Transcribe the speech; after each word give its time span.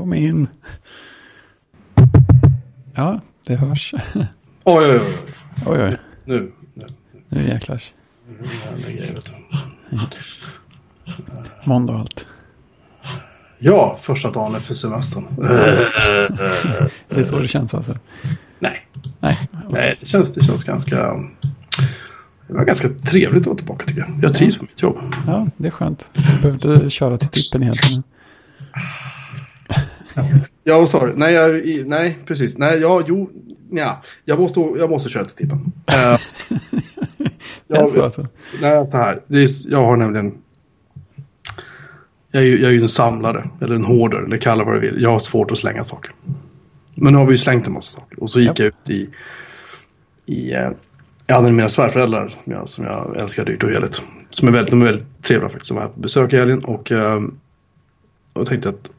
Kom 0.00 0.14
in. 0.14 0.48
Ja, 2.94 3.20
det 3.46 3.56
hörs. 3.56 3.94
Oj, 4.64 4.90
oj, 4.90 5.00
oj. 5.00 5.02
Oj, 5.66 5.82
oj. 5.82 5.96
Nu. 6.24 6.52
Nu. 6.74 6.86
Nu 7.28 7.48
jäklar. 7.48 7.82
Måndag 11.64 11.92
och 11.92 12.00
allt. 12.00 12.26
Ja, 13.58 13.98
första 14.00 14.30
dagen 14.30 14.54
efter 14.54 14.74
semestern. 14.74 15.24
Det 17.08 17.20
är 17.20 17.24
så 17.24 17.38
det 17.38 17.48
känns 17.48 17.74
alltså. 17.74 17.96
Nej. 18.58 18.86
Nej. 19.20 19.38
Nej, 19.70 19.96
det 20.00 20.06
känns, 20.06 20.34
det 20.34 20.44
känns 20.44 20.64
ganska... 20.64 20.96
Det 22.46 22.54
var 22.54 22.64
ganska 22.64 22.88
trevligt 22.88 23.40
att 23.40 23.46
vara 23.46 23.56
tillbaka 23.56 23.86
tycker 23.86 24.00
jag. 24.00 24.18
Jag 24.22 24.34
trivs 24.34 24.58
på 24.58 24.64
mitt 24.64 24.82
jobb. 24.82 24.98
Ja, 25.26 25.46
det 25.56 25.68
är 25.68 25.72
skönt. 25.72 26.10
Du 26.14 26.22
behöver 26.22 26.74
inte 26.74 26.90
köra 26.90 27.16
till 27.16 27.28
tippen 27.28 27.62
hela 27.62 27.74
tiden. 27.74 28.02
Ja, 30.64 30.78
vad 30.78 30.90
sa 30.90 31.06
du? 31.06 31.12
Nej, 31.16 31.34
jag, 31.34 31.86
nej, 31.86 32.18
precis. 32.26 32.58
Nej, 32.58 32.78
ja, 32.78 33.02
jo, 33.06 33.30
ja. 33.70 34.00
Jag 34.24 34.38
måste, 34.40 34.60
jag 34.60 34.90
måste 34.90 35.08
köra 35.08 35.24
till 35.24 35.36
tippen. 35.36 35.58
Uh, 35.58 36.18
Det 37.68 37.76
är 37.76 37.88
så 37.88 38.02
alltså. 38.02 38.26
Nej, 38.62 38.88
så 38.88 38.96
här. 38.96 39.22
Är, 39.28 39.70
jag 39.70 39.84
har 39.84 39.96
nämligen... 39.96 40.34
Jag 42.32 42.42
är, 42.42 42.46
ju, 42.46 42.60
jag 42.60 42.68
är 42.68 42.74
ju 42.74 42.82
en 42.82 42.88
samlare, 42.88 43.50
eller 43.60 43.74
en 43.74 43.84
hoarder, 43.84 44.18
eller 44.18 44.36
kalla 44.36 44.64
vad 44.64 44.74
du 44.74 44.80
vill. 44.80 45.02
Jag 45.02 45.10
har 45.10 45.18
svårt 45.18 45.50
att 45.50 45.58
slänga 45.58 45.84
saker. 45.84 46.12
Men 46.94 47.12
nu 47.12 47.18
har 47.18 47.26
vi 47.26 47.32
ju 47.32 47.38
slängt 47.38 47.66
en 47.66 47.72
massa 47.72 47.92
saker. 47.92 48.22
Och 48.22 48.30
så 48.30 48.40
gick 48.40 48.48
Ja. 48.50 48.54
jag 48.56 48.66
ut 48.66 48.90
i... 48.90 49.08
i 50.26 50.52
eh, 50.54 50.70
jag 51.26 51.36
hade 51.36 51.52
mina 51.52 51.68
svärföräldrar 51.68 52.28
som 52.28 52.52
jag, 52.52 52.68
som 52.68 52.84
jag 52.84 53.16
älskar 53.20 53.44
dyrt 53.44 53.62
och 53.62 53.70
heligt. 53.70 54.02
Som 54.30 54.48
är 54.48 54.52
väldigt, 54.52 54.70
de 54.70 54.82
är 54.82 54.86
väldigt 54.86 55.22
trevliga 55.22 55.48
faktiskt. 55.48 55.68
De 55.68 55.74
var 55.74 55.82
här 55.82 55.88
på 55.90 56.00
besök 56.00 56.32
i 56.32 56.36
helgen. 56.36 56.64
Och, 56.64 56.92
eh, 56.92 57.14
och 58.32 58.40
jag 58.40 58.46
tänkte 58.46 58.68
att, 58.68 58.90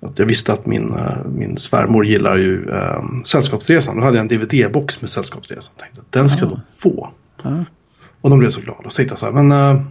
att 0.00 0.18
jag 0.18 0.26
visste 0.26 0.52
att 0.52 0.66
min, 0.66 0.94
eh, 0.94 1.24
min 1.24 1.58
svärmor 1.58 2.06
gillar 2.06 2.36
ju 2.36 2.68
eh, 2.70 3.02
Sällskapsresan. 3.24 3.96
Då 3.96 4.02
hade 4.04 4.16
jag 4.18 4.22
en 4.22 4.28
DVD-box 4.40 5.00
med 5.00 5.10
Sällskapsresan. 5.10 5.74
Tänkte 5.76 6.00
att 6.00 6.12
den 6.12 6.28
ska 6.28 6.46
Ah. 6.46 6.48
de 6.48 6.60
få. 6.76 7.08
Ja. 7.42 7.64
Och 8.20 8.30
de 8.30 8.38
blev 8.38 8.50
så 8.50 8.60
glada. 8.60 8.90
Så 8.90 8.96
tänkte 8.96 9.12
jag 9.12 9.18
så 9.18 9.26
här, 9.26 9.32
men 9.42 9.52
eh, 9.76 9.82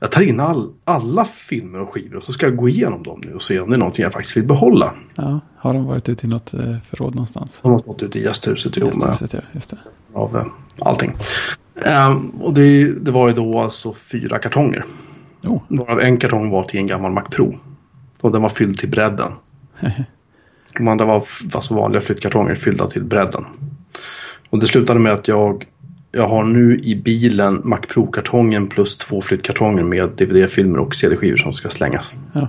jag 0.00 0.10
tar 0.10 0.22
in 0.22 0.40
all, 0.40 0.70
alla 0.84 1.24
filmer 1.24 1.80
och 1.80 1.92
skivor 1.94 2.16
och 2.16 2.22
så 2.22 2.32
ska 2.32 2.46
jag 2.46 2.56
gå 2.56 2.68
igenom 2.68 3.02
dem 3.02 3.20
nu 3.24 3.34
och 3.34 3.42
se 3.42 3.60
om 3.60 3.70
det 3.70 3.76
är 3.76 3.78
någonting 3.78 4.02
jag 4.02 4.12
faktiskt 4.12 4.36
vill 4.36 4.46
behålla. 4.46 4.94
Ja, 5.14 5.40
har 5.56 5.74
de 5.74 5.84
varit 5.84 6.08
ute 6.08 6.26
i 6.26 6.28
något 6.28 6.54
eh, 6.54 6.60
förråd 6.90 7.14
någonstans? 7.14 7.60
De 7.62 7.72
har 7.72 7.78
stått 7.80 8.02
ute 8.02 8.18
i 8.18 8.22
gästhuset 8.22 8.76
i 8.76 8.80
det, 8.80 8.90
ja, 9.32 9.40
just 9.52 9.70
det. 9.70 9.78
av 10.12 10.36
eh, 10.36 10.46
allting. 10.78 11.16
Ehm, 11.84 12.28
och 12.28 12.54
det, 12.54 12.92
det 12.92 13.10
var 13.10 13.28
ju 13.28 13.34
då 13.34 13.60
alltså 13.60 13.92
fyra 13.92 14.38
kartonger. 14.38 14.84
Jo, 15.42 15.62
Varav 15.68 16.00
en 16.00 16.16
kartong 16.16 16.50
var 16.50 16.62
till 16.64 16.80
en 16.80 16.86
gammal 16.86 17.12
Mac 17.12 17.22
Pro. 17.30 17.54
Och 18.20 18.32
den 18.32 18.42
var 18.42 18.48
fylld 18.48 18.78
till 18.78 18.88
bredden. 18.90 19.32
De 20.78 20.88
andra 20.88 21.04
var 21.04 21.24
alltså 21.52 21.74
vanliga 21.74 22.02
flyttkartonger 22.02 22.54
fyllda 22.54 22.86
till 22.86 23.04
bredden. 23.04 23.44
Och 24.50 24.58
det 24.58 24.66
slutade 24.66 25.00
med 25.00 25.12
att 25.12 25.28
jag, 25.28 25.66
jag 26.12 26.28
har 26.28 26.44
nu 26.44 26.76
i 26.76 26.96
bilen 26.96 27.60
Mac 27.64 27.78
Pro-kartongen 27.88 28.66
plus 28.66 28.98
två 28.98 29.20
flyttkartonger 29.22 29.82
med 29.82 30.08
DVD-filmer 30.08 30.78
och 30.78 30.94
CD-skivor 30.94 31.36
som 31.36 31.52
ska 31.52 31.70
slängas. 31.70 32.12
ja. 32.32 32.48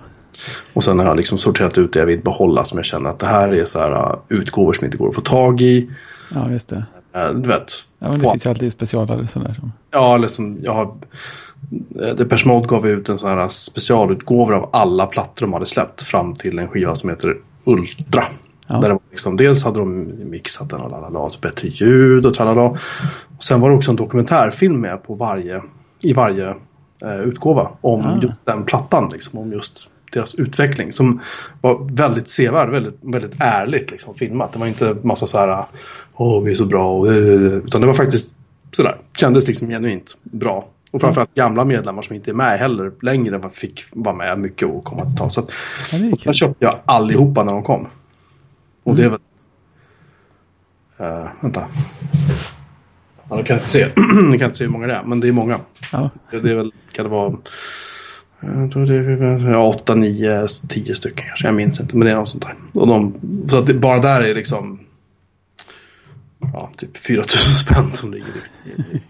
Och 0.74 0.84
sen 0.84 1.00
har 1.00 1.06
jag 1.06 1.18
liksom 1.18 1.38
sorterat 1.38 1.78
ut 1.78 1.94
det 1.94 2.00
jag 2.00 2.06
vill 2.06 2.20
behålla 2.22 2.66
som 2.66 2.78
jag 2.78 2.86
känner 2.86 3.10
att 3.10 3.20
det 3.20 3.26
här 3.26 3.54
är 3.54 3.66
så 3.66 3.80
här 3.80 3.92
uh, 3.92 4.16
utgåvor 4.30 4.74
som 4.74 4.86
inte 4.86 4.98
går 4.98 5.10
att 5.10 5.16
få 5.16 5.22
tag 5.22 5.62
i. 5.62 5.90
ja 6.34 6.52
just 6.52 6.70
det. 6.70 6.86
Uh, 7.16 7.30
du 7.40 7.48
vet. 7.48 7.72
Ja, 8.00 8.10
men 8.10 8.20
det 8.20 8.24
på- 8.26 8.32
finns 8.32 8.46
ju 8.46 8.50
alltid 8.50 8.72
specialare 8.72 9.28
sådär. 9.28 9.56
Ja, 9.92 10.16
eller 10.16 10.28
som 10.28 10.58
jag 10.64 10.74
har... 10.74 10.96
eh, 12.02 12.16
Depeche 12.16 12.48
Mode 12.48 12.68
gav 12.68 12.88
ut 12.88 13.10
en 13.10 13.20
sån 13.20 13.30
här 13.30 13.50
specialutgåvor 13.50 14.54
av 14.54 14.70
alla 14.74 15.06
plattor 15.06 15.46
de 15.46 15.54
hade 15.54 15.66
släppt 15.66 16.02
fram 16.02 16.34
till 16.34 16.60
en 16.60 16.68
skiva 16.68 16.96
som 16.96 17.10
heter 17.10 17.38
Ultra. 17.64 18.24
Ja. 18.68 18.76
Där 18.76 18.88
det 18.88 18.94
var 18.94 19.02
liksom, 19.12 19.38
dels 19.38 19.64
hade 19.64 19.80
de 19.80 20.14
mixat 20.30 20.70
den 20.70 20.82
och 20.82 20.92
lalala, 20.92 21.20
alltså 21.20 21.40
bättre 21.40 21.68
ljud 21.68 22.26
och 22.26 22.34
tralala. 22.34 22.62
Och 23.38 23.44
sen 23.44 23.62
var 23.62 23.70
det 23.70 23.76
också 23.76 23.92
en 23.92 23.98
dokumentärfilm 23.98 24.82
med 24.82 25.04
på 25.04 25.16
varje, 25.16 25.62
i 26.04 26.14
varje 26.14 26.50
eh, 27.06 27.20
utgåva 27.24 27.70
om 27.82 28.06
Ah. 28.06 28.20
just 28.22 28.46
den 28.46 28.64
plattan. 28.64 29.10
Liksom, 29.14 29.40
om 29.40 29.52
just 29.54 29.88
deras 30.14 30.36
utveckling. 30.36 30.94
Som 30.94 31.20
var 31.62 31.88
väldigt 31.92 32.30
sevärd, 32.30 32.70
väldigt, 32.70 32.98
väldigt 33.02 33.34
ärligt 33.40 33.92
liksom, 33.92 34.16
filmat. 34.16 34.54
Det 34.54 34.60
var 34.60 34.68
inte 34.68 34.96
massa 35.02 35.28
så 35.28 35.38
här, 35.38 35.66
åh 36.16 36.44
vi 36.44 36.52
är 36.52 36.56
så 36.56 36.66
bra, 36.66 36.90
och, 36.90 37.08
eh, 37.08 37.14
utan 37.54 37.82
det 37.82 37.88
var 37.88 37.94
faktiskt 37.94 38.36
sådär, 38.72 38.98
kändes 39.18 39.48
liksom 39.48 39.68
genuint 39.70 40.18
bra. 40.24 40.68
Och 40.92 41.02
framförallt 41.02 41.34
gamla 41.36 41.66
medlemmar 41.66 42.02
som 42.02 42.16
inte 42.16 42.32
är 42.32 42.34
med 42.34 42.60
heller 42.60 42.92
längre 43.02 43.50
fick 43.54 43.86
vara 43.92 44.16
med 44.16 44.40
mycket 44.40 44.68
och 44.68 44.84
komma 44.84 45.06
till 45.06 45.18
tal. 45.18 45.32
Så 45.32 45.40
att, 45.40 45.50
Ja, 45.92 45.98
där 46.24 46.34
köpte 46.34 46.66
jag 46.66 46.80
allihopa 46.86 47.44
när 47.44 47.52
de 47.54 47.64
kom. 47.64 47.88
Och 48.84 48.96
det 48.96 49.04
är 49.04 49.10
väl... 49.10 49.20
Uh, 51.02 51.30
vänta. 51.42 51.66
Ja, 53.30 53.38
du 53.38 53.44
kan 53.44 53.56
inte 53.58 53.70
se. 53.70 53.88
Ni 54.32 54.38
kan 54.38 54.46
inte 54.46 54.58
se 54.58 54.64
hur 54.64 54.72
många 54.72 54.88
det 54.88 54.94
är, 54.94 55.04
men 55.04 55.20
det 55.20 55.28
är 55.28 55.32
många. 55.32 55.60
Ja, 55.92 56.10
Det 56.32 56.40
det 56.40 56.52
är 56.52 56.56
väl, 56.56 56.72
kan 56.92 57.06
det 57.06 57.10
vara... 57.12 57.38
Jag 58.42 58.72
tror 58.72 58.86
det 58.86 58.96
är 58.96 59.52
ja, 59.52 59.68
åtta, 59.68 59.96
nio, 59.96 60.48
tio 60.70 60.96
stycken 60.96 61.26
kanske. 61.28 61.46
Jag 61.48 61.56
minns 61.56 61.80
inte, 61.80 61.98
men 61.98 62.06
det 62.06 62.12
är 62.12 62.16
något 62.16 62.30
sånt 62.30 62.44
där. 62.46 62.56
Och 62.82 62.88
de, 62.88 63.14
så 63.50 63.58
att 63.58 63.66
det, 63.66 63.74
bara 63.74 64.00
där 64.00 64.22
är 64.22 64.36
liksom... 64.36 64.80
Ja, 66.54 66.72
typ 66.78 66.98
4 66.98 67.18
000 67.18 67.28
spänn 67.28 67.92
som 67.92 68.12
ligger 68.12 68.28
liksom. 68.36 68.56
i- 68.66 68.96
i- 68.98 69.02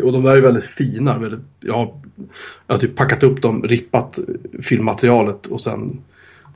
Och 0.00 0.12
de 0.12 0.22
där 0.22 0.36
är 0.36 0.40
väldigt 0.40 0.64
fina. 0.64 1.18
Väldigt, 1.18 1.40
jag, 1.60 1.74
har, 1.74 1.94
jag 2.66 2.74
har 2.74 2.80
typ 2.80 2.96
packat 2.96 3.22
upp 3.22 3.42
dem, 3.42 3.62
rippat 3.62 4.18
filmmaterialet 4.62 5.46
och 5.46 5.60
sen 5.60 6.00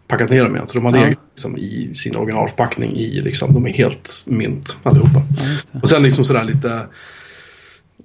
packat 0.08 0.30
ner 0.30 0.44
dem 0.44 0.54
igen. 0.54 0.66
Så 0.66 0.74
de 0.78 0.84
har 0.84 0.96
Ja. 0.96 1.04
legat 1.04 1.18
liksom, 1.34 1.56
i 1.58 1.90
sin 1.94 2.16
originalförpackning 2.16 2.92
i 2.96 3.20
liksom, 3.22 3.54
de 3.54 3.66
är 3.66 3.72
helt 3.72 4.22
mint 4.24 4.76
allihopa. 4.82 5.22
ja. 5.72 5.80
Och 5.82 5.88
sen 5.88 6.02
liksom 6.02 6.24
sådär 6.24 6.44
lite 6.44 6.86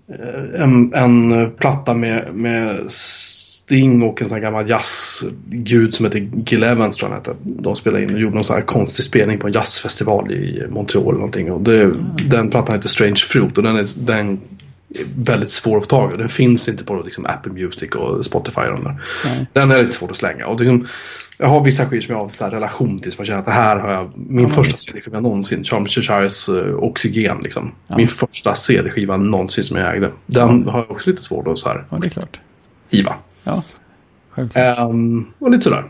eh, 0.10 0.62
en, 0.62 0.94
en 0.94 1.52
platta 1.52 1.94
med, 1.94 2.28
med 2.34 2.80
Sting 2.92 4.04
och 4.04 4.22
en 4.22 4.28
sån 4.28 4.36
här 4.36 4.42
gammal 4.44 4.70
jazzgud 4.70 5.94
som 5.94 6.06
heter 6.06 6.30
Gil 6.46 6.64
Evans 6.64 6.98
tror 6.98 7.10
jag 7.12 7.16
han 7.18 7.26
hette. 7.26 7.36
De 7.62 7.76
spelade 7.76 8.04
in 8.04 8.14
och 8.14 8.20
gjorde 8.20 8.36
någon 8.36 8.44
sån 8.44 8.56
här 8.56 8.64
konstig 8.64 9.06
spelning 9.06 9.40
på 9.40 9.48
en 9.48 9.54
jazzfestival 9.54 10.32
i 10.32 10.64
Montreal 10.70 11.04
eller 11.06 11.14
någonting. 11.14 11.52
Och 11.52 11.62
det, 11.62 11.94
Den 12.30 12.50
plattan 12.50 12.76
heter 12.76 12.90
Strange 12.90 13.16
Fruit 13.16 13.58
och 13.58 13.64
den 13.64 13.76
är, 13.76 13.86
den 14.06 14.40
väldigt 15.16 15.52
svår 15.52 15.78
att 15.78 15.84
få 15.84 15.90
tag 15.90 16.14
i. 16.14 16.18
Den 16.18 16.30
finns 16.30 16.70
inte 16.70 16.84
på 16.84 16.96
liksom, 16.96 17.26
Apple 17.26 17.52
Music 17.52 17.92
och 17.92 18.26
Spotify 18.26 18.62
och 18.62 18.84
där. 18.84 19.02
Den 19.54 19.72
är 19.72 19.82
lite 19.82 19.94
svår 19.94 20.10
att 20.10 20.18
slänga. 20.18 20.48
Och 20.48 20.60
liksom, 20.60 20.88
jag 21.38 21.48
har 21.48 21.64
vissa 21.64 21.86
skivor 21.86 22.02
som 22.02 22.16
jag 22.16 22.22
har 22.22 22.30
så 22.30 22.44
här 22.44 22.52
relation 22.52 23.00
till. 23.00 23.12
Som 23.12 23.18
jag 23.20 23.28
känner 23.28 23.40
att 23.40 23.46
det 23.46 23.52
här 23.52 23.78
har 23.78 23.92
jag. 23.92 24.12
Min 24.16 24.50
första 24.50 24.78
CD-skiva 24.78 25.20
någonsin. 25.20 25.64
Charles 25.64 25.92
Cheshires 25.92 26.50
uh, 26.50 26.76
Oxygen. 26.76 27.38
Liksom. 27.44 27.72
Min 27.98 28.08
första 28.08 28.56
CD-skiva 28.56 29.18
någonsin 29.18 29.64
som 29.64 29.78
jag 29.78 29.96
ägde. 29.96 30.12
Den 30.26 30.68
har 30.68 30.80
jag 30.80 30.92
också 30.92 31.10
lite 31.10 31.24
svårt 31.24 31.48
att 31.48 31.60
så 31.60 31.70
här, 31.70 31.86
ja, 31.90 31.98
det 31.98 32.08
är 32.08 32.10
klart. 32.10 32.40
hiva. 32.90 33.16
Ja, 33.44 33.64
självklart. 34.30 34.78
Ehm, 34.78 35.26
och 35.40 35.52
lite 35.52 35.64
sådär. 35.64 35.86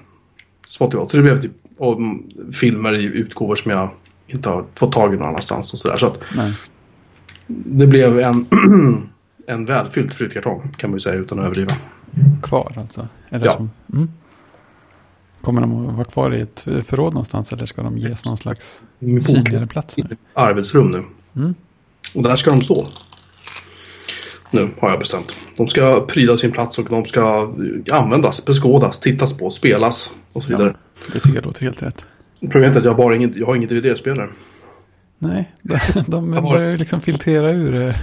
Smått 0.67 0.93
och. 0.93 1.11
Så 1.11 1.17
det 1.17 1.23
blev 1.23 1.41
typ 1.41 1.51
filmer 2.53 2.95
i 2.95 3.03
utgåvor 3.03 3.55
som 3.55 3.71
jag 3.71 3.89
inte 4.27 4.49
har 4.49 4.65
fått 4.73 4.91
tag 4.91 5.13
i 5.13 5.17
någon 5.17 5.27
annanstans. 5.27 5.73
Och 5.73 5.79
så 5.79 5.87
där. 5.87 5.97
så 5.97 6.07
att 6.07 6.19
Nej. 6.35 6.53
Det 7.65 7.87
blev 7.87 8.19
en, 8.19 8.45
en 9.47 9.65
välfylld 9.65 10.13
flyttkartong 10.13 10.73
kan 10.77 10.89
man 10.89 10.95
ju 10.95 10.99
säga 10.99 11.15
utan 11.15 11.39
att 11.39 11.45
överdriva. 11.45 11.75
Kvar 12.43 12.73
alltså? 12.77 13.07
Eller 13.29 13.45
Ja. 13.45 13.57
som, 13.57 13.69
mm. 13.93 14.09
Kommer 15.41 15.61
de 15.61 15.87
att 15.87 15.95
vara 15.95 16.05
kvar 16.05 16.33
i 16.33 16.41
ett 16.41 16.59
förråd 16.85 17.13
någonstans 17.13 17.53
eller 17.53 17.65
ska 17.65 17.83
de 17.83 17.97
ges 17.97 18.25
någon 18.25 18.37
slags 18.37 18.81
bok 18.99 19.23
synligare 19.23 19.67
plats 19.67 19.97
nu? 19.97 20.17
arbetsrum 20.33 20.91
nu. 20.91 21.03
Mm. 21.35 21.55
Och 22.15 22.23
där 22.23 22.35
ska 22.35 22.51
de 22.51 22.61
stå. 22.61 22.87
Nu 24.51 24.69
har 24.79 24.89
jag 24.89 24.99
bestämt. 24.99 25.35
De 25.57 25.67
ska 25.67 26.05
pryda 26.07 26.37
sin 26.37 26.51
plats 26.51 26.79
och 26.79 26.87
de 26.89 27.05
ska 27.05 27.53
användas, 27.91 28.45
beskådas, 28.45 28.99
tittas 28.99 29.37
på, 29.37 29.49
spelas 29.49 30.11
och 30.33 30.43
så 30.43 30.49
vidare. 30.49 30.75
Det 31.13 31.19
tycker 31.19 31.35
jag 31.35 31.45
låter 31.45 31.61
helt 31.61 31.83
rätt. 31.83 32.05
Problemet 32.39 32.75
är 32.75 32.79
att 32.79 32.85
jag, 32.85 32.97
bara 32.97 33.15
ingen, 33.15 33.33
jag 33.37 33.45
har 33.45 33.55
ingen 33.55 33.69
DVD-spelare. 33.69 34.29
Nej, 35.23 35.51
de, 35.61 35.79
de 36.07 36.33
har- 36.33 36.41
börjar 36.41 36.77
liksom 36.77 37.01
filtrera 37.01 37.51
ur 37.51 37.87
eh, 37.87 37.95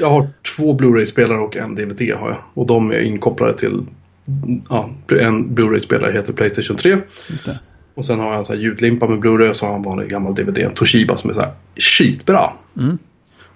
Jag 0.00 0.10
har 0.10 0.28
två 0.56 0.72
Blu-ray-spelare 0.74 1.38
och 1.38 1.56
en 1.56 1.74
DVD 1.74 2.00
har 2.14 2.28
jag. 2.28 2.38
Och 2.54 2.66
de 2.66 2.90
är 2.92 3.00
inkopplade 3.00 3.52
till... 3.58 3.82
Ja, 4.68 4.90
en 5.20 5.54
Blu-ray-spelare 5.54 6.12
heter 6.12 6.32
Playstation 6.32 6.76
3. 6.76 6.96
Just 7.30 7.44
det. 7.46 7.58
Och 7.94 8.04
sen 8.04 8.18
har 8.20 8.26
jag 8.26 8.36
en 8.38 8.44
sån 8.44 8.56
här 8.56 8.62
ljudlimpa 8.62 9.08
med 9.08 9.18
Blu-ray 9.18 9.48
och 9.48 9.56
så 9.56 9.64
har 9.66 9.72
jag 9.72 9.76
en 9.76 9.82
vanlig 9.82 10.08
gammal 10.10 10.34
DVD. 10.34 10.58
En 10.58 10.74
Toshiba 10.74 11.16
som 11.16 11.30
är 11.30 11.34
så 11.34 11.40
här 11.40 11.52
skitbra. 11.76 12.50
Mm. 12.76 12.98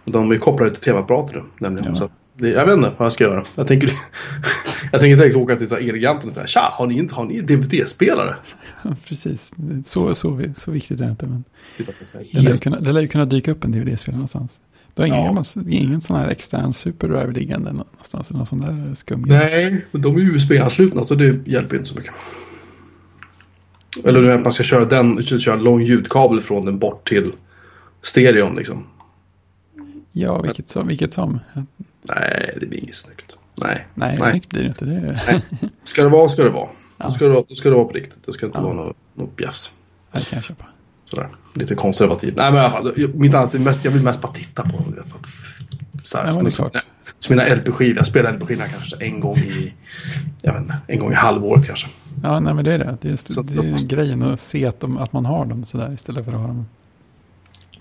Och 0.04 0.12
de 0.12 0.30
är 0.32 0.36
kopplade 0.38 0.70
till 0.70 0.80
tv-apparater. 0.82 1.42
Nämligen. 1.58 1.88
Ja. 1.88 1.94
Så 1.98 2.10
det, 2.34 2.48
jag 2.48 2.66
vet 2.66 2.76
inte 2.76 2.90
vad 2.96 3.06
jag 3.06 3.12
ska 3.12 3.24
göra. 3.24 3.44
Jag 3.54 3.68
tänker, 3.68 3.88
jag 4.92 5.00
tänker 5.00 5.16
direkt 5.16 5.36
åka 5.36 5.56
till 5.56 5.68
så 5.68 5.74
här 5.74 5.82
Elgiganten 5.88 6.28
och 6.28 6.34
säga 6.34 6.46
Tja, 6.46 6.74
har 6.78 6.86
ni, 6.86 6.98
inte, 6.98 7.14
har 7.14 7.24
ni 7.24 7.40
DVD-spelare? 7.40 8.34
Ja, 8.82 8.96
precis. 9.08 9.50
Så, 9.84 10.14
så, 10.14 10.40
så 10.56 10.70
viktigt 10.70 11.00
är 11.00 11.04
det 11.04 11.10
inte. 11.10 11.26
Men 11.26 11.44
Titta 11.76 11.92
på 11.92 12.18
det, 12.32 12.40
lär 12.40 12.56
kunna, 12.56 12.80
det 12.80 12.92
lär 12.92 13.00
ju 13.00 13.08
kunna 13.08 13.24
dyka 13.24 13.50
upp 13.52 13.64
en 13.64 13.72
DVD-spelare 13.72 14.16
någonstans. 14.16 14.60
Du 14.94 15.02
har 15.02 15.06
ingen, 15.06 15.18
Ja. 15.34 15.62
ingen 15.70 16.00
sån 16.00 16.16
här 16.16 16.28
extern 16.28 16.72
superdrive 16.72 17.32
liggande 17.32 17.72
någonstans? 17.72 18.30
Eller 18.30 18.38
någon 18.38 18.46
sån 18.46 18.60
där 18.60 18.94
skum? 18.94 19.24
Nej, 19.26 19.84
men 19.90 20.02
de 20.02 20.16
är 20.16 20.20
USB-anslutna 20.20 21.04
så 21.04 21.14
det 21.14 21.38
hjälper 21.50 21.76
inte 21.76 21.88
så 21.88 21.94
mycket. 21.94 22.12
Eller 24.04 24.20
nu 24.20 24.32
att 24.32 24.42
man 24.42 24.52
ska 24.52 24.62
köra 24.62 24.84
den, 24.84 25.22
köra 25.22 25.54
en 25.54 25.62
lång 25.64 25.82
ljudkabel 25.82 26.40
från 26.40 26.64
den 26.64 26.78
bort 26.78 27.08
till 27.08 27.32
stereon 28.02 28.54
liksom. 28.54 28.84
Ja, 30.12 30.42
vilket 30.42 30.68
som. 30.68 30.88
Vilket 30.88 31.12
som. 31.12 31.38
Nej, 32.02 32.56
det 32.60 32.66
blir 32.66 32.78
inget 32.82 32.96
snyggt. 32.96 33.38
Nej. 33.54 33.86
Nej, 33.94 34.16
Nej. 34.20 34.30
snyggt 34.30 34.48
blir 34.50 34.62
det 34.62 34.68
inte. 34.68 34.84
Det 34.84 34.94
är, 34.96 35.22
Nej. 35.26 35.42
Ska 35.84 36.02
det 36.02 36.08
vara, 36.08 36.28
ska 36.28 36.44
det 36.44 36.50
vara. 36.50 36.68
Ja. 36.98 37.04
Då, 37.04 37.10
ska 37.10 37.28
det 37.28 37.34
då 37.48 37.54
ska 37.54 37.68
det 37.70 37.74
vara 37.76 37.84
på 37.84 37.92
riktigt. 37.92 38.26
Det 38.26 38.32
ska 38.32 38.46
inte 38.46 38.58
Ja. 38.58 38.64
vara 38.64 38.74
något, 38.74 38.96
något 39.14 39.36
bjäfs. 39.36 39.72
det 40.12 40.20
kan 40.24 40.36
jag 40.36 40.44
köpa. 40.44 40.64
Sådär. 41.04 41.28
Lite 41.54 41.74
konservativt. 41.74 42.36
Nej 42.36 42.52
men 42.52 42.60
i 42.60 42.64
alla 42.64 42.70
fall. 42.70 42.94
Mitt 43.14 43.34
ansikte, 43.34 43.64
mest, 43.64 43.84
jag 43.84 43.92
vill 43.92 44.02
mest 44.02 44.20
bara 44.20 44.32
titta 44.32 44.62
på 44.62 44.84
för 44.84 45.00
att- 45.00 46.02
Så 46.06 46.18
här, 46.18 46.26
Ja, 46.26 46.32
det. 46.32 46.42
Nej, 46.74 46.82
Som 47.18 47.36
mina 47.36 47.54
LP-skivor. 47.54 47.96
Jag 47.96 48.06
spelar 48.06 48.32
LP-skivorna 48.32 48.68
kanske 48.68 48.96
en 49.04 49.20
gång 49.20 49.36
i... 49.38 49.74
Jag 50.42 50.52
vet 50.52 50.62
inte. 50.62 50.76
En 50.86 50.98
gång 50.98 51.12
i 51.12 51.14
halvåret 51.14 51.66
kanske. 51.66 51.88
Ja, 52.22 52.40
nej 52.40 52.54
men 52.54 52.64
det 52.64 52.72
är 52.72 52.78
det. 52.78 52.96
Det 53.00 53.08
är, 53.10 53.16
Så 53.16 53.40
att 53.40 53.46
st- 53.46 53.60
det 53.60 53.66
är 53.68 53.72
måste- 53.72 53.88
grejen 53.94 54.22
att 54.22 54.40
se 54.40 54.66
att, 54.66 54.80
de, 54.80 54.98
att 54.98 55.12
man 55.12 55.26
har 55.26 55.44
dem 55.44 55.66
sådär 55.66 55.92
istället 55.94 56.24
för 56.24 56.32
att 56.32 56.38
ha 56.40 56.46
dem 56.46 56.66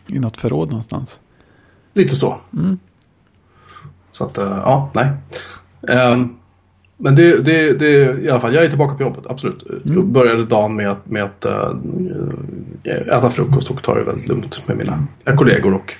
i 0.07 0.19
något 0.19 0.37
förråd 0.37 0.69
någonstans. 0.69 1.19
Lite 1.93 2.15
så. 2.15 2.37
Mm. 2.53 2.79
Så 4.11 4.23
att, 4.23 4.37
eh, 4.37 4.43
ja, 4.45 4.91
nej. 4.93 5.09
Ehm, 5.87 6.29
men 6.97 7.15
det, 7.15 7.45
det, 7.45 7.73
det, 7.79 8.21
i 8.21 8.29
alla 8.29 8.39
fall, 8.39 8.53
jag 8.53 8.63
är 8.65 8.69
tillbaka 8.69 8.95
på 8.95 9.03
jobbet, 9.03 9.23
absolut. 9.29 9.63
Jag 9.83 9.91
Mm. 9.95 10.13
började 10.13 10.45
dagen 10.45 10.75
med 10.75 10.91
att, 10.91 11.09
med 11.09 11.23
att 11.23 11.45
eh, 11.45 11.71
äta 13.07 13.29
frukost 13.29 13.71
och 13.71 13.83
ta 13.83 13.95
det 13.95 14.03
väldigt 14.03 14.27
lugnt 14.27 14.67
med 14.67 14.77
mina 14.77 15.07
mina 15.25 15.37
kollegor 15.37 15.73
och 15.73 15.93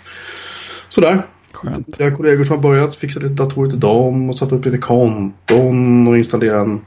sådär. 0.90 1.22
Skönt. 1.54 1.96
Jag 2.00 2.10
har 2.10 2.18
kollegor 2.18 2.44
som 2.44 2.56
har 2.56 2.64
börjat 2.64 2.96
fixa 2.96 3.20
lite 3.20 3.34
datorer 3.34 3.70
till 3.70 3.80
dem 3.80 4.30
och 4.30 4.38
satt 4.38 4.52
upp 4.52 4.66
lite 4.66 4.78
konton 4.78 6.08
och 6.08 6.18
installera 6.18 6.62
en 6.62 6.82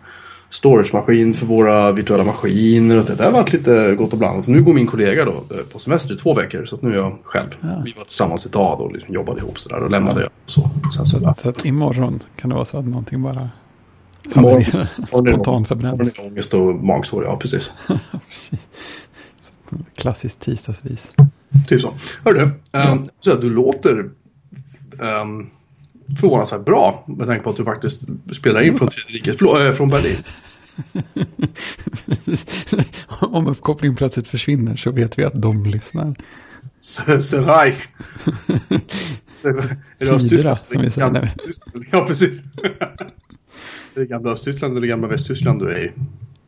storage-maskin 0.54 1.34
för 1.34 1.46
våra 1.46 1.92
virtuella 1.92 2.24
maskiner. 2.24 2.98
Och 2.98 3.04
det 3.04 3.14
där 3.14 3.24
har 3.24 3.32
varit 3.32 3.52
lite 3.52 3.94
gott 3.94 4.12
och 4.12 4.18
blandat. 4.18 4.46
Nu 4.46 4.62
går 4.62 4.72
min 4.72 4.86
kollega 4.86 5.24
då 5.24 5.30
eh, 5.32 5.64
på 5.72 5.78
semester 5.78 6.14
i 6.14 6.16
två 6.18 6.34
veckor 6.34 6.64
så 6.64 6.78
nu 6.82 6.90
är 6.90 6.94
jag 6.96 7.18
själv. 7.22 7.48
Ja. 7.60 7.82
Vi 7.84 7.92
var 7.92 8.04
tillsammans 8.04 8.46
ett 8.46 8.52
tag 8.52 8.80
och 8.80 8.92
liksom 8.92 9.14
jobbade 9.14 9.40
ihop 9.40 9.58
sådär 9.58 9.82
och 9.82 9.90
lämnade 9.90 10.20
jag. 10.20 10.30
Så. 10.46 10.70
Sen 10.96 11.06
så, 11.06 11.18
ja. 11.22 11.34
Så 11.42 11.48
att 11.48 11.64
imorgon 11.64 12.22
kan 12.36 12.50
det 12.50 12.54
vara 12.54 12.64
så 12.64 12.78
att 12.78 12.84
någonting 12.86 13.22
bara 13.22 13.50
Imorgon- 14.24 14.86
är. 16.20 16.26
Ångest 16.26 16.54
och 16.54 16.74
magsår, 16.74 17.24
ja 17.24 17.36
precis. 17.36 17.70
Precis. 18.28 18.68
Så, 19.42 19.76
Klassiskt 19.96 20.40
tisdagsvis. 20.40 21.14
Typ 21.68 21.80
så. 21.82 21.94
Hörru, 22.24 22.42
um, 22.92 23.06
så 23.20 23.32
att 23.32 23.40
du 23.40 23.50
låter 23.50 24.10
um, 25.22 25.50
förvånansvärt 26.20 26.64
bra 26.64 27.04
med 27.06 27.26
tanke 27.26 27.42
på 27.42 27.50
att 27.50 27.56
du 27.56 27.64
faktiskt 27.64 28.02
spelar 28.32 28.60
in 28.60 28.78
från 28.78 28.88
Tredje 28.88 29.66
äh, 29.68 29.72
från 29.72 29.88
Berlin. 29.88 30.16
Om 33.20 33.46
uppkopplingen 33.46 33.96
plötsligt 33.96 34.26
försvinner 34.26 34.76
så 34.76 34.90
vet 34.90 35.18
vi 35.18 35.24
att 35.24 35.42
de 35.42 35.66
lyssnar. 35.66 36.14
Seraj. 37.20 37.76
Östtyskland? 40.00 40.58
som 40.72 40.82
vi 40.82 40.90
säger. 40.90 41.34
Ja, 41.92 42.04
precis. 42.06 42.42
Är 43.94 44.00
det 44.00 44.06
gamla 44.06 44.30
Östtyskland 44.30 44.76
eller 44.76 44.86
gamla 44.86 45.08
Västtyskland 45.08 45.60
du 45.60 45.72
är 45.72 45.84
i? 45.84 45.92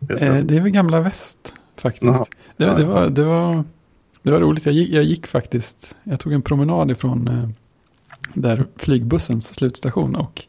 Eh, 0.09 0.37
det 0.45 0.57
är 0.57 0.61
väl 0.61 0.71
gamla 0.71 1.01
väst 1.01 1.55
faktiskt. 1.77 2.31
Det, 2.57 2.65
det, 2.65 2.85
var, 2.85 3.09
det, 3.09 3.25
var, 3.25 3.65
det 4.23 4.31
var 4.31 4.41
roligt. 4.41 4.67
Jag 4.67 4.75
gick, 4.75 4.91
jag 4.91 5.05
gick 5.05 5.27
faktiskt, 5.27 5.97
jag 6.05 6.21
tog 6.21 6.33
en 6.33 6.43
promenad 6.43 6.91
ifrån 6.91 7.29
eh, 7.29 7.49
där 8.35 8.65
flygbussens 8.77 9.55
slutstation 9.55 10.17
och 10.17 10.43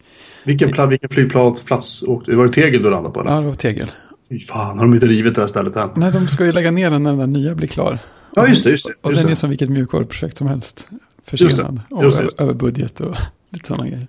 Vilken, 0.45 0.69
pla- 0.69 0.87
vilken 0.87 1.09
flygplats 1.09 2.03
åkte? 2.03 2.35
Var 2.35 2.47
det 2.47 2.53
Tegel 2.53 2.83
du 2.83 2.89
landade 2.89 3.13
på? 3.13 3.21
Eller? 3.21 3.31
ja, 3.31 3.39
det 3.39 3.47
var 3.47 3.55
Tegel. 3.55 3.91
Fy 4.29 4.39
fan, 4.39 4.77
har 4.77 4.85
de 4.85 4.93
inte 4.93 5.07
rivit 5.07 5.35
det 5.35 5.41
här 5.41 5.47
stället 5.47 5.75
än? 5.75 5.89
Nej, 5.95 6.11
de 6.11 6.27
ska 6.27 6.45
ju 6.45 6.51
lägga 6.51 6.71
ner 6.71 6.91
den 6.91 7.03
när 7.03 7.09
den 7.09 7.19
där 7.19 7.27
nya 7.39 7.55
blir 7.55 7.67
klar. 7.67 7.99
Ja, 8.35 8.47
just 8.47 8.63
det. 8.63 8.69
Just 8.69 8.85
det, 8.85 8.93
Och 9.01 9.09
just 9.11 9.19
den 9.21 9.25
är 9.27 9.29
det. 9.29 9.35
som 9.35 9.49
vilket 9.49 9.69
mjukvaruprojekt 9.69 10.37
som 10.37 10.47
helst. 10.47 10.87
Just 11.31 11.43
det, 11.43 11.49
Försenad 11.49 11.81
och 11.89 12.03
just 12.03 12.17
det. 12.17 12.43
över, 12.43 12.53
budget 12.53 12.99
och 13.01 13.15
lite 13.49 13.67
sådana 13.67 13.87
grejer. 13.89 14.07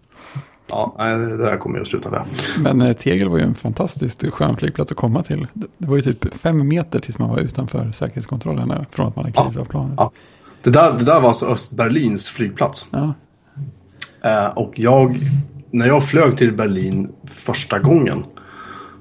Ja, 0.70 0.94
det 0.98 1.36
där 1.36 1.56
kommer 1.56 1.76
jag 1.76 1.82
att 1.82 1.88
sluta 1.88 2.10
med. 2.10 2.22
Men 2.58 2.80
eh, 2.80 2.92
Tegel 2.92 3.28
var 3.28 3.38
ju 3.38 3.44
en 3.44 3.54
fantastiskt 3.54 4.24
skön 4.30 4.56
flygplats 4.56 4.92
att 4.92 4.98
komma 4.98 5.22
till. 5.22 5.46
Det, 5.52 5.66
det 5.78 5.86
var 5.88 5.96
ju 5.96 6.02
typ 6.02 6.34
fem 6.34 6.68
meter 6.68 7.00
tills 7.00 7.18
man 7.18 7.28
var 7.28 7.38
utanför 7.38 7.92
säkerhetskontrollerna 7.92 8.86
från 8.90 9.06
att 9.08 9.16
man 9.16 9.24
hade 9.24 9.32
klivit 9.42 9.58
av 9.58 9.64
planet. 9.64 9.94
Ja. 9.96 10.12
Det 10.62 10.70
där, 10.70 10.92
det 10.98 11.04
där 11.04 11.20
var 11.20 11.28
alltså 11.28 11.46
Östberlins 11.46 12.28
flygplats. 12.28 12.86
Ja. 12.90 13.14
Eh, 14.24 14.46
och 14.46 14.72
jag, 14.78 15.18
när 15.70 15.86
jag 15.86 16.08
flög 16.08 16.36
till 16.36 16.52
Berlin 16.52 17.12
första 17.26 17.78
gången 17.78 18.24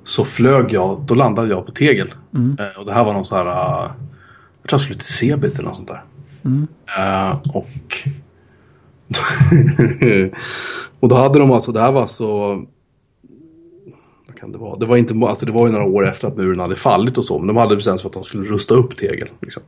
så 0.03 0.25
flög 0.25 0.73
jag, 0.73 1.01
då 1.07 1.13
landade 1.13 1.47
jag 1.47 1.65
på 1.65 1.71
Tegel. 1.71 2.13
Eh, 2.59 2.79
och 2.79 2.85
det 2.85 2.93
här 2.93 3.03
var 3.03 3.13
någon 3.13 3.25
så 3.25 3.35
här, 3.35 3.45
uh, 3.45 3.91
jag 4.61 4.69
tror 4.69 4.71
jag 4.71 4.81
skulle 4.81 4.99
till 4.99 5.07
Cebit 5.07 5.53
eller 5.53 5.67
något 5.67 5.77
sånt 5.77 5.89
där. 5.89 6.03
Eh, 6.97 7.39
och 7.53 8.07
och 10.99 11.09
då 11.09 11.15
hade 11.15 11.39
de 11.39 11.51
alltså, 11.51 11.71
det 11.71 11.81
här 11.81 11.91
var 11.91 12.07
så 12.07 12.65
vad 14.27 14.35
kan 14.35 14.51
det 14.51 14.57
vara? 14.57 14.79
Det 14.79 14.85
var, 14.85 14.97
inte, 14.97 15.13
alltså 15.27 15.45
det 15.45 15.51
var 15.51 15.67
ju 15.67 15.73
några 15.73 15.85
år 15.85 16.07
efter 16.07 16.27
att 16.27 16.37
muren 16.37 16.59
hade 16.59 16.75
fallit 16.75 17.17
och 17.17 17.25
så. 17.25 17.39
Men 17.39 17.47
de 17.47 17.57
hade 17.57 17.75
bestämt 17.75 18.01
sig 18.01 18.01
för 18.01 18.19
att 18.19 18.23
de 18.25 18.29
skulle 18.29 18.49
rusta 18.49 18.73
upp 18.73 18.97
Tegel. 18.97 19.29
Liksom. 19.41 19.63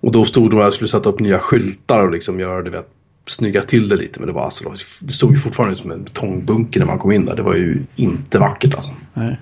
Och 0.00 0.12
då 0.12 0.24
stod 0.24 0.50
de 0.50 0.56
där 0.56 0.66
och 0.66 0.74
skulle 0.74 0.88
sätta 0.88 1.08
upp 1.08 1.20
nya 1.20 1.38
skyltar 1.38 2.04
och 2.04 2.10
liksom 2.10 2.40
göra 2.40 2.62
det, 2.62 2.70
vet, 2.70 2.90
snygga 3.30 3.62
till 3.62 3.88
det 3.88 3.96
lite. 3.96 4.20
Men 4.20 4.26
det 4.26 4.32
var 4.32 4.44
alltså, 4.44 4.68
det 5.06 5.12
stod 5.12 5.32
ju 5.32 5.38
fortfarande 5.38 5.76
som 5.76 5.90
en 5.90 6.04
betongbunker 6.04 6.80
när 6.80 6.86
man 6.86 6.98
kom 6.98 7.12
in 7.12 7.24
där. 7.24 7.36
Det 7.36 7.42
var 7.42 7.54
ju 7.54 7.84
inte 7.96 8.38
vackert 8.38 8.74
alltså. 8.74 8.92
Nej. 9.14 9.40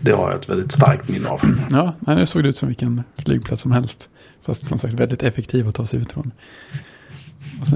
Det 0.00 0.12
har 0.12 0.30
jag 0.30 0.38
ett 0.40 0.48
väldigt 0.48 0.72
starkt 0.72 1.08
minne 1.08 1.28
av. 1.28 1.40
Ja, 1.70 1.94
nej, 2.00 2.16
det 2.16 2.26
såg 2.26 2.46
ut 2.46 2.56
som 2.56 2.68
vilken 2.68 3.02
flygplats 3.18 3.62
som 3.62 3.72
helst. 3.72 4.08
Fast 4.42 4.66
som 4.66 4.78
sagt 4.78 4.94
väldigt 4.94 5.22
effektiv 5.22 5.68
att 5.68 5.74
ta 5.74 5.86
sig 5.86 6.00
ut 6.00 6.12
från. 6.12 6.30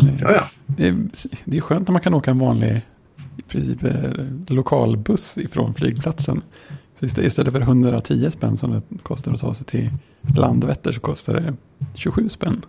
Är, 0.02 0.19
Ja, 0.20 0.32
ja. 0.32 0.44
det, 0.67 0.88
är, 0.88 0.96
det 1.44 1.56
är 1.56 1.61
skönt 1.61 1.88
när 1.88 1.93
man 1.93 2.02
kan 2.02 2.14
åka 2.14 2.31
en 2.31 2.38
vanlig 2.38 2.81
i 3.37 3.43
princip, 3.43 3.85
eh, 3.85 4.11
lokalbuss 4.46 5.38
ifrån 5.38 5.75
flygplatsen. 5.75 6.43
Så 7.00 7.06
istä- 7.06 7.23
istället 7.26 7.52
för 7.52 7.61
110 7.61 8.31
spänn 8.31 8.56
som 8.56 8.70
det 8.73 8.82
kostar 9.02 9.35
att 9.35 9.41
ta 9.41 9.55
sig 9.55 9.67
till 9.67 9.91
Landvetter 10.37 10.93
så 10.93 11.00
kostar 11.00 11.35
det 11.35 11.55
27 11.94 12.29
spänn. 12.29 12.62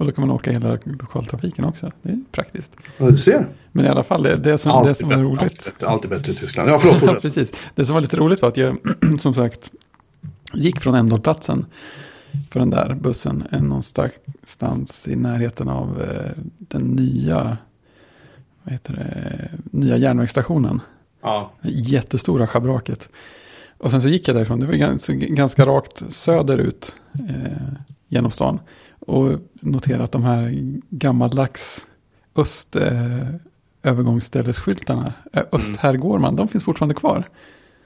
Och 0.00 0.06
då 0.06 0.12
kan 0.12 0.26
man 0.26 0.36
åka 0.36 0.52
hela 0.52 0.78
lokaltrafiken 0.84 1.64
också. 1.64 1.90
Det 2.02 2.10
är 2.10 2.18
praktiskt. 2.32 2.72
Ja, 2.98 3.10
Du 3.10 3.16
ser. 3.16 3.48
Men 3.72 3.84
i 3.84 3.88
alla 3.88 4.02
fall, 4.02 4.22
det, 4.22 4.36
det 4.36 4.58
som, 4.58 4.86
det 4.86 4.94
som 4.94 5.08
var 5.08 5.16
roligt. 5.16 5.42
Alltid 5.42 5.88
alltid 5.88 6.10
bättre 6.10 6.32
i 6.32 6.34
Tyskland. 6.34 6.70
Ja, 6.70 6.78
förlåt. 6.78 6.94
Ja, 7.02 7.08
Fortsätt. 7.08 7.22
precis. 7.22 7.52
Det 7.74 7.84
som 7.84 7.94
var 7.94 8.00
lite 8.00 8.16
roligt 8.16 8.42
var 8.42 8.48
att 8.48 8.56
jag, 8.56 8.76
som 9.20 9.34
sagt, 9.34 9.70
gick 10.54 10.80
från 10.80 10.94
ändhållplatsen 10.94 11.66
för 12.50 12.60
den 12.60 12.70
där 12.70 12.94
bussen 12.94 13.44
en 13.50 13.64
någonstans 13.68 15.08
i 15.08 15.16
närheten 15.16 15.68
av 15.68 16.02
eh, 16.02 16.42
den 16.58 16.82
nya, 16.82 17.56
vad 18.62 18.72
heter 18.72 18.92
det, 18.94 19.50
nya 19.78 19.96
järnvägsstationen. 19.96 20.80
Ja. 21.22 21.52
Jättestora 21.62 22.46
schabraket. 22.46 23.08
Och 23.78 23.90
sen 23.90 24.02
så 24.02 24.08
gick 24.08 24.28
jag 24.28 24.36
därifrån, 24.36 24.60
det 24.60 24.66
var 24.66 24.74
ganska, 24.74 25.12
ganska 25.12 25.66
rakt 25.66 26.02
söderut 26.12 26.94
eh, 27.28 27.68
genom 28.08 28.30
stan. 28.30 28.58
Och 29.06 29.32
noterade 29.60 30.04
att 30.04 30.12
de 30.12 30.24
här 30.24 30.54
gammaldags 30.90 31.86
öst 32.36 32.76
eh, 32.76 33.26
övergångsställesskyltarna, 33.82 35.12
eh, 35.32 35.42
öst 35.52 35.76
här 35.76 35.96
går 35.96 36.18
man, 36.18 36.36
de 36.36 36.48
finns 36.48 36.64
fortfarande 36.64 36.94
kvar. 36.94 37.28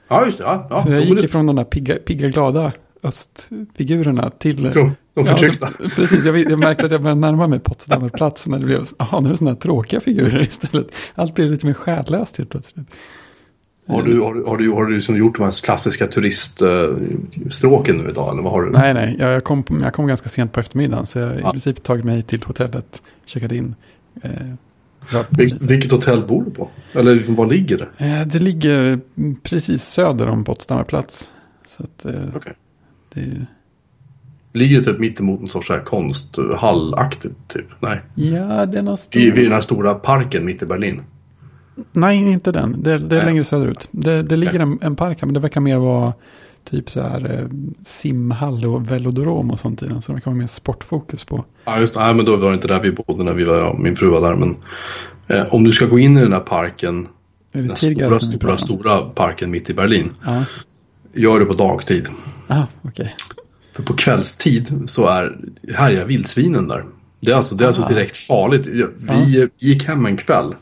ja, 0.08 0.26
just 0.26 0.38
det. 0.38 0.44
Ja, 0.44 0.66
ja. 0.70 0.82
så 0.82 0.90
jag 0.90 1.02
gick 1.04 1.24
ifrån 1.24 1.46
de 1.46 1.56
där 1.56 1.64
pigga, 1.64 1.94
pigga 1.96 2.28
glada 2.28 2.72
östfigurerna 3.02 4.30
till... 4.30 4.72
Tror- 4.72 4.92
De 5.14 5.24
förtryckta. 5.26 5.68
Ja, 5.78 5.88
så, 5.88 5.94
precis, 5.96 6.24
jag, 6.24 6.38
jag 6.38 6.58
märkte 6.60 6.86
att 6.86 6.92
jag 6.92 7.02
började 7.02 7.20
närma 7.20 7.46
mig 7.46 7.58
Potsdamer 7.60 8.08
plats 8.08 8.46
när 8.46 8.58
det 8.58 8.66
blev, 8.66 8.86
jaha, 8.98 9.20
nu 9.20 9.28
är 9.28 9.30
det 9.32 9.38
sådana 9.38 9.54
här 9.54 9.60
tråkiga 9.60 10.00
figurer 10.00 10.42
istället. 10.50 10.86
Allt 11.14 11.34
blev 11.34 11.50
lite 11.50 11.66
mer 11.66 11.74
själlöst 11.74 12.36
helt 12.36 12.50
plötsligt. 12.50 12.88
Har 13.86 14.02
du, 14.02 14.20
har 14.20 14.34
du, 14.34 14.44
har 14.44 14.56
du, 14.56 14.70
har 14.70 14.84
du 14.84 14.94
liksom 14.94 15.16
gjort 15.16 15.36
de 15.36 15.42
här 15.44 15.64
klassiska 15.64 16.06
turiststråken 16.06 17.96
nu 17.96 18.10
idag? 18.10 18.32
Eller 18.32 18.42
vad 18.42 18.52
har 18.52 18.62
du? 18.62 18.70
Nej, 18.70 18.94
nej, 18.94 19.16
jag 19.18 19.44
kom, 19.44 19.64
jag 19.82 19.94
kom 19.94 20.06
ganska 20.06 20.28
sent 20.28 20.52
på 20.52 20.60
eftermiddagen 20.60 21.06
så 21.06 21.18
jag 21.18 21.26
har 21.26 21.34
i 21.34 21.40
Ja. 21.40 21.50
princip 21.50 21.82
tagit 21.82 22.04
mig 22.04 22.22
till 22.22 22.42
hotellet, 22.42 23.02
checkat 23.26 23.52
in. 23.52 23.74
Eh, 24.22 24.30
på 25.12 25.24
Vilket, 25.68 25.92
hotell 25.92 26.26
bor 26.26 26.44
du 26.44 26.50
på? 26.50 26.68
Eller 26.92 27.14
liksom, 27.14 27.34
var 27.34 27.46
ligger 27.46 27.78
det? 27.78 27.88
Eh, 28.06 28.26
det 28.26 28.38
ligger 28.38 29.00
precis 29.42 29.82
söder 29.84 30.28
om 30.28 30.44
Potsdamer 30.44 30.84
plats. 30.84 31.30
Så 31.66 31.82
att 31.82 32.04
eh, 32.04 32.12
Okej. 32.36 32.52
det. 33.14 33.46
Ligger 34.52 34.76
det 34.78 34.84
typ 34.84 34.98
mittemot 34.98 35.40
en 35.40 35.48
sorts 35.48 35.70
konsthallaktigt 35.84 37.34
typ? 37.48 37.66
Nej. 37.80 38.00
Ja, 38.14 38.66
det 38.66 38.78
är 38.78 38.82
någon 38.82 38.98
stor... 38.98 39.20
Vid 39.20 39.34
den 39.44 39.52
här 39.52 39.60
stora 39.60 39.94
parken 39.94 40.44
mitt 40.44 40.62
i 40.62 40.66
Berlin. 40.66 41.02
Nej, 41.92 42.16
inte 42.16 42.52
den. 42.52 42.82
Det, 42.82 42.98
det 42.98 43.16
är 43.16 43.18
Nej. 43.18 43.26
längre 43.26 43.44
söderut. 43.44 43.88
Det, 43.90 44.22
det 44.22 44.36
ligger 44.36 44.60
en, 44.60 44.78
en 44.82 44.96
park 44.96 45.18
här, 45.20 45.26
men 45.26 45.34
det 45.34 45.40
verkar 45.40 45.60
mer 45.60 45.76
vara 45.78 46.12
typ 46.70 46.90
så 46.90 47.00
här 47.00 47.34
eh, 47.34 47.48
simhall 47.86 48.64
och 48.64 48.90
velodrom 48.90 49.50
och 49.50 49.60
sånt 49.60 49.82
i 49.82 49.86
den. 49.86 50.02
Så 50.02 50.12
det 50.12 50.14
verkar 50.16 50.30
vara 50.30 50.38
mer 50.38 50.46
sportfokus 50.46 51.24
på. 51.24 51.44
Ja, 51.64 51.78
just 51.78 51.94
det. 51.94 52.00
Nej, 52.00 52.14
men 52.14 52.24
då 52.24 52.36
var 52.36 52.48
det 52.48 52.54
inte 52.54 52.68
där 52.68 52.80
vi 52.82 52.90
bodde 52.92 53.24
när 53.24 53.34
vi 53.34 53.44
var, 53.44 53.56
ja, 53.56 53.76
min 53.78 53.96
fru 53.96 54.08
var 54.08 54.20
där. 54.20 54.34
Men 54.34 54.56
eh, 55.28 55.54
om 55.54 55.64
du 55.64 55.72
ska 55.72 55.86
gå 55.86 55.98
in 55.98 56.16
i 56.16 56.20
den 56.20 56.32
här 56.32 56.40
parken, 56.40 57.08
den 57.52 57.76
stora, 57.76 58.20
stora, 58.20 58.56
stora 58.58 59.00
parken 59.00 59.50
mitt 59.50 59.70
i 59.70 59.74
Berlin. 59.74 60.10
Ja, 60.24 60.44
gör 61.14 61.38
det 61.40 61.44
på 61.46 61.54
dagtid. 61.54 62.08
Ah, 62.48 62.62
okej. 62.82 63.14
För 63.72 63.82
på 63.82 63.94
kvällstid 63.94 64.82
så 64.86 65.06
är 65.06 65.38
härjar 65.74 66.04
vildsvinen 66.04 66.68
där. 66.68 66.84
Det 67.20 67.32
är 67.32 67.36
alltså, 67.36 67.54
det 67.54 67.64
är 67.64 67.66
alltså 67.66 67.82
Ah. 67.82 67.88
direkt 67.88 68.16
farligt. 68.16 68.66
Vi 68.98 69.48
gick 69.58 69.84
hem 69.88 70.06
en 70.06 70.16
kväll. 70.16 70.54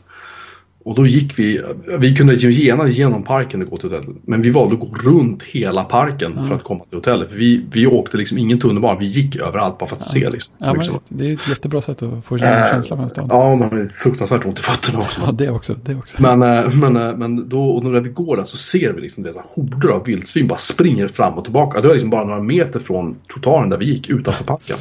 Och 0.85 0.95
då 0.95 1.07
gick 1.07 1.39
vi, 1.39 1.61
vi 1.99 2.15
kunde 2.15 2.35
gena 2.35 2.87
genom 2.87 3.23
parken 3.23 3.61
och 3.63 3.69
gå 3.69 3.77
till 3.77 3.89
hotellet. 3.89 4.17
Men 4.25 4.41
vi 4.41 4.49
valde 4.49 4.73
att 4.73 4.79
gå 4.79 4.95
runt 5.03 5.43
hela 5.43 5.83
parken 5.83 6.37
Ah. 6.37 6.47
för 6.47 6.55
att 6.55 6.63
komma 6.63 6.83
till 6.85 6.97
hotellet. 6.97 7.29
För 7.29 7.37
vi, 7.37 7.65
vi 7.71 7.87
åkte 7.87 8.17
liksom 8.17 8.37
ingen 8.37 8.59
tunnelbana, 8.59 8.99
vi 8.99 9.05
gick 9.05 9.35
överallt 9.35 9.77
bara 9.77 9.85
för 9.85 9.95
att 9.95 10.05
se 10.05 10.29
liksom. 10.29 10.55
Ja, 10.57 10.73
liksom. 10.73 10.95
det 11.09 11.29
är 11.29 11.33
ett 11.33 11.49
jättebra 11.49 11.81
sätt 11.81 12.01
att 12.03 12.25
få 12.25 12.35
Äh, 12.35 12.41
känslan 12.41 12.97
för 12.97 13.03
en 13.03 13.09
stad. 13.09 13.25
Ja. 13.29 13.49
Ja, 13.49 13.55
man 13.55 13.69
har 13.69 13.87
fruktansvärt 13.87 14.45
ont 14.45 14.59
i 14.59 14.61
fötterna 14.61 14.99
också. 14.99 15.31
det 15.31 15.49
också. 15.49 15.75
Det 15.83 15.95
också. 15.95 16.21
Men, 16.21 16.41
eh, 16.41 16.75
men, 16.75 16.95
eh, 16.95 17.15
men 17.15 17.49
då, 17.49 17.69
och 17.69 17.83
när 17.83 17.99
vi 17.99 18.09
går 18.09 18.37
där 18.37 18.43
så 18.43 18.57
ser 18.57 18.93
vi 18.93 19.01
liksom 19.01 19.23
det, 19.23 19.33
horder 19.55 19.89
av 19.89 20.05
vildsvin 20.05 20.47
bara 20.47 20.59
springer 20.59 21.07
fram 21.07 21.33
och 21.33 21.43
tillbaka. 21.43 21.81
Det 21.81 21.87
var 21.87 21.95
liksom 21.95 22.09
bara 22.09 22.23
några 22.23 22.41
meter 22.41 22.79
från 22.79 23.15
trottoaren 23.33 23.69
där 23.69 23.77
vi 23.77 23.85
gick, 23.85 24.09
utanför 24.09 24.43
parken. 24.43 24.77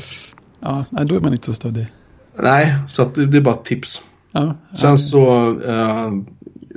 Ja, 0.61 0.85
då 0.90 1.16
är 1.16 1.21
man 1.21 1.32
inte 1.32 1.47
så 1.47 1.54
stöddig. 1.54 1.87
Nej, 2.38 2.75
så 2.88 3.11
det, 3.14 3.26
det 3.26 3.37
är 3.37 3.40
bara 3.40 3.54
ett 3.54 3.64
tips. 3.64 4.02
Ja, 4.33 4.55
Sen 4.77 4.99
så 4.99 5.51
eh, 5.61 6.11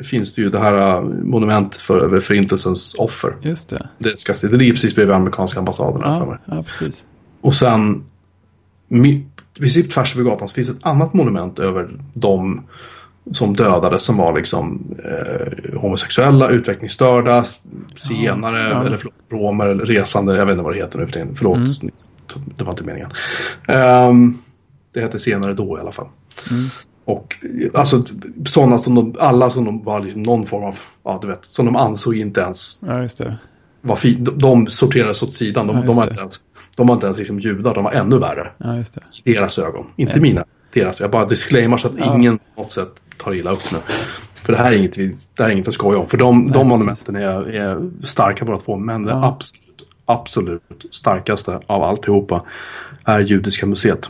finns 0.03 0.33
det 0.35 0.41
ju 0.41 0.49
det 0.49 0.59
här 0.59 0.73
eh, 0.97 1.01
monumentet 1.03 1.81
för 1.81 1.99
över 1.99 2.19
förintelsens 2.19 2.95
offer. 2.97 3.35
just 3.41 3.69
det. 3.69 3.89
Det, 3.97 4.17
ska 4.19 4.33
det 4.47 4.57
ligger 4.57 4.73
precis 4.73 4.95
bredvid 4.95 5.15
amerikanska 5.15 5.59
ambassaden 5.59 6.03
här 6.03 6.19
för 6.19 6.25
mig. 6.25 6.37
Ja, 6.45 6.55
ja, 6.55 6.63
precis. 6.79 7.05
Och 7.41 7.53
sen, 7.53 8.03
i 8.89 9.25
princip 9.59 9.91
tvärs 9.91 10.15
över 10.15 10.23
gatan 10.29 10.47
så 10.47 10.53
finns 10.53 10.69
ett 10.69 10.75
annat 10.81 11.13
monument 11.13 11.59
över 11.59 11.99
de 12.13 12.61
som 13.31 13.53
dödades 13.55 14.03
som 14.03 14.17
var 14.17 14.37
liksom 14.37 14.95
eh, 15.05 15.79
homosexuella, 15.79 16.49
utvecklingsstörda, 16.49 17.43
zigenare, 17.95 18.59
Ja, 18.59 18.69
ja. 18.69 18.85
eller 18.85 18.97
förlåt, 18.97 19.13
romer, 19.29 19.65
eller 19.65 19.85
resande, 19.85 20.35
jag 20.37 20.45
vet 20.45 20.53
inte 20.53 20.63
vad 20.63 20.73
det 20.73 20.79
heter 20.79 20.99
nu 20.99 21.05
för 21.05 21.13
tiden. 21.13 21.35
Förlåt, 21.35 21.57
Mm. 21.57 21.93
det 22.57 22.63
var 22.63 22.73
inte 22.73 22.83
meningen. 22.83 23.09
Ehm, 23.67 24.37
det 24.93 24.99
hette 25.01 25.19
senare 25.19 25.53
då 25.53 25.77
i 25.77 25.81
alla 25.81 25.91
fall. 25.91 26.07
Mm. 26.51 26.65
Och 27.05 27.35
alltså 27.73 28.03
sådana 28.45 28.77
som 28.77 28.95
de, 28.95 29.15
alla 29.19 29.49
som 29.49 29.65
de 29.65 29.83
var 29.83 29.99
liksom 29.99 30.23
någon 30.23 30.45
form 30.45 30.63
av, 30.63 30.79
ja 31.03 31.19
du 31.21 31.27
vet, 31.27 31.45
som 31.45 31.65
de 31.65 31.75
ansåg 31.75 32.15
inte 32.17 32.41
ens 32.41 32.79
Ja, 32.87 33.01
just 33.01 33.17
det. 33.17 33.37
var 33.81 33.95
fi, 33.95 34.15
de, 34.15 34.37
de 34.39 34.67
sorterades 34.67 35.23
åt 35.23 35.33
sidan. 35.33 35.67
De, 35.67 35.75
Ja, 35.75 35.81
de 35.83 35.95
var 35.95 36.03
inte 36.03 36.21
ens, 36.21 36.39
de 36.77 36.87
var 36.87 36.93
inte 36.95 37.05
ens 37.05 37.17
liksom 37.19 37.39
judar, 37.39 37.73
de 37.73 37.83
var 37.83 37.91
ännu 37.91 38.19
värre. 38.19 38.47
Ja, 38.57 38.75
just 38.75 38.93
det. 38.95 39.01
I 39.23 39.33
deras 39.33 39.59
ögon. 39.59 39.85
Inte 39.95 40.19
mina. 40.19 40.43
Deras. 40.73 40.99
Jag 40.99 41.11
bara 41.11 41.25
disclaimar 41.25 41.77
så 41.77 41.87
att 41.87 41.93
Ja. 41.97 42.15
ingen 42.15 42.37
på 42.37 42.43
något 42.61 42.71
sätt 42.71 42.89
tar 43.17 43.33
illa 43.33 43.51
upp 43.51 43.71
nu. 43.71 43.77
För 44.33 44.53
det 44.53 44.59
här 44.59 44.71
är 44.71 44.77
inget, 44.77 44.93
det 44.95 45.43
här 45.43 45.49
är 45.49 45.53
inget 45.53 45.67
att 45.67 45.73
skoja 45.73 45.99
om. 45.99 46.07
För 46.07 46.17
de, 46.17 46.45
de 46.47 46.51
precis. 46.53 46.67
monumenten 46.67 47.15
är, 47.15 47.49
är 47.49 47.89
starka 48.03 48.45
båda 48.45 48.57
två. 48.59 48.75
Men 48.77 49.03
det 49.03 49.11
Ja. 49.11 49.25
absolut, 49.27 49.87
absolut 50.05 50.61
starkaste 50.91 51.59
av 51.67 51.83
alltihopa 51.83 52.41
är 53.03 53.19
Judiska 53.19 53.65
museet. 53.65 54.09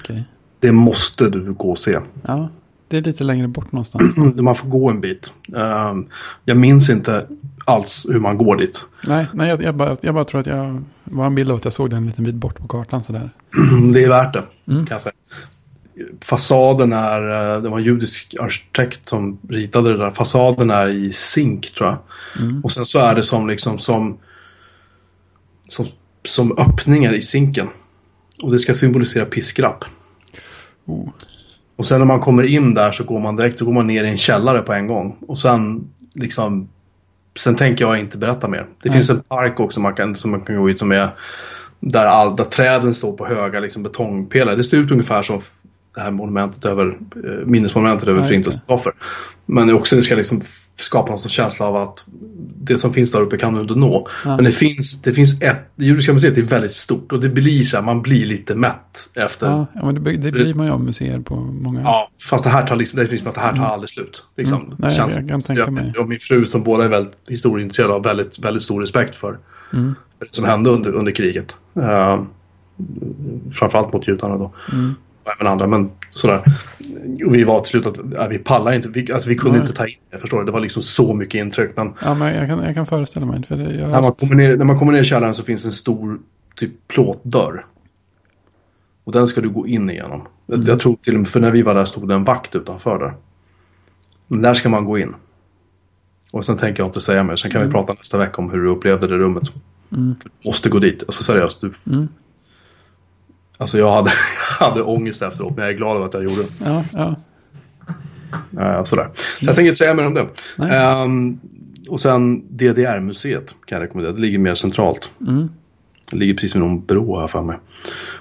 Okej. 0.00 0.24
Det 0.62 0.72
måste 0.72 1.28
du 1.28 1.52
gå 1.52 1.70
och 1.70 1.78
se. 1.78 1.98
Ja, 2.22 2.48
det 2.88 2.96
är 2.96 3.02
lite 3.02 3.24
längre 3.24 3.48
bort 3.48 3.72
någonstans. 3.72 4.16
Man 4.36 4.56
får 4.56 4.68
gå 4.68 4.90
en 4.90 5.00
bit. 5.00 5.32
Ehm, 5.56 6.06
jag 6.44 6.56
minns 6.56 6.90
inte 6.90 7.26
alls 7.64 8.06
hur 8.08 8.20
man 8.20 8.38
går 8.38 8.56
dit. 8.56 8.84
nej, 9.06 9.26
nej 9.32 9.48
jag, 9.48 9.62
jag, 9.62 9.74
bara, 9.74 9.96
jag 10.00 10.14
bara 10.14 10.24
tror 10.24 10.40
att 10.40 10.46
jag 10.46 10.84
var 11.04 11.26
en 11.26 11.34
bild 11.34 11.50
av 11.50 11.56
att 11.56 11.64
jag 11.64 11.72
såg 11.72 11.90
den 11.90 11.98
en 11.98 12.06
liten 12.06 12.24
bit 12.24 12.34
bort 12.34 12.58
på 12.58 12.68
kartan 12.68 13.00
sådär. 13.00 13.30
Det 13.94 14.04
är 14.04 14.08
värt 14.08 14.32
det, 14.32 14.44
kan 14.64 14.86
jag 14.90 15.02
säga. 15.02 15.12
Fasaden 16.20 16.92
är, 16.92 17.54
eh, 17.54 17.62
det 17.62 17.68
var 17.68 17.78
en 17.78 17.84
judisk 17.84 18.34
arkitekt 18.40 19.08
som 19.08 19.38
ritade 19.48 19.92
det 19.92 19.98
där. 19.98 20.10
Fasaden 20.10 20.70
är 20.70 20.88
i 20.88 21.12
zink 21.12 21.74
tror 21.74 21.88
jag. 21.88 21.98
Och 22.64 22.72
sen 22.72 22.86
så 22.86 22.98
är 22.98 23.14
det 23.14 23.22
som 23.22 23.48
liksom 23.48 23.78
som, 23.78 24.18
som, 25.68 25.86
som 26.24 26.58
öppningar 26.58 27.12
i 27.12 27.22
zinken. 27.22 27.68
Och 28.42 28.52
det 28.52 28.58
ska 28.58 28.74
symbolisera 28.74 29.24
piskrapp. 29.24 29.84
Oh. 30.86 31.08
Och 31.76 31.86
sen 31.86 31.98
när 31.98 32.06
man 32.06 32.20
kommer 32.20 32.42
in 32.42 32.74
där 32.74 32.92
så 32.92 33.04
går 33.04 33.20
man 33.20 33.36
direkt 33.36 33.58
så 33.58 33.64
går 33.64 33.72
man 33.72 33.86
ner 33.86 34.04
i 34.04 34.08
en 34.08 34.18
källare 34.18 34.62
på 34.62 34.72
en 34.72 34.86
gång. 34.86 35.16
Och 35.26 35.38
sen 35.38 35.88
liksom 36.14 36.68
Sen 37.38 37.56
tänker 37.56 37.84
jag 37.84 37.98
inte 37.98 38.18
berätta 38.18 38.48
mer. 38.48 38.66
Det 38.82 38.88
Nej. 38.88 38.92
finns 38.92 39.10
en 39.10 39.20
park 39.20 39.60
också 39.60 39.80
man 39.80 39.94
kan, 39.94 40.16
som 40.16 40.30
man 40.30 40.40
kan 40.40 40.56
gå 40.56 40.70
i 40.70 40.76
som 40.76 40.92
är 40.92 41.10
där, 41.80 42.06
all, 42.06 42.36
där 42.36 42.44
träden 42.44 42.94
står 42.94 43.12
på 43.12 43.26
höga 43.26 43.60
liksom, 43.60 43.82
betongpelare. 43.82 44.56
Det 44.56 44.64
ser 44.64 44.76
ut 44.76 44.90
ungefär 44.90 45.22
som 45.22 45.40
det 45.94 46.00
här 46.00 46.10
monumentet 46.10 46.64
över, 46.64 46.86
eh, 47.24 47.46
minnesmonumentet 47.46 48.08
över 48.08 48.20
Ja, 48.20 48.26
Förintelsens 48.26 48.70
offer. 48.70 48.92
Men 49.46 49.74
också 49.74 49.96
det 49.96 50.02
ska 50.02 50.14
liksom 50.14 50.40
skapa 50.76 51.08
någon 51.08 51.18
sorts 51.18 51.34
känsla 51.34 51.66
av 51.66 51.76
att 51.76 52.04
det 52.64 52.78
som 52.78 52.92
finns 52.92 53.10
där 53.10 53.20
uppe 53.20 53.36
kan 53.36 53.54
du 53.54 53.60
inte 53.60 53.74
nå. 53.74 54.08
Ja. 54.24 54.36
Men 54.36 54.44
det 54.44 54.52
finns, 54.52 55.02
det 55.02 55.12
finns 55.12 55.42
ett, 55.42 55.58
det 55.76 55.84
Judiska 55.84 56.12
museet 56.12 56.38
är 56.38 56.42
väldigt 56.42 56.72
stort 56.72 57.12
och 57.12 57.20
det 57.20 57.28
blir 57.28 57.62
så 57.62 57.76
här, 57.76 57.84
man 57.84 58.02
blir 58.02 58.26
lite 58.26 58.54
mätt 58.54 59.10
efter 59.16 59.46
Ja, 59.46 59.66
ja, 59.74 59.84
men 59.84 60.04
det, 60.04 60.16
det 60.16 60.32
blir 60.32 60.54
man 60.54 60.66
ju 60.66 60.72
av 60.72 60.80
museer 60.84 61.20
på 61.20 61.36
många. 61.36 61.82
Ja, 61.82 62.08
fast 62.28 62.44
det 62.44 62.50
här 62.50 62.66
tar, 62.66 62.76
liksom, 62.76 62.98
det 62.98 63.10
liksom 63.10 63.28
att 63.28 63.34
det 63.34 63.40
här 63.40 63.56
tar 63.56 63.64
aldrig 63.64 63.90
slut. 63.90 64.24
Liksom, 64.36 64.62
Mm. 64.62 64.74
Nej, 64.78 64.96
jag 64.96 65.28
kan 65.28 65.42
tänka 65.42 65.70
mig. 65.70 65.94
Och 65.98 66.08
min 66.08 66.18
fru 66.18 66.46
som 66.46 66.62
båda 66.62 66.84
är 66.84 66.88
väldigt 66.88 67.14
historieintresserade 67.28 67.92
har 67.92 68.00
väldigt, 68.00 68.38
väldigt 68.38 68.62
stor 68.62 68.80
respekt 68.80 69.14
för, 69.14 69.38
Mm. 69.72 69.94
för 70.18 70.26
det 70.26 70.34
som 70.34 70.44
hände 70.44 70.70
under, 70.70 70.92
under 70.92 71.12
kriget. 71.12 71.56
Uh, 71.78 72.22
framförallt 73.52 73.92
mot 73.92 74.08
judarna 74.08 74.36
då. 74.36 74.52
Mm. 74.72 74.94
Och 75.24 75.30
även 75.36 75.46
andra, 75.46 75.66
men 75.66 75.90
sådär. 76.14 76.40
Och 77.26 77.34
vi 77.34 77.44
var 77.44 77.60
till 77.60 77.70
slut 77.70 77.86
att 77.86 77.96
ja, 78.16 78.26
vi 78.26 78.38
pallar 78.38 78.72
inte. 78.72 78.88
Vi, 78.88 79.12
alltså, 79.12 79.28
vi 79.28 79.36
kunde 79.36 79.58
Nej. 79.58 79.60
inte 79.68 79.72
ta 79.78 79.86
in 79.86 79.94
det, 80.10 80.18
förstår 80.18 80.38
du? 80.38 80.44
Det 80.44 80.52
var 80.52 80.60
liksom 80.60 80.82
så 80.82 81.14
mycket 81.14 81.34
intryck. 81.38 81.70
Men 81.76 81.92
Ja, 82.02 82.14
men 82.14 82.34
jag 82.34 82.48
kan, 82.48 82.58
jag 82.64 82.74
kan 82.74 82.86
föreställa 82.86 83.26
mig. 83.26 83.42
För 83.46 83.56
det, 83.56 83.74
jag, 83.74 83.90
när 83.90 84.00
man, 84.02 84.12
kommer 84.12 84.34
ner, 84.34 84.56
när 84.56 84.64
man 84.64 84.78
kommer 84.78 84.92
ner 84.92 85.00
i 85.00 85.04
källaren 85.04 85.34
så 85.34 85.42
finns 85.42 85.64
en 85.64 85.72
stor 85.72 86.18
typ 86.56 86.88
plåtdörr. 86.88 87.66
Och 89.04 89.12
den 89.12 89.26
ska 89.26 89.40
du 89.40 89.48
gå 89.50 89.66
in 89.66 89.90
igenom. 89.90 90.26
Jag- 90.46 90.68
Jag 90.68 90.80
tror 90.80 90.96
till 90.96 91.14
och 91.14 91.20
med, 91.20 91.28
för 91.28 91.40
när 91.40 91.50
vi 91.50 91.62
var 91.62 91.74
där 91.74 91.84
stod 91.84 92.08
det 92.08 92.14
en 92.14 92.24
vakt 92.24 92.54
utanför 92.54 92.98
där. 92.98 93.14
Men 94.28 94.42
där 94.42 94.54
ska 94.54 94.68
man 94.68 94.84
gå 94.84 94.98
in. 94.98 95.14
Och 96.30 96.44
sen 96.44 96.56
tänker 96.56 96.82
jag 96.82 96.88
inte 96.88 97.00
säga 97.00 97.22
mer. 97.22 97.36
Sen 97.36 97.50
kan 97.50 97.66
vi 97.66 97.72
prata 97.72 97.92
nästa 97.98 98.18
vecka 98.18 98.42
om 98.42 98.50
hur 98.50 98.62
du 98.62 98.68
upplevde 98.68 99.06
det 99.06 99.16
rummet. 99.18 99.52
Mm. 99.92 100.14
Du 100.24 100.48
måste 100.48 100.68
gå 100.70 100.78
dit. 100.78 101.02
Alltså 101.06 101.22
seriöst. 101.22 101.60
Du... 101.60 101.72
Mm. 101.92 102.08
Alltså 103.62 103.78
jag 103.78 103.92
hade, 103.92 104.10
jag 104.60 104.66
hade 104.66 104.82
ångest 104.82 105.22
efteråt. 105.22 105.56
Men 105.56 105.64
jag 105.64 105.74
är 105.74 105.78
glad 105.78 105.96
över 105.96 106.06
att 106.06 106.14
jag 106.14 106.22
gjorde 106.22 106.42
det. 106.42 106.48
ja, 106.64 106.84
ja. 106.92 107.14
Uh, 108.78 108.84
sådär. 108.84 109.08
Så 109.14 109.44
jag 109.44 109.54
tänker 109.54 109.68
inte 109.68 109.78
säga 109.78 109.94
mer 109.94 110.06
om 110.06 110.14
det. 110.14 110.26
Ehm, 110.70 111.38
och 111.88 112.00
sen 112.00 112.42
DDR-museet 112.56 113.54
kan 113.64 113.76
jag 113.76 113.84
rekommendera. 113.84 114.14
Det 114.14 114.20
ligger 114.20 114.38
mer 114.38 114.54
centralt. 114.54 115.10
Mm. 115.20 115.48
Det 116.10 116.16
ligger 116.16 116.34
precis 116.34 116.54
vid 116.54 116.62
någon 116.62 116.84
bro 116.84 117.20
här 117.20 117.26
för 117.26 117.42
mig. 117.42 117.58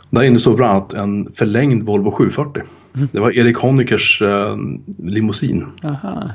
Där 0.09 0.23
inne 0.23 0.39
står 0.39 0.55
bland 0.55 0.71
annat 0.71 0.93
en 0.93 1.31
förlängd 1.35 1.83
Volvo 1.83 2.11
740. 2.11 2.63
Mm. 2.95 3.07
Det 3.11 3.19
var 3.19 3.31
Erik 3.31 3.57
Honeckers 3.57 4.21
eh, 4.21 4.57
limousin. 4.97 5.67
Aha. 5.83 6.29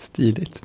Stiligt. 0.00 0.62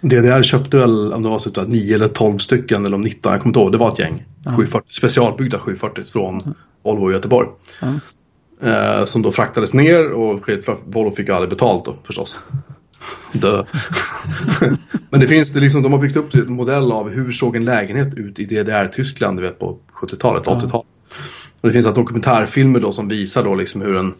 DDR 0.00 0.42
köpte 0.42 0.78
väl 0.78 1.12
om 1.12 1.22
det 1.22 1.28
var 1.28 1.38
så 1.38 1.60
att 1.60 1.68
9 1.68 1.94
eller 1.94 2.08
12 2.08 2.38
stycken 2.38 2.86
eller 2.86 2.96
om 2.96 3.02
19, 3.02 3.32
jag 3.32 3.40
kommer 3.40 3.50
inte 3.50 3.60
ihåg. 3.60 3.72
Det 3.72 3.78
var 3.78 3.88
ett 3.88 3.98
gäng. 3.98 4.24
740, 4.44 4.86
specialbyggda 4.90 5.58
740 5.58 6.04
från 6.12 6.54
Volvo 6.82 7.10
i 7.10 7.14
Göteborg. 7.14 7.48
Ja. 7.80 8.00
Eh, 8.62 9.04
som 9.04 9.22
då 9.22 9.32
fraktades 9.32 9.74
ner 9.74 10.10
och 10.10 10.48
Volvo 10.84 11.10
fick 11.10 11.28
ju 11.28 11.34
aldrig 11.34 11.50
betalt 11.50 11.84
då 11.84 11.96
förstås. 12.04 12.38
Dö. 13.32 13.64
Men 15.10 15.20
det 15.20 15.28
finns, 15.28 15.50
det 15.50 15.60
liksom, 15.60 15.82
de 15.82 15.92
har 15.92 16.00
byggt 16.00 16.16
upp 16.16 16.34
en 16.34 16.52
modell 16.52 16.92
av 16.92 17.10
hur 17.10 17.30
såg 17.30 17.56
en 17.56 17.64
lägenhet 17.64 18.14
ut 18.14 18.38
i 18.38 18.44
DDR-Tyskland 18.44 19.38
du 19.38 19.42
vet, 19.42 19.58
på 19.58 19.78
70-talet, 19.94 20.44
80-talet. 20.44 20.86
Och 21.60 21.68
det 21.68 21.72
finns 21.72 21.86
att 21.86 21.94
dokumentärfilmer 21.94 22.80
då 22.80 22.92
som 22.92 23.08
visar 23.08 23.44
då 23.44 23.54
liksom 23.54 23.80
hur 23.80 23.96
en, 23.96 24.14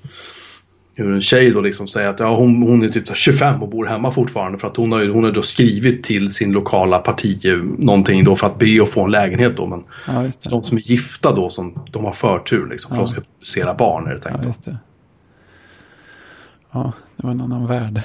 hur 1.04 1.12
en 1.14 1.22
tjej 1.22 1.50
då 1.50 1.60
liksom 1.60 1.88
säger 1.88 2.08
att 2.08 2.20
ja, 2.20 2.34
hon, 2.36 2.62
hon 2.62 2.82
är 2.82 2.88
typ 2.88 3.06
så 3.06 3.12
här 3.12 3.18
25 3.18 3.62
och 3.62 3.68
bor 3.68 3.86
hemma 3.86 4.10
fortfarande 4.10 4.58
för 4.58 4.68
att 4.68 4.76
hon 4.76 4.92
har, 4.92 5.08
hon 5.08 5.24
har 5.24 5.30
då 5.30 5.42
skrivit 5.42 6.04
till 6.04 6.30
sin 6.30 6.52
lokala 6.52 6.98
parti 6.98 7.44
eh, 7.46 7.56
någonting 7.78 8.24
då 8.24 8.36
för 8.36 8.46
att 8.46 8.58
be 8.58 8.82
att 8.82 8.90
få 8.92 9.04
en 9.04 9.10
lägenhet 9.10 9.56
då. 9.56 9.66
Men 9.66 9.84
Ja, 10.06 10.24
de 10.50 10.62
som 10.64 10.76
är 10.76 10.82
gifta 10.82 11.32
då, 11.34 11.50
som, 11.50 11.84
de 11.92 12.04
har 12.04 12.12
förtur 12.12 12.68
liksom, 12.70 12.88
för 12.88 12.96
Ja. 12.96 13.00
de 13.04 13.06
ska 13.12 13.20
producera 13.20 13.74
barn 13.74 14.06
är 14.06 14.10
det 14.10 14.18
tänkt. 14.18 14.38
Ja, 14.42 14.46
just 14.46 14.64
det. 14.64 14.78
Ja, 16.72 16.92
det 17.16 17.22
var 17.26 17.30
en 17.30 17.40
annan 17.40 17.66
värld. 17.66 18.02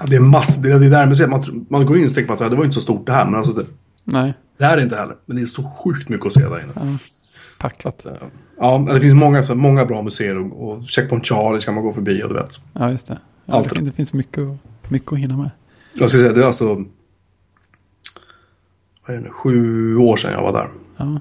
Ja, 0.00 0.06
det 0.06 0.16
är 0.16 0.20
massor, 0.20 0.62
det 0.62 0.72
är 0.72 0.78
det 0.78 0.88
där 0.88 1.06
med 1.06 1.16
sig. 1.16 1.26
Man, 1.26 1.66
man 1.70 1.86
går 1.86 1.98
in 1.98 2.04
och 2.06 2.14
tänker 2.14 2.32
att 2.32 2.38
det 2.38 2.56
var 2.56 2.64
inte 2.64 2.74
så 2.74 2.80
stort 2.80 3.06
det 3.06 3.12
här, 3.12 3.24
men 3.24 3.34
alltså 3.34 3.52
det, 3.52 3.64
Nej, 4.04 4.34
det 4.58 4.64
här 4.64 4.78
är 4.78 4.82
inte 4.82 4.96
heller. 4.96 5.16
Men 5.26 5.36
det 5.36 5.42
är 5.42 5.46
så 5.46 5.62
sjukt 5.62 6.08
mycket 6.08 6.26
att 6.26 6.32
se 6.32 6.40
där 6.40 6.62
inne. 6.64 6.98
Ja. 7.58 7.68
packat. 7.68 8.06
Ja, 8.58 8.78
det 8.94 9.00
finns 9.00 9.14
många, 9.14 9.42
så 9.42 9.54
många 9.54 9.84
bra 9.84 10.02
museer 10.02 10.38
och, 10.38 10.68
och 10.68 10.84
Checkpoint 10.84 11.26
Charlie 11.26 11.60
ska 11.60 11.72
man 11.72 11.84
gå 11.84 11.92
förbi 11.92 12.22
och 12.22 12.28
du 12.28 12.34
vet. 12.34 12.50
Ja, 12.72 12.90
just 12.90 13.06
det. 13.08 13.18
Ja, 13.44 13.54
Allt 13.54 13.64
det, 13.68 13.74
det. 13.74 13.78
fin- 13.78 13.84
det 13.84 13.92
finns 13.92 14.12
mycket, 14.12 14.48
mycket 14.88 15.12
att 15.12 15.18
hinna 15.18 15.36
med. 15.36 15.50
Jag 15.94 16.10
ska 16.10 16.18
säga, 16.18 16.32
det 16.32 16.40
är 16.40 16.44
alltså 16.46 16.74
vad 19.06 19.16
är 19.16 19.20
det 19.20 19.20
nu, 19.20 19.30
sju 19.30 19.96
år 19.96 20.16
sedan 20.16 20.32
jag 20.32 20.42
var 20.42 20.52
där. 20.52 20.68
Ja, 20.96 21.20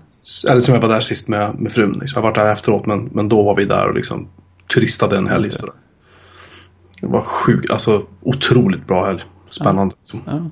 Eller 0.49 0.61
som 0.61 0.73
jag 0.73 0.81
var 0.81 0.89
där 0.89 0.99
sist 0.99 1.27
med, 1.27 1.55
med 1.59 1.71
frun. 1.71 1.91
Liksom. 1.91 2.07
Jag 2.15 2.21
har 2.21 2.29
varit 2.29 2.35
där 2.35 2.51
efteråt, 2.53 2.85
men, 2.85 3.09
men 3.13 3.29
då 3.29 3.43
var 3.43 3.55
vi 3.55 3.65
där 3.65 3.87
och 3.87 3.95
liksom 3.95 4.27
turistade 4.73 5.17
en 5.17 5.27
helg. 5.27 5.49
Det. 5.49 5.71
Det 7.01 7.07
var 7.07 7.21
sjukt, 7.21 7.69
alltså 7.71 8.05
otroligt 8.21 8.87
bra 8.87 9.05
helg. 9.05 9.21
Spännande. 9.49 9.95
liksom. 10.01 10.21
ja. 10.25 10.49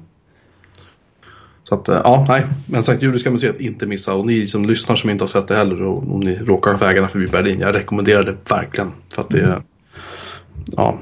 Så 1.69 1.75
att, 1.75 1.87
eh, 1.89 2.01
ja, 2.03 2.25
nej. 2.27 2.45
Men 2.65 2.83
sagt, 2.83 3.03
Judiska 3.03 3.31
museet 3.31 3.59
inte 3.59 3.85
missa. 3.85 4.13
Och 4.13 4.25
ni 4.27 4.47
som 4.47 4.65
lyssnar 4.65 4.95
som 4.95 5.09
inte 5.09 5.23
har 5.23 5.27
sett 5.27 5.47
det 5.47 5.55
heller 5.55 5.81
och 5.81 5.97
om 5.97 6.19
ni 6.19 6.35
råkar 6.35 6.71
ha 6.71 6.77
vägarna 6.77 7.07
förbi 7.07 7.27
Berlin. 7.27 7.59
Jag 7.59 7.75
rekommenderar 7.75 8.23
det 8.23 8.35
verkligen. 8.49 8.91
För 9.13 9.21
att 9.21 9.29
det 9.29 9.41
är, 9.41 9.61
ja. 10.65 10.99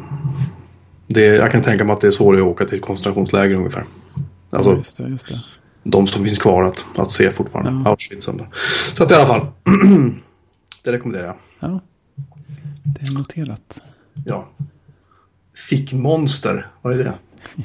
Det 1.08 1.28
är, 1.28 1.36
jag 1.36 1.52
kan 1.52 1.62
tänka 1.62 1.84
mig 1.84 1.94
att 1.94 2.02
det 2.02 2.08
är 2.08 2.12
svårare 2.12 2.42
att 2.42 2.48
åka 2.48 2.66
till 2.66 2.76
ett 2.76 2.82
koncentrationsläger 2.82 3.56
ungefär. 3.56 3.84
Alltså, 4.50 4.72
Ja, 4.72 4.78
just 4.78 4.98
det, 4.98 5.04
just 5.08 5.28
det. 5.28 5.40
de 5.84 6.08
som 6.08 6.24
finns 6.24 6.40
kvar 6.40 6.64
att, 6.64 6.86
att 7.00 7.12
se 7.12 7.32
fortfarande. 7.32 7.82
Ja. 7.86 7.90
Auschwitz. 7.90 8.30
Så 8.96 9.04
att 9.04 9.12
i 9.12 9.14
alla 9.16 9.28
fall. 9.28 9.48
det 10.84 10.92
rekommenderar 10.92 11.26
jag. 11.28 11.36
Ja, 11.60 11.80
det 12.84 13.08
är 13.08 13.14
noterat. 13.14 13.82
Ja. 14.26 14.48
Fickmonster, 15.70 16.68
vad 16.82 16.94
är 16.94 17.04
det? 17.04 17.18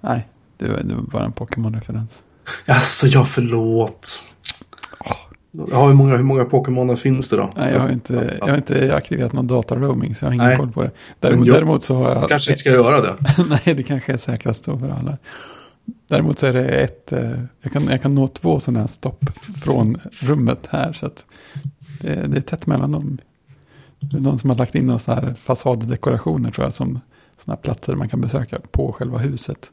Nej, 0.00 0.28
det 0.66 0.72
var, 0.72 0.80
det 0.82 0.94
var 0.94 1.02
bara 1.02 1.24
en 1.24 1.32
Pokémon-referens. 1.32 2.22
Jaså, 2.66 3.06
ja 3.06 3.24
förlåt. 3.24 4.24
Ja, 5.70 5.86
hur 5.86 5.94
många, 5.94 6.16
hur 6.16 6.24
många 6.24 6.44
Pokémoner 6.44 6.96
finns 6.96 7.28
det 7.28 7.36
då? 7.36 7.50
Nej, 7.56 7.72
jag 7.72 7.80
har 7.80 7.88
inte, 7.88 8.36
jag 8.40 8.46
har 8.48 8.56
inte 8.56 8.94
aktiverat 8.96 9.32
någon 9.32 9.46
dataroaming 9.46 10.14
så 10.14 10.24
jag 10.24 10.28
har 10.30 10.34
ingen 10.34 10.46
Nej. 10.46 10.56
koll 10.56 10.72
på 10.72 10.82
det. 10.82 10.90
Däremot, 11.20 11.46
jag- 11.46 11.56
däremot 11.56 11.82
så 11.82 11.94
har 11.96 12.10
jag... 12.10 12.28
kanske 12.28 12.50
inte 12.50 12.60
ska 12.60 12.70
göra 12.70 13.00
det. 13.00 13.16
Nej, 13.48 13.74
det 13.74 13.82
kanske 13.82 14.12
är 14.12 14.16
säkrast 14.16 14.64
då 14.64 14.78
för 14.78 14.88
alla. 14.88 15.18
Däremot 16.08 16.38
så 16.38 16.46
är 16.46 16.52
det 16.52 16.64
ett, 16.68 17.12
eh, 17.12 17.30
jag 17.62 17.72
kan, 17.72 17.86
jag 17.88 18.02
kan 18.02 18.14
nå 18.14 18.28
två 18.28 18.60
sådana 18.60 18.80
här 18.80 18.86
stopp 18.86 19.24
från 19.62 19.94
rummet 20.20 20.60
här. 20.70 20.92
Så 20.92 21.06
att 21.06 21.24
det, 22.00 22.14
det 22.26 22.36
är 22.36 22.40
tätt 22.40 22.66
mellan 22.66 22.92
dem. 22.92 23.18
Det 24.00 24.16
är 24.16 24.20
någon 24.20 24.38
som 24.38 24.50
har 24.50 24.56
lagt 24.56 24.74
in 24.74 24.86
några 24.86 24.98
så 24.98 25.12
här 25.12 25.34
fasaddekorationer 25.34 26.50
tror 26.50 26.66
jag 26.66 26.74
som 26.74 27.00
sådana 27.44 27.56
här 27.56 27.62
platser 27.62 27.94
man 27.94 28.08
kan 28.08 28.20
besöka 28.20 28.58
på 28.70 28.92
själva 28.92 29.18
huset. 29.18 29.70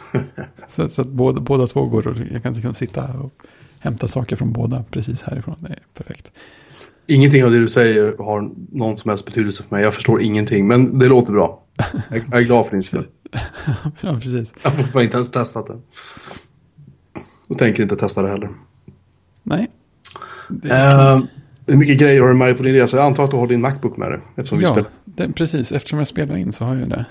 så 0.68 0.88
så 0.88 1.02
att 1.02 1.08
båda, 1.08 1.40
båda 1.40 1.66
två 1.66 1.86
går 1.86 2.06
och 2.06 2.16
jag 2.32 2.42
kan 2.42 2.54
liksom 2.54 2.74
sitta 2.74 3.04
och 3.04 3.32
hämta 3.80 4.08
saker 4.08 4.36
från 4.36 4.52
båda 4.52 4.84
precis 4.90 5.22
härifrån. 5.22 5.56
Det 5.60 5.68
är 5.68 5.78
perfekt. 5.94 6.30
Ingenting 7.06 7.44
av 7.44 7.50
det 7.50 7.58
du 7.58 7.68
säger 7.68 8.16
har 8.18 8.50
någon 8.78 8.96
som 8.96 9.08
helst 9.08 9.24
betydelse 9.24 9.62
för 9.62 9.74
mig. 9.74 9.84
Jag 9.84 9.94
förstår 9.94 10.22
ingenting, 10.22 10.68
men 10.68 10.98
det 10.98 11.08
låter 11.08 11.32
bra. 11.32 11.62
Jag 12.10 12.22
jag 12.30 12.40
är 12.40 12.46
glad 12.46 12.66
för 12.66 12.76
din 12.76 12.82
skull. 12.82 13.06
ja, 14.00 14.18
precis. 14.22 14.52
Jag 14.62 14.70
har 14.70 15.02
inte 15.02 15.16
ens 15.16 15.30
testat 15.30 15.66
det. 15.66 15.80
Och 17.48 17.58
tänker 17.58 17.82
inte 17.82 17.96
testa 17.96 18.22
det 18.22 18.28
heller. 18.28 18.50
Nej. 19.42 19.70
Det, 20.48 20.68
Uh, 20.68 21.22
hur 21.66 21.76
mycket 21.76 21.98
grejer 21.98 22.20
har 22.20 22.28
du 22.28 22.34
med 22.34 22.48
dig 22.48 22.54
på 22.54 22.62
din 22.62 22.74
resa? 22.74 22.96
Jag 22.96 23.06
antar 23.06 23.24
att 23.24 23.30
du 23.30 23.36
har 23.36 23.46
din 23.46 23.60
Macbook 23.60 23.96
med 23.96 24.10
dig. 24.10 24.20
Eftersom 24.36 24.58
vi 24.58 24.64
ja, 24.64 24.72
spelar. 24.72 24.90
det, 25.04 25.32
precis. 25.32 25.72
Eftersom 25.72 25.98
jag 25.98 26.08
spelar 26.08 26.36
in 26.36 26.52
så 26.52 26.64
har 26.64 26.74
jag 26.74 26.88
det. 26.88 27.04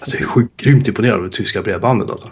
Alltså, 0.00 0.16
jag 0.16 0.22
är 0.22 0.26
sjukt 0.26 0.56
grymt 0.56 0.88
imponerad 0.88 1.16
av 1.16 1.22
det 1.24 1.30
tyska 1.30 1.62
bredbandet 1.62 2.10
alltså. 2.10 2.28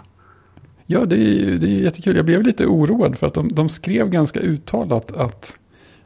Ja, 0.85 1.05
det 1.05 1.15
är, 1.15 1.57
det 1.57 1.67
är 1.67 1.79
jättekul. 1.79 2.15
Jag 2.15 2.25
blev 2.25 2.43
lite 2.43 2.65
oroad 2.65 3.17
för 3.17 3.27
att 3.27 3.33
de, 3.33 3.53
de 3.53 3.69
skrev 3.69 4.09
ganska 4.09 4.39
uttalat 4.39 5.11
att 5.17 5.57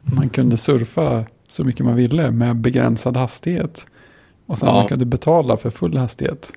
man 0.02 0.28
kunde 0.28 0.56
surfa 0.56 1.24
så 1.48 1.64
mycket 1.64 1.86
man 1.86 1.96
ville 1.96 2.30
med 2.30 2.56
begränsad 2.56 3.16
hastighet. 3.16 3.86
Och 4.46 4.58
sen 4.58 4.68
Ja. 4.68 4.74
man 4.74 4.88
kunde 4.88 5.04
betala 5.04 5.56
för 5.56 5.70
full 5.70 5.96
hastighet. 5.96 6.52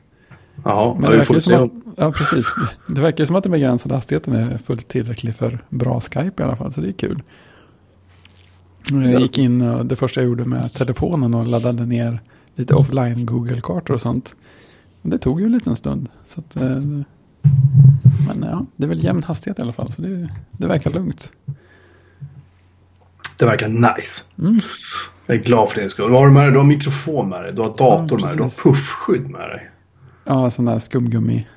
Jaha, 0.66 0.94
Men 0.94 1.04
ja, 1.04 1.10
det 1.12 1.18
verkar 1.18 1.34
ju 1.34 1.42
som 1.42 1.64
att, 1.64 1.72
ja, 1.98 2.12
precis. 2.12 2.56
Det 2.88 3.02
verkar 3.02 3.26
som 3.26 3.36
att 3.36 3.44
den 3.44 3.52
begränsade 3.52 3.96
hastigheten 3.96 4.34
är 4.34 4.58
fullt 4.58 4.88
tillräcklig 4.88 5.36
för 5.36 5.60
bra 5.70 6.02
Skype 6.02 6.44
i 6.44 6.46
alla 6.46 6.56
fall, 6.56 6.74
så 6.74 6.82
det 6.82 6.88
är 6.88 6.92
kul. 6.94 7.22
Jag 8.92 9.22
gick 9.22 9.38
in 9.38 9.88
det 9.88 9.96
första 9.96 10.22
jag 10.22 10.28
gjorde 10.28 10.46
med 10.46 10.72
telefonen 10.74 11.34
och 11.34 11.48
laddade 11.48 11.86
ner 11.86 12.22
lite 12.56 12.74
offline 12.74 13.26
Google-kartor 13.26 13.94
och 13.94 14.02
sånt. 14.02 14.36
Det 15.02 15.18
tog 15.18 15.40
ju 15.40 15.46
en 15.46 15.52
liten 15.52 15.76
stund. 15.76 16.10
Så 16.28 16.40
att, 16.40 16.56
eh, 16.56 16.80
men 18.28 18.44
ja, 18.44 18.66
det 18.76 18.84
är 18.84 18.88
väl 18.88 19.04
jämn 19.04 19.24
hastighet 19.24 19.60
i 19.60 19.62
alla 19.62 19.74
fall, 19.74 19.88
så 19.88 20.02
det, 20.02 20.30
det 20.52 20.68
verkar 20.68 20.92
lugnt. 20.92 21.32
Det 23.38 23.46
verkar 23.46 23.70
nice. 23.70 24.26
Mm. 24.40 24.60
Jag 25.26 25.38
är 25.38 25.42
glad 25.42 25.70
för 25.70 25.82
din 25.82 25.90
skull. 25.90 26.12
Vad 26.12 26.20
har 26.20 26.28
du 26.28 26.34
med 26.34 26.44
dig? 26.44 26.52
Du 26.52 26.58
har 26.58 26.66
mikrofon 26.66 27.30
med 27.30 27.44
dig, 27.44 27.54
du 27.54 27.62
har 27.62 27.70
dator 27.70 28.20
Ja, 28.20 28.26
med 28.26 28.30
dig, 28.30 28.38
du 28.38 28.44
har 28.44 28.64
puffskydd 28.64 29.30
med 29.30 29.50
dig. 29.50 29.70
Ja, 30.26 30.52
sån 30.52 30.66
där 30.66 30.80
skumgummi. 30.80 31.48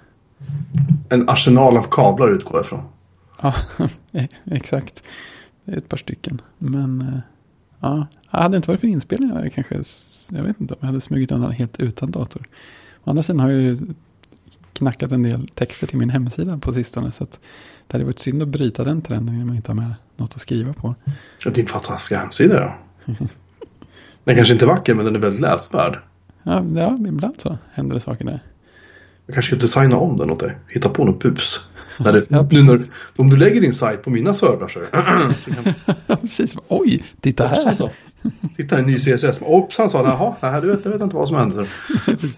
En 1.08 1.28
arsenal 1.28 1.76
av 1.76 1.82
kablar 1.90 2.28
utgår 2.28 2.56
jag 2.56 2.64
ifrån. 2.64 2.84
Ja, 3.42 3.54
exakt. 4.44 5.02
Det 5.64 5.72
är 5.72 5.76
ett 5.76 5.88
par 5.88 5.96
stycken. 5.96 6.40
Men 6.58 7.00
eh, 7.00 7.20
ja, 7.80 8.06
hade 8.26 8.56
inte 8.56 8.68
varit 8.68 8.80
för 8.80 8.88
inspelningen. 8.88 9.36
Jag, 9.42 9.52
kanske, 9.52 9.74
jag 10.36 10.42
vet 10.42 10.60
inte 10.60 10.74
om 10.74 10.78
jag 10.80 10.86
hade 10.86 11.00
smugit 11.00 11.32
undan 11.32 11.52
helt 11.52 11.80
utan 11.80 12.10
dator. 12.10 12.48
Å 13.04 13.10
andra 13.10 13.22
sidan 13.22 13.40
har 13.40 13.50
jag 13.50 13.60
ju 13.60 13.76
knackat 14.72 15.12
en 15.12 15.22
del 15.22 15.48
texter 15.48 15.86
till 15.86 15.98
min 15.98 16.10
hemsida 16.10 16.58
på 16.58 16.72
sistone. 16.72 17.12
Så 17.12 17.24
att 17.24 17.40
det 17.86 17.94
hade 17.94 18.04
varit 18.04 18.18
synd 18.18 18.42
att 18.42 18.48
bryta 18.48 18.84
den 18.84 19.02
trenden 19.02 19.40
om 19.40 19.46
man 19.46 19.56
inte 19.56 19.70
har 19.70 19.76
med 19.76 19.94
något 20.16 20.34
att 20.34 20.40
skriva 20.40 20.72
på. 20.72 20.94
Din 21.54 21.66
fantastiska 21.66 22.18
hemsida 22.18 22.54
ja. 22.54 22.78
Den 24.24 24.36
kanske 24.36 24.52
inte 24.52 24.64
är 24.64 24.66
vacker 24.66 24.94
men 24.94 25.04
den 25.04 25.14
är 25.14 25.20
väldigt 25.20 25.40
läsvärd. 25.40 25.98
Ja, 26.42 26.64
ja 26.76 26.96
ibland 27.08 27.40
så 27.40 27.58
händer 27.72 27.94
det 27.94 28.00
saker 28.00 28.24
där. 28.24 28.40
Jag 29.26 29.34
kanske 29.34 29.56
ska 29.56 29.60
designa 29.60 29.96
om 29.96 30.16
den 30.16 30.30
åt 30.30 30.40
dig. 30.40 30.58
Hitta 30.68 30.88
på 30.88 31.04
något 31.04 31.22
bus. 31.22 31.68
När 31.98 32.12
det, 32.12 32.26
Ja, 32.28 32.46
nu 32.50 32.62
när, 32.62 32.80
om 33.16 33.30
du 33.30 33.36
lägger 33.36 33.60
din 33.60 33.74
sajt 33.74 34.02
på 34.02 34.10
mina 34.10 34.32
servrar 34.32 34.68
så, 34.68 34.80
så 35.44 35.50
kan 35.50 35.74
Precis, 36.20 36.54
oj, 36.68 37.04
titta 37.20 37.46
Hoppsan 37.46 37.66
här. 37.66 37.74
sa. 37.74 37.90
Titta 38.56 38.78
en 38.78 38.84
ny 38.86 38.96
CSS. 38.98 39.40
Hoppsan 39.40 39.90
sa 39.90 40.04
jaha, 40.04 40.34
nej, 40.52 40.60
du 40.60 40.66
vet, 40.70 40.80
jag 40.84 40.92
vet 40.92 41.00
inte 41.02 41.16
vad 41.16 41.28
som 41.28 41.36
hände. 41.36 41.54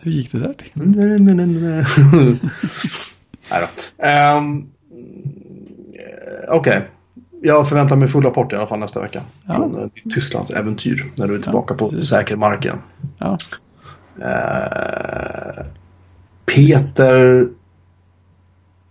Hur 0.02 0.12
gick 0.12 0.32
det 0.32 0.38
där 0.38 0.52
till? 0.52 0.70
Nej, 0.72 1.20
nej, 1.20 1.34
nej, 1.34 1.46
nej. 1.46 1.84
nej 3.50 3.60
då. 3.98 4.04
Eh, 4.06 4.42
Okej. 6.48 6.82
Jag 7.42 7.68
förväntar 7.68 7.96
mig 7.96 8.08
full 8.08 8.22
rapport 8.22 8.52
i 8.52 8.56
alla 8.56 8.66
fall 8.66 8.78
nästa 8.78 9.00
vecka. 9.00 9.22
Ja. 9.46 9.54
Från 9.54 9.82
eh, 9.82 9.88
Tysklands 10.14 10.50
äventyr. 10.50 11.04
När 11.18 11.28
du 11.28 11.34
är 11.34 11.38
tillbaka 11.38 11.74
på 11.74 11.88
precis. 11.88 12.08
säker 12.08 12.36
mark 12.36 12.64
igen. 12.64 12.78
Ja, 13.18 13.38
Eh, 14.20 15.64
Peter... 16.46 17.46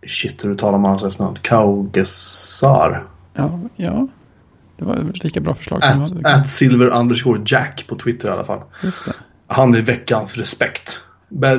Shit 0.08 0.46
hur 0.46 0.50
du 0.50 0.56
talar 0.58 0.78
man 0.78 0.92
hans 0.92 1.04
efternamn. 1.04 1.38
Kaugesar. 1.42 3.04
ja, 3.34 3.60
ja. 3.76 4.08
Det 4.78 4.86
var 4.86 4.96
ett 4.96 5.24
lika 5.24 5.40
bra 5.40 5.54
förslag 5.56 5.84
som 5.84 6.02
At, 6.02 6.14
hade. 6.14 6.30
at 6.36 6.50
silver 6.50 6.88
underscore 6.88 7.42
jack 7.46 7.86
på 7.88 7.96
Twitter 7.96 8.28
i 8.30 8.32
alla 8.32 8.46
fall. 8.46 8.62
Han 9.48 9.76
är 9.76 9.82
veckans 9.82 10.38
respekt. 10.38 11.00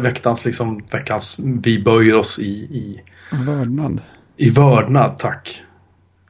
Veckans, 0.00 0.46
liksom, 0.46 0.83
veckans, 0.92 1.38
vi 1.62 1.83
böjer 1.83 2.14
oss 2.14 2.38
i, 2.38 2.42
i, 2.52 3.00
Vördnad. 3.46 4.00
i 4.37 4.50
vördnad, 4.50 5.18
tack. 5.18 5.62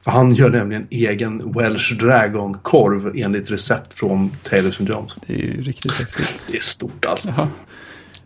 För 0.03 0.11
han 0.11 0.33
gör 0.33 0.49
nämligen 0.49 0.87
egen 0.89 1.51
Welsh 1.53 1.93
Dragon-korv 1.93 3.11
enligt 3.15 3.51
recept 3.51 3.93
från 3.93 4.29
Taylor 4.43 4.69
St. 4.69 4.83
Jones. 4.83 5.17
Det 5.27 5.33
är 5.33 5.37
ju 5.37 5.61
riktigt 5.61 5.91
häftigt. 5.91 6.33
Det 6.47 6.57
är 6.57 6.61
stort 6.61 7.05
alltså. 7.05 7.33
Ja. 7.37 7.47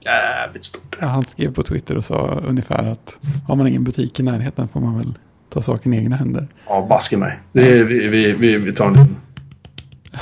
Jävligt 0.05 0.65
stort. 0.65 0.97
Ja, 1.01 1.07
han 1.07 1.25
skrev 1.25 1.53
på 1.53 1.63
Twitter 1.63 1.97
och 1.97 2.05
sa 2.05 2.41
ungefär 2.47 2.83
att 2.91 3.15
har 3.47 3.55
man 3.55 3.67
ingen 3.67 3.83
butik 3.83 4.19
i 4.19 4.23
närheten 4.23 4.67
får 4.67 4.79
man 4.81 4.97
väl 4.97 5.13
ta 5.49 5.61
saken 5.61 5.93
i 5.93 5.97
egna 5.97 6.15
händer. 6.15 6.47
Ja, 6.67 6.85
baske 6.89 7.17
mig. 7.17 7.39
Det 7.51 7.79
är, 7.79 7.83
vi, 7.83 8.07
vi, 8.07 8.31
vi, 8.31 8.57
vi 8.57 8.73
tar 8.73 8.85
en 8.85 8.93
liten 8.93 9.15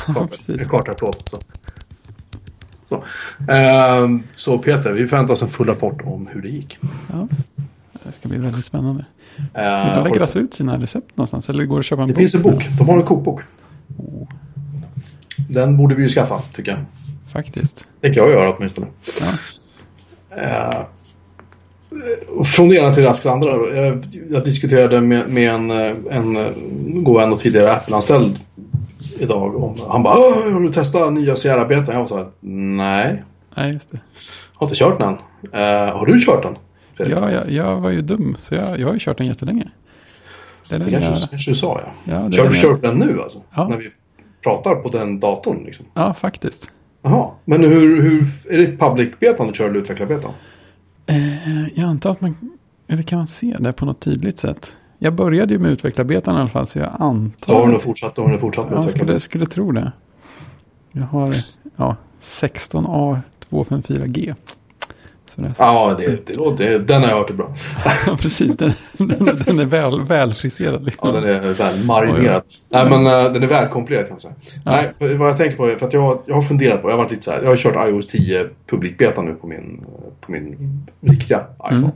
Ja, 0.07 0.27
en 0.47 0.69
kartapplåd. 0.69 1.15
Så. 1.29 1.37
Så. 2.85 3.03
Ehm, 3.51 4.23
så 4.35 4.57
Peter, 4.57 4.91
vi 4.93 5.07
förväntar 5.07 5.33
oss 5.33 5.41
en 5.41 5.47
full 5.47 5.67
rapport 5.67 6.01
om 6.03 6.27
hur 6.31 6.41
det 6.41 6.49
gick. 6.49 6.79
Ja, 7.11 7.27
det 8.03 8.11
ska 8.11 8.29
bli 8.29 8.37
väldigt 8.37 8.65
spännande. 8.65 9.05
Vill 9.35 9.93
de 9.95 10.03
lägga 10.03 10.27
ut 10.35 10.53
sina 10.53 10.77
recept 10.81 11.17
någonstans? 11.17 11.49
Eller 11.49 11.65
går 11.65 11.75
det 11.75 11.79
att 11.79 11.85
köpa 11.85 12.01
en 12.01 12.07
Det 12.07 12.13
bok? 12.13 12.17
finns 12.17 12.35
en 12.35 12.41
bok. 12.41 12.67
De 12.79 12.89
har 12.89 12.97
en 12.97 13.03
kokbok. 13.03 13.41
Oh, 13.97 14.27
Den 15.49 15.77
borde 15.77 15.95
vi 15.95 16.03
ju 16.03 16.09
skaffa, 16.09 16.39
tycker 16.53 16.71
jag. 16.71 16.79
faktiskt. 17.33 17.87
Tänker 18.01 18.19
jag 18.21 18.29
göra 18.29 18.53
åtminstone. 18.53 18.87
Ja, 19.19 19.25
från 22.45 22.69
det 22.69 22.76
ena 22.76 22.93
till 22.93 23.04
det 23.04 23.32
andra. 23.32 23.50
Jag, 23.76 24.06
jag 24.30 24.43
diskuterade 24.43 25.02
med, 25.02 25.30
med 25.30 25.52
en, 25.54 25.71
eh, 25.71 25.93
en 26.12 26.36
eh, 26.36 26.47
god 27.04 27.17
vän 27.17 27.32
och 27.34 27.39
tidigare 27.39 27.71
Apple-anställd 27.73 28.39
idag. 29.19 29.63
Om, 29.63 29.76
han 29.89 30.04
bara 30.04 30.17
"Åh, 30.19 30.52
har 30.54 30.60
du 30.60 30.69
testat 30.73 31.13
nya 31.13 31.36
Sierra-beten? 31.36 31.93
Jag 31.93 32.00
var 32.00 32.08
så 32.08 32.17
här, 32.17 32.28
nej. 32.50 33.23
nej, 33.58 33.73
just 33.73 33.91
det. 33.91 34.00
Har 34.54 34.67
inte 34.67 34.76
kört 34.80 35.00
den. 35.00 35.13
Eh, 35.54 35.95
har 35.97 36.06
du 36.06 36.21
kört 36.26 36.43
den? 36.43 36.56
Ja, 37.10 37.32
jag, 37.32 37.52
jag 37.52 37.82
var 37.82 37.89
ju 37.89 38.02
dum, 38.02 38.38
så 38.41 38.56
jag, 38.56 38.80
jag 38.80 38.88
har 38.88 38.93
ju 38.93 39.00
kört 39.00 39.17
den 39.17 39.28
jättelänge. 39.28 39.67
Det 40.69 40.76
är 40.76 40.80
Det 40.80 40.91
kanske, 40.91 41.10
jag, 41.12 41.30
kanske 41.30 41.52
du 41.52 41.56
sa 41.56 41.82
ja. 41.86 41.91
ja, 42.13 42.32
Kör 42.32 42.43
den 42.43 42.52
du 42.52 42.58
jag- 42.58 42.63
kört 42.63 42.82
den 42.82 42.97
nu 42.97 43.21
alltså? 43.21 43.41
Ja. 43.56 43.67
När 43.67 43.78
vi 43.78 43.89
pratar 44.43 44.76
på 44.76 44.89
den 44.89 45.19
datorn 45.19 45.63
liksom? 45.65 45.86
Ja, 45.93 46.13
faktiskt. 46.13 46.69
Jaha. 47.01 47.31
Men 47.45 47.63
hur, 47.63 48.01
hur 48.01 48.19
är 48.53 48.57
det 48.57 48.77
public-betan 48.77 49.47
du 49.47 49.53
kör 49.53 49.69
eller 49.69 49.79
utvecklarbetan? 49.79 50.31
Eh, 51.05 51.67
jag 51.79 51.89
antar 51.89 52.12
att 52.12 52.21
man, 52.21 52.36
eller 52.88 53.03
kan 53.03 53.17
man 53.17 53.27
se 53.27 53.55
det 53.60 53.73
på 53.73 53.86
något 53.86 53.99
tydligt 53.99 54.39
sätt? 54.39 54.73
Jag 54.99 55.13
började 55.15 55.53
ju 55.53 55.60
med 55.60 55.71
utvecklarbetan 55.71 56.36
i 56.36 56.39
alla 56.39 56.49
fall, 56.49 56.67
så 56.67 56.79
jag 56.79 56.91
antar... 56.99 57.53
Då 57.53 57.60
har 57.60 57.65
du 57.65 57.71
nog 57.71 57.81
fortsatt, 57.81 58.15
då 58.15 58.21
har 58.21 58.29
du 58.29 58.38
fortsatt 58.38 58.65
med 58.65 58.73
Ja, 58.73 58.77
jag 58.77 58.86
utvecklarbetan. 58.86 59.19
skulle, 59.19 59.45
skulle 59.45 59.45
tro 59.45 59.71
det. 59.71 59.91
Jag 60.91 61.03
har 61.03 61.29
ja, 61.75 61.95
16A254G. 62.21 64.36
Så 65.38 65.43
det. 65.43 65.54
Ja, 65.58 65.95
det, 65.97 66.28
det, 66.28 66.34
låter- 66.34 66.80
den 66.80 67.02
har 67.02 67.10
jag 67.10 67.17
hört 67.17 67.30
är 67.30 67.34
bra. 67.34 67.54
Ja, 68.08 68.17
precis. 68.21 68.58
Den, 68.58 68.73
den, 68.97 69.26
den 69.45 69.60
är 69.60 69.65
väl, 69.65 70.02
välfriserad. 70.02 70.73
Ja, 70.82 70.86
Liksom. 70.86 71.13
den 71.13 71.23
är 71.23 71.54
väl 71.54 71.84
marinerad. 71.84 72.43
Nej, 72.69 72.89
men 72.89 73.08
eh, 73.08 73.34
den 73.34 73.43
är 73.43 73.47
välkompolerad 73.47 74.08
kan 74.08 74.13
man 74.13 74.19
säga. 74.19 74.34
Nej, 75.00 75.15
vad 75.17 75.30
jag 75.30 75.38
tänker 75.38 75.58
på 75.58 75.65
är, 75.65 75.76
för 75.76 75.88
att 75.88 75.93
jag, 75.93 76.19
jag 76.26 76.36
har 76.36 76.41
funderat 76.41 76.82
på, 76.82 76.88
jag 76.89 76.93
har 76.97 77.04
varit 77.04 77.12
lite 77.12 77.23
så 77.23 77.32
här, 77.32 77.41
jag 77.41 77.50
har 77.50 77.58
kört 77.58 77.89
iOS 77.89 78.08
10 78.08 78.50
publikbeta 78.69 79.21
nu 79.21 79.34
på 79.34 79.47
min, 79.47 79.86
på 80.21 80.32
min 80.32 80.56
riktiga 81.02 81.39
iPhone. 81.65 81.78
Mm. 81.78 81.91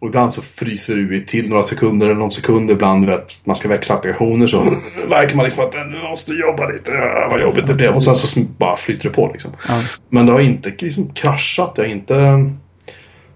Och 0.00 0.08
ibland 0.08 0.32
så 0.32 0.42
fryser 0.42 0.94
det 0.94 1.00
ut 1.00 1.28
till 1.28 1.48
några 1.48 1.62
sekunder 1.62 2.06
eller 2.06 2.16
någon 2.18 2.30
sekund. 2.30 2.70
Ibland 2.70 3.06
vet 3.06 3.46
man 3.46 3.56
ska 3.56 3.68
växla 3.68 3.94
applikationer 3.94 4.46
så 4.46 4.62
märker 5.08 5.36
man 5.36 5.44
liksom 5.44 5.64
att 5.64 5.74
nu 5.74 6.08
måste 6.10 6.32
jobba 6.32 6.68
lite. 6.68 6.90
Ja, 6.90 7.28
vad 7.30 7.40
jobbigt 7.40 7.66
det 7.66 7.74
blev. 7.74 7.94
Och 7.94 8.02
sen 8.02 8.16
så 8.16 8.40
bara 8.40 8.76
flyter 8.76 9.08
det 9.08 9.14
på 9.14 9.30
liksom. 9.32 9.50
Ja. 9.68 9.82
Men 10.08 10.26
det 10.26 10.32
har 10.32 10.40
inte 10.40 10.72
liksom 10.78 11.10
kraschat. 11.10 11.74
Det 11.74 11.82
har 11.82 11.88
inte 11.88 12.50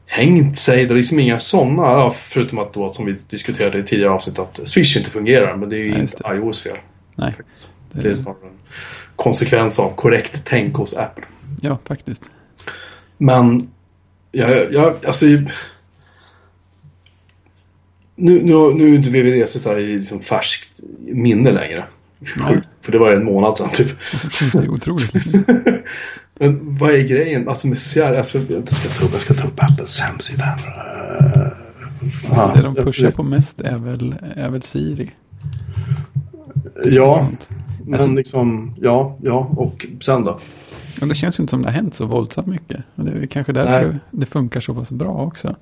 hängt 0.07 0.59
sig. 0.59 0.87
Det 0.87 0.93
är 0.95 0.97
liksom 0.97 1.19
inga 1.19 1.39
sådana. 1.39 2.11
Förutom 2.11 2.59
att 2.59 2.75
då 2.75 2.93
som 2.93 3.07
vi 3.07 3.17
diskuterade 3.31 3.79
i 3.79 3.83
tidigare 3.83 4.11
avsnitt 4.11 4.39
att 4.39 4.61
Swish 4.65 4.97
inte 4.97 5.11
fungerar. 5.11 5.57
Men 5.57 5.69
det 5.69 5.77
är 5.77 5.81
ju 5.81 5.91
Nej, 5.91 6.01
inte 6.01 6.23
iOS 6.35 6.63
fel. 6.63 6.77
Nej, 7.15 7.33
Det 7.93 8.09
är 8.09 8.15
snarare 8.15 8.39
en 8.43 8.57
konsekvens 9.17 9.79
av 9.79 9.95
korrekt 9.95 10.43
tänk 10.45 10.77
hos 10.77 10.95
Apple. 10.95 11.25
ja 11.61 11.79
faktiskt. 11.89 12.23
Men 13.19 13.69
jag, 14.33 14.73
jag 14.73 15.07
alltså 15.07 15.27
nu, 18.17 18.43
nu, 18.43 18.75
nu 18.75 18.93
är 18.93 18.95
inte 18.97 19.11
VVDC 19.11 19.59
så 19.59 19.69
här 19.69 19.79
i 19.79 19.99
liksom 19.99 20.21
färskt 20.21 20.81
minne 20.99 21.53
längre. 21.53 21.85
Sjukt, 22.37 22.69
för 22.81 22.93
det 22.93 22.99
var 22.99 23.11
ju 23.11 23.17
en 23.17 23.25
månad 23.25 23.57
sedan 23.57 23.69
typ. 23.69 23.89
Det 24.53 24.59
är 24.59 24.69
otroligt. 24.69 25.15
Men 26.39 26.77
vad 26.79 26.91
är 26.91 27.09
grejen? 27.09 27.49
Alltså 27.49 27.67
med 27.67 27.79
Sierra, 27.79 28.17
jag 28.17 28.27
ska, 28.27 28.39
jag 28.39 28.75
ska, 28.75 28.89
ta, 28.89 29.05
upp, 29.05 29.13
jag 29.13 29.21
ska 29.21 29.35
ta 29.35 29.49
upp 29.49 29.63
Apples 29.63 30.01
hemsida. 30.01 30.59
Alltså, 32.29 32.53
det 32.55 32.63
de 32.63 32.75
pushar 32.75 33.11
på 33.11 33.23
mest 33.23 33.61
är 33.61 33.77
väl, 33.79 34.15
är 34.37 34.51
väl 34.51 34.63
Siri. 34.63 35.11
Ja, 36.85 37.29
men 37.85 37.95
Alltså- 38.01 38.15
liksom, 38.17 38.75
ja, 38.81 39.17
ja, 39.23 39.49
och 39.57 39.87
sen 40.01 40.25
då? 40.25 40.39
Och 41.01 41.09
det 41.09 41.15
känns 41.15 41.39
ju 41.39 41.43
inte 41.43 41.51
som 41.51 41.63
det 41.63 41.69
har 41.69 41.73
hänt 41.75 41.95
så 41.95 42.07
våldsamt 42.07 42.47
mycket. 42.47 42.85
Och 42.95 43.05
det 43.05 43.13
är 43.13 43.27
kanske 43.27 43.53
därför 43.53 43.89
Nej. 43.89 43.99
det 44.11 44.27
funkar 44.27 44.61
så 44.61 44.75
pass 44.75 44.91
bra 44.91 45.13
också. 45.15 45.57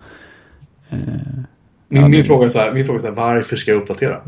Eh, 0.90 0.98
Min, 1.92 2.10
min, 2.10 2.24
fråga 2.24 2.44
är 2.44 2.48
så 2.48 2.58
här, 2.58 2.72
min 2.72 2.86
fråga 2.86 2.96
är 2.96 3.00
så 3.00 3.06
här, 3.06 3.14
varför 3.14 3.56
ska 3.56 3.70
jag 3.70 3.80
uppdatera? 3.80 4.20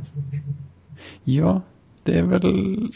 ja, 1.24 1.62
det 2.02 2.18
är 2.18 2.22
väl... 2.22 2.88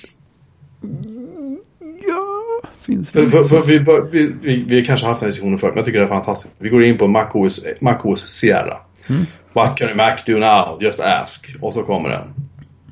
Ja, 2.09 2.61
finns 2.81 3.17
väl... 3.17 3.31
för, 3.31 3.45
för 3.45 3.63
vi, 3.63 3.85
för, 3.85 4.03
vi, 4.03 4.33
vi, 4.41 4.65
vi 4.69 4.79
har 4.79 4.85
kanske 4.85 5.07
haft 5.07 5.21
den 5.21 5.29
diskussionen 5.29 5.59
förut, 5.59 5.75
men 5.75 5.79
jag 5.79 5.87
tycker 5.87 5.99
det 5.99 6.05
är 6.05 6.09
fantastiskt. 6.09 6.55
Vi 6.59 6.69
går 6.69 6.85
in 6.85 6.99
på 6.99 7.07
MacOS, 7.07 7.65
MacOS 7.81 8.29
Sierra. 8.29 8.77
Mm. 9.09 9.27
What 9.53 9.77
can 9.77 9.89
a 9.89 9.93
Mac 9.95 10.17
do 10.27 10.39
now? 10.39 10.79
Just 10.83 11.01
ask. 11.01 11.57
Och 11.61 11.75
så 11.75 11.83
kommer 11.83 12.09
den. 12.09 12.35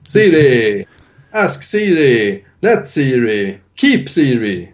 Siri! 0.05 0.85
Ask 1.33 1.62
Siri! 1.62 2.45
Let 2.61 2.89
Siri! 2.89 3.59
Keep 3.75 4.09
Siri! 4.09 4.73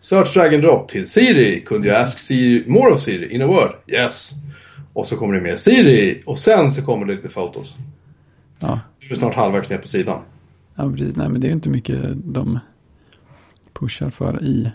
Search 0.00 0.34
drag 0.34 0.54
and 0.54 0.62
drop 0.62 0.88
till 0.88 1.08
Siri. 1.08 1.60
Kunde 1.60 1.88
jag 1.88 1.96
ask 1.96 2.18
Siri 2.18 2.64
more 2.66 2.92
of 2.92 3.00
Siri 3.00 3.34
in 3.34 3.42
a 3.42 3.46
word? 3.46 3.72
Yes. 3.86 4.32
Och 4.92 5.06
så 5.06 5.16
kommer 5.16 5.34
det 5.34 5.40
med 5.40 5.58
Siri. 5.58 6.22
Och 6.26 6.38
sen 6.38 6.70
så 6.70 6.82
kommer 6.84 7.06
det 7.06 7.14
lite 7.14 7.28
fotos. 7.28 7.76
Ja, 8.60 8.80
Du 9.00 9.14
är 9.14 9.18
snart 9.18 9.34
halvvägs 9.34 9.70
ner 9.70 9.78
på 9.78 9.88
sidan. 9.88 10.20
ja, 10.74 10.90
precis. 10.90 11.16
Nej, 11.16 11.28
men 11.28 11.40
det 11.40 11.46
är 11.46 11.48
ju 11.48 11.54
inte 11.54 11.68
mycket 11.68 12.00
de 12.14 12.58
pushar 13.72 14.10
för 14.10 14.42
i 14.44 14.70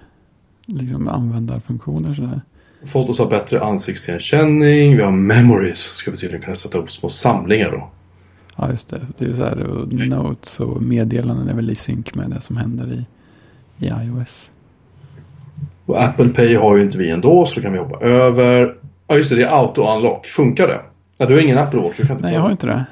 liksom 0.66 1.08
användarfunktioner 1.08 2.14
sådär. 2.14 2.42
Fotos 2.86 3.20
har 3.20 3.30
bättre 3.30 3.62
ansiktsigenkänning. 3.62 4.98
Vi 4.98 5.04
har 5.04 5.12
memories. 5.12 5.78
Ska 5.80 6.12
vi 6.12 6.18
tydligen 6.18 6.42
kunna 6.42 6.56
sätta 6.56 6.78
upp 6.78 6.92
små 6.92 7.10
samlingar 7.10 7.72
då. 7.72 7.90
Ja, 8.58 8.70
just 8.72 8.90
det. 8.90 9.08
Det 9.18 9.26
är 9.26 9.30
ju 9.30 9.36
så 9.36 9.44
här, 9.44 9.60
och 9.60 9.94
notes 9.94 10.60
och 10.60 10.82
meddelanden 10.82 11.48
är 11.48 11.54
väl 11.54 11.70
i 11.70 11.76
synk 11.76 12.16
med 12.16 12.30
det 12.30 12.42
som 12.42 12.58
händer 12.58 12.94
i, 12.94 13.06
i 13.86 13.88
iOS. 13.90 14.52
Och 15.86 16.04
Apple 16.04 16.30
Pay 16.30 16.56
har 16.56 16.78
ju 16.78 16.84
inte 16.84 16.98
vi 16.98 17.10
ändå, 17.10 17.46
så 17.46 17.56
då 17.56 17.62
kan 17.62 17.74
vi 17.74 17.80
hoppa 17.80 18.06
över. 18.06 18.76
Ja, 19.08 19.18
just 19.18 19.30
det. 19.30 19.36
Det 19.36 19.44
är 19.44 19.50
auto-unlock. 19.50 20.26
Funkar 20.26 20.68
det? 20.68 20.82
Ja, 21.18 21.26
du 21.26 21.34
har 21.34 21.42
ingen 21.42 21.58
Apple 21.58 21.82
Watch. 21.82 21.98
Du 21.98 22.06
kan 22.08 22.16
inte 22.16 22.26
Nej, 22.26 22.34
jag 22.36 22.42
har 22.42 22.52
inte 22.52 22.68
det. 22.68 22.86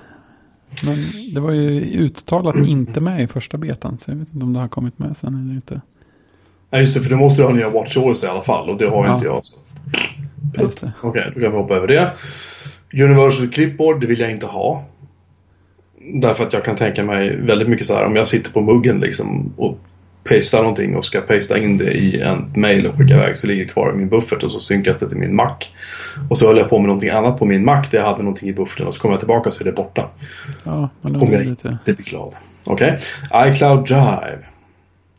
Men 0.86 0.96
det 1.34 1.40
var 1.42 1.52
ju 1.52 1.82
uttalat 1.82 2.56
inte 2.68 3.00
med 3.02 3.22
i 3.22 3.28
första 3.28 3.58
betan, 3.58 3.98
så 3.98 4.12
jag 4.12 4.16
vet 4.16 4.34
inte 4.34 4.46
om 4.46 4.54
det 4.54 4.60
har 4.60 4.68
kommit 4.68 5.00
med 5.00 5.18
sen 5.18 5.36
eller 5.44 5.54
inte. 5.56 5.82
Ja, 6.70 6.80
just 6.80 6.94
det. 6.94 7.02
För 7.02 7.10
du 7.10 7.16
måste 7.16 7.42
ju 7.42 7.48
ha 7.48 7.54
nya 7.54 7.70
WatchOS 7.70 8.24
i 8.24 8.28
alla 8.28 8.42
fall. 8.42 8.70
Och 8.70 8.78
det 8.78 8.86
har 8.90 9.06
Ja. 9.06 9.14
inte 9.14 9.26
jag. 9.26 9.46
Så. 9.46 9.60
Okej, 11.02 11.32
då 11.36 11.42
kan 11.42 11.52
vi 11.52 11.58
hoppa 11.58 11.76
över 11.76 11.88
det. 11.88 12.12
Universal 12.94 13.48
Clipboard, 13.48 14.02
det 14.02 14.08
vill 14.08 14.20
jag 14.20 14.32
inte 14.32 14.46
ha. 14.46 14.84
Därför 16.14 16.44
att 16.44 16.54
jag 16.54 16.64
kan 16.64 16.76
tänka 16.76 17.04
mig 17.04 17.38
väldigt 17.42 17.68
mycket 17.70 17.88
så 17.88 17.94
här 17.96 18.06
om 18.06 18.16
jag 18.16 18.28
sitter 18.28 18.52
på 18.52 18.62
muggen 18.62 19.00
liksom 19.00 19.54
och 19.58 19.78
pastar 20.24 20.60
någonting 20.60 20.96
och 20.96 21.06
ska 21.06 21.22
pasta 21.22 21.58
in 21.58 21.78
det 21.78 21.92
i 21.94 22.22
en 22.22 22.54
mail 22.56 22.88
och 22.88 22.96
skicka 22.96 23.14
iväg 23.14 23.38
så 23.38 23.48
ligger 23.48 23.64
det 23.66 23.70
kvar 23.72 23.92
i 23.94 23.96
min 23.98 24.10
buffert 24.10 24.44
och 24.44 24.52
så 24.52 24.60
synkas 24.60 24.98
det 24.98 25.10
till 25.10 25.18
min 25.18 25.36
Mac. 25.36 25.56
Och 26.30 26.38
så 26.38 26.48
höll 26.48 26.58
jag 26.58 26.70
på 26.70 26.78
med 26.80 26.88
någonting 26.88 27.10
annat 27.10 27.38
på 27.40 27.46
min 27.46 27.66
Mac 27.66 27.82
där 27.92 27.98
jag 27.98 28.06
hade 28.06 28.24
någonting 28.24 28.50
i 28.50 28.54
bufferten 28.54 28.88
och 28.88 28.94
så 28.94 29.02
kommer 29.02 29.14
jag 29.14 29.20
tillbaka 29.20 29.52
så 29.52 29.62
är 29.62 29.66
det 29.66 29.72
borta. 29.72 30.10
Ja, 30.64 30.90
man 31.02 31.20
Kommer 31.20 31.34
jag 31.34 31.46
lite. 31.46 31.68
inte 31.88 31.94
bli 31.94 32.04
glad. 32.04 32.34
Okej. 32.66 32.98
iCloud 33.48 33.88
Drive. 33.88 34.40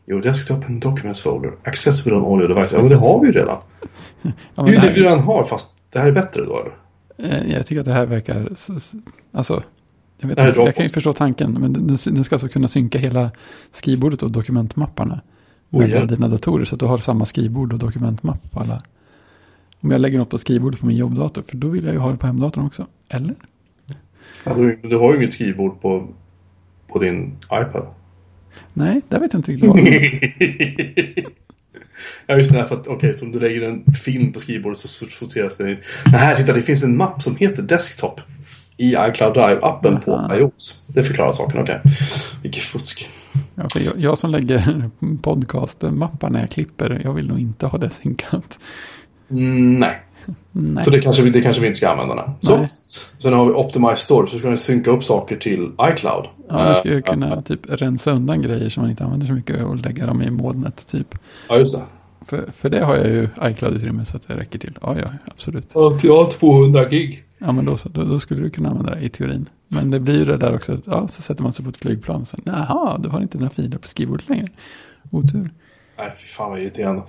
Your 0.07 0.23
desktop 0.23 0.65
and 0.65 0.83
documents 0.83 1.21
folder. 1.23 1.53
Accessible 1.65 2.12
on 2.17 2.25
all 2.33 2.41
your 2.41 2.49
devices. 2.49 2.73
Ja, 2.73 2.79
men 2.79 2.88
det 2.88 2.97
har 2.97 3.21
vi 3.21 3.27
ju 3.27 3.33
redan. 3.33 3.59
Ja, 4.23 4.31
Det 4.55 4.62
men 4.62 4.67
är 4.67 4.73
ju 4.73 4.77
det 4.81 4.87
det 4.88 4.93
vi 4.95 5.01
redan 5.01 5.19
har 5.21 5.45
fast 5.45 5.69
det 5.93 5.99
här 5.99 6.07
är 6.07 6.12
bättre 6.12 6.45
då 6.45 6.61
eller? 6.61 7.37
eh, 7.37 7.53
jag 7.53 7.67
tycker 7.67 7.81
att 7.81 7.87
det 7.87 7.93
här 7.93 8.07
verkar... 8.07 8.49
Alltså, 9.35 9.62
jag, 10.23 10.29
vet 10.29 10.39
inte, 10.49 10.61
jag 10.61 10.75
kan 10.75 10.85
ju 10.85 10.89
förstå 10.89 11.13
tanken, 11.13 11.53
men 11.53 11.73
den, 11.73 11.87
den 11.87 12.25
ska 12.25 12.35
alltså 12.35 12.49
kunna 12.49 12.69
synka 12.69 12.99
hela 12.99 13.31
skrivbordet 13.73 14.23
och 14.23 14.33
dokumentmapparna 14.33 15.21
Oj, 15.71 15.87
mellan 15.87 16.01
ja. 16.01 16.07
dina 16.07 16.29
datorer. 16.29 16.65
Så 16.65 16.75
att 16.75 16.81
du 16.81 16.87
har 16.87 16.99
samma 16.99 17.27
skrivbord 17.27 17.73
och 17.73 17.79
dokumentmapp 17.79 18.51
på 18.51 18.61
alla. 18.61 18.83
Om 19.81 19.91
jag 19.91 20.01
lägger 20.01 20.19
något 20.19 20.31
på 20.31 20.39
skrivbordet 20.39 20.81
på 20.81 20.87
min 20.87 20.97
jobbdator, 20.97 21.43
för 21.43 21.57
då 21.57 21.69
vill 21.69 21.85
jag 21.85 21.93
ju 21.93 21.99
ha 21.99 22.11
det 22.11 22.17
på 22.17 22.27
hemdatorn 22.27 22.67
också. 22.67 22.87
Eller? 23.09 23.35
Ja, 24.45 24.55
du, 24.55 24.81
du 24.83 24.97
har 24.97 25.13
ju 25.13 25.19
inget 25.19 25.35
skrivbord 25.35 25.81
på, 25.81 26.09
på 26.89 26.99
din 26.99 27.37
iPad. 27.45 27.87
Nej, 28.73 29.01
där 29.09 29.21
vet 29.21 29.33
jag 29.33 29.39
inte 29.39 29.53
riktigt 29.53 29.69
vad. 29.69 29.79
ja, 32.27 32.37
just 32.37 32.53
det. 32.53 32.59
här, 32.59 32.65
För 32.65 32.77
att, 32.77 32.87
okej, 32.87 33.15
så 33.15 33.25
om 33.25 33.33
du 33.33 33.41
lägger 33.41 33.63
en 33.63 33.93
film 33.93 34.33
på 34.33 34.41
skrivbordet 34.41 34.79
så 34.79 34.89
sorteras 34.89 35.57
det 35.57 35.71
in. 35.71 35.79
Nej, 36.13 36.37
titta, 36.37 36.53
det 36.53 36.63
finns 36.63 36.83
en 36.83 36.97
mapp 36.97 37.23
som 37.23 37.37
heter 37.37 37.63
Desktop. 37.63 38.21
I 38.77 38.89
iCloud 38.99 39.35
Drive-appen 39.37 40.01
på 40.05 40.35
iOS. 40.35 40.83
Det 40.87 41.03
förklarar 41.03 41.33
saken, 41.33 41.61
okej. 41.63 41.81
Vilket 42.43 42.63
fusk. 42.63 43.09
Ja, 43.55 43.63
för 43.73 43.81
jag, 43.81 43.95
jag 43.97 44.19
som 44.19 44.31
lägger 44.31 44.91
podcastmappar 45.23 46.31
när 46.31 46.41
jag 46.41 46.51
klipper, 46.51 47.01
jag 47.05 47.13
vill 47.13 47.29
nog 47.29 47.39
inte 47.41 47.67
ha 47.67 47.79
det 47.79 47.91
synkat. 47.91 48.59
Mm, 49.31 49.79
nej. 49.81 50.03
Nej. 50.53 50.85
Så 50.85 50.91
det 50.91 51.01
kanske, 51.01 51.23
det 51.31 51.41
kanske 51.43 51.61
vi 51.63 51.67
inte 51.67 51.77
ska 51.77 51.89
använda. 51.89 52.15
Nu. 52.27 52.33
Så. 52.41 52.57
Nej. 52.57 52.67
Sen 53.19 53.33
har 53.33 53.45
vi 53.47 53.53
Optimize 53.53 53.97
Storage, 53.97 54.31
så 54.31 54.39
ska 54.39 54.49
den 54.49 54.57
synka 54.59 54.91
upp 54.91 55.05
saker 55.05 55.37
till 55.37 55.71
iCloud. 55.91 56.27
Ja, 56.49 56.69
jag 56.69 56.77
ska 56.77 56.89
ju 56.89 56.97
Eh, 56.97 57.03
kunna 57.03 57.43
typ 57.43 57.61
rensa 57.69 58.11
undan 58.13 58.43
grejer 58.43 58.69
som 58.69 58.81
man 58.81 58.91
inte 58.91 59.05
använder 59.05 59.27
så 59.27 59.33
mycket 59.33 59.63
och 59.65 59.77
lägga 59.77 60.07
dem 60.07 60.23
i 60.23 60.31
molnet 60.31 60.87
typ. 60.87 61.15
Ja, 61.49 61.59
just 61.59 61.75
det. 61.75 61.83
För, 62.27 62.45
för 62.57 62.71
det 62.71 62.85
har 62.85 62.97
jag 62.97 63.07
ju 63.09 63.29
iCloud-utrymme 63.43 64.05
så 64.05 64.17
att 64.17 64.29
det 64.29 64.35
räcker 64.37 64.59
till. 64.59 64.79
Ja, 64.83 64.97
ja, 64.99 65.13
absolut. 65.27 65.71
Ja, 65.75 65.91
till- 65.91 66.11
ja 66.11 66.31
200 66.41 66.85
gig. 66.89 67.25
Ja, 67.45 67.53
men 67.53 67.65
då, 67.65 67.77
då, 67.85 68.05
då 68.05 68.21
skulle 68.21 68.43
du 68.43 68.51
kunna 68.51 68.69
använda 68.69 68.95
det 68.95 69.01
i 69.01 69.09
teorin. 69.09 69.49
Men 69.69 69.91
det 69.91 70.01
blir 70.01 70.19
ju 70.19 70.25
det 70.25 70.37
där 70.37 70.55
också, 70.55 70.73
att, 70.73 70.81
ja, 70.85 71.09
så 71.09 71.23
sätter 71.23 71.43
man 71.43 71.53
sig 71.53 71.65
på 71.65 71.71
ett 71.71 71.77
flygplan 71.77 72.21
och 72.21 72.29
sen, 72.29 72.41
jaha, 72.45 72.99
du 72.99 73.09
har 73.09 73.21
inte 73.21 73.39
dina 73.39 73.51
filer 73.51 73.79
på 73.79 73.89
skrivbordet 73.89 74.29
längre. 74.29 74.49
Otur. 75.11 75.51
Nej, 75.99 76.13
fy 76.19 76.27
fan 76.27 76.51
vad 76.51 76.61
irriterande. 76.61 77.03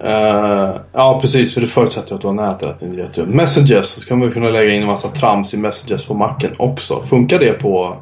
Eh, 0.00 0.80
ja, 0.92 1.18
precis. 1.20 1.54
För 1.54 1.60
det 1.60 1.66
förutsätter 1.66 2.14
att 2.14 2.20
du 2.20 2.26
har 2.26 2.34
nätet. 2.34 2.82
Inte. 2.82 3.26
Messages. 3.26 3.88
Så 3.88 4.00
ska 4.00 4.16
man 4.16 4.32
kunna 4.32 4.48
lägga 4.48 4.72
in 4.72 4.82
en 4.82 4.88
massa 4.88 5.08
trams 5.08 5.54
i 5.54 5.56
Messages 5.56 6.04
på 6.04 6.14
macken 6.14 6.50
också. 6.58 7.00
Funkar 7.00 7.38
det 7.38 7.52
på 7.52 7.96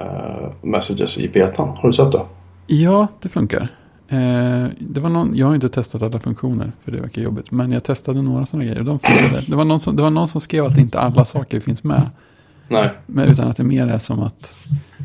eh, 0.00 0.50
Messages 0.62 1.18
i 1.18 1.28
betan? 1.28 1.68
Har 1.68 1.88
du 1.88 1.92
sett 1.92 2.12
det? 2.12 2.22
Ja, 2.66 3.06
det 3.22 3.28
funkar. 3.28 3.68
Eh, 4.08 4.66
det 4.78 5.00
var 5.00 5.10
någon, 5.10 5.36
jag 5.36 5.46
har 5.46 5.54
inte 5.54 5.68
testat 5.68 6.02
alla 6.02 6.20
funktioner 6.20 6.72
för 6.84 6.92
det 6.92 7.00
verkar 7.00 7.22
jobbigt. 7.22 7.50
Men 7.50 7.72
jag 7.72 7.84
testade 7.84 8.22
några 8.22 8.46
sådana 8.46 8.64
grejer 8.64 8.78
och 8.78 8.84
de 8.84 8.98
funkade. 8.98 9.44
Det 9.48 9.56
var, 9.56 9.64
någon 9.64 9.80
som, 9.80 9.96
det 9.96 10.02
var 10.02 10.10
någon 10.10 10.28
som 10.28 10.40
skrev 10.40 10.64
att 10.64 10.78
inte 10.78 10.98
alla 10.98 11.24
saker 11.24 11.60
finns 11.60 11.84
med. 11.84 12.10
Nej. 12.68 12.90
Men 13.06 13.28
utan 13.28 13.48
att 13.48 13.56
det 13.56 13.64
mer 13.64 13.86
är 13.86 13.98
som 13.98 14.20
att 14.20 14.54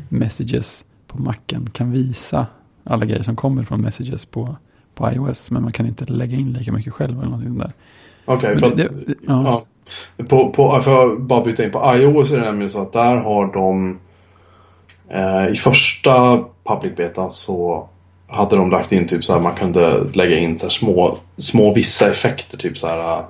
messages 0.08 0.84
på 1.06 1.22
macken 1.22 1.70
kan 1.70 1.92
visa 1.92 2.46
alla 2.84 3.04
grejer 3.04 3.22
som 3.22 3.36
kommer 3.36 3.64
från 3.64 3.80
messages 3.80 4.26
på, 4.26 4.56
på 4.94 5.12
iOS. 5.12 5.50
Men 5.50 5.62
man 5.62 5.72
kan 5.72 5.86
inte 5.86 6.04
lägga 6.04 6.36
in 6.36 6.52
lika 6.52 6.72
mycket 6.72 6.92
själv 6.92 7.18
eller 7.18 7.30
någonting 7.30 7.58
där. 7.58 7.72
Okej, 8.24 8.56
Men 8.60 8.76
för 8.76 8.90
ja. 9.26 9.62
ja. 10.16 10.24
På, 10.28 10.50
på, 10.50 10.80
för 10.80 11.12
att 11.12 11.20
bara 11.20 11.44
byta 11.44 11.64
in 11.64 11.70
på 11.70 11.94
iOS 11.96 12.32
är 12.32 12.36
det 12.36 12.44
nämligen 12.44 12.70
så 12.70 12.82
att 12.82 12.92
där 12.92 13.16
har 13.16 13.52
de 13.52 13.98
eh, 15.08 15.52
i 15.52 15.56
första 15.56 16.44
public 16.64 16.96
betan 16.96 17.30
så 17.30 17.88
hade 18.28 18.56
de 18.56 18.70
lagt 18.70 18.92
in 18.92 19.08
typ 19.08 19.24
så 19.24 19.32
här 19.32 19.40
man 19.40 19.54
kunde 19.54 20.04
lägga 20.14 20.38
in 20.38 20.58
så 20.58 20.70
små, 20.70 21.18
små 21.36 21.74
vissa 21.74 22.10
effekter. 22.10 22.58
Typ 22.58 22.78
så 22.78 22.86
här 22.86 22.98
äh, 23.18 23.24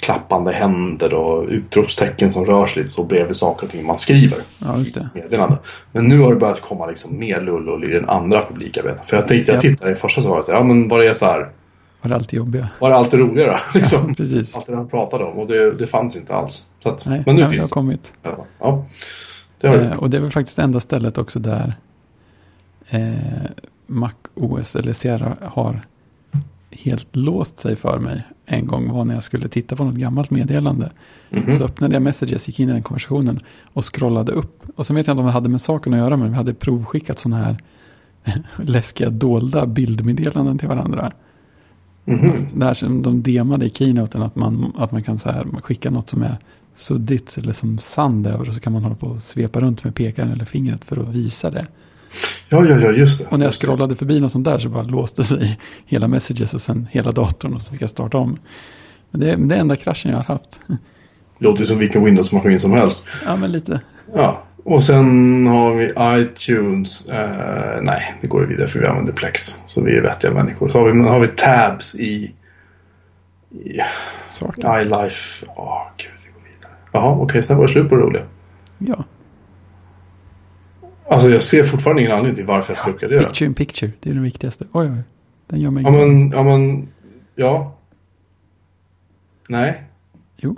klappande 0.00 0.52
händer 0.52 1.14
och 1.14 1.44
utropstecken 1.48 2.32
som 2.32 2.46
rör 2.46 2.66
sig 2.66 2.82
lite 2.82 2.94
så 2.94 3.04
bredvid 3.04 3.36
saker 3.36 3.66
och 3.66 3.72
ting 3.72 3.86
man 3.86 3.98
skriver. 3.98 4.38
Ja, 4.58 4.78
just 4.78 4.94
det. 4.94 5.08
Meddelande. 5.14 5.56
Men 5.92 6.04
nu 6.08 6.20
har 6.20 6.30
det 6.34 6.40
börjat 6.40 6.60
komma 6.60 6.86
liksom 6.86 7.18
mer 7.18 7.40
lull 7.40 7.84
i 7.84 7.92
den 7.94 8.08
andra 8.08 8.42
publikarbetet. 8.48 9.08
För 9.08 9.16
jag 9.16 9.28
tänkte, 9.28 9.52
jag 9.52 9.56
Ja. 9.56 9.60
tittade 9.60 9.92
i 9.92 9.94
första 9.94 10.22
så 10.22 10.28
var 10.28 10.36
det 10.36 10.42
så 10.44 10.52
här, 10.52 10.58
ja 10.58 10.64
men 10.64 10.88
var 10.88 10.98
det 11.00 11.08
är 11.08 11.14
så 11.14 11.26
här, 11.26 11.48
Var 12.02 12.08
det 12.10 12.14
alltid 12.16 12.36
jobbiga? 12.36 12.68
var 12.80 12.90
det 12.90 12.96
alltid 12.96 13.20
roligare? 13.20 13.56
Liksom. 13.74 14.14
Precis. 14.14 14.56
Allt 14.56 14.66
det 14.66 14.76
han 14.76 14.88
pratade 14.88 15.24
om 15.24 15.38
och 15.38 15.46
det, 15.46 15.70
det 15.74 15.86
fanns 15.86 16.16
inte 16.16 16.34
alls. 16.34 16.62
Så 16.82 16.88
att, 16.88 17.06
Nej, 17.06 17.22
men 17.26 17.34
nu 17.36 17.40
ja, 17.42 17.46
det 17.46 17.52
finns 17.52 17.62
har 17.62 17.68
det. 17.68 17.72
kommit. 17.72 18.12
Ja, 18.22 18.46
Ja, 18.60 18.84
det 19.60 19.68
har. 19.68 19.76
Eh, 19.76 19.92
och 19.98 20.10
det 20.10 20.16
är 20.16 20.20
väl 20.20 20.30
faktiskt 20.30 20.56
det 20.56 20.62
enda 20.62 20.80
stället 20.80 21.18
också 21.18 21.38
där 21.38 21.74
eh, 22.88 23.00
Mac 23.86 24.12
OS 24.34 24.76
eller 24.76 24.92
Sierra 24.92 25.36
har 25.42 25.86
helt 26.70 27.16
låst 27.16 27.58
sig 27.58 27.76
för 27.76 27.98
mig. 27.98 28.22
En 28.46 28.66
gång 28.66 28.92
var 28.92 29.04
när 29.04 29.14
jag 29.14 29.22
skulle 29.22 29.48
titta 29.48 29.76
på 29.76 29.84
något 29.84 29.94
gammalt 29.94 30.30
meddelande. 30.30 30.90
Mhm. 31.30 31.58
Så 31.58 31.64
öppnade 31.64 31.94
jag 31.94 32.02
Messages, 32.02 32.48
gick 32.48 32.60
in 32.60 32.68
i 32.68 32.72
den 32.72 32.82
konversationen 32.82 33.40
och 33.72 33.94
scrollade 33.94 34.32
upp. 34.32 34.62
Och 34.76 34.86
sen 34.86 34.96
vet 34.96 35.06
jag 35.06 35.14
inte 35.14 35.20
om 35.20 35.26
det 35.26 35.32
hade 35.32 35.48
med 35.48 35.60
saken 35.60 35.94
att 35.94 35.98
göra, 35.98 36.16
men 36.16 36.30
vi 36.30 36.36
hade 36.36 36.54
provskickat 36.54 37.18
sådana 37.18 37.44
här 37.44 37.58
läskiga 38.56 39.10
dolda 39.10 39.66
bildmeddelanden 39.66 40.58
till 40.58 40.68
varandra. 40.68 41.12
Där 42.54 42.74
som 42.74 43.02
de 43.02 43.22
demade 43.22 43.66
i 43.66 43.70
keynoten 43.70 44.22
att 44.22 44.36
man, 44.36 44.72
att 44.76 44.92
man 44.92 45.02
kan 45.02 45.18
så 45.18 45.30
här, 45.30 45.46
skicka 45.62 45.90
något 45.90 46.08
som 46.08 46.22
är 46.22 46.38
suddigt 46.76 47.38
eller 47.38 47.52
som 47.52 47.78
sand 47.78 48.26
över 48.26 48.48
och 48.48 48.54
så 48.54 48.60
kan 48.60 48.72
man 48.72 48.82
hålla 48.82 48.94
på 48.94 49.06
och 49.06 49.22
svepa 49.22 49.60
runt 49.60 49.84
med 49.84 49.94
pekaren 49.94 50.32
eller 50.32 50.44
fingret 50.44 50.84
för 50.84 50.96
att 50.96 51.08
visa 51.08 51.50
det. 51.50 51.66
Ja, 52.48 52.64
ja, 52.64 52.76
ja, 52.76 52.90
just 52.90 53.18
det. 53.18 53.26
Och 53.26 53.38
när 53.38 53.46
jag 53.46 53.52
det. 53.52 53.56
scrollade 53.56 53.96
förbi 53.96 54.20
något 54.20 54.32
sånt 54.32 54.44
där 54.44 54.58
så 54.58 54.68
bara 54.68 54.82
låste 54.82 55.24
sig 55.24 55.58
hela 55.86 56.08
messages 56.08 56.54
och 56.54 56.60
sen 56.62 56.88
hela 56.90 57.12
datorn 57.12 57.54
och 57.54 57.62
så 57.62 57.72
fick 57.72 57.82
jag 57.82 57.90
starta 57.90 58.18
om. 58.18 58.38
Men 59.10 59.20
det 59.20 59.30
är 59.30 59.36
det 59.36 59.54
är 59.54 59.58
enda 59.58 59.76
kraschen 59.76 60.10
jag 60.10 60.18
har 60.18 60.24
haft. 60.24 60.60
Låter 61.38 61.64
som 61.64 61.78
vilken 61.78 62.04
Windows-maskin 62.04 62.60
som 62.60 62.72
helst. 62.72 63.02
Ja, 63.26 63.36
men 63.36 63.52
lite. 63.52 63.80
Ja, 64.14 64.42
och 64.64 64.82
sen 64.82 65.46
har 65.46 65.74
vi 65.74 65.92
iTunes. 66.22 67.10
Eh, 67.10 67.82
nej, 67.82 68.14
det 68.20 68.26
går 68.26 68.40
ju 68.42 68.46
vidare 68.48 68.66
för 68.68 68.78
vi 68.78 68.86
använder 68.86 69.12
Plex. 69.12 69.56
Så 69.66 69.80
vi 69.80 69.96
är 69.96 70.02
vettiga 70.02 70.30
människor. 70.30 70.68
Så 70.68 70.78
har 70.78 70.92
vi, 70.92 71.08
har 71.08 71.20
vi 71.20 71.28
tabs 71.28 71.94
i, 71.94 72.32
i 73.52 73.78
Saker. 74.30 74.80
iLife. 74.80 75.46
Åh, 75.56 75.82
gud, 75.96 76.10
vi 76.24 76.30
går 76.32 76.40
vidare. 76.54 76.72
Jaha, 76.92 77.16
okej, 77.20 77.42
sen 77.42 77.56
var 77.56 77.66
det 77.66 77.72
slut 77.72 77.88
på 77.88 77.96
det 77.96 78.02
roliga. 78.02 78.22
Ja, 78.78 79.04
Alltså 81.10 81.30
jag 81.30 81.42
ser 81.42 81.64
fortfarande 81.64 82.02
ingen 82.02 82.12
anledning 82.12 82.36
till 82.36 82.46
varför 82.46 82.70
jag 82.72 82.78
ska 82.78 82.90
uppgradera. 82.90 83.22
picture 83.22 83.46
in 83.46 83.54
picture. 83.54 83.92
Det 84.00 84.10
är 84.10 84.14
det 84.14 84.20
viktigaste. 84.20 84.64
Oj, 84.72 84.86
oj. 84.86 85.02
Den 85.48 85.60
gör 85.60 85.70
mig 85.70 85.82
Ja, 85.84 85.90
men, 85.90 86.30
ja, 86.30 86.42
men, 86.42 86.88
ja. 87.34 87.76
Nej. 89.48 89.82
Jo. 90.36 90.56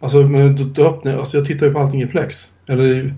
Alltså, 0.00 0.18
men 0.18 0.56
du, 0.56 0.64
du 0.64 0.86
öppnar, 0.86 1.16
alltså 1.18 1.36
jag 1.36 1.46
tittar 1.46 1.66
ju 1.66 1.72
på 1.72 1.78
allting 1.78 2.02
i 2.02 2.06
Plex. 2.06 2.48
Eller 2.68 3.14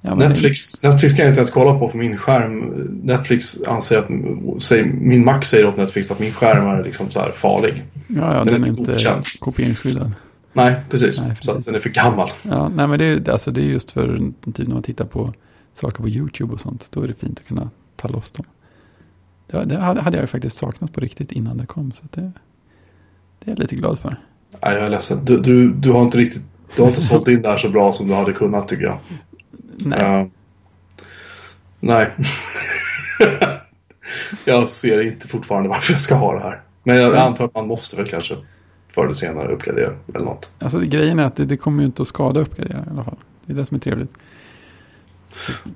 Ja, 0.00 0.14
Netflix, 0.14 0.82
Netflix 0.82 1.14
kan 1.14 1.24
jag 1.24 1.30
inte 1.32 1.40
ens 1.40 1.50
kolla 1.50 1.78
på 1.78 1.88
för 1.88 1.98
min 1.98 2.16
skärm. 2.16 2.58
Netflix 3.02 3.62
anser 3.66 3.98
att, 3.98 4.08
säg, 4.62 4.84
min 4.84 5.24
Mac 5.24 5.42
säger 5.42 5.66
åt 5.66 5.76
Netflix 5.76 6.10
att 6.10 6.18
min 6.18 6.32
skärm 6.32 6.66
är 6.66 6.82
liksom 6.84 7.10
så 7.10 7.20
här 7.20 7.30
farlig. 7.30 7.84
Ja, 8.06 8.34
ja 8.34 8.44
Den 8.44 8.54
är 8.54 8.58
den 8.58 8.64
är 8.64 8.68
inte 8.68 8.92
godkänd. 8.92 9.24
kopieringsskyddad. 9.38 10.12
Nej, 10.52 10.74
precis. 10.90 11.18
Nej, 11.20 11.28
Så 11.28 11.34
precis. 11.34 11.48
att 11.58 11.64
den 11.64 11.74
är 11.74 11.80
för 11.80 11.90
gammal. 11.90 12.30
Ja, 12.42 12.68
nej, 12.68 12.86
men 12.86 12.98
det 12.98 13.04
är, 13.04 13.30
alltså, 13.30 13.50
det 13.50 13.60
är 13.60 13.64
just 13.64 13.90
för 13.90 14.18
typ 14.54 14.66
när 14.68 14.74
man 14.74 14.82
tittar 14.82 15.04
på 15.04 15.34
saker 15.76 16.02
på 16.02 16.08
YouTube 16.08 16.52
och 16.52 16.60
sånt. 16.60 16.88
Då 16.90 17.02
är 17.02 17.08
det 17.08 17.14
fint 17.14 17.38
att 17.40 17.46
kunna 17.46 17.70
ta 17.96 18.08
loss 18.08 18.32
dem. 18.32 18.46
Det, 19.46 19.64
det 19.64 19.78
hade 19.80 20.16
jag 20.16 20.22
ju 20.22 20.26
faktiskt 20.26 20.56
saknat 20.56 20.92
på 20.92 21.00
riktigt 21.00 21.32
innan 21.32 21.56
det 21.56 21.66
kom. 21.66 21.92
Så 21.92 22.04
det, 22.10 22.20
det 23.38 23.50
är 23.50 23.50
jag 23.50 23.58
lite 23.58 23.76
glad 23.76 23.98
för. 23.98 24.16
Nej, 24.62 24.74
jag 24.74 24.84
är 24.84 24.90
ledsen. 24.90 25.24
Du, 25.24 25.38
du, 25.40 25.72
du 25.72 25.90
har 25.92 26.02
inte 26.02 26.18
riktigt... 26.18 26.42
Du 26.76 26.82
har 26.82 26.88
inte 26.88 27.00
sålt 27.00 27.28
in 27.28 27.42
det 27.42 27.48
här 27.48 27.56
så 27.56 27.68
bra 27.68 27.92
som 27.92 28.08
du 28.08 28.14
hade 28.14 28.32
kunnat 28.32 28.68
tycker 28.68 28.84
jag. 28.84 28.98
Nej, 29.78 29.98
Ja. 30.02 30.28
nej. 31.80 32.10
jag 34.44 34.68
ser 34.68 35.00
inte 35.00 35.28
fortfarande 35.28 35.68
varför 35.68 35.92
jag 35.92 36.00
ska 36.00 36.14
ha 36.14 36.34
det 36.34 36.40
här. 36.40 36.60
Men 36.82 36.96
jag 36.96 37.16
antar 37.16 37.44
att 37.44 37.54
man 37.54 37.66
måste 37.66 37.96
väl 37.96 38.06
kanske 38.06 38.36
förr 38.94 39.04
eller 39.04 39.14
senare 39.14 39.52
uppgradera 39.52 39.94
eller 40.14 40.24
något. 40.24 40.50
alltså, 40.58 40.80
grejen 40.80 41.18
är 41.18 41.24
att 41.24 41.36
det, 41.36 41.44
det 41.44 41.56
kommer 41.56 41.82
ju 41.82 41.86
inte 41.86 42.02
att 42.02 42.08
skada 42.08 42.40
uppgradera 42.40 42.78
i 42.78 42.90
alla 42.90 43.04
fall. 43.04 43.16
Det 43.46 43.52
är 43.52 43.56
det 43.56 43.66
som 43.66 43.74
är 43.74 43.78
trevligt. 43.80 44.10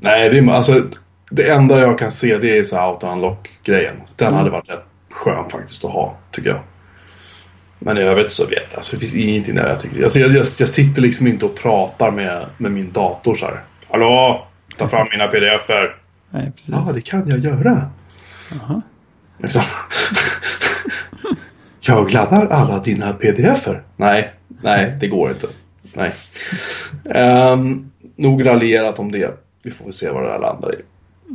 Nej, 0.00 0.30
det, 0.30 0.38
är, 0.38 0.50
alltså, 0.50 0.82
det 1.30 1.50
enda 1.50 1.80
jag 1.80 1.98
kan 1.98 2.10
se 2.12 2.38
det 2.38 2.58
är 2.58 2.64
så 2.64 2.76
auto-unlock-grejen. 2.76 3.96
Den 4.16 4.28
Mm. 4.28 4.38
hade 4.38 4.50
varit 4.50 4.68
rätt 4.70 4.84
skön 5.10 5.50
faktiskt 5.50 5.84
att 5.84 5.90
ha, 5.92 6.16
tycker 6.30 6.50
jag. 6.50 6.60
Men 7.78 7.98
i 7.98 8.00
övrigt 8.00 8.32
så 8.32 8.46
vet 8.46 8.62
jag, 8.70 8.76
alltså, 8.76 8.96
det 8.96 9.00
finns 9.00 9.14
ingenting 9.14 9.54
där 9.54 9.68
jag 9.68 9.80
tycker. 9.80 10.02
Alltså, 10.02 10.18
jag, 10.20 10.30
jag, 10.30 10.36
jag 10.36 10.68
sitter 10.68 11.02
liksom 11.02 11.26
inte 11.26 11.44
och 11.46 11.56
pratar 11.56 12.10
med, 12.10 12.46
med 12.58 12.72
min 12.72 12.92
dator 12.92 13.34
så 13.34 13.46
här. 13.46 13.64
Hallå! 13.90 14.46
Ta 14.78 14.88
fram 14.88 15.06
mina 15.10 15.26
pdf-er. 15.26 15.96
Nej, 16.30 16.52
precis. 16.56 16.74
Ja, 16.86 16.92
det 16.94 17.00
kan 17.00 17.28
jag 17.28 17.38
göra. 17.38 17.90
Jaha. 18.60 18.82
Liksom. 19.38 19.62
jag 21.80 22.12
laddar 22.12 22.46
alla 22.46 22.78
dina 22.78 23.12
pdf-er. 23.12 23.82
Nej, 23.96 24.32
nej, 24.62 24.96
det 25.00 25.08
går 25.08 25.30
inte. 25.30 25.46
Nej. 25.92 26.12
Um, 27.52 27.90
nog 28.16 28.46
raljerat 28.46 28.98
om 28.98 29.12
det. 29.12 29.30
Vi 29.62 29.70
får 29.70 29.84
väl 29.84 29.94
se 29.94 30.10
vad 30.10 30.22
det 30.22 30.30
här 30.30 30.38
landar 30.38 30.74
i. 30.74 30.78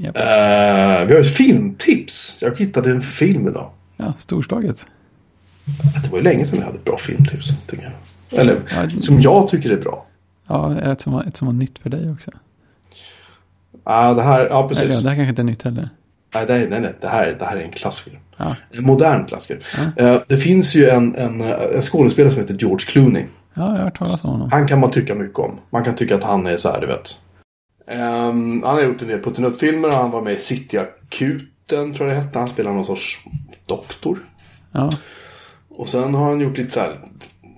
Japp. 0.04 0.18
Eh, 0.18 1.08
vi 1.08 1.14
har 1.14 1.22
ett 1.22 1.36
filmtips. 1.36 2.38
Jag 2.42 2.58
hittade 2.60 2.92
en 2.92 3.02
film 3.02 3.48
idag. 3.48 3.70
Ja, 3.98 4.14
storslaget. 4.18 4.86
Det 6.04 6.10
var 6.12 6.18
ju 6.18 6.24
länge 6.24 6.46
sedan 6.46 6.58
vi 6.60 6.66
hade 6.66 6.78
ett 6.78 6.86
bra 6.86 6.98
filmtips. 6.98 7.50
Tycker 7.68 7.84
jag. 8.32 8.40
Eller 8.40 8.56
Ja, 8.76 8.90
som 9.02 9.22
jag 9.22 9.48
tycker 9.48 9.70
är 9.70 9.78
bra. 9.78 10.06
Ja, 10.48 10.80
ett 10.80 11.02
som, 11.02 11.14
var, 11.14 11.24
ett 11.24 11.38
som 11.38 11.46
var 11.48 11.54
nytt 11.54 11.80
för 11.80 11.90
dig 11.90 12.12
också. 12.12 12.32
Ah, 13.84 14.14
det 14.14 14.22
här, 14.22 14.46
ja 14.46 14.60
Eller, 14.60 14.68
precis. 14.68 14.96
ja, 14.96 15.02
det 15.02 15.10
här 15.10 15.16
kanske 15.16 15.30
inte 15.30 15.42
är 15.42 15.44
nytt 15.44 15.64
heller. 15.64 15.90
Nej, 16.34 16.46
nej, 16.48 16.68
nej, 16.70 16.82
nej. 16.82 16.94
Det, 17.02 17.08
här, 17.08 17.36
det 17.40 17.46
här 17.46 17.58
är 17.58 17.62
en 17.62 17.72
klassiker. 17.72 18.20
Ja, 18.38 18.56
En 18.72 18.84
modern 18.86 19.26
klassiker. 19.26 19.60
Eh, 19.96 20.18
det 20.28 20.38
finns 20.38 20.76
ju 20.76 20.90
en, 20.90 21.16
en, 21.16 21.42
en 21.42 21.82
skådespelare 21.82 22.32
som 22.32 22.42
heter 22.42 22.54
George 22.54 22.86
Clooney. 22.88 23.24
ja 23.54 23.62
jag 23.64 23.70
har 23.70 23.78
hört 23.78 23.98
talas 23.98 24.24
om 24.24 24.30
honom. 24.30 24.50
Han 24.52 24.68
kan 24.68 24.80
man 24.80 24.92
tycka 24.92 25.16
mycket 25.16 25.40
om. 25.40 25.60
Man 25.70 25.84
kan 25.84 25.96
tycka 25.96 26.16
att 26.16 26.24
han 26.24 26.48
är 26.48 26.58
så 26.58 26.70
här, 26.72 26.82
du 26.82 26.88
vet. 26.88 27.20
Ehm, 27.88 28.64
han 28.64 28.76
har 28.76 28.82
gjort 28.84 29.02
en 29.02 29.08
del 29.08 29.20
puttinuttfilmer. 29.20 29.90
Han 29.90 30.12
var 30.12 30.22
med 30.22 30.34
i 30.34 30.40
Cityakuten, 30.40 31.94
tror 31.94 32.08
jag 32.10 32.18
det 32.18 32.22
hette. 32.24 32.40
Han 32.40 32.50
spelar 32.50 32.74
någon 32.74 32.86
sorts 32.86 33.20
doktor. 33.68 34.20
Ja, 34.72 34.94
Och 35.70 35.90
sen 35.90 36.14
har 36.16 36.30
han 36.30 36.40
gjort 36.40 36.58
lite 36.58 36.70
så 36.72 36.80
här. 36.80 37.02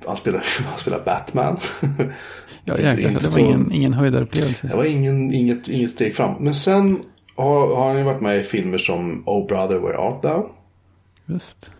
Han 0.07 0.17
spelar, 0.17 0.43
han 0.69 0.77
spelar 0.77 1.03
Batman. 1.05 1.57
ja 2.65 2.77
jäklar, 2.79 3.11
det 3.11 3.27
så- 3.27 3.39
var 3.39 3.47
ingen, 3.47 3.71
ingen 3.71 3.93
höjdarupplevelse. 3.93 4.67
Det 4.67 4.75
var 4.75 4.83
ingen, 4.85 5.33
inget, 5.33 5.67
inget 5.67 5.91
steg 5.91 6.15
fram. 6.15 6.35
Men 6.43 6.53
sen 6.53 6.99
har, 7.35 7.75
har 7.75 7.87
han 7.87 7.97
ju 7.97 8.03
varit 8.03 8.21
med 8.21 8.39
i 8.39 8.43
filmer 8.43 8.77
som 8.77 9.23
Oh 9.25 9.47
Brother 9.47 9.77
Where 9.77 9.97
Art 9.97 10.21
Thou? 10.21 10.49
Just. 11.25 11.71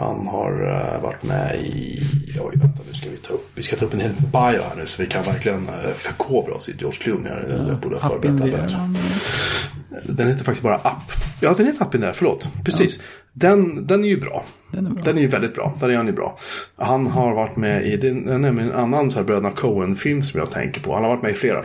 Han 0.00 0.26
har 0.26 0.52
eh, 0.52 1.02
varit 1.02 1.22
med 1.22 1.60
i... 1.60 2.02
Oj, 2.40 2.56
vänta 2.56 2.82
nu 2.88 2.94
ska 2.94 3.10
vi 3.10 3.16
ta 3.16 3.32
upp... 3.32 3.50
Vi 3.54 3.62
ska 3.62 3.76
ta 3.76 3.84
upp 3.84 3.94
en 3.94 4.00
hel 4.00 4.12
bio 4.12 4.62
här 4.62 4.76
nu 4.76 4.86
så 4.86 5.02
vi 5.02 5.08
kan 5.08 5.22
verkligen 5.22 5.68
uh, 5.68 5.92
förkovra 5.94 6.54
oss 6.54 6.68
i 6.68 6.76
George 6.78 6.98
Clooney. 6.98 7.32
Jag 7.68 7.80
borde 7.80 7.98
ha 7.98 8.16
Up 8.16 8.24
in 8.24 8.38
förberett 8.38 8.70
det. 8.70 10.12
Den 10.12 10.28
heter 10.28 10.44
faktiskt 10.44 10.62
bara 10.62 10.76
Up. 10.76 11.12
Ja, 11.40 11.54
den 11.56 11.66
heter 11.66 11.84
in 11.94 12.00
there, 12.00 12.12
förlåt. 12.12 12.48
Precis. 12.64 12.98
Den, 13.32 13.86
den 13.86 14.04
är 14.04 14.08
ju 14.08 14.20
bra. 14.20 14.44
Den 14.72 14.86
är 14.86 14.90
bra. 14.90 15.02
Den 15.04 15.18
är 15.18 15.22
ju 15.22 15.28
väldigt 15.28 15.54
bra. 15.54 15.72
Där 15.80 15.88
är 15.88 15.96
han 15.96 16.06
ju 16.06 16.12
bra. 16.12 16.36
Han 16.76 17.06
har 17.06 17.34
varit 17.34 17.56
med 17.56 17.86
i, 17.86 17.96
det 17.96 18.08
är 18.08 18.38
nämligen 18.38 18.70
en 18.70 18.76
annan 18.78 19.10
så 19.10 19.18
här 19.18 19.26
Bröderna 19.26 19.50
Coen-film 19.50 20.22
som 20.22 20.40
jag 20.40 20.50
tänker 20.50 20.80
på. 20.80 20.94
Han 20.94 21.02
har 21.02 21.10
varit 21.10 21.22
med 21.22 21.30
i 21.30 21.34
flera. 21.34 21.62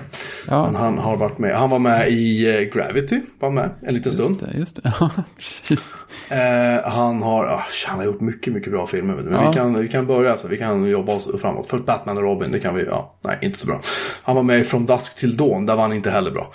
Ja. 0.48 0.66
Men 0.66 0.76
han 0.76 0.98
har 0.98 1.18
varit 1.18 1.38
med, 1.38 1.56
han 1.56 1.70
var 1.70 1.80
med 1.80 2.10
i 2.10 2.56
eh, 2.56 2.62
Gravity, 2.62 3.22
var 3.40 3.50
med 3.50 3.70
en 3.82 3.94
liten 3.94 4.12
stund. 4.12 4.30
Just 4.30 4.40
det, 4.54 4.58
just 4.58 4.84
det. 4.84 4.94
Ja, 5.00 5.12
precis. 5.38 5.92
Eh, 6.30 6.92
han 6.92 7.22
har, 7.22 7.46
ah, 7.46 7.64
han 7.88 7.98
har 7.98 8.06
gjort 8.06 8.22
mycket, 8.22 8.54
mycket 8.54 8.72
bra 8.72 8.88
filmer. 8.88 9.14
Men 9.16 9.34
Ja. 9.34 9.50
vi, 9.52 9.58
kan, 9.58 9.80
vi 9.82 9.88
kan 9.88 10.06
börja, 10.06 10.32
alltså, 10.32 10.48
vi 10.48 10.58
kan 10.58 10.86
jobba 10.86 11.14
oss 11.16 11.30
framåt. 11.42 11.68
Först 11.70 11.86
Batman 11.86 12.18
och 12.18 12.24
Robin, 12.24 12.52
det 12.52 12.60
kan 12.60 12.76
vi, 12.76 12.84
ja, 12.86 13.12
nej, 13.26 13.38
inte 13.42 13.58
så 13.58 13.68
bra. 13.68 13.82
Han 14.24 14.36
var 14.36 14.44
med 14.44 14.60
i 14.60 14.64
From 14.64 14.86
Dusk 14.86 15.16
Till 15.20 15.38
Dawn, 15.38 15.66
där 15.66 15.76
var 15.76 15.82
han 15.82 15.94
inte 15.94 16.10
heller 16.10 16.32
bra. 16.32 16.52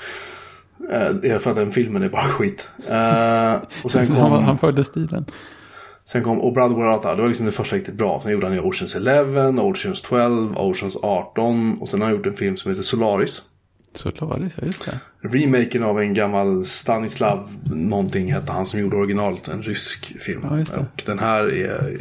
Eh, 0.91 1.11
det 1.11 1.29
är 1.31 1.39
för 1.39 1.51
att 1.51 1.57
den 1.57 1.73
filmen 1.73 2.03
är 2.03 2.09
bara 2.09 2.23
skit. 2.29 2.69
Eh, 2.89 3.55
och 3.85 3.93
sen 3.93 4.07
Han, 4.09 4.31
kom, 4.31 4.45
han 4.45 4.59
förde 4.59 4.85
stilen. 4.85 5.25
sen 6.05 6.23
kom 6.23 6.41
Oh 6.41 6.53
Brother 6.55 6.75
Where 6.77 6.89
Art. 6.89 7.03
Det 7.03 7.23
var 7.23 7.29
liksom 7.29 7.47
det 7.47 7.53
första 7.53 7.77
riktigt 7.77 7.95
bra. 7.95 8.21
Sen 8.23 8.33
gjorde 8.33 8.47
han 8.47 8.55
ju 8.55 8.61
Oceans 8.61 8.97
11, 8.97 9.49
Oceans 9.63 10.03
12, 10.03 10.57
Oceans 10.57 10.97
18. 11.03 11.79
Och 11.81 11.89
sen 11.89 12.01
har 12.01 12.09
han 12.09 12.17
gjort 12.17 12.27
en 12.27 12.35
film 12.37 12.57
som 12.57 12.71
heter 12.71 12.83
Solaris. 12.83 13.43
Solaris, 13.95 14.53
ja 14.57 14.67
just 14.67 14.85
det. 14.85 15.01
Remaken 15.29 15.83
av 15.83 16.01
en 16.01 16.15
gammal 16.15 16.65
Stanislav 16.65 17.41
någonting 17.65 18.33
hette 18.33 18.53
han 18.53 18.67
som 18.67 18.81
gjorde 18.81 18.97
originalet. 18.97 19.49
En 19.49 19.63
rysk 19.63 20.21
film. 20.21 20.41
Ja, 20.51 20.59
just 20.59 20.75
det. 20.75 20.79
Och 20.81 21.03
den 21.07 21.19
här 21.19 21.45
är... 21.53 21.97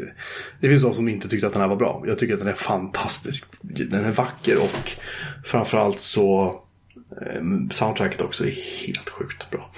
Det 0.59 0.69
finns 0.69 0.83
de 0.83 0.93
som 0.93 1.07
inte 1.09 1.27
tyckte 1.29 1.47
att 1.47 1.53
den 1.53 1.61
här 1.61 1.69
var 1.69 1.75
bra. 1.75 2.03
Jag 2.07 2.19
tycker 2.19 2.33
att 2.33 2.39
den 2.39 2.47
är 2.49 2.53
fantastisk. 2.53 3.45
Den 3.61 4.05
är 4.05 4.11
vacker 4.11 4.57
och 4.57 4.91
framförallt 5.45 5.99
så... 5.99 6.55
eh, 7.21 7.41
Soundtracket 7.71 8.21
också 8.21 8.45
är 8.45 8.85
helt 8.85 9.09
sjukt 9.09 9.49
bra. 9.51 9.71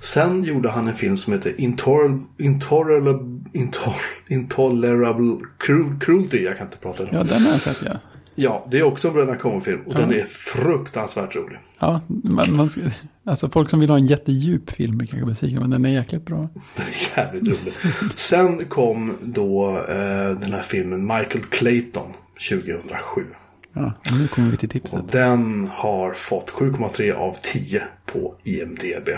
Sen 0.00 0.44
gjorde 0.44 0.70
han 0.70 0.88
en 0.88 0.94
film 0.94 1.16
som 1.16 1.32
heter 1.32 1.60
Intolerable, 1.60 2.18
Intolerable, 2.38 3.40
Intoler, 3.52 3.96
Intolerable 4.28 5.36
Cru- 5.58 6.00
Cruelty. 6.00 6.44
Jag 6.44 6.56
kan 6.56 6.66
inte 6.66 6.78
prata 6.78 7.02
nu. 7.02 7.08
Ja, 7.12 7.22
den 7.22 7.42
har 7.42 7.50
jag 7.52 7.60
sett 7.60 7.82
ja. 7.84 7.92
Ja, 8.34 8.66
det 8.70 8.78
är 8.78 8.82
också 8.82 9.08
en 9.08 9.14
Bröderna 9.14 9.36
Coen-film 9.38 9.80
och 9.86 9.94
den 9.94 10.12
är 10.14 10.24
fruktansvärt 10.24 11.36
rolig. 11.36 11.58
Ja, 11.78 12.00
man, 12.06 12.56
man, 12.56 12.70
ska- 12.70 12.80
alltså 13.24 13.48
folk 13.50 13.70
som 13.70 13.80
vill 13.80 13.90
ha 13.90 13.96
en 13.96 14.06
jättedjup 14.06 14.70
film 14.70 15.00
är 15.00 15.06
kanske 15.06 15.26
besvikna, 15.26 15.60
men 15.60 15.70
den 15.70 15.84
är 15.84 15.90
jäkligt 15.90 16.26
bra. 16.26 16.36
Den 16.76 16.84
är 16.86 17.18
jävligt 17.24 17.48
rolig. 17.48 17.74
Sen 18.16 18.64
kom 18.68 19.16
då 19.22 19.68
eh, 19.88 20.38
den 20.40 20.52
här 20.52 20.62
filmen 20.62 21.00
Michael 21.06 21.44
Clayton 21.50 22.12
2007. 22.50 23.22
Ja, 23.72 23.92
nu 24.18 24.28
kommer 24.28 24.50
vi 24.50 24.56
till 24.56 24.68
tipset. 24.68 25.00
Och 25.00 25.06
den 25.10 25.68
har 25.72 26.12
fått 26.12 26.50
7,3 26.50 27.12
av 27.12 27.36
10 27.42 27.82
på 28.06 28.34
IMDB. 28.42 29.08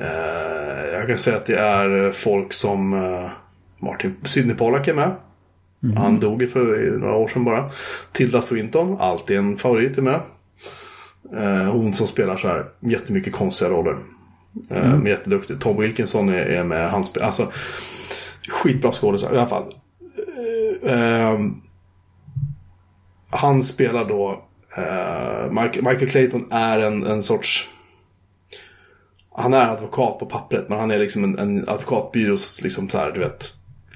Eh, 0.00 0.86
jag 0.92 1.06
kan 1.06 1.18
säga 1.18 1.36
att 1.36 1.46
det 1.46 1.58
är 1.58 2.12
folk 2.12 2.52
som 2.52 2.94
eh, 2.94 3.30
Martin 3.78 4.16
Sidney 4.24 4.56
Pollack 4.56 4.88
är 4.88 4.94
med. 4.94 5.14
Han 5.96 6.20
dog 6.20 6.50
för 6.50 6.98
några 6.98 7.14
år 7.14 7.28
sedan 7.28 7.44
bara. 7.44 7.70
Tilda 8.12 8.42
Swinton, 8.42 8.96
alltid 9.00 9.36
en 9.36 9.56
favorit, 9.56 9.98
är 9.98 10.02
med. 10.02 10.20
Eh, 11.36 11.72
hon 11.72 11.92
som 11.92 12.06
spelar 12.06 12.36
så 12.36 12.48
här 12.48 12.64
jättemycket 12.80 13.32
konstiga 13.32 13.70
roller. 13.70 13.96
Eh, 14.70 14.96
men 14.96 15.06
jätteduktig. 15.06 15.60
Tom 15.60 15.80
Wilkinson 15.80 16.28
är, 16.28 16.46
är 16.46 16.64
med. 16.64 16.90
Han 16.90 17.04
spelar, 17.04 17.26
alltså, 17.26 17.52
skitbra 18.48 18.92
skådespelare 18.92 19.36
i 19.36 19.38
alla 19.38 19.48
fall. 19.48 19.74
Eh, 20.82 21.30
ehm, 21.30 21.60
han 23.36 23.64
spelar 23.64 24.04
då 24.04 24.44
eh, 24.76 25.50
Michael, 25.50 25.84
Michael 25.84 26.08
Clayton 26.08 26.46
är 26.50 26.78
en, 26.78 27.06
en 27.06 27.22
sorts 27.22 27.68
han 29.36 29.54
är 29.54 29.66
advokat 29.66 30.18
på 30.18 30.26
pappret 30.26 30.68
men 30.68 30.78
han 30.78 30.90
är 30.90 30.98
liksom 30.98 31.24
en, 31.24 31.38
en 31.38 31.68
advokatbyrås 31.68 32.62
liksom 32.62 32.88
så 32.88 32.98
här, 32.98 33.12
du 33.12 33.20
vet, 33.20 33.52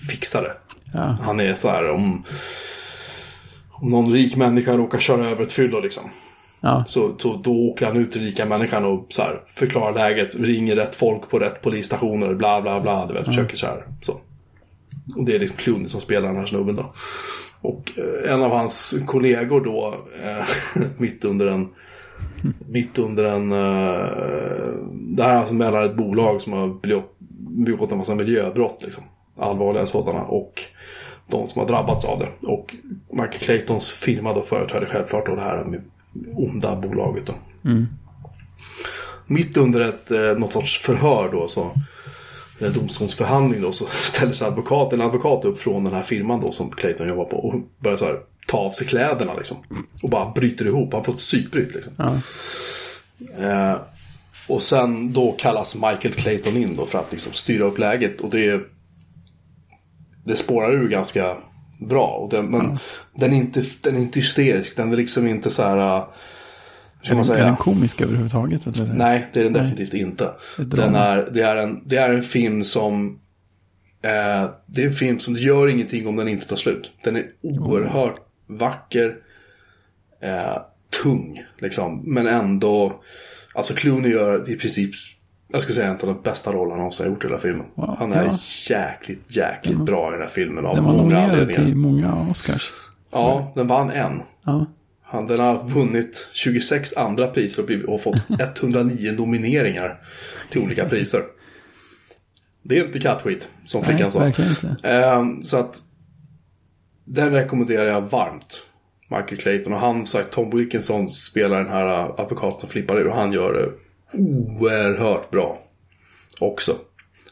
fixare. 0.09 0.53
Ja, 0.93 1.17
Han 1.23 1.41
är 1.41 1.55
så 1.55 1.69
här 1.69 1.91
om, 1.91 2.25
om 3.71 3.91
någon 3.91 4.13
rik 4.13 4.37
människa 4.37 4.77
råkar 4.77 4.99
köra 4.99 5.31
över 5.31 5.43
ett 5.43 5.53
fyllo 5.53 5.81
liksom. 5.81 6.11
ja, 6.61 6.85
Så, 6.87 7.15
så 7.19 7.37
då 7.37 7.53
åker 7.53 7.87
han 7.87 7.97
ut 7.97 8.13
till 8.13 8.23
rika 8.23 8.47
människan 8.47 8.85
och 8.85 9.07
så 9.09 9.23
här, 9.23 9.41
förklarar 9.47 9.95
läget, 9.95 10.35
ringer 10.35 10.77
rätt 10.77 10.95
folk 10.95 11.31
på 11.31 11.39
rätt 11.39 11.63
polisstationer, 11.63 12.35
bla 12.35 12.63
bla 12.63 12.81
bla. 12.81 13.07
Du 13.07 13.15
vet, 13.15 13.27
försöker 13.27 13.57
så 13.57 13.67
här. 13.67 13.85
Så. 14.03 14.21
Och 15.17 15.25
det 15.25 15.35
är 15.35 15.39
liksom 15.39 15.57
Clooney 15.57 15.89
som 15.89 16.01
spelar 16.01 16.29
den 16.29 16.37
här 16.37 16.47
snubben 16.47 16.77
då. 16.77 16.93
Och 17.61 17.93
eh, 17.99 18.33
en 18.33 18.43
av 18.43 18.51
hans 18.51 18.95
kollegor 19.07 19.61
då, 19.61 19.97
eh, 20.25 20.45
mitt 20.99 21.25
under 21.25 21.47
en 21.47 21.69
Mitt 22.69 22.99
under 22.99 23.25
en... 23.25 23.53
Eh, 23.53 24.75
det 24.93 25.23
här 25.23 25.31
är 25.31 25.37
alltså 25.37 25.55
mellan 25.55 25.85
ett 25.85 25.97
bolag 25.97 26.41
som 26.43 26.53
har 26.53 26.69
begått- 27.65 27.93
en 27.93 27.99
massa 27.99 28.15
miljöbrott. 28.15 28.83
Liksom. 28.85 29.05
Allvarliga 29.39 29.87
sådana. 29.87 30.23
Och 30.23 30.63
de 31.27 31.47
som 31.47 31.61
har 31.61 31.69
drabbats 31.69 32.05
av 32.05 32.19
det. 32.19 32.47
Och 32.47 32.77
Michael 33.11 33.39
Claytons 33.41 33.93
firma 33.93 34.33
då 34.33 34.43
företräder 34.43 34.87
självklart 34.87 35.27
då 35.27 35.35
det 35.35 35.41
här 35.41 35.65
med 35.65 35.83
onda 36.35 36.77
bolaget. 36.77 37.27
Då. 37.27 37.33
Mitt 39.27 39.57
under 39.57 39.81
ett, 39.81 40.39
något 40.39 40.53
sorts 40.53 40.79
förhör 40.79 41.29
då 41.33 41.49
så 41.49 41.71
en 42.67 42.73
domstolsförhandling 42.73 43.63
då 43.63 43.73
så 43.73 43.87
ställer 44.05 44.33
sig 44.33 44.47
advokat, 44.47 44.93
en 44.93 45.01
advokat 45.01 45.45
upp 45.45 45.59
från 45.59 45.85
den 45.85 45.95
här 45.95 46.03
firman 46.03 46.41
då 46.41 46.53
som 46.53 46.71
Clayton 46.71 47.09
jobbar 47.09 47.25
på 47.25 47.37
och 47.37 47.55
börjar 47.79 47.99
så 47.99 48.05
här 48.05 48.19
ta 48.47 48.59
av 48.59 48.71
sig 48.71 48.87
kläderna 48.87 49.35
liksom. 49.35 49.57
Och 50.03 50.11
bara 50.11 50.31
bryter 50.31 50.67
ihop, 50.67 50.93
han 50.93 51.05
får 51.05 51.13
ett 51.13 51.19
psykbryt 51.19 51.75
liksom. 51.75 51.93
ja. 51.97 52.15
Eh, 53.39 53.77
och 54.49 54.63
sen 54.63 55.13
då 55.13 55.33
kallas 55.33 55.75
Michael 55.75 56.15
Clayton 56.15 56.57
in 56.57 56.77
då 56.77 56.87
för 56.87 56.99
att 56.99 57.13
liksom 57.13 57.33
styra 57.33 57.65
upp 57.65 57.79
läget 57.79 58.21
och 58.21 58.31
det 58.31 58.61
det 60.25 60.37
spårar 60.37 60.73
ur 60.73 60.89
ganska 60.89 61.37
bra. 61.79 62.07
Och 62.07 62.31
den, 62.31 62.47
men 62.47 62.79
den, 63.15 63.33
är 63.33 63.37
inte, 63.37 63.65
den 63.81 63.97
är 63.97 64.01
inte 64.01 64.19
hysterisk, 64.19 64.77
den 64.77 64.93
är 64.93 64.97
liksom 64.97 65.27
inte 65.27 65.51
så 65.51 65.63
här... 65.63 66.05
ska 67.03 67.15
man 67.15 67.21
Är 67.21 67.25
säga? 67.25 67.45
den 67.45 67.57
komisk 67.57 68.01
överhuvudtaget? 68.01 68.67
Eller? 68.67 68.95
Nej, 68.95 69.27
det 69.33 69.41
är 69.41 69.45
den 69.45 69.53
definitivt 69.53 69.95
inte. 69.95 70.31
Den 70.57 70.95
är, 70.95 71.29
det, 71.33 71.43
är 71.43 71.57
en, 71.57 71.83
det 71.85 71.97
är 71.97 72.11
en 72.15 72.23
film 72.23 72.65
som... 72.65 73.19
Eh, 74.03 74.51
det 74.67 74.83
är 74.83 74.87
en 74.87 74.93
film 74.93 75.19
som 75.19 75.35
det 75.35 75.41
gör 75.41 75.69
ingenting 75.69 76.07
om 76.07 76.17
den 76.17 76.29
inte 76.29 76.47
tar 76.47 76.57
slut. 76.57 76.93
Den 77.05 77.17
är 77.17 77.27
oerhört 77.43 78.17
vacker. 78.47 79.17
Eh, 80.23 80.59
tung, 81.03 81.45
liksom. 81.59 82.03
Men 82.15 82.27
ändå... 82.27 83.03
Alltså 83.55 83.75
Clooney 83.75 84.13
gör 84.13 84.51
i 84.51 84.57
princip... 84.57 84.91
Jag 85.53 85.63
skulle 85.63 85.75
säga 85.75 85.87
en 85.89 85.95
av 85.95 85.99
de 86.01 86.23
bästa 86.23 86.53
rollerna 86.53 86.71
han 86.71 86.79
någonsin 86.79 87.07
har 87.07 87.13
gjort 87.13 87.25
i 87.25 87.27
hela 87.27 87.39
filmen. 87.39 87.67
Wow, 87.75 87.97
han 87.99 88.13
är 88.13 88.25
ja. 88.25 88.39
jäkligt, 88.71 89.37
jäkligt 89.37 89.79
bra 89.79 90.09
i 90.09 90.13
den 90.13 90.21
här 90.21 90.29
filmen 90.29 90.67
av 90.67 90.75
Den 90.75 90.85
var 90.85 90.93
många 90.93 91.03
nominerad 91.03 91.31
anledningar. 91.31 91.65
till 91.65 91.77
många 91.77 92.27
Oscars. 92.31 92.73
Ja, 93.13 93.53
den 93.55 93.67
vann 93.67 93.91
en. 93.91 94.23
Ja, 94.45 94.67
Han, 95.11 95.27
den 95.27 95.41
har 95.41 95.69
vunnit 95.69 96.29
26 96.33 96.97
andra 96.97 97.27
priser 97.27 97.91
och 97.91 98.03
fått 98.03 98.17
109 98.41 99.13
nomineringar 99.13 100.01
till 100.51 100.61
olika 100.61 100.89
priser. 100.89 101.23
Det 102.63 102.79
är 102.79 102.85
inte 102.85 102.99
kattskit, 102.99 103.49
som 103.67 103.81
nej, 103.81 103.91
flickan 103.91 104.13
sa. 104.13 104.19
verkligen 104.19 104.51
inte. 104.51 104.89
Ehm, 104.89 105.45
så 105.45 105.57
att 105.57 105.83
den 107.05 107.31
rekommenderar 107.31 107.87
jag 107.87 108.01
varmt. 108.01 108.63
Michael 109.09 109.37
Clayton 109.41 109.73
och 109.73 109.79
han, 109.79 110.07
sagt, 110.07 110.31
Tom 110.31 110.51
Wilkinson 110.51 111.11
spelar 111.11 111.59
den 111.59 111.73
här 111.73 111.87
äh, 111.87 112.21
advokaten 112.21 112.61
som 112.61 112.69
flippar 112.69 112.99
ur 112.99 113.07
och 113.07 113.15
han 113.15 113.33
gör 113.33 113.53
det 113.53 113.71
oerhört 114.19 115.31
bra 115.31 115.59
också. 116.41 116.77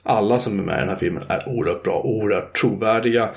Alla 0.02 0.38
som 0.38 0.58
är 0.58 0.62
med 0.62 0.76
i 0.76 0.80
den 0.80 0.88
här 0.88 0.96
filmen 0.96 1.22
är 1.28 1.48
oerhört 1.48 1.82
bra, 1.82 2.00
oerhört 2.04 2.56
trovärdiga 2.56 3.30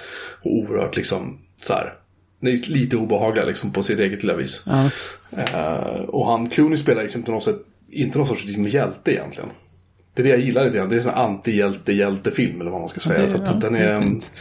och 0.44 0.52
oerhört 0.52 0.98
liksom 0.98 1.40
så 1.62 1.74
här. 1.74 1.94
Lite 2.42 2.98
obehagliga 2.98 3.46
liksom 3.46 3.72
på 3.72 3.84
sitt 3.84 4.00
eget 4.00 4.24
lilla 4.24 4.36
vis. 4.36 4.64
Ja, 4.66 4.90
Eh, 5.38 6.02
och 6.08 6.28
han, 6.28 6.50
Clooney 6.50 6.78
spelar 6.78 7.02
liksom 7.04 7.24
på 7.24 7.32
något 7.32 7.44
sätt, 7.44 7.56
inte 7.90 8.18
någon 8.18 8.28
sorts 8.28 8.46
liksom 8.46 8.64
hjälte 8.68 9.12
egentligen. 9.14 9.50
Det 10.14 10.22
är 10.22 10.24
det 10.24 10.30
jag 10.30 10.40
gillar 10.40 10.66
lite 10.66 10.78
grann. 10.78 10.90
Det 10.90 10.96
är 10.96 10.98
en 10.98 11.04
sån 11.04 11.14
anti-hjälte-hjälte-film 11.14 12.62
eller 12.62 12.72
vad 12.72 12.80
man 12.80 12.90
ska 12.90 13.00
säga. 13.00 13.22
det- 13.22 13.28
så 13.28 13.38
ja, 13.46 13.54
den 13.54 13.76
är 13.76 14.02
fint. 14.02 14.32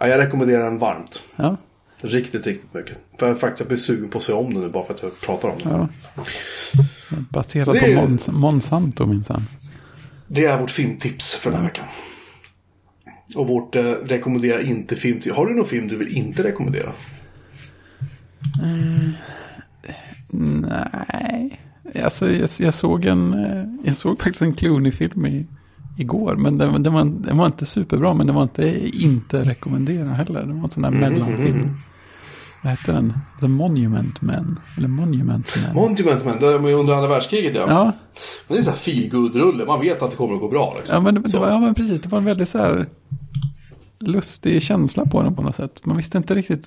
ja, 0.00 0.08
jag 0.08 0.18
rekommenderar 0.18 0.64
den 0.64 0.78
varmt. 0.78 1.22
ja, 1.36 1.56
Riktigt, 2.00 2.46
riktigt 2.46 2.74
mycket. 2.74 2.96
För 3.18 3.28
jag 3.28 3.40
faktiskt 3.40 3.68
blir 3.68 3.78
sugen 3.78 4.08
på 4.10 4.18
att 4.18 4.24
se 4.24 4.32
om 4.32 4.54
den 4.54 4.62
nu 4.62 4.68
bara 4.68 4.84
för 4.84 4.94
att 4.94 5.02
jag 5.02 5.20
pratar 5.20 5.48
om 5.48 5.58
den. 5.62 5.88
Baserat 7.30 7.72
Det 7.72 7.78
är- 7.78 7.94
på 7.96 8.00
Mons, 8.02 8.28
Monsanto 8.28 9.06
minsann. 9.06 9.42
Det 10.26 10.44
är 10.44 10.58
vårt 10.58 10.70
filmtips 10.70 11.34
för 11.34 11.50
den 11.50 11.58
här 11.60 11.66
veckan. 11.66 11.84
Och 13.34 13.48
vårt 13.48 13.76
eh, 13.76 13.82
rekommendera 13.84 14.62
inte 14.62 14.96
filmtips. 14.96 15.36
Har 15.36 15.46
du 15.46 15.54
någon 15.54 15.66
film 15.66 15.88
du 15.88 15.96
vill 15.96 16.16
inte 16.16 16.42
rekommendera? 16.42 16.92
Nej, 20.28 21.60
alltså 22.04 22.30
jag, 22.30 22.48
jag 22.58 22.74
såg 22.74 23.04
en, 23.04 23.34
eh, 23.34 23.64
jag 23.84 23.96
såg 23.96 24.18
faktiskt 24.18 24.42
en 24.42 24.54
Clooney-film 24.54 25.26
i, 25.26 25.46
igår. 25.98 26.36
Men 26.36 26.58
den, 26.58 26.82
den, 26.82 26.92
var, 26.92 27.04
den 27.04 27.36
var 27.36 27.46
inte 27.46 27.66
superbra, 27.66 28.14
men 28.14 28.26
den 28.26 28.36
var 28.36 28.42
inte 28.42 28.88
inte 29.02 29.44
rekommendera 29.44 30.08
heller. 30.08 30.42
Det 30.42 30.52
var 30.52 30.62
en 30.62 30.70
sån 30.70 30.82
där 30.82 30.90
mellanfilm. 30.90 31.76
Vad 32.62 32.70
hette 32.70 32.92
den? 32.92 33.12
The 33.40 33.48
Monument 33.48 34.22
Man. 34.22 34.60
Eller 34.76 34.88
Monument 34.88 35.54
Man. 35.64 35.74
Monument 35.74 36.24
Man, 36.24 36.38
det 36.40 36.46
är 36.46 36.74
under 36.74 36.94
andra 36.94 37.08
världskriget 37.08 37.54
ja. 37.54 37.66
ja, 37.68 37.84
Men 37.84 37.92
det 38.48 38.54
är 38.54 38.58
en 38.58 38.64
sån 38.64 38.72
här 38.72 38.80
feelgood-rulle. 38.80 39.66
Man 39.66 39.80
vet 39.80 40.02
att 40.02 40.10
det 40.10 40.16
kommer 40.16 40.34
att 40.34 40.40
gå 40.40 40.48
bra. 40.48 40.74
Liksom. 40.76 40.94
ja, 40.94 41.00
men, 41.00 41.22
det, 41.22 41.38
var, 41.38 41.48
ja, 41.48 41.60
men 41.60 41.74
precis. 41.74 42.00
Det 42.00 42.08
var 42.08 42.18
en 42.18 42.24
väldigt 42.24 42.48
så 42.48 42.58
här 42.58 42.86
lustig 44.00 44.62
känsla 44.62 45.06
på 45.06 45.22
den 45.22 45.34
på 45.34 45.42
något 45.42 45.54
sätt. 45.54 45.86
Man 45.86 45.96
visste 45.96 46.18
inte 46.18 46.34
riktigt. 46.34 46.66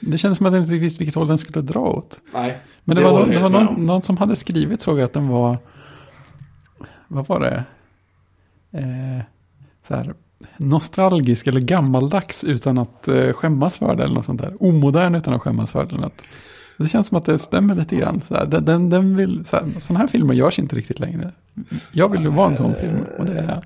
Det 0.00 0.18
kändes 0.18 0.38
som 0.38 0.46
att 0.46 0.52
jag 0.52 0.62
inte 0.62 0.74
visste 0.74 0.98
vilket 0.98 1.14
håll 1.14 1.28
den 1.28 1.38
skulle 1.38 1.60
dra 1.60 1.80
åt. 1.80 2.20
Nej, 2.34 2.58
Men 2.84 2.96
det, 2.96 3.02
var, 3.02 3.10
håller 3.10 3.26
någon, 3.26 3.34
det 3.34 3.40
var 3.40 3.64
någon, 3.64 3.86
någon 3.86 4.02
som 4.02 4.16
hade 4.16 4.36
skrivit 4.36 4.80
såg 4.80 4.98
jag 4.98 5.04
att 5.04 5.12
den 5.12 5.28
var, 5.28 5.58
vad 7.08 7.26
var 7.26 7.40
det? 7.40 7.64
Eh, 8.78 9.24
så 9.88 9.94
här, 9.94 10.14
nostalgisk 10.56 11.46
eller 11.46 11.60
gammaldags 11.60 12.44
utan 12.44 12.78
att 12.78 13.08
eh, 13.08 13.32
skämmas 13.32 13.78
för 13.78 13.96
det 13.96 14.04
eller 14.04 14.14
något 14.14 14.24
sånt 14.24 14.40
där. 14.40 14.62
Omodern 14.62 15.14
utan 15.14 15.34
att 15.34 15.42
skämmas 15.42 15.72
för 15.72 15.84
det. 15.84 15.90
Eller 15.90 16.00
något. 16.00 16.22
Det 16.78 16.88
känns 16.88 17.06
som 17.06 17.18
att 17.18 17.24
det 17.24 17.38
stämmer 17.38 17.74
lite 17.74 17.96
grann. 17.96 18.22
Så 18.28 18.34
här, 18.34 18.46
den, 18.46 18.64
den, 18.64 18.90
den 18.90 19.16
vill, 19.16 19.44
så 19.46 19.56
här, 19.56 19.66
sådana 19.80 20.00
här 20.00 20.06
filmer 20.06 20.34
görs 20.34 20.58
inte 20.58 20.76
riktigt 20.76 20.98
längre. 20.98 21.32
Jag 21.92 22.08
vill 22.08 22.22
ju 22.22 22.28
vara 22.28 22.50
en 22.50 22.56
sån 22.56 22.74
film 22.74 23.04
och 23.18 23.24
det 23.24 23.38
är 23.38 23.48
jag. 23.48 23.62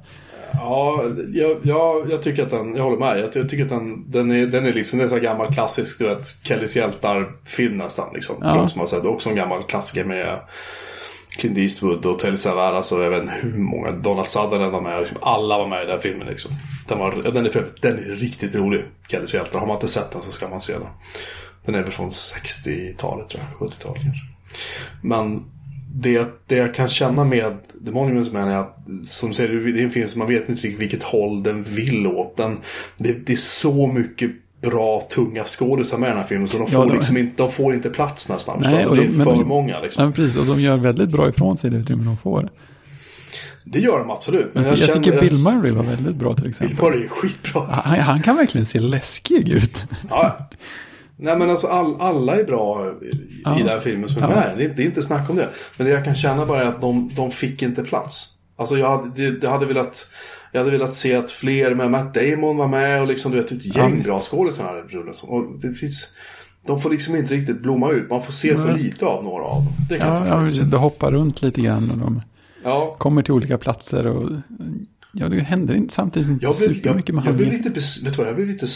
Ja, 0.54 1.04
jag, 1.32 1.56
jag, 1.62 2.10
jag 2.10 2.22
tycker 2.22 2.42
att 2.42 2.50
den, 2.50 2.76
jag 2.76 2.82
håller 2.84 2.98
med. 2.98 3.18
Jag, 3.18 3.36
jag 3.36 3.48
tycker 3.48 3.64
att 3.64 3.70
den, 3.70 4.10
den 4.10 4.30
är, 4.30 4.46
den 4.46 4.66
är 4.66 4.72
liksom, 4.72 4.98
det 4.98 5.04
är 5.04 5.08
så 5.08 5.18
gammal 5.18 5.52
klassisk, 5.54 5.98
du 5.98 6.04
vet, 6.08 6.26
Kellys 6.44 6.76
hjältar-film 6.76 7.76
nästan. 7.78 8.14
Liksom, 8.14 8.36
för 8.40 8.46
Ja. 8.46 8.54
de 8.54 8.68
som 8.68 8.80
har 8.80 8.86
sett. 8.86 9.04
Också 9.04 9.28
en 9.30 9.36
gammal 9.36 9.62
klassiker 9.62 10.04
med 10.04 10.40
Clint 11.36 11.58
Eastwood 11.58 12.06
och 12.06 12.18
Telly 12.18 12.36
Savalas 12.36 12.92
och 12.92 13.02
jag 13.02 13.10
vet 13.10 13.22
inte 13.22 13.34
hur 13.42 13.54
många, 13.58 13.90
Donald 13.90 14.26
Sutherland 14.26 14.72
var 14.72 14.80
med. 14.80 14.98
Liksom, 15.00 15.18
alla 15.20 15.58
var 15.58 15.68
med 15.68 15.82
i 15.82 15.86
den 15.86 16.00
filmen 16.00 16.26
liksom. 16.26 16.50
Den, 16.88 16.98
var, 16.98 17.12
den, 17.32 17.46
är, 17.46 17.50
för- 17.50 17.68
den 17.80 17.98
är 17.98 18.02
riktigt 18.02 18.54
rolig, 18.54 18.84
Kellys 19.08 19.34
hjältar. 19.34 19.58
Har 19.58 19.66
man 19.66 19.76
inte 19.76 19.88
sett 19.88 20.10
den 20.10 20.22
så 20.22 20.30
ska 20.30 20.48
man 20.48 20.60
se 20.60 20.72
den. 20.72 20.88
Den 21.64 21.74
är 21.74 21.82
väl 21.82 21.92
från 21.92 22.10
60-talet 22.10 23.28
tror 23.28 23.42
jag, 23.60 23.68
70-talet 23.68 24.02
kanske. 24.02 24.22
Men 25.02 25.44
det, 25.94 26.28
det 26.46 26.56
jag 26.56 26.74
kan 26.74 26.88
känna 26.88 27.24
med 27.24 27.56
The 27.84 27.90
Monuments 27.90 28.32
Man 28.32 28.48
är 28.48 28.56
att 28.56 28.76
som 29.04 29.34
säger, 29.34 29.72
det 29.72 29.80
är 29.80 29.84
en 29.84 29.90
film 29.90 30.08
som 30.08 30.18
man 30.18 30.28
vet 30.28 30.48
inte 30.48 30.62
riktigt 30.66 30.82
vilket 30.82 31.02
håll 31.02 31.42
den 31.42 31.62
vill 31.62 32.06
åt. 32.06 32.36
Den, 32.36 32.56
det, 32.98 33.26
det 33.26 33.32
är 33.32 33.36
så 33.36 33.86
mycket 33.86 34.30
bra, 34.62 35.00
tunga 35.14 35.44
skådisar 35.44 35.98
med 35.98 36.10
den 36.10 36.16
här 36.18 36.24
filmen 36.24 36.48
så 36.48 36.58
de 36.58 36.66
Ja, 36.70 36.78
får, 36.82 36.86
de- 36.86 36.92
liksom 36.94 37.16
inte, 37.16 37.32
de 37.42 37.50
får 37.50 37.74
inte 37.74 37.88
plats 37.90 38.28
nästan. 38.28 38.60
Nej, 38.60 38.68
Nej, 38.70 38.76
alltså, 38.78 38.90
och 38.90 38.96
det 38.96 39.02
de- 39.02 39.20
är 39.20 39.24
för 39.24 39.30
de- 39.30 39.48
många 39.48 39.80
liksom. 39.80 40.04
Ja, 40.04 40.12
precis. 40.12 40.36
Och 40.38 40.46
de 40.46 40.60
gör 40.60 40.76
väldigt 40.76 41.08
bra 41.10 41.28
ifrån 41.28 41.56
sig 41.56 41.70
det 41.70 41.76
utrymme 41.76 42.04
de 42.04 42.16
får. 42.16 42.48
Det 43.64 43.78
gör 43.78 43.98
de 43.98 44.10
absolut. 44.10 44.54
Men 44.54 44.64
jag, 44.64 44.78
känner- 44.78 44.94
tycker 45.02 45.20
Bill 45.20 45.38
Murray 45.38 45.70
var 45.72 45.82
väldigt 45.82 46.16
bra 46.16 46.34
till 46.36 46.46
exempel. 46.48 46.76
Bill 46.76 46.84
Murray 46.84 47.04
är 47.04 47.08
skitbra. 47.08 47.62
Han, 47.70 47.98
han 48.00 48.22
kan 48.22 48.36
verkligen 48.36 48.66
se 48.66 48.78
läskig 48.80 49.48
ut. 49.48 49.82
Ja. 50.10 50.36
Nej 51.16 51.38
men 51.38 51.50
alltså 51.50 51.66
all, 51.66 52.00
alla 52.00 52.36
är 52.36 52.44
bra 52.44 52.88
i, 53.02 53.10
Ja. 53.44 53.56
i 53.56 53.58
den 53.58 53.68
här 53.68 53.80
filmen 53.80 54.08
som 54.08 54.22
är 54.22 54.28
Ja. 54.28 54.34
med. 54.34 54.52
Det 54.56 54.64
är, 54.64 54.68
det 54.68 54.82
är 54.82 54.86
inte 54.86 55.02
snack 55.02 55.30
om 55.30 55.36
det. 55.36 55.48
Men 55.76 55.86
det 55.86 55.92
jag 55.92 56.04
kan 56.04 56.14
känna 56.14 56.46
bara 56.46 56.62
är 56.62 56.66
att 56.66 56.80
de, 56.80 57.10
de 57.16 57.30
fick 57.30 57.62
inte 57.62 57.82
plats. 57.84 58.28
Alltså 58.56 58.78
jag 58.78 58.90
hade, 58.98 59.22
jag 59.42 59.50
hade 59.50 59.66
velat 59.66 60.06
jag 60.52 60.60
hade 60.60 60.70
velat 60.70 60.94
se 60.94 61.14
att 61.14 61.30
fler 61.30 61.74
med 61.74 61.90
Matt 61.90 62.14
Damon 62.14 62.56
var 62.56 62.66
med 62.68 63.00
och 63.00 63.06
liksom 63.08 63.32
du 63.32 63.40
vet 63.42 63.52
ett 63.52 63.64
Ja, 63.76 63.82
gäng 63.82 63.96
visst. 63.96 64.08
bra 64.08 64.18
skådisar 64.20 64.64
här 64.64 64.82
rullen. 64.88 65.14
Och 65.22 65.58
det 65.60 65.72
finns 65.72 66.08
de 66.66 66.80
får 66.80 66.90
liksom 66.90 67.16
inte 67.16 67.34
riktigt 67.34 67.62
blomma 67.62 67.90
ut. 67.90 68.10
Man 68.10 68.22
får 68.22 68.32
se 68.32 68.58
så 68.58 68.66
Nej. 68.66 68.82
lite 68.82 69.06
av 69.06 69.24
några 69.24 69.44
av 69.44 69.64
dem. 69.64 69.72
Det 69.88 69.98
kan 69.98 70.26
Ja, 70.26 70.48
ja, 70.50 70.64
det 70.64 70.76
hoppar 70.76 71.12
runt 71.12 71.42
lite 71.42 71.60
grann 71.60 71.90
och 71.90 71.98
de 71.98 72.22
ja. 72.64 72.96
kommer 72.98 73.22
till 73.22 73.32
olika 73.32 73.58
platser 73.58 74.06
och 74.06 74.30
ja, 75.12 75.28
det 75.28 75.40
händer 75.40 75.74
inte 75.74 75.94
samtidigt 75.94 76.28
inte 76.28 76.44
Jag 76.46 76.56
blev, 76.56 76.74
supermycket 76.74 77.08
jag, 77.08 77.14
med 77.14 77.26
jag 77.26 77.34
blev 77.34 77.46
handlingen. 77.46 77.56
lite, 77.56 77.70
bes, 77.70 78.02
vet 78.02 78.12
du 78.12 78.18
vad, 78.18 78.26
jag 78.28 78.34
blev 78.36 78.48
lite 78.48 78.66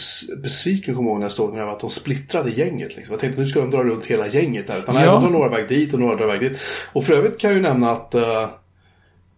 besviken 0.43 0.95
kommer 0.95 1.07
jag 1.09 1.13
ihåg 1.13 1.19
när 1.19 1.25
jag 1.25 1.31
såg 1.31 1.55
det 1.57 1.65
var 1.65 1.71
att 1.71 1.79
de 1.79 1.89
splittrade 1.89 2.49
gänget. 2.49 2.95
Liksom. 2.95 3.13
Jag 3.13 3.19
tänkte 3.19 3.41
nu 3.41 3.47
ska 3.47 3.59
de 3.59 3.71
dra 3.71 3.83
runt 3.83 4.05
hela 4.05 4.27
gänget 4.27 4.67
där. 4.67 4.79
Utan 4.79 4.95
nej, 4.95 5.05
Ja. 5.05 5.11
de 5.11 5.23
drar 5.23 5.29
några 5.29 5.49
väg 5.49 5.67
dit 5.67 5.93
och 5.93 5.99
några 5.99 6.15
drar 6.15 6.27
väg 6.27 6.39
dit. 6.39 6.59
Och 6.93 7.03
för 7.03 7.13
övrigt 7.13 7.37
kan 7.39 7.49
jag 7.49 7.57
ju 7.57 7.61
nämna 7.63 7.91
att 7.91 8.15
eh, 8.15 8.43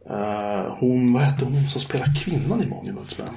eh, 0.09 0.73
hon, 0.79 1.13
vad 1.13 1.21
hette 1.23 1.45
hon 1.45 1.63
som 1.63 1.81
spelar 1.81 2.15
kvinnan 2.23 2.63
i 2.63 2.67
Monuments 2.67 3.17
Man? 3.19 3.27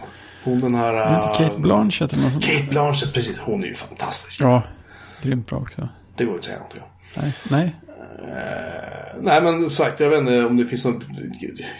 Hon 0.44 0.60
den 0.60 0.74
här... 0.74 0.94
Eh, 0.94 1.14
inte 1.28 1.44
Kate 1.44 1.60
Blanchett 1.60 2.12
eller 2.12 2.22
något 2.22 2.32
sånt? 2.32 2.44
Kate 2.44 2.66
Blanchett, 2.70 3.14
precis. 3.14 3.38
Hon 3.38 3.62
är 3.62 3.66
ju 3.66 3.74
fantastisk. 3.74 4.40
Ja, 4.40 4.62
grymt 5.22 5.46
bra 5.46 5.58
också. 5.58 5.88
Det 6.16 6.24
går 6.24 6.34
inte 6.34 6.38
att 6.40 6.44
säga 6.44 6.56
någonting 6.56 6.80
om. 6.82 6.88
Nej, 7.22 7.34
nej. 7.50 7.76
Eh, 8.28 9.20
nej 9.20 9.42
men 9.42 9.70
sagt, 9.70 10.00
jag 10.00 10.08
vet 10.10 10.18
inte 10.18 10.44
om 10.44 10.56
det 10.56 10.66
finns 10.66 10.84
någon... 10.84 11.00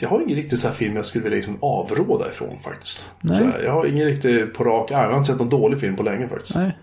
Jag 0.00 0.08
har 0.08 0.20
ingen 0.20 0.36
riktig 0.36 0.58
så 0.58 0.68
här 0.68 0.74
film 0.74 0.96
jag 0.96 1.04
skulle 1.04 1.24
vilja 1.24 1.36
liksom 1.36 1.56
avråda 1.60 2.28
ifrån 2.28 2.58
faktiskt. 2.64 3.06
Här, 3.30 3.62
jag 3.64 3.72
har 3.72 3.86
ingen 3.86 4.06
riktig 4.06 4.54
på 4.54 4.64
rak 4.64 4.90
arm. 4.90 5.00
Jag 5.00 5.10
har 5.10 5.16
inte 5.18 5.30
sett 5.30 5.38
någon 5.38 5.48
dålig 5.48 5.80
film 5.80 5.96
på 5.96 6.02
länge 6.02 6.28
faktiskt. 6.28 6.54
nej. 6.54 6.78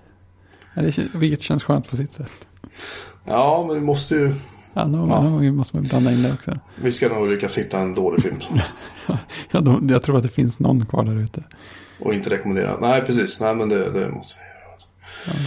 Ja, 0.73 0.81
det, 0.81 0.97
vilket 1.13 1.41
känns 1.41 1.63
skönt 1.63 1.89
på 1.89 1.95
sitt 1.95 2.11
sätt. 2.11 2.31
Ja, 3.25 3.63
men 3.67 3.75
vi 3.75 3.81
måste 3.81 4.15
ju... 4.15 4.33
Ja, 4.73 4.83
då, 4.83 4.97
Ja. 5.09 5.21
då 5.21 5.51
måste 5.51 5.75
man 5.77 5.83
blanda 5.85 6.11
in 6.11 6.23
det 6.23 6.33
också. 6.33 6.59
Vi 6.81 6.91
ska 6.91 7.09
nog 7.09 7.27
lyckas 7.27 7.57
hitta 7.57 7.79
en 7.79 7.95
dålig 7.95 8.23
film. 8.23 8.37
Ja, 9.51 9.59
då, 9.59 9.79
jag 9.89 10.03
tror 10.03 10.17
att 10.17 10.23
det 10.23 10.29
finns 10.29 10.59
någon 10.59 10.85
kvar 10.85 11.03
där 11.03 11.23
ute. 11.23 11.43
Och 11.99 12.13
inte 12.13 12.29
rekommendera. 12.29 12.77
Nej, 12.81 13.01
precis. 13.01 13.39
Nej, 13.39 13.55
men 13.55 13.69
det, 13.69 13.91
det 13.91 14.09
måste 14.09 14.35
vi 14.39 14.45
göra. 15.31 15.39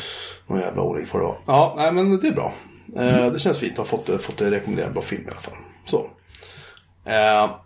Någon 0.47 0.61
jävla 0.61 0.83
ordning 0.83 1.07
får 1.07 1.19
det 1.19 1.25
vara. 1.25 1.37
Ja, 1.47 1.75
nej, 1.77 1.93
men 1.93 2.21
det 2.21 2.29
är 2.29 2.33
bra. 2.33 2.53
Eh, 2.97 3.33
det 3.33 3.39
känns 3.39 3.59
fint 3.59 3.73
att 3.73 3.79
ha 3.79 3.85
fått, 3.85 4.23
fått 4.23 4.37
det 4.37 4.51
rekommenderad 4.51 4.93
bra 4.93 5.03
film 5.03 5.23
i 5.23 5.31
alla 5.31 5.41
fall. 5.41 5.55
Så. 5.85 5.99
Eh, 7.05 7.57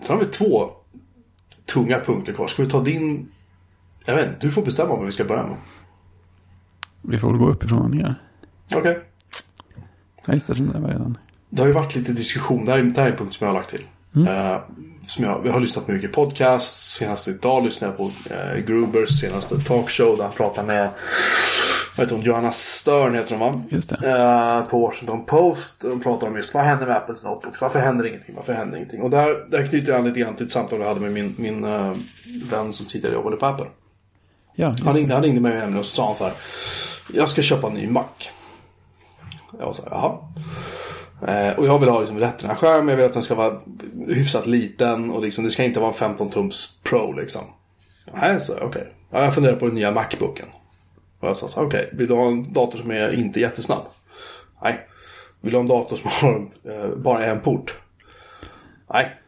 sen 0.00 0.16
har 0.16 0.24
vi 0.24 0.24
två 0.24 0.70
tunga 1.66 2.00
punkter 2.00 2.32
kvar. 2.32 2.48
Ska 2.48 2.62
vi 2.62 2.68
ta 2.68 2.80
din... 2.80 3.28
Jag 4.06 4.16
vet 4.16 4.26
inte, 4.26 4.38
du 4.40 4.50
får 4.50 4.62
bestämma 4.62 4.96
vad 4.96 5.06
vi 5.06 5.12
ska 5.12 5.24
börja 5.24 5.46
med. 5.46 5.56
Vi 7.02 7.18
får 7.18 7.28
väl 7.28 7.38
gå 7.38 7.48
uppifrån 7.48 7.80
och 7.82 7.90
ner. 7.90 8.22
Okej. 8.74 9.00
Ja, 10.26 10.32
just 10.32 10.46
det, 10.46 10.54
den 10.54 10.72
där 10.72 10.80
var 10.80 10.88
redan. 10.88 11.18
Det 11.48 11.62
har 11.62 11.66
ju 11.66 11.72
varit 11.72 11.96
lite 11.96 12.12
diskussion. 12.12 12.64
Det 12.64 12.72
här 12.72 12.78
är, 12.78 12.82
det 12.82 13.00
här 13.00 13.08
är 13.08 13.12
en 13.12 13.18
punkt 13.18 13.34
som 13.34 13.46
jag 13.46 13.52
har 13.52 13.60
lagt 13.60 13.70
till. 13.70 13.86
Eh, 14.26 14.60
som 15.06 15.24
jag, 15.24 15.46
jag 15.46 15.52
har 15.52 15.60
lyssnat 15.60 15.86
på 15.86 15.92
mycket 15.92 16.12
podcast. 16.12 16.92
Senast 16.92 17.28
idag 17.28 17.64
lyssnade 17.64 17.92
jag 17.92 17.96
på 17.96 18.34
eh, 18.34 18.56
Grubers 18.56 19.20
senaste 19.20 19.58
talkshow. 19.60 20.16
Där 20.16 20.24
han 20.24 20.32
pratar 20.32 20.62
med 20.62 20.88
vad 21.96 22.06
heter 22.06 22.16
hon, 22.16 22.24
Johanna 22.24 22.52
Stern 22.52 23.14
heter 23.14 23.36
hon 23.36 23.52
va? 23.52 23.62
Just. 23.68 23.92
Eh, 23.92 24.62
på 24.64 24.80
Washington 24.80 25.24
Post. 25.24 25.74
De 25.80 26.00
pratar 26.00 26.26
om 26.26 26.36
just 26.36 26.54
vad 26.54 26.64
händer 26.64 26.86
med 26.86 26.96
Apples 26.96 27.24
Notebooks? 27.24 27.60
Varför 27.62 27.78
händer 27.78 28.06
ingenting? 28.06 28.34
Varför 28.34 28.52
händer 28.52 28.76
ingenting? 28.76 29.02
Och 29.02 29.10
där, 29.10 29.50
där 29.50 29.66
knyter 29.66 29.92
jag 29.92 29.98
an 29.98 30.04
lite 30.04 30.20
grann 30.20 30.36
till 30.36 30.46
ett 30.46 30.52
samtal 30.52 30.80
jag 30.80 30.88
hade 30.88 31.00
med 31.00 31.12
min, 31.12 31.34
min 31.38 31.64
eh, 31.64 31.92
vän 32.50 32.72
som 32.72 32.86
tidigare 32.86 33.14
jobbade 33.14 33.36
på 33.36 33.46
Apple. 33.46 33.66
Ja, 34.54 34.74
Han 34.84 34.94
ringde, 34.94 35.14
han 35.14 35.22
ringde 35.22 35.40
mig 35.40 35.52
nämligen 35.52 35.78
och 35.78 35.84
så 35.86 35.94
sa 35.94 36.06
han 36.06 36.16
så 36.16 36.24
här. 36.24 36.32
Jag 37.12 37.28
ska 37.28 37.42
köpa 37.42 37.66
en 37.66 37.74
ny 37.74 37.88
Mac. 37.88 38.04
Jag 39.58 39.66
var 39.66 39.72
så 39.72 39.82
här, 39.82 39.90
jaha. 39.90 40.18
Eh, 41.28 41.58
och 41.58 41.66
jag 41.66 41.78
vill 41.78 41.88
ha 41.88 42.00
liksom 42.00 42.18
rätt 42.18 42.58
skärm. 42.58 42.88
Jag 42.88 42.96
vill 42.96 43.06
att 43.06 43.12
den 43.12 43.22
ska 43.22 43.34
vara 43.34 43.60
hyfsat 44.08 44.46
liten. 44.46 45.10
Och 45.10 45.22
liksom, 45.22 45.44
det 45.44 45.50
ska 45.50 45.64
inte 45.64 45.80
vara 45.80 45.90
en 45.90 45.96
15 45.96 46.30
tums 46.30 46.76
Pro 46.82 47.12
liksom. 47.12 47.42
Nej, 48.12 48.40
så 48.40 48.58
okej. 48.60 48.92
Ja, 49.10 49.24
jag 49.24 49.34
funderar 49.34 49.56
på 49.56 49.66
den 49.66 49.74
nya 49.74 49.90
Macbooken. 49.90 50.46
Och 51.20 51.28
jag 51.28 51.36
sa 51.36 51.48
så 51.48 51.60
här, 51.60 51.66
okej. 51.66 51.90
Vill 51.92 52.08
du 52.08 52.14
ha 52.14 52.28
en 52.28 52.52
dator 52.52 52.78
som 52.78 52.90
är 52.90 53.12
inte 53.12 53.40
jättesnabb? 53.40 53.84
Nej. 54.62 54.86
Vill 55.40 55.52
du 55.52 55.56
ha 55.56 55.60
en 55.60 55.68
dator 55.68 55.96
som 55.96 56.10
har 56.10 56.50
eh, 56.74 56.96
bara 56.96 57.24
en 57.24 57.40
port? 57.40 57.78
Nej. 58.92 59.19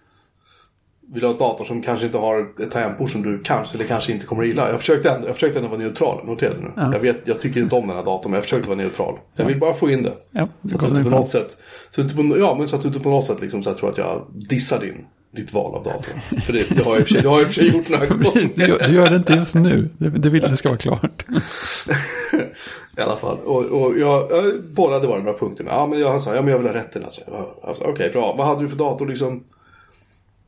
Vill 1.14 1.22
ha 1.24 1.30
en 1.30 1.38
dator 1.38 1.64
som 1.64 1.82
kanske 1.82 2.06
inte 2.06 2.18
har 2.18 2.46
ett 2.62 2.70
tangentbord 2.70 3.12
som 3.12 3.22
du 3.22 3.38
kanske 3.42 3.76
eller 3.78 3.84
kanske 3.86 4.12
inte 4.12 4.26
kommer 4.26 4.42
att 4.42 4.48
gilla? 4.48 4.70
Jag 4.70 4.80
försökte 4.80 5.10
ändå, 5.10 5.26
jag 5.28 5.34
försökte 5.34 5.58
ändå 5.58 5.68
vara 5.70 5.80
neutral. 5.80 6.26
Notera 6.26 6.54
det 6.54 6.60
nu. 6.60 6.70
Ja. 6.76 6.92
Jag, 6.92 7.00
vet, 7.00 7.16
jag 7.24 7.40
tycker 7.40 7.60
inte 7.60 7.74
om 7.74 7.86
den 7.86 7.96
här 7.96 8.04
datorn 8.04 8.30
men 8.30 8.36
jag 8.36 8.42
försökte 8.44 8.68
vara 8.68 8.76
neutral. 8.78 9.18
Jag 9.36 9.44
vill 9.44 9.58
bara 9.60 9.72
få 9.74 9.90
in 9.90 10.02
det. 10.02 10.12
Ja, 10.30 10.48
Så 10.70 10.74
att 10.74 10.80
du 10.80 10.86
inte 10.88 11.02
på 11.02 11.10
något 11.10 11.28
sätt, 11.28 11.56
så 11.90 12.00
att 12.00 12.08
du 12.08 12.20
inte 12.22 12.34
på, 12.34 12.40
ja, 12.40 12.54
men 12.58 12.68
så 12.68 12.76
att 12.76 12.82
du 12.82 12.88
inte 12.88 13.00
på 13.00 13.08
något 13.10 13.24
sätt 13.24 13.40
liksom 13.40 13.62
så 13.62 13.70
här 13.70 13.76
tror 13.76 13.90
att 13.90 13.98
jag 13.98 14.26
dissar 14.48 14.80
din, 14.80 15.04
ditt 15.36 15.52
val 15.52 15.74
av 15.74 15.82
dator. 15.82 16.12
För 16.46 16.52
det, 16.52 16.70
det 16.76 16.82
har 16.84 16.92
jag 16.92 17.00
i 17.00 17.02
och 17.02 17.06
för 17.08 17.14
sig, 17.14 17.22
det 17.22 17.28
har 17.28 17.36
jag 17.38 17.42
i 17.42 17.48
och 17.48 17.52
för 17.54 17.62
sig 17.64 17.76
gjort 17.76 17.88
några 17.88 18.06
Precis, 18.06 18.54
du, 18.54 18.62
gör- 18.62 18.70
gånger. 18.78 18.88
du 18.88 18.94
gör 18.94 19.10
det 19.10 19.16
inte 19.16 19.32
just 19.32 19.54
nu. 19.54 19.88
Det, 19.98 20.08
det 20.10 20.30
vill 20.30 20.42
det 20.42 20.56
ska 20.56 20.68
vara 20.68 20.78
klart. 20.78 21.24
I 22.98 23.00
alla 23.00 23.16
fall. 23.16 23.38
Och, 23.44 23.64
och 23.64 23.98
jag, 23.98 24.30
jag 24.30 24.62
bollade 24.74 25.06
bara 25.08 25.18
några 25.18 25.38
punkter. 25.38 25.64
Ja, 25.68 25.86
men 25.86 26.00
jag 26.00 26.20
sa, 26.20 26.34
ja 26.34 26.42
men 26.42 26.50
jag 26.50 26.58
vill 26.58 26.66
ha 26.66 26.74
rätten. 26.74 27.04
Alltså. 27.04 27.20
Jag 27.26 27.76
Okej, 27.88 28.10
bra. 28.10 28.34
Vad 28.38 28.46
hade 28.46 28.62
du 28.62 28.68
för 28.68 28.76
dator 28.76 29.06
liksom 29.06 29.44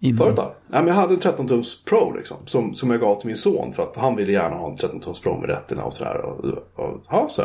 Innan. 0.04 0.18
förut 0.18 0.36
då? 0.36 0.54
Ja, 0.70 0.78
men 0.78 0.86
jag 0.86 0.94
hade 0.94 1.14
en 1.14 1.20
13-tums 1.20 1.84
Pro 1.84 2.12
liksom. 2.16 2.36
Som, 2.46 2.74
som 2.74 2.90
jag 2.90 3.00
gav 3.00 3.14
till 3.14 3.26
min 3.26 3.36
son. 3.36 3.72
För 3.72 3.82
att 3.82 3.96
han 3.96 4.16
ville 4.16 4.32
gärna 4.32 4.56
ha 4.56 4.70
en 4.70 4.76
13-tums 4.76 5.22
Pro 5.22 5.40
med 5.40 5.50
rätterna 5.50 5.84
och 5.84 5.92
sådär. 5.92 6.16
Och, 6.16 6.44
och, 6.74 7.04
ja, 7.10 7.28
så. 7.30 7.42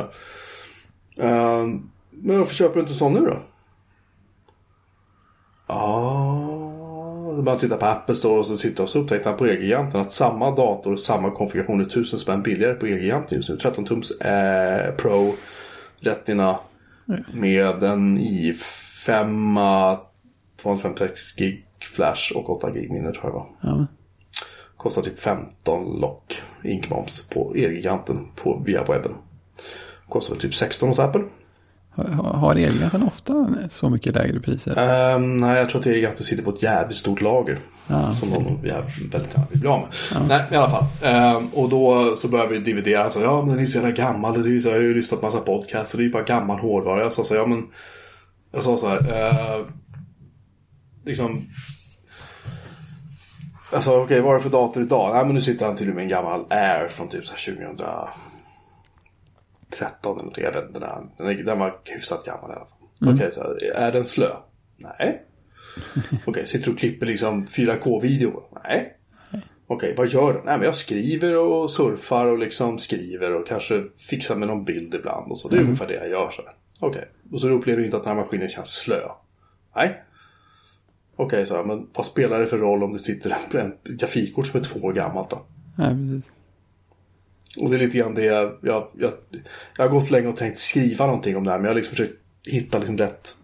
Ehm, 1.24 1.90
men 2.10 2.40
varför 2.40 2.56
köper 2.56 2.74
du 2.74 2.80
inte 2.80 2.94
en 2.94 2.98
sån 2.98 3.14
nu 3.14 3.20
då? 3.20 3.38
Ja, 5.68 7.32
så 7.36 7.42
bara 7.42 7.56
titta 7.56 7.78
på 7.78 7.86
Apple 7.86 8.16
Store 8.16 8.40
och 8.40 8.46
så 8.46 8.58
sitter 8.58 8.84
och 8.84 8.90
så 8.90 9.00
upptäckte 9.00 9.30
han 9.30 9.38
på 9.38 9.46
Elgiganten 9.46 10.02
att 10.02 10.12
samma 10.12 10.52
dator, 10.56 10.96
samma 10.96 11.32
konfiguration 11.32 11.82
är 11.82 11.86
tusen 11.86 12.20
spänn 12.20 12.42
billigare 12.42 12.74
på 12.74 12.86
Elgiganten 12.86 13.38
just 13.38 13.50
nu. 13.50 13.58
13 13.58 13.86
tums 13.86 14.12
eh, 14.12 14.96
Pro 14.96 15.36
Retina 16.00 16.60
med 17.34 17.84
en 17.84 18.20
i5 18.20 19.98
256 20.62 21.36
gig 21.36 21.69
flash 21.86 22.32
och 22.36 22.50
8 22.50 22.72
gig 22.72 22.92
minne 22.92 23.12
tror 23.12 23.26
jag 23.26 23.32
var. 23.32 23.46
Ja, 23.62 23.86
Kostar 24.78 25.02
typ 25.02 25.20
15 25.20 26.00
lock 26.00 26.42
inkmoms 26.64 27.26
på 27.34 27.54
Elgiganten 27.56 28.28
på, 28.36 28.62
via 28.66 28.84
webben. 28.84 29.12
Kostar 30.10 30.36
typ 30.36 30.56
16 30.56 30.90
hos 30.90 31.00
Apple. 31.00 31.22
har, 31.96 32.06
har 32.34 32.56
Elgiganten 32.56 33.04
ofta 33.04 33.48
så 33.70 33.90
mycket 33.90 34.16
lägre 34.16 34.40
priser? 34.40 34.74
Ehm, 34.78 35.38
nej, 35.38 35.58
jag 35.58 35.70
tror 35.70 35.82
att 35.82 35.88
Elgiganten 35.88 36.24
sitter 36.24 36.44
på 36.44 36.50
ett 36.50 36.64
jävligt 36.64 36.98
stort 36.98 37.22
lager. 37.22 37.60
Ja, 37.88 38.14
Som 38.14 38.30
de 38.30 38.68
jävligt- 38.68 39.14
väldigt 39.14 39.34
gärna 39.34 39.48
vill 39.52 39.60
bli 39.60 39.70
av 39.70 39.80
med. 39.80 39.90
Nej, 40.30 40.44
i 40.52 40.56
alla 40.56 40.70
fall. 40.70 40.86
Ehm, 41.04 41.48
och 41.54 41.70
då 41.70 42.16
så 42.16 42.28
började 42.28 42.52
vi 42.54 42.60
dividera. 42.60 43.10
Sa, 43.10 43.22
ja 43.22 43.42
men 43.42 43.50
den 43.56 43.60
är 43.64 43.66
så 43.68 43.78
jävla 43.78 43.92
gammal. 43.92 44.44
Det 44.44 44.50
är 44.58 44.60
så, 44.60 44.68
jag 44.70 44.76
har 44.76 44.82
ju 44.82 44.94
lyssnat 44.94 45.20
på 45.22 45.26
massa 45.28 45.40
podcasts. 45.40 45.94
Och 45.94 45.98
det 45.98 46.04
är 46.04 46.06
ju 46.06 46.12
bara 46.12 46.24
gammal 46.24 46.60
hårdvara. 46.60 47.02
Jag 47.02 47.14
sa 47.14 47.24
så, 47.24 47.36
ja 47.36 47.46
men. 47.46 47.68
Jag 48.52 48.64
sa 48.64 48.78
så 48.78 48.88
här. 48.88 48.98
Eh, 48.98 49.66
liksom. 51.10 51.50
Sa, 53.82 54.02
okej 54.02 54.22
vad 54.22 54.32
är 54.34 54.38
det 54.38 54.44
för 54.44 54.50
dator 54.50 54.84
idag? 54.84 55.14
Nej 55.14 55.26
men 55.26 55.34
nu 55.34 55.42
sitter 55.42 55.66
han 55.66 55.76
till 55.76 55.90
och 55.90 55.96
med 55.96 56.04
en 56.04 56.10
gammal 56.10 56.46
Air 56.50 56.88
från 56.88 57.10
typ 57.10 57.26
så 57.26 57.34
här 57.34 57.40
2013 57.40 58.12
eller 60.04 60.14
någonting. 60.14 60.44
Jag 60.44 60.54
vet. 60.54 60.74
Den, 60.74 61.46
den, 61.46 61.60
var 61.60 61.76
hyfsat 61.84 62.26
gammal 62.26 62.52
i 62.52 62.54
alla 62.54 62.66
fall. 62.66 63.14
Okej, 63.16 63.32
så 63.32 63.44
här, 63.44 63.74
är 63.76 63.92
den 63.92 64.06
slö? 64.06 64.30
Nej. 64.78 65.22
Okej, 66.26 66.46
sitter 66.46 66.66
du 66.66 66.72
och 66.72 66.80
klipper 66.80 67.06
liksom 67.06 67.46
4K-video? 67.46 68.44
Nej. 68.64 68.96
Okej, 69.68 69.94
vad 69.98 70.08
gör 70.08 70.34
du? 70.34 70.42
Nej, 70.46 70.58
men 70.58 70.66
jag 70.66 70.76
skriver 70.76 71.38
och 71.38 71.72
surfar 71.72 72.26
och 72.26 72.40
liksom 72.40 72.78
skriver 72.78 73.36
och 73.36 73.48
kanske 73.48 73.84
fixar 74.10 74.36
med 74.36 74.48
någon 74.48 74.66
bild 74.66 74.96
ibland 74.96 75.32
och 75.32 75.38
så. 75.40 75.50
Det 75.50 75.58
är 75.58 75.62
ungefär 75.62 75.88
det 75.88 75.96
jag 75.96 76.10
gör 76.10 76.32
så. 76.32 76.42
Okej, 76.82 77.12
och 77.32 77.42
så 77.42 77.50
upplever 77.50 77.80
du 77.80 77.86
inte 77.86 77.98
att 77.98 78.04
den 78.04 78.16
här 78.16 78.24
maskinen 78.24 78.50
känns 78.50 78.70
slö? 78.70 79.02
Nej. 79.76 80.04
Okej, 81.22 81.46
här, 81.50 81.64
men 81.64 81.88
vad 81.94 82.06
spelar 82.06 82.40
det 82.40 82.48
för 82.48 82.58
roll 82.58 82.84
om 82.84 82.94
det 82.94 83.00
sitter 83.00 83.38
en, 83.52 83.74
grafikkort 83.98 84.48
som 84.48 84.60
är 84.60 84.64
två 84.64 84.80
år 84.80 84.94
gammalt 84.94 85.30
då? 85.30 85.42
ja, 85.78 85.86
precis. 85.86 86.32
Och 87.58 87.70
det 87.70 87.76
är 87.76 87.80
lite 87.80 87.98
grann 87.98 88.14
det 88.14 88.24
jag, 88.24 88.58
jag, 88.62 88.88
jag, 88.98 89.12
jag 89.78 89.84
har 89.84 89.90
gått 89.90 90.12
länge 90.12 90.28
och 90.28 90.36
tänkt 90.36 90.58
skriva 90.58 91.06
någonting 91.06 91.38
om 91.38 91.44
det 91.44 91.52
här. 91.52 91.58
Men 91.58 91.66
jag 91.66 91.72
har 91.72 91.76
liksom 91.76 91.96
försökt 91.96 92.14
hitta 92.48 92.78
liksom 92.78 92.98
rätt, 92.98 93.36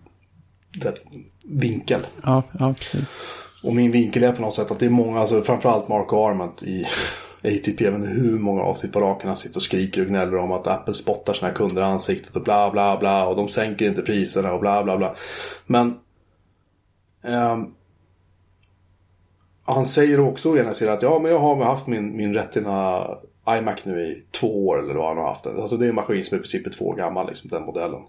det, 0.82 0.96
vinkel. 1.44 2.08
Ja, 2.24 2.44
ja, 2.60 2.74
precis. 2.80 3.06
Och 3.64 3.76
min 3.76 3.92
vinkel 3.92 4.24
är 4.24 4.32
på 4.32 4.42
något 4.42 4.56
sätt 4.56 4.72
att 4.72 4.80
det 4.80 4.86
är 4.86 4.90
många, 4.90 5.20
alltså 5.20 5.42
framförallt 5.42 5.88
Mark 5.88 6.14
Arment 6.14 6.64
i 6.64 6.86
ATP, 7.44 7.84
jag 7.84 7.92
vet 7.92 8.02
inte 8.02 8.22
hur 8.22 8.40
många 8.40 8.62
avsnitt 8.62 8.94
på 8.94 9.00
raken 9.02 9.28
han 9.28 9.38
sitter 9.38 9.58
och 9.58 9.64
skriker 9.64 10.02
och 10.02 10.08
gnäller 10.08 10.38
om 10.38 10.52
att 10.52 10.68
Apple 10.68 10.94
spottar 10.94 11.34
sina 11.34 11.52
kunder 11.52 11.82
i 11.82 11.86
ansiktet 11.86 12.36
och 12.36 12.44
bla 12.44 12.72
bla 12.72 12.98
bla 12.98 13.28
och 13.28 13.36
de 13.36 13.50
sänker 13.50 13.86
inte 13.86 14.02
priserna 14.02 14.54
och 14.54 14.60
bla 14.60 14.84
bla 14.84 14.98
bla. 14.98 15.16
Men 15.66 15.96
han 19.66 19.86
säger 19.86 20.20
också 20.20 20.52
å 20.52 20.58
ena 20.58 20.74
sidan 20.74 20.94
att 20.94 21.02
ja 21.02 21.20
men 21.20 21.32
jag 21.32 21.40
har 21.40 21.64
haft 21.64 21.88
min, 21.88 22.18
min 22.18 22.34
Retina 22.34 23.08
iMac 23.50 23.80
nu 23.84 24.02
i 24.02 24.24
två 24.32 24.68
år 24.68 24.84
eller 24.84 24.94
vad 24.94 25.08
han 25.08 25.18
har 25.18 25.28
haft 25.28 25.44
den. 25.44 25.60
Alltså 25.60 25.78
det 25.78 25.86
är 25.86 25.90
en 25.90 25.96
maskin 25.96 26.24
som 26.24 26.38
i 26.38 26.40
princip 26.40 26.68
är 26.68 26.72
två 26.72 26.86
år 26.86 26.96
gammal, 26.96 27.28
liksom, 27.28 27.50
den 27.50 27.64
modellen. 27.64 28.02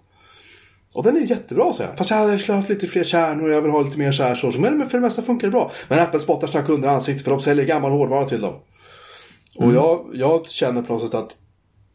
Och 0.93 1.03
den 1.03 1.15
är 1.15 1.21
jättebra 1.21 1.73
säger 1.73 1.87
han. 1.87 1.97
Fast 1.97 2.09
jag 2.09 2.17
hade 2.17 2.39
slöt 2.39 2.69
lite 2.69 2.87
fler 2.87 3.03
kärnor 3.03 3.49
jag 3.49 3.61
vill 3.61 3.71
ha 3.71 3.81
lite 3.81 3.97
mer 3.97 4.11
så 4.11 4.23
här 4.23 4.35
så. 4.35 4.51
Men 4.59 4.89
för 4.89 4.97
det 4.97 5.01
mesta 5.01 5.21
funkar 5.21 5.47
det 5.47 5.51
bra. 5.51 5.71
Men 5.89 5.99
Apple 5.99 6.19
spottar 6.19 6.47
sina 6.47 6.63
kunder 6.63 6.89
i 6.89 6.91
ansiktet 6.91 7.23
för 7.23 7.31
de 7.31 7.39
säljer 7.39 7.65
gammal 7.65 7.91
hårdvara 7.91 8.25
till 8.25 8.41
dem. 8.41 8.53
Och 9.55 9.73
jag, 9.73 10.09
jag 10.13 10.47
känner 10.47 10.81
på 10.81 10.93
något 10.93 11.01
sätt 11.01 11.13
att 11.13 11.35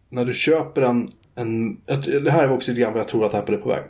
när 0.08 0.24
du 0.24 0.34
köper 0.34 0.82
en, 0.82 1.08
en... 1.34 1.80
Det 2.24 2.30
här 2.30 2.42
är 2.42 2.52
också 2.52 2.70
lite 2.70 2.80
grann 2.80 2.92
vad 2.92 3.00
jag 3.00 3.08
tror 3.08 3.24
att 3.24 3.34
Apple 3.34 3.56
är 3.56 3.60
på 3.60 3.68
väg. 3.68 3.82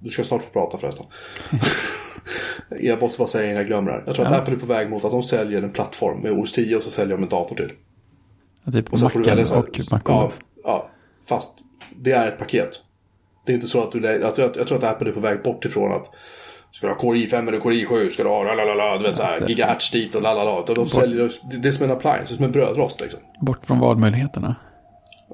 Du 0.00 0.10
ska 0.10 0.24
snart 0.24 0.42
få 0.42 0.50
prata 0.50 0.78
förresten. 0.78 1.06
jag 2.80 3.00
måste 3.00 3.18
bara 3.18 3.28
säga 3.28 3.44
innan 3.44 3.56
jag 3.56 3.66
glömmer 3.66 3.90
det 3.90 3.96
här. 3.96 4.02
Jag 4.06 4.14
tror 4.14 4.26
att 4.26 4.32
Apple 4.32 4.54
är 4.54 4.58
på 4.58 4.66
väg 4.66 4.90
mot 4.90 5.04
att 5.04 5.10
de 5.12 5.22
säljer 5.22 5.62
en 5.62 5.70
plattform 5.70 6.18
med 6.20 6.32
OS 6.32 6.52
10 6.52 6.76
och 6.76 6.82
så 6.82 6.90
säljer 6.90 7.16
de 7.16 7.22
en 7.22 7.28
dator 7.28 7.56
till. 7.56 7.72
Ja, 8.64 8.72
typ 8.72 8.92
Och 8.92 9.00
Macen 9.00 9.20
och 9.56 9.78
MacOS. 9.92 10.04
ja, 10.06 10.30
ja, 10.64 10.90
fast 11.28 11.58
det 11.96 12.12
är 12.12 12.28
ett 12.28 12.38
paket. 12.38 12.70
Det 13.46 13.52
är 13.52 13.54
inte 13.54 13.66
så 13.66 13.82
att 13.82 13.92
du... 13.92 14.00
lä- 14.00 14.26
Alltså, 14.26 14.42
jag, 14.42 14.56
jag 14.56 14.66
tror 14.66 14.78
att 14.78 14.84
Apple 14.84 15.08
är 15.08 15.12
på 15.12 15.20
väg 15.20 15.42
bort 15.42 15.64
ifrån 15.64 15.92
att 15.92 16.10
Ska 16.72 16.86
du 16.86 16.92
ha 16.92 17.00
Core 17.00 17.18
i5 17.18 17.48
eller 17.48 17.60
Core 17.60 17.74
i7? 17.74 18.08
Ska 18.08 18.22
du 18.22 18.28
ha 18.28 18.42
lalala, 18.54 18.98
du 18.98 19.02
vet 19.04 19.16
så 19.16 19.22
här, 19.22 19.48
gigahertz 19.48 19.90
dit 19.90 20.14
och 20.14 20.22
lalala. 20.22 20.64
De, 20.66 20.74
de 20.74 20.86
säljer, 20.88 21.30
det, 21.50 21.56
det 21.56 21.68
är 21.68 21.72
som 21.72 21.84
en 21.84 21.90
appliance, 21.90 22.24
det 22.32 22.34
är 22.34 22.36
som 22.36 22.44
en 22.44 22.52
brödrost 22.52 23.00
liksom. 23.00 23.20
Bort 23.40 23.66
från 23.66 23.78
valmöjligheterna. 23.78 24.54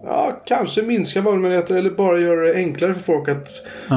Ja, 0.03 0.43
kanske 0.45 0.83
minska 0.83 1.21
valmöjligheter 1.21 1.75
eller 1.75 1.91
bara 1.91 2.19
göra 2.19 2.41
det 2.47 2.55
enklare 2.55 2.95
för 2.95 3.01
folk 3.01 3.29
att... 3.29 3.49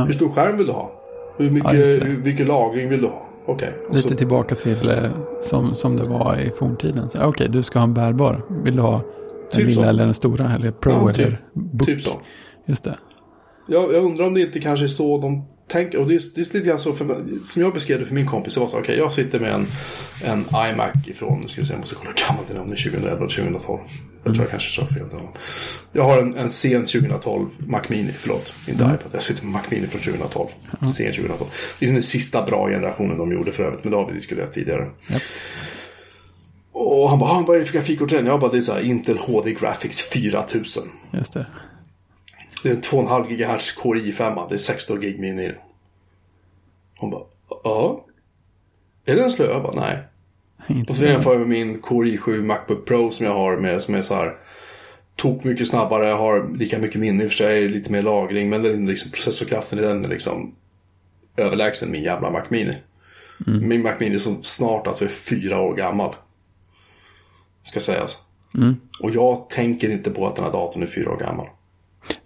Hur 0.08 0.14
stor 0.14 0.30
skärm 0.30 0.58
vill 0.58 0.68
du 0.68 0.72
ha? 0.74 0.92
Hur 1.38 1.52
mycket, 1.52 2.04
Ja, 2.04 2.16
vilken 2.24 2.46
lagring 2.48 2.90
vill 2.90 3.02
du 3.02 3.08
ha? 3.08 3.22
Okej. 3.48 3.70
och 3.90 3.96
Lite 3.96 4.10
så- 4.10 4.16
tillbaka 4.16 4.56
till 4.56 4.90
eh, 4.90 4.98
som, 5.42 5.76
som 5.76 5.96
det 5.98 6.04
var 6.04 6.36
i 6.40 6.50
forntiden. 6.58 7.10
Okej, 7.22 7.48
du 7.50 7.64
ska 7.64 7.80
ha 7.80 7.84
en 7.84 7.94
bärbar. 7.94 8.42
Vill 8.64 8.76
du 8.76 8.82
ha 8.82 8.92
den 8.92 9.02
Typ 9.52 9.68
lilla 9.68 9.82
så. 9.84 9.90
eller 9.90 10.04
den 10.06 10.14
stora? 10.14 10.56
Eller 10.56 10.72
Pro 10.72 10.92
Ja, 10.92 11.14
typ- 11.14 11.26
eller 11.26 11.42
Book? 11.54 11.88
Typ 11.88 12.02
så. 12.02 12.12
Just 12.66 12.84
det. 12.84 12.98
Jag, 13.68 13.94
jag 13.94 14.04
undrar 14.04 14.26
om 14.28 14.34
det 14.34 14.42
inte 14.42 14.60
kanske 14.60 14.86
är 14.86 14.88
så 14.88 15.18
de 15.18 15.46
tänker. 15.68 15.97
Och 15.97 16.07
det 16.07 16.16
är, 16.16 16.22
det 16.36 16.41
är 16.41 16.53
lite 16.53 16.68
grann 16.68 16.80
så, 16.80 16.93
för, 16.93 17.24
som 17.45 17.61
jag 17.61 17.74
beskrev 17.74 17.99
det 17.99 18.05
för 18.05 18.16
min 18.16 18.26
kompis. 18.26 18.53
Det 18.53 18.59
var 18.59 18.68
så, 18.68 18.80
okej, 18.80 18.97
jag 18.97 19.13
sitter 19.13 19.39
med 19.39 19.53
en, 19.53 19.68
en 20.24 20.39
iMac 20.39 21.07
ifrån, 21.07 21.41
nu 21.41 21.47
ska 21.47 21.61
vi 21.61 21.68
se, 21.68 21.74
jag 21.74 21.80
måste 21.80 21.95
kolla 21.95 22.09
hur 22.09 22.28
gammal 22.28 22.43
den 22.47 22.57
är, 22.57 22.61
om 22.61 22.70
det 22.70 22.76
är 22.76 22.84
2011 22.84 23.18
eller 23.18 23.36
2012. 23.36 23.80
Jag 24.24 24.34
tror 24.34 24.43
jag 24.43 24.51
kanske 24.51 24.82
sa 24.82 24.88
fel. 24.88 25.09
där. 25.11 25.22
Jag 25.91 26.03
har 26.03 26.22
en, 26.22 26.38
en 26.38 26.49
sen 26.49 26.86
2012 26.86 27.49
Mac 27.57 27.82
Mini, 27.88 28.11
förlåt, 28.11 28.53
inte 28.68 28.84
iPad. 28.84 29.11
Jag 29.11 29.24
sitter 29.24 29.43
med 29.43 29.53
Mac 29.53 29.61
Mini 29.70 29.88
från 29.88 30.01
2012. 30.01 30.47
Sen 30.82 31.11
2012. 31.11 31.49
Det 31.80 31.86
är 31.86 31.93
den 31.93 32.03
sista 32.03 32.45
bra 32.45 32.68
generationen 32.70 33.18
de 33.18 33.32
gjorde 33.32 33.51
för 33.51 33.63
övrigt, 33.63 33.84
men 33.84 33.91
det 33.91 33.97
har 33.97 34.07
vi 34.07 34.13
diskuterat 34.13 34.53
tidigare. 34.53 34.88
Japp. 35.09 35.22
Och 36.72 37.09
han 37.09 37.20
bara, 37.20 37.30
ah, 37.32 37.43
vad 37.47 37.55
är 37.55 37.59
det 37.59 37.66
för 37.66 37.74
grafikkort? 37.74 38.11
Jag 38.11 38.39
bara, 38.39 38.51
det 38.51 38.57
är 38.57 38.61
så 38.61 38.74
här 38.74 38.82
Intel 38.82 39.18
HD 39.18 39.53
Graphics 39.53 40.01
4000. 40.01 40.84
Just 41.11 41.34
det. 41.34 41.45
Det 42.66 42.72
är 42.72 42.76
en 42.76 42.82
2,5 42.82 43.28
GHz 43.28 43.72
Core 43.72 43.99
i5. 43.99 44.49
Det 44.49 44.55
är 44.55 44.57
16 44.57 45.01
gig 45.01 45.20
mini 45.20 45.43
i 45.43 45.47
den. 45.47 45.57
Hon 46.97 47.09
bara, 47.09 47.24
ja. 47.63 48.05
Är 49.05 49.16
den 49.16 49.32
slö? 49.32 49.45
Jag 49.45 49.63
bara, 49.63 49.82
nej. 49.82 50.03
Inte 50.68 50.91
Och 50.91 50.97
så 50.97 51.05
jämför 51.05 51.32
jag 51.32 51.39
med 51.39 51.49
min 51.49 51.82
Core 51.82 52.09
i7 52.09 52.43
Macbook 52.43 52.86
Pro 52.86 53.11
som 53.11 53.26
jag 53.26 53.34
har 53.34 53.57
med, 53.57 53.82
som 53.82 53.95
är 53.95 54.01
så 54.01 54.16
här 54.16 54.38
tok 55.16 55.43
mycket 55.43 55.68
snabbare, 55.68 56.05
har 56.05 56.57
lika 56.57 56.80
mycket 56.80 57.01
minne 57.01 57.24
i 57.24 57.28
och 57.28 57.32
för 57.32 57.38
sig, 57.38 57.70
lite 57.70 57.91
mer 57.91 58.01
lagring, 58.01 58.49
men 58.49 58.63
den, 58.63 58.86
liksom, 58.86 59.11
processorkraften 59.11 59.80
i 59.80 59.82
den 59.82 60.05
är 60.05 60.09
liksom 60.09 60.55
överlägsen 61.38 61.91
min 61.91 62.03
jävla 62.03 62.32
Mac 62.32 62.43
Mini. 62.49 62.78
Min 63.61 63.82
Mac 63.82 63.95
Mini 63.99 64.20
som 64.20 64.43
snart 64.43 64.88
alltså 64.88 65.05
är 65.05 65.09
fyra 65.09 65.61
år 65.61 65.76
gammal. 65.76 66.16
Ska 67.63 67.80
sägas. 67.80 68.18
Och 69.01 69.11
jag 69.11 69.49
tänker 69.49 69.89
inte 69.89 70.11
på 70.11 70.28
att 70.28 70.36
den 70.36 70.45
här 70.45 70.51
datorn 70.51 70.84
är 70.84 70.88
fyra 70.88 71.11
år 71.11 71.18
gammal. 71.18 71.47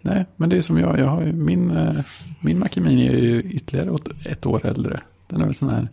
Nej, 0.01 0.25
men 0.36 0.49
det 0.49 0.57
är 0.57 0.61
som 0.61 0.77
jag. 0.77 0.99
jag 0.99 1.07
har 1.07 1.21
ju, 1.21 1.34
min, 1.34 1.71
eh, 1.71 1.95
min 2.41 2.59
Mac 2.59 2.69
Mini 2.75 3.07
är 3.07 3.17
ju 3.17 3.41
ytterligare 3.41 3.97
ett 4.25 4.45
år 4.45 4.65
äldre. 4.65 5.01
Den 5.27 5.41
är 5.41 5.45
väl 5.45 5.55
sån 5.55 5.69
här. 5.69 5.88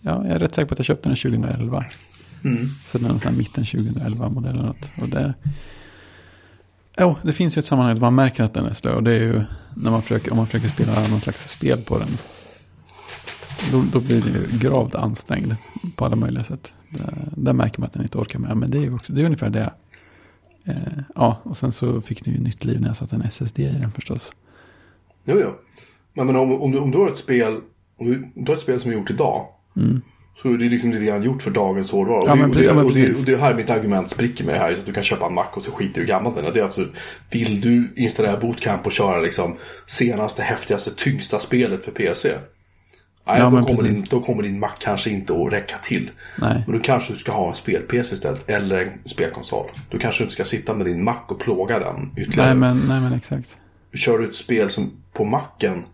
Ja, 0.00 0.26
jag 0.26 0.34
är 0.34 0.38
rätt 0.38 0.54
säker 0.54 0.66
på 0.68 0.74
att 0.74 0.78
jag 0.78 0.86
köpte 0.86 1.08
den 1.08 1.16
2011. 1.16 1.84
Så 2.86 2.98
den 2.98 3.10
är 3.10 3.18
sån 3.18 3.30
här 3.30 3.38
mitten 3.38 3.64
2011 3.64 4.28
modell 4.28 4.50
eller 4.50 4.66
något. 4.66 4.90
Och 5.02 5.08
det, 5.08 5.34
ja, 6.96 7.16
det 7.22 7.32
finns 7.32 7.56
ju 7.56 7.60
ett 7.60 7.66
sammanhang 7.66 7.94
där 7.94 8.00
man 8.00 8.14
märker 8.14 8.44
att 8.44 8.54
den 8.54 8.66
är 8.66 8.72
slö. 8.72 8.92
Och 8.92 9.02
det 9.02 9.10
är 9.10 9.20
ju 9.20 9.42
när 9.74 9.90
man 9.90 10.02
försöker, 10.02 10.30
om 10.30 10.36
man 10.36 10.46
försöker 10.46 10.68
spela 10.68 11.08
någon 11.08 11.20
slags 11.20 11.50
spel 11.50 11.78
på 11.82 11.98
den. 11.98 12.08
Då, 13.72 13.84
då 13.92 14.00
blir 14.00 14.22
det 14.22 14.28
ju 14.28 14.58
gravt 14.58 14.94
ansträngd 14.94 15.56
på 15.96 16.04
alla 16.04 16.16
möjliga 16.16 16.44
sätt. 16.44 16.72
Där, 16.88 17.14
där 17.36 17.52
märker 17.52 17.80
man 17.80 17.86
att 17.86 17.92
den 17.92 18.02
inte 18.02 18.18
orkar 18.18 18.38
med. 18.38 18.56
Men 18.56 18.70
det 18.70 18.78
är 18.78 18.82
ju 18.82 18.94
också, 18.94 19.12
det 19.12 19.20
är 19.20 19.24
ungefär 19.24 19.50
det. 19.50 19.72
Eh, 20.66 20.76
ja, 21.14 21.40
och 21.42 21.56
sen 21.56 21.72
så 21.72 22.00
fick 22.00 22.24
den 22.24 22.34
ju 22.34 22.40
nytt 22.40 22.64
liv 22.64 22.80
när 22.80 22.88
jag 22.88 22.96
satte 22.96 23.16
en 23.16 23.22
SSD 23.22 23.58
i 23.58 23.64
den 23.64 23.92
förstås. 23.92 24.32
Jo, 25.24 25.38
jo. 25.40 25.50
Men, 26.14 26.26
men 26.26 26.36
om, 26.36 26.62
om, 26.62 26.72
du, 26.72 26.78
om 26.78 26.90
du 26.90 26.98
har 26.98 27.08
ett 27.08 27.18
spel 27.18 27.60
om 27.98 28.06
du, 28.06 28.16
om 28.36 28.44
du 28.44 28.52
har 28.52 28.56
ett 28.56 28.62
spel 28.62 28.80
som 28.80 28.90
är 28.90 28.94
gjort 28.94 29.10
idag. 29.10 29.46
Så 30.42 30.52
är 30.52 30.58
det 30.58 30.64
liksom 30.64 30.90
lite 30.90 31.04
grann 31.04 31.22
gjort 31.22 31.42
för 31.42 31.50
dagens 31.50 31.90
hårdvara. 31.90 32.18
Och, 32.18 32.28
Ja, 32.28 32.32
det, 32.34 32.40
men 32.40 32.50
och, 32.50 32.56
det, 32.56 32.64
ja, 32.64 32.72
och, 32.72 32.94
det, 32.94 33.18
och 33.18 33.24
det 33.24 33.32
är 33.32 33.38
här 33.38 33.54
mitt 33.54 33.70
argument 33.70 34.10
spricker 34.10 34.44
med 34.44 34.54
det 34.54 34.58
här. 34.58 34.74
Så 34.74 34.80
att 34.80 34.86
du 34.86 34.92
kan 34.92 35.02
köpa 35.02 35.26
en 35.26 35.34
Mac 35.34 35.46
och 35.54 35.62
så 35.62 35.70
skiter 35.70 35.94
du 35.94 36.00
hur 36.00 36.08
gammal 36.08 36.34
den 36.34 36.44
är. 36.44 36.52
Det 36.52 36.60
är 36.60 36.64
alltså, 36.64 36.86
vill 37.30 37.60
du 37.60 37.92
installera 37.96 38.36
Bootcamp 38.36 38.86
och 38.86 38.92
köra 38.92 39.20
liksom 39.20 39.56
senaste, 39.86 40.42
häftigaste, 40.42 40.90
tyngsta 40.96 41.38
spelet 41.38 41.84
för 41.84 41.92
PC? 41.92 42.34
Nej, 43.26 43.38
Ja, 43.38 43.44
då, 43.44 43.50
kommer 43.50 43.64
precis. 43.66 43.82
din, 43.82 44.04
då 44.10 44.20
kommer 44.20 44.42
din 44.42 44.60
Mac 44.60 44.70
kanske 44.78 45.10
inte 45.10 45.32
att 45.32 45.52
räcka 45.52 45.76
till. 45.82 46.10
Nej. 46.38 46.62
Men 46.66 46.78
då 46.78 46.82
kanske 46.84 47.12
du 47.12 47.18
ska 47.18 47.32
ha 47.32 47.48
en 47.48 47.54
spel-PC 47.54 48.14
istället. 48.14 48.50
Eller 48.50 48.78
en 48.78 49.08
spelkonsol. 49.08 49.66
Du 49.90 49.98
kanske 49.98 50.22
inte 50.22 50.32
ska 50.34 50.44
sitta 50.44 50.74
med 50.74 50.86
din 50.86 51.04
Mac 51.04 51.16
och 51.28 51.38
plåga 51.40 51.78
den 51.78 52.10
ytterligare. 52.16 52.48
Nej 52.54 52.56
men, 52.58 52.82
nej 52.88 53.00
men 53.00 53.12
exakt. 53.12 53.56
kör 53.94 54.18
du 54.18 54.24
ett 54.24 54.34
spel 54.34 54.70
som 54.70 54.90
på 55.12 55.24
macken 55.24 55.84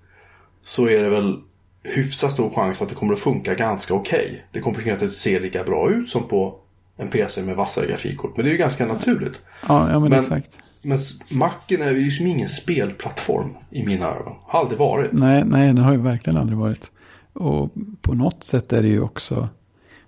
så 0.62 0.88
är 0.88 1.02
det 1.02 1.10
väl 1.10 1.36
hyfsat 1.84 2.32
stor 2.32 2.50
chans 2.50 2.82
att 2.82 2.88
det 2.88 2.94
kommer 2.94 3.12
att 3.14 3.20
funka 3.20 3.54
ganska 3.54 3.94
okej. 3.94 4.44
Det 4.52 4.60
kommer 4.60 4.88
inte 4.88 5.08
se 5.08 5.40
lika 5.40 5.64
bra 5.64 5.90
ut 5.90 6.08
som 6.08 6.28
på 6.28 6.54
en 6.96 7.08
PC 7.08 7.42
med 7.42 7.56
vassare 7.56 7.86
grafikkort. 7.86 8.36
Men 8.36 8.44
det 8.44 8.50
är 8.50 8.52
ju 8.52 8.58
ganska 8.58 8.86
naturligt. 8.86 9.40
Ja, 9.68 9.90
ja 9.90 10.00
men, 10.00 10.10
Men- 10.10 10.20
exakt. 10.20 10.58
Men 10.84 10.98
macken 11.30 11.82
är 11.82 11.90
ju 11.90 12.04
liksom 12.04 12.26
ingen 12.26 12.48
spelplattform 12.48 13.48
i 13.70 13.86
mina 13.86 14.06
ögon. 14.06 14.32
Har 14.42 14.60
aldrig 14.60 14.78
varit. 14.78 15.12
Nej, 15.12 15.44
nej, 15.44 15.72
det 15.72 15.82
har 15.82 15.92
ju 15.92 15.98
verkligen 15.98 16.36
aldrig 16.36 16.58
varit. 16.58 16.90
Och 17.32 17.70
på 18.00 18.14
något 18.14 18.44
sätt 18.44 18.72
är 18.72 18.82
det 18.82 18.88
ju 18.88 19.00
också 19.00 19.48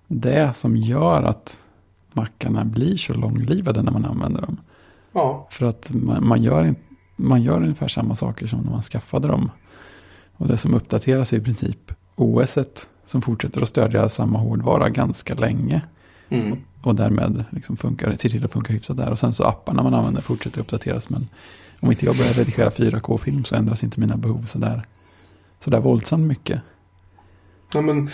det 0.06 0.56
som 0.56 0.76
gör 0.76 1.22
att 1.22 1.58
mackarna 2.12 2.64
blir 2.64 2.96
så 2.96 3.14
långlivade 3.14 3.82
när 3.82 3.92
man 3.92 4.04
använder 4.04 4.40
dem. 4.40 4.56
Ja, 5.12 5.46
För 5.50 5.66
att 5.66 5.92
man, 5.92 6.26
man, 6.28 6.42
gör, 6.42 6.74
man 7.16 7.42
gör 7.42 7.62
ungefär 7.62 7.88
samma 7.88 8.14
saker 8.14 8.46
som 8.46 8.60
när 8.60 8.70
man 8.70 8.82
skaffade 8.82 9.28
dem. 9.28 9.50
Och 10.36 10.48
det 10.48 10.56
som 10.56 10.74
uppdateras 10.74 11.32
är 11.32 11.36
i 11.36 11.40
princip 11.40 11.92
OS 12.14 12.58
som 13.04 13.22
fortsätter 13.22 13.62
att 13.62 13.68
stödja 13.68 14.08
samma 14.08 14.38
hårdvara 14.38 14.88
ganska 14.88 15.34
länge. 15.34 15.82
mm. 16.28 16.58
Och 16.82 16.94
därmed 16.94 17.44
liksom 17.50 17.76
funkar, 17.76 18.14
ser 18.14 18.28
till 18.28 18.44
att 18.44 18.52
funka 18.52 18.72
hyfsat 18.72 18.96
där. 18.96 19.10
Och 19.10 19.18
sen 19.18 19.32
så 19.32 19.44
apparna 19.44 19.82
man 19.82 19.94
använder 19.94 20.22
fortsätter 20.22 20.60
uppdateras. 20.60 21.10
Men 21.10 21.28
om 21.80 21.90
inte 21.90 22.06
jag 22.06 22.16
börjar 22.16 22.32
redigera 22.32 22.70
4K-film 22.70 23.44
så 23.44 23.54
ändras 23.54 23.84
inte 23.84 24.00
mina 24.00 24.16
behov 24.16 24.44
sådär, 24.46 24.86
sådär 25.64 25.80
våldsamt 25.80 26.26
mycket. 26.26 26.60
Nej, 27.74 27.82
men, 27.82 28.10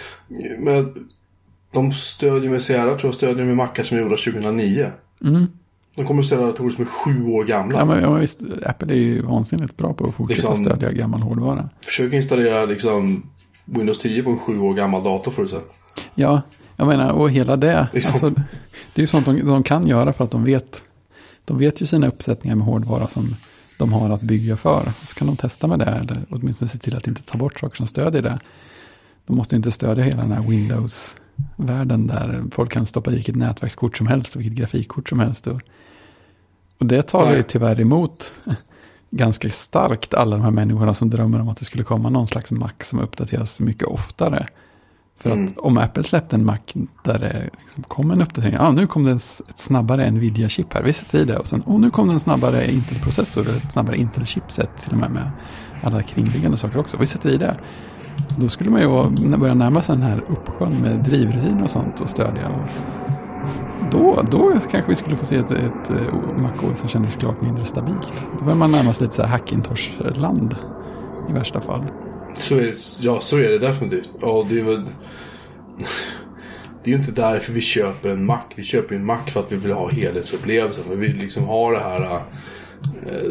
men 0.59 0.95
de 1.73 1.93
stödjer 1.93 2.51
med 2.51 2.63
Sierra 2.63 2.95
tror 2.95 3.09
jag 3.09 3.15
stödjer 3.15 3.45
med 3.47 3.57
mackar 3.57 3.83
som 3.83 3.97
är 3.97 4.03
gjorda 4.03 4.17
2009. 4.17 4.87
Mm. 5.25 5.47
De 5.97 6.05
kommer 6.07 6.21
att 6.21 6.27
stödja 6.27 6.47
datorer 6.47 6.71
som 6.71 6.83
är 6.85 6.89
sju 6.89 7.25
år 7.25 7.45
gamla. 7.45 7.79
Ja, 7.79 7.85
men, 7.85 8.03
ja, 8.03 8.11
men 8.11 8.21
visst, 8.21 8.41
Apple 8.67 8.93
är 8.93 8.99
ju 8.99 9.23
vansinnigt 9.23 9.77
bra 9.77 9.95
på 9.95 10.07
att 10.09 10.15
fortsätta 10.15 10.49
Liksom- 10.49 10.65
stödja 10.65 10.91
gammal 10.91 11.23
hårdvara. 11.23 11.69
Försök 11.85 12.13
installera 12.13 12.65
liksom 12.65 13.23
Windows 13.65 13.99
10 13.99 14.23
på 14.23 14.31
en 14.31 14.39
sju 14.39 14.59
år 14.59 14.75
gammal 14.75 15.05
dator 15.05 15.31
för 15.33 15.45
att 15.45 15.51
se. 15.51 15.57
Ja, 16.15 16.43
jag 16.77 16.87
menar, 16.87 17.11
och 17.13 17.31
hela 17.31 17.57
det. 17.57 17.89
Liksom. 17.93 18.13
Alltså, 18.13 18.31
det 18.95 19.01
är 19.01 19.03
ju 19.03 19.07
sånt 19.07 19.27
de, 19.27 19.41
de 19.47 19.63
kan 19.63 19.87
göra 19.87 20.13
för 20.13 20.25
att 20.25 20.31
de 20.31 20.45
vet, 20.45 20.83
de 21.45 21.59
vet 21.59 21.83
ju 21.83 21.87
sina 21.87 22.09
uppsättningar 22.09 22.57
med 22.57 22.67
hårdvara 22.67 23.07
som 23.07 23.35
de 23.79 23.93
har 23.93 24.11
att 24.11 24.23
bygga 24.23 24.57
för. 24.57 24.93
Så 25.05 25.15
kan 25.15 25.27
de 25.27 25.37
testa 25.37 25.67
med 25.67 25.79
det, 25.79 25.85
eller 25.85 26.27
åtminstone 26.31 26.69
se 26.69 26.79
till 26.79 26.97
att 26.97 27.07
inte 27.07 27.23
ta 27.23 27.39
bort 27.39 27.61
saker 27.61 27.77
som 27.77 27.87
stödjer 27.87 28.23
det. 28.23 28.39
De 29.27 29.37
måste 29.37 29.57
inte 29.57 29.71
stödja 29.71 30.05
hela 30.05 30.23
den 30.23 30.33
här 30.33 30.43
Windows-världen 30.43 32.07
där 32.07 32.45
folk 32.53 32.73
kan 32.73 32.87
stoppa 32.87 33.11
i 33.11 33.15
vilket 33.15 33.37
nätverkskort 33.37 33.97
som 33.97 34.07
helst 34.07 34.35
och 34.35 34.41
vilket 34.41 34.59
grafikkort 34.59 35.09
som 35.09 35.21
helst. 35.21 35.47
Och, 35.47 35.61
och 36.79 36.87
det 36.87 37.03
talar 37.03 37.37
ju 37.37 37.43
tyvärr 37.43 37.81
emot 37.81 38.35
ganska 39.11 39.51
starkt 39.51 40.15
alla 40.15 40.37
de 40.37 40.43
här 40.43 40.51
människorna 40.51 40.95
som 40.95 41.11
drömmer 41.11 41.41
om 41.41 41.49
att 41.49 41.59
det 41.59 41.65
skulle 41.65 41.85
komma 41.85 42.11
någon 42.11 42.27
slags 42.27 42.51
Mac 42.51 42.71
som 42.81 42.99
uppdateras 43.01 43.61
mycket 43.61 43.89
oftare. 43.89 44.47
För 45.19 45.31
Mm. 45.31 45.47
att 45.47 45.59
om 45.59 45.79
Apple 45.79 46.03
släppte 46.03 46.37
en 46.37 46.45
Mac 46.45 46.59
där 47.05 47.19
det 47.19 47.51
liksom 47.65 47.83
kom 47.83 48.11
en 48.11 48.23
uppdatering, 48.23 48.55
ja 48.55 48.71
nu 48.71 48.87
kom 48.87 49.05
det 49.05 49.13
ett 49.13 49.43
snabbare 49.59 50.11
Nvidia-chip 50.11 50.75
här, 50.75 50.83
vi 50.83 50.93
sätter 50.93 51.19
i 51.19 51.25
det 51.25 51.37
och 51.37 51.47
sen, 51.47 51.63
oh, 51.67 51.81
nu 51.81 51.91
kom 51.91 52.09
det 52.09 52.15
en 52.15 52.21
snabbare 52.21 52.71
Intel-processor, 52.73 53.49
ett 53.49 53.73
snabbare 53.73 53.97
Intel-chipset 53.97 54.69
till 54.83 54.93
och 54.93 54.99
med 54.99 55.11
med 55.11 55.31
alla 55.83 56.03
kringliggande 56.03 56.57
saker 56.57 56.79
också, 56.79 56.97
vi 56.97 57.07
sätter 57.07 57.29
i 57.29 57.37
det. 57.37 57.57
Då 58.37 58.49
skulle 58.49 58.71
man 58.71 58.81
ju 58.81 59.37
börja 59.37 59.55
närma 59.55 59.83
sig 59.83 59.97
den 59.97 60.05
här 60.05 60.25
uppsjön 60.29 60.73
med 60.83 61.05
drivrutiner 61.05 61.65
och 61.65 61.71
sånt 61.71 62.01
och 62.01 62.11
stödja. 62.11 62.49
Och 62.49 62.69
då, 63.91 64.23
då 64.31 64.61
kanske 64.71 64.91
vi 64.91 64.97
skulle 64.97 65.17
få 65.17 65.25
se 65.25 65.37
ett, 65.37 65.51
ett 65.51 65.91
eh, 65.91 66.15
Mac 66.37 66.77
som 66.77 66.89
kändes 66.89 67.17
klart 67.17 67.41
mindre 67.41 67.65
stabilt. 67.65 68.13
Då 68.39 68.45
börjar 68.45 68.59
man 68.59 68.73
närma 68.73 68.93
sig 68.93 69.03
lite 69.05 69.17
så 69.17 69.23
här 69.23 69.29
Hackintosh-land 69.29 70.57
i 71.31 71.33
värsta 71.33 71.61
fall. 71.61 71.85
Så 72.35 72.57
är 72.57 72.63
det, 72.63 72.77
ja, 73.01 73.21
så 73.21 73.39
är 73.39 73.51
det 73.51 73.59
definitivt. 73.59 74.11
Ja, 74.21 74.47
det 74.49 74.61
är 74.61 74.65
väl... 74.65 74.87
Det 76.85 76.91
är 76.91 76.93
ju 76.93 76.99
inte 76.99 77.13
därför 77.13 77.53
vi 77.53 77.61
köper 77.61 78.09
en 78.09 78.27
Mac. 78.27 78.41
Vi 78.57 78.63
köper 78.63 78.95
en 78.95 79.07
Mac 79.07 79.19
för 79.27 79.41
att 79.41 79.53
vi 79.53 79.57
vill 79.57 79.73
ha 79.73 79.91
helhetsupplevelsen. 79.91 80.85
Vi 80.91 80.97
vill 80.97 81.17
liksom 81.17 81.45
ha 81.45 81.71
det 81.71 81.79
här, 81.79 82.23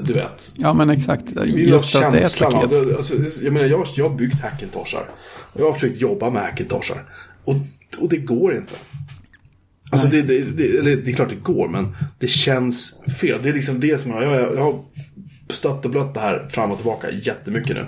du 0.03 0.13
vet. 0.13 0.53
Ja 0.57 0.73
men 0.73 0.89
exakt, 0.89 1.23
just 1.45 1.95
att 1.95 2.13
det 2.13 2.19
är 2.19 2.23
ett 2.23 2.41
av... 2.41 2.51
paket. 2.51 2.95
Alltså, 2.95 3.43
jag 3.43 3.53
menar, 3.53 3.67
jag, 3.67 3.87
jag 3.95 4.09
har 4.09 4.15
byggt 4.15 4.41
Hackintoshar. 4.41 5.09
Jag 5.53 5.65
har 5.65 5.73
försökt 5.73 6.01
jobba 6.01 6.29
med 6.29 6.41
Hackintoshar. 6.41 7.05
Och, 7.43 7.55
och 7.99 8.09
det 8.09 8.17
går 8.17 8.55
inte. 8.55 8.75
Alltså 9.91 10.07
det, 10.07 10.21
det, 10.21 10.57
det, 10.57 10.95
det 10.95 11.11
är 11.11 11.15
klart 11.15 11.29
det 11.29 11.43
går, 11.43 11.67
men 11.67 11.95
det 12.19 12.27
känns 12.27 12.93
fel. 13.19 13.39
Det 13.43 13.49
är 13.49 13.53
liksom 13.53 13.79
det 13.79 14.01
som 14.01 14.11
jag, 14.11 14.23
jag, 14.23 14.55
jag 14.55 14.63
har 14.63 14.85
stött 15.49 15.85
och 15.85 15.91
blött 15.91 16.13
det 16.13 16.19
här 16.19 16.47
fram 16.49 16.71
och 16.71 16.77
tillbaka 16.77 17.11
jättemycket 17.11 17.75
nu. 17.75 17.85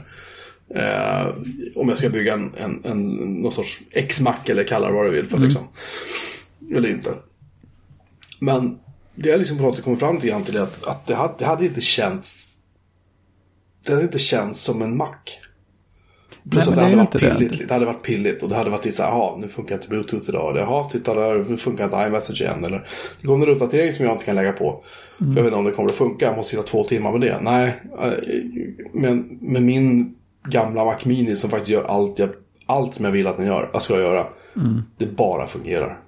Eh, 0.76 1.28
om 1.76 1.90
jag 1.90 1.98
ska 1.98 2.10
bygga 2.10 2.34
en, 2.34 2.52
en, 2.58 2.82
en 2.84 3.08
någon 3.16 3.52
sorts 3.52 3.80
X-Mac 3.92 4.36
eller 4.46 4.64
kalla 4.64 4.88
det 4.88 4.94
vad 4.94 5.06
du 5.06 5.12
vill 5.12 5.26
för 5.26 5.38
liksom. 5.38 5.68
Eller 6.76 6.90
inte. 6.90 7.10
Men 8.40 8.78
det 9.24 9.30
jag 9.30 9.40
liksom 9.40 9.58
på 9.58 9.64
något 9.64 9.76
sätt 9.76 9.84
kommit 9.84 10.00
fram 10.00 10.20
till 10.20 10.34
till 10.46 10.58
att, 10.58 10.88
att 10.88 11.08
det, 11.08 11.16
hade, 11.16 11.34
det 11.38 11.46
hade 11.46 11.66
inte 11.66 11.82
känts 11.82 12.48
det 13.86 13.94
hade 13.94 14.04
inte 14.04 14.20
känts 14.20 14.62
som 14.62 14.82
en 14.82 14.98
Mac. 14.98 15.08
Plus 16.50 16.66
Nej, 16.66 16.70
att 16.70 16.76
det 16.76 16.82
hade 16.82 16.96
varit 16.96 17.16
inte 17.16 17.30
det. 17.30 17.36
pilligt. 17.36 17.68
Det 17.68 17.74
hade 17.74 17.86
varit 17.86 18.04
pilligt 18.04 18.44
och 18.44 18.50
det 18.50 18.56
hade 18.56 18.70
varit 18.70 18.86
lite 18.86 18.98
så 18.98 19.04
här, 19.04 19.10
jaha, 19.10 19.38
nu 19.38 19.48
funkar 19.48 19.76
inte 19.76 19.88
Bluetooth 19.88 20.30
idag. 20.30 20.52
Eller 20.52 20.62
jaha, 20.62 20.84
titta 20.84 21.14
där, 21.14 21.46
nu 21.50 21.58
funkar 21.58 21.84
inte 21.84 21.98
iMessage 22.08 22.42
igen. 22.42 22.66
Eller 22.66 22.88
det 23.22 23.28
kommer 23.28 23.48
en 23.48 23.54
uppdatering 23.54 23.92
som 23.92 24.06
jag 24.06 24.16
inte 24.16 24.26
kan 24.26 24.36
lägga 24.36 24.52
på. 24.52 24.84
För 25.18 25.26
jag 25.26 25.34
vet 25.34 25.46
inte 25.46 25.56
om 25.56 25.66
det 25.66 25.72
kommer 25.72 25.90
att 25.90 25.96
funka, 25.96 26.26
jag 26.26 26.38
måste 26.38 26.52
sitta 26.52 26.64
två 26.64 26.84
timmar 26.84 27.12
med 27.12 27.22
det. 27.22 27.40
Nej, 27.42 27.82
eh, 28.02 28.12
men 28.94 29.38
med 29.42 29.64
min 29.64 30.16
gamla 30.44 30.86
Mac 30.86 30.98
Mini 31.06 31.36
som 31.36 31.50
faktiskt 31.50 31.70
gör 31.70 31.84
allt, 31.84 32.20
jag, 32.20 32.30
allt 32.66 32.96
som 32.96 33.06
jag 33.06 33.12
vill 33.12 33.28
att 33.28 33.38
den 33.38 33.46
gör, 33.46 33.70
jag 33.74 33.82
ska 33.82 34.00
göra. 34.00 34.26
Det 34.98 35.06
bara 35.06 35.48
fungerar. 35.48 36.00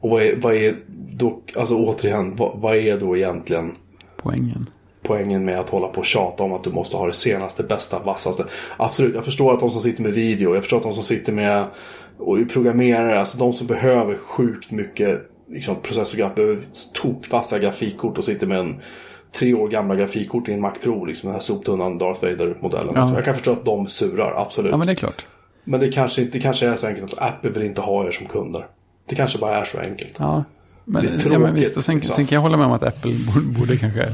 Och 0.00 0.10
vad 0.10 0.22
är, 0.22 0.36
vad 0.36 0.54
är 0.54 0.76
då, 1.12 1.40
alltså 1.56 1.74
återigen, 1.76 2.36
vad, 2.36 2.58
vad 2.60 2.76
är 2.76 2.98
då 2.98 3.16
egentligen 3.16 3.72
Poängen. 4.16 4.70
poängen 5.02 5.44
med 5.44 5.60
att 5.60 5.70
hålla 5.70 5.88
på 5.88 5.98
och 5.98 6.06
tjata 6.06 6.44
om 6.44 6.52
att 6.52 6.64
du 6.64 6.70
måste 6.70 6.96
ha 6.96 7.06
det 7.06 7.12
senaste, 7.12 7.62
bästa, 7.62 7.98
vassaste. 7.98 8.44
Absolut, 8.76 9.14
jag 9.14 9.24
förstår 9.24 9.52
att 9.52 9.60
de 9.60 9.70
som 9.70 9.80
sitter 9.80 10.02
med 10.02 10.12
video, 10.12 10.54
jag 10.54 10.62
förstår 10.62 10.76
att 10.76 10.82
de 10.82 10.92
som 10.92 11.02
sitter 11.02 11.32
med 11.32 11.64
och 12.18 12.38
programmerare, 12.52 13.20
alltså 13.20 13.38
de 13.38 13.52
som 13.52 13.66
behöver 13.66 14.16
sjukt 14.16 14.70
mycket 14.70 15.30
liksom, 15.48 15.76
processorgraf, 15.82 16.34
behöver 16.34 16.58
tokvassa 16.92 17.58
grafikkort 17.58 18.18
och 18.18 18.24
sitter 18.24 18.46
med 18.46 18.58
en 18.58 18.80
tre 19.32 19.54
år 19.54 19.68
gamla 19.68 19.96
grafikkort 19.96 20.48
i 20.48 20.52
en 20.52 20.60
Mac 20.60 20.72
Pro, 20.82 21.04
liksom 21.04 21.26
den 21.26 21.34
här 21.34 21.42
soptunnan 21.42 21.98
Darth 21.98 22.22
Vader-modellen. 22.24 22.92
Ja. 22.96 23.08
Så 23.08 23.14
jag 23.14 23.24
kan 23.24 23.34
förstå 23.34 23.52
att 23.52 23.64
de 23.64 23.88
surar, 23.88 24.34
absolut. 24.36 24.70
Ja 24.70 24.76
men 24.76 24.86
det 24.86 24.92
är 24.92 24.94
klart. 24.94 25.26
Men 25.64 25.80
det 25.80 25.92
kanske 25.92 26.22
inte 26.22 26.38
det 26.38 26.42
kanske 26.42 26.66
är 26.66 26.76
så 26.76 26.86
enkelt 26.86 27.12
att 27.12 27.28
Apple 27.28 27.50
vill 27.50 27.62
inte 27.62 27.80
ha 27.80 28.06
er 28.06 28.10
som 28.10 28.26
kunder. 28.26 28.66
Det 29.10 29.16
kanske 29.16 29.38
bara 29.38 29.56
är 29.60 29.64
så 29.64 29.78
enkelt. 29.78 30.14
Ja. 30.18 30.44
Men, 30.84 31.02
Det 31.02 31.08
är 31.08 31.32
ja, 31.32 31.38
men 31.38 31.48
tråkigt, 31.48 31.66
visst, 31.66 31.76
och 31.76 31.84
sen, 31.84 31.94
liksom. 31.94 32.14
sen 32.16 32.26
kan 32.26 32.36
jag 32.36 32.42
hålla 32.42 32.56
med 32.56 32.66
om 32.66 32.72
att 32.72 32.82
Apple 32.82 33.14
borde, 33.34 33.46
borde 33.58 33.76
kanske 33.76 34.08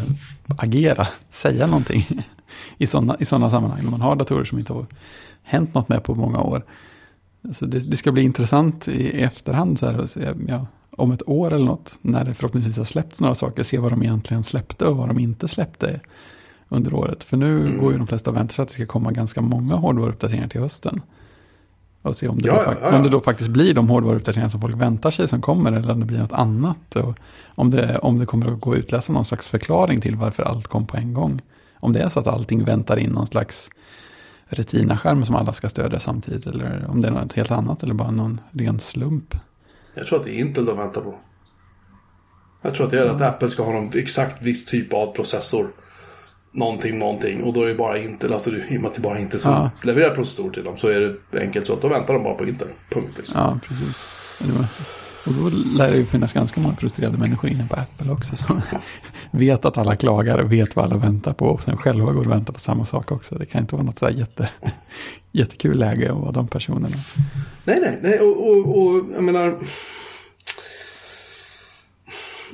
agera, 0.56 1.08
säga 1.30 1.66
någonting 1.66 2.06
i 2.78 2.86
sådana 2.86 3.16
i 3.20 3.24
såna 3.24 3.50
sammanhang. 3.50 3.82
När 3.84 3.90
man 3.90 4.00
har 4.00 4.16
datorer 4.16 4.44
som 4.44 4.58
inte 4.58 4.72
har 4.72 4.86
hänt 5.42 5.74
något 5.74 5.88
med 5.88 6.04
på 6.04 6.14
många 6.14 6.40
år. 6.40 6.62
Så 7.58 7.66
det, 7.66 7.78
det 7.90 7.96
ska 7.96 8.12
bli 8.12 8.22
intressant 8.22 8.88
i 8.88 9.22
efterhand, 9.22 9.78
så 9.78 9.86
här, 9.90 10.06
se, 10.06 10.32
ja, 10.48 10.66
om 10.90 11.12
ett 11.12 11.22
år 11.28 11.52
eller 11.54 11.64
något, 11.64 11.98
när 12.02 12.24
det 12.24 12.34
förhoppningsvis 12.34 12.76
har 12.76 12.84
släppts 12.84 13.20
några 13.20 13.34
saker, 13.34 13.62
se 13.62 13.78
vad 13.78 13.92
de 13.92 14.02
egentligen 14.02 14.44
släppte 14.44 14.84
och 14.86 14.96
vad 14.96 15.08
de 15.08 15.18
inte 15.18 15.48
släppte 15.48 16.00
under 16.68 16.94
året. 16.94 17.24
För 17.24 17.36
nu 17.36 17.60
Mm. 17.60 17.78
går 17.78 17.92
ju 17.92 17.98
de 17.98 18.06
flesta 18.06 18.30
och 18.30 18.36
väntar 18.36 18.54
sig 18.54 18.62
att 18.62 18.68
det 18.68 18.74
ska 18.74 18.86
komma 18.86 19.10
ganska 19.12 19.40
många 19.40 19.74
hårdvaruuppdateringar 19.74 20.48
till 20.48 20.60
hösten. 20.60 21.00
Och 22.06 22.16
se 22.16 22.28
om 22.28 22.38
det, 22.38 22.48
Ja, 22.48 22.54
då, 22.54 22.72
ja, 22.72 22.76
ja. 22.82 22.96
om 22.96 23.02
det 23.02 23.08
då 23.08 23.20
faktiskt 23.20 23.50
blir 23.50 23.74
de 23.74 23.88
hårdvaruuppdateringar 23.88 24.48
som 24.48 24.60
folk 24.60 24.76
väntar 24.76 25.10
sig 25.10 25.28
som 25.28 25.42
kommer 25.42 25.72
eller 25.72 25.92
om 25.92 26.00
det 26.00 26.06
blir 26.06 26.18
något 26.18 26.32
annat. 26.32 26.96
Och 26.96 27.18
om, 27.54 27.70
det, 27.70 27.98
om 27.98 28.18
det 28.18 28.26
kommer 28.26 28.52
att 28.52 28.60
gå 28.60 28.72
att 28.72 28.78
utläsa 28.78 29.12
någon 29.12 29.24
slags 29.24 29.48
förklaring 29.48 30.00
till 30.00 30.16
varför 30.16 30.42
allt 30.42 30.66
kom 30.66 30.86
på 30.86 30.96
en 30.96 31.14
gång. 31.14 31.42
Om 31.80 31.92
det 31.92 32.00
är 32.00 32.08
så 32.08 32.20
att 32.20 32.26
allting 32.26 32.64
väntar 32.64 32.96
in 32.96 33.10
någon 33.10 33.26
slags 33.26 33.70
Retina-skärm 34.48 35.24
som 35.24 35.34
alla 35.34 35.52
ska 35.52 35.68
stödja 35.68 36.00
samtidigt. 36.00 36.46
Eller 36.46 36.86
om 36.88 37.02
det 37.02 37.08
är 37.08 37.12
något 37.12 37.32
helt 37.32 37.50
annat 37.50 37.82
eller 37.82 37.94
bara 37.94 38.10
någon 38.10 38.40
ren 38.50 38.80
slump. 38.80 39.34
Jag 39.94 40.06
tror 40.06 40.18
att 40.18 40.24
det 40.24 40.30
är 40.30 40.40
Intel 40.40 40.64
de 40.64 40.76
väntar 40.76 41.00
på. 41.00 41.14
Jag 42.62 42.74
tror 42.74 42.84
att 42.86 42.90
det 42.90 42.98
är 42.98 43.06
att 43.06 43.20
Apple 43.20 43.50
ska 43.50 43.62
ha 43.62 43.72
någon 43.72 43.90
exakt 43.94 44.42
viss 44.42 44.64
typ 44.64 44.92
av 44.92 45.06
processor. 45.12 45.66
Någonting, 46.56 46.98
någonting. 46.98 47.42
Och 47.42 47.52
då 47.52 47.62
är 47.62 47.66
det 47.68 47.74
bara 47.74 47.98
Intel, 47.98 48.32
alltså 48.32 48.50
i 48.50 48.76
och 48.76 48.80
med 48.82 48.88
att 48.88 48.94
det 48.94 49.00
bara 49.00 49.18
är 49.18 49.22
Intel 49.22 49.40
som 49.40 49.52
Ja. 49.52 49.70
levererar 49.82 50.14
processorer 50.14 50.50
till 50.52 50.64
dem 50.64 50.76
så 50.76 50.88
är 50.88 51.16
det 51.30 51.40
enkelt 51.40 51.66
så 51.66 51.72
att 51.72 51.82
då 51.82 51.88
väntar 51.88 52.14
de 52.14 52.22
bara 52.22 52.34
på 52.34 52.46
Intel. 52.46 52.68
Punkt 52.90 53.14
liksom. 53.16 53.40
Ja, 53.40 53.58
precis. 53.68 54.04
Och 55.26 55.32
då 55.32 55.48
lär 55.78 55.90
det 55.90 55.96
ju 55.96 56.04
finnas 56.04 56.32
ganska 56.32 56.60
många 56.60 56.76
frustrerade 56.76 57.18
människor 57.18 57.50
inne 57.50 57.66
på 57.68 57.74
Apple 57.76 58.12
också. 58.12 58.36
Som 58.36 58.62
vet 59.30 59.64
att 59.64 59.78
alla 59.78 59.96
klagar 59.96 60.38
och 60.38 60.52
vet 60.52 60.76
vad 60.76 60.84
alla 60.84 60.96
väntar 60.96 61.32
på. 61.32 61.46
Och 61.46 61.62
sen 61.62 61.76
själva 61.76 62.12
går 62.12 62.20
och 62.26 62.30
väntar 62.32 62.52
på 62.52 62.60
samma 62.60 62.86
sak 62.86 63.12
också. 63.12 63.34
Det 63.34 63.46
kan 63.46 63.60
inte 63.60 63.74
vara 63.74 63.84
något 63.86 63.98
så 63.98 64.06
här 64.06 64.12
jätte, 64.12 64.48
jättekul 65.32 65.78
läge 65.78 66.12
att 66.12 66.18
vara 66.18 66.32
de 66.32 66.48
personerna. 66.48 66.96
Nej, 67.64 67.78
nej, 67.80 67.98
nej 68.02 68.18
och, 68.20 68.48
och, 68.50 68.78
och 68.78 69.04
jag 69.14 69.24
menar... 69.24 69.58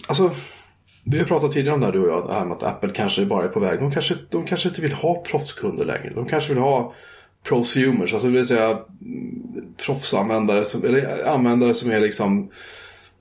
Alltså, 0.08 0.30
vi 1.04 1.18
har 1.18 1.26
pratat 1.26 1.52
tidigare 1.52 1.74
om 1.74 1.80
det 1.80 1.86
här 1.86 1.92
du 1.92 2.00
och 2.00 2.08
jag, 2.08 2.28
det 2.28 2.34
här 2.34 2.44
med 2.44 2.56
att 2.56 2.62
Apple 2.62 2.92
kanske 2.94 3.26
bara 3.26 3.44
är 3.44 3.48
på 3.48 3.60
väg. 3.60 3.78
De 3.78 3.92
kanske, 3.92 4.14
de 4.30 4.46
kanske 4.46 4.68
inte 4.68 4.80
vill 4.80 4.92
ha 4.92 5.22
proffskunder 5.22 5.84
längre. 5.84 6.12
De 6.14 6.26
kanske 6.26 6.54
vill 6.54 6.62
ha 6.62 6.92
prosumers, 7.44 8.12
alltså 8.12 8.28
det 8.28 8.34
vill 8.34 8.46
säga 8.46 8.68
mm, 8.68 9.74
proffsanvändare, 9.86 10.64
som, 10.64 10.84
eller 10.84 11.28
användare 11.28 11.74
som 11.74 11.90
är 11.90 12.00
liksom 12.00 12.50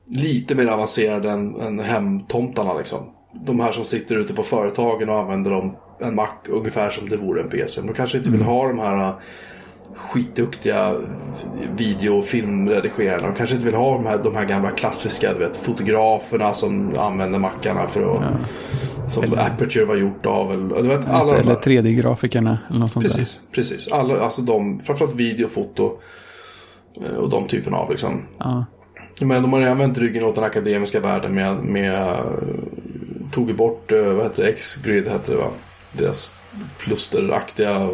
lite 0.05 0.55
mer 0.55 0.67
avancerade 0.67 1.29
än, 1.29 1.61
än 1.61 1.79
hemtomtarna 1.79 2.73
liksom. 2.73 3.13
De 3.45 3.59
här 3.59 3.71
som 3.71 3.85
sitter 3.85 4.15
ute 4.15 4.33
på 4.33 4.43
företagen 4.43 5.09
och 5.09 5.19
använder 5.19 5.51
dem, 5.51 5.75
en 5.99 6.15
Mac 6.15 6.29
ungefär 6.49 6.89
som 6.89 7.09
det 7.09 7.17
vore 7.17 7.41
en 7.41 7.49
PC. 7.49 7.81
De 7.81 7.93
kanske 7.93 8.17
inte 8.17 8.29
vill 8.29 8.41
ha 8.41 8.67
de 8.67 8.79
här 8.79 9.13
skitduktiga 9.95 10.95
video 11.75 12.19
och 12.19 12.25
filmredigerarna. 12.25 13.27
De 13.27 13.35
kanske 13.35 13.55
inte 13.55 13.65
vill 13.65 13.75
ha 13.75 13.93
de 13.93 14.05
här, 14.05 14.17
de 14.23 14.35
här 14.35 14.45
gamla 14.45 14.71
klassiska 14.71 15.33
du 15.33 15.39
vet, 15.39 15.57
fotograferna 15.57 16.53
som 16.53 16.97
använder 16.97 17.39
mackarna 17.39 17.87
för 17.87 18.15
att... 18.15 18.23
Som 19.07 19.33
Aperture 19.33 19.85
var 19.85 19.95
gjort 19.95 20.25
av. 20.25 20.51
Eller, 20.51 20.97
vet, 20.97 21.09
alla 21.09 21.37
eller 21.37 21.53
där. 21.53 21.61
3D-grafikerna 21.61 22.57
eller 22.69 22.79
något 22.79 22.91
sånt 22.91 23.05
Precis, 23.05 23.39
precis. 23.51 23.91
Alla, 23.91 24.19
alltså 24.19 24.41
de, 24.41 24.79
framförallt 24.79 25.15
video, 25.15 25.47
foto 25.47 25.91
eh, 27.05 27.15
och 27.15 27.29
de 27.29 27.47
typerna 27.47 27.77
av 27.77 27.89
liksom. 27.89 28.21
där. 28.39 28.65
Ja, 29.19 29.25
Men 29.25 29.41
de 29.41 29.53
har 29.53 29.59
redan 29.59 29.77
vänt 29.77 29.97
ryggen 29.97 30.23
åt 30.23 30.35
den 30.35 30.43
akademiska 30.43 30.99
världen 30.99 31.33
med, 31.33 31.55
med 31.57 32.17
tog 33.31 33.55
bort, 33.55 33.91
eh, 33.91 34.03
vad 34.03 34.23
heter 34.23 34.43
det, 34.43 34.49
X-Grid 34.49 35.07
hette 35.07 35.31
det 35.31 35.37
va? 35.37 35.51
Deras 35.93 36.35
klusteraktiga 36.79 37.89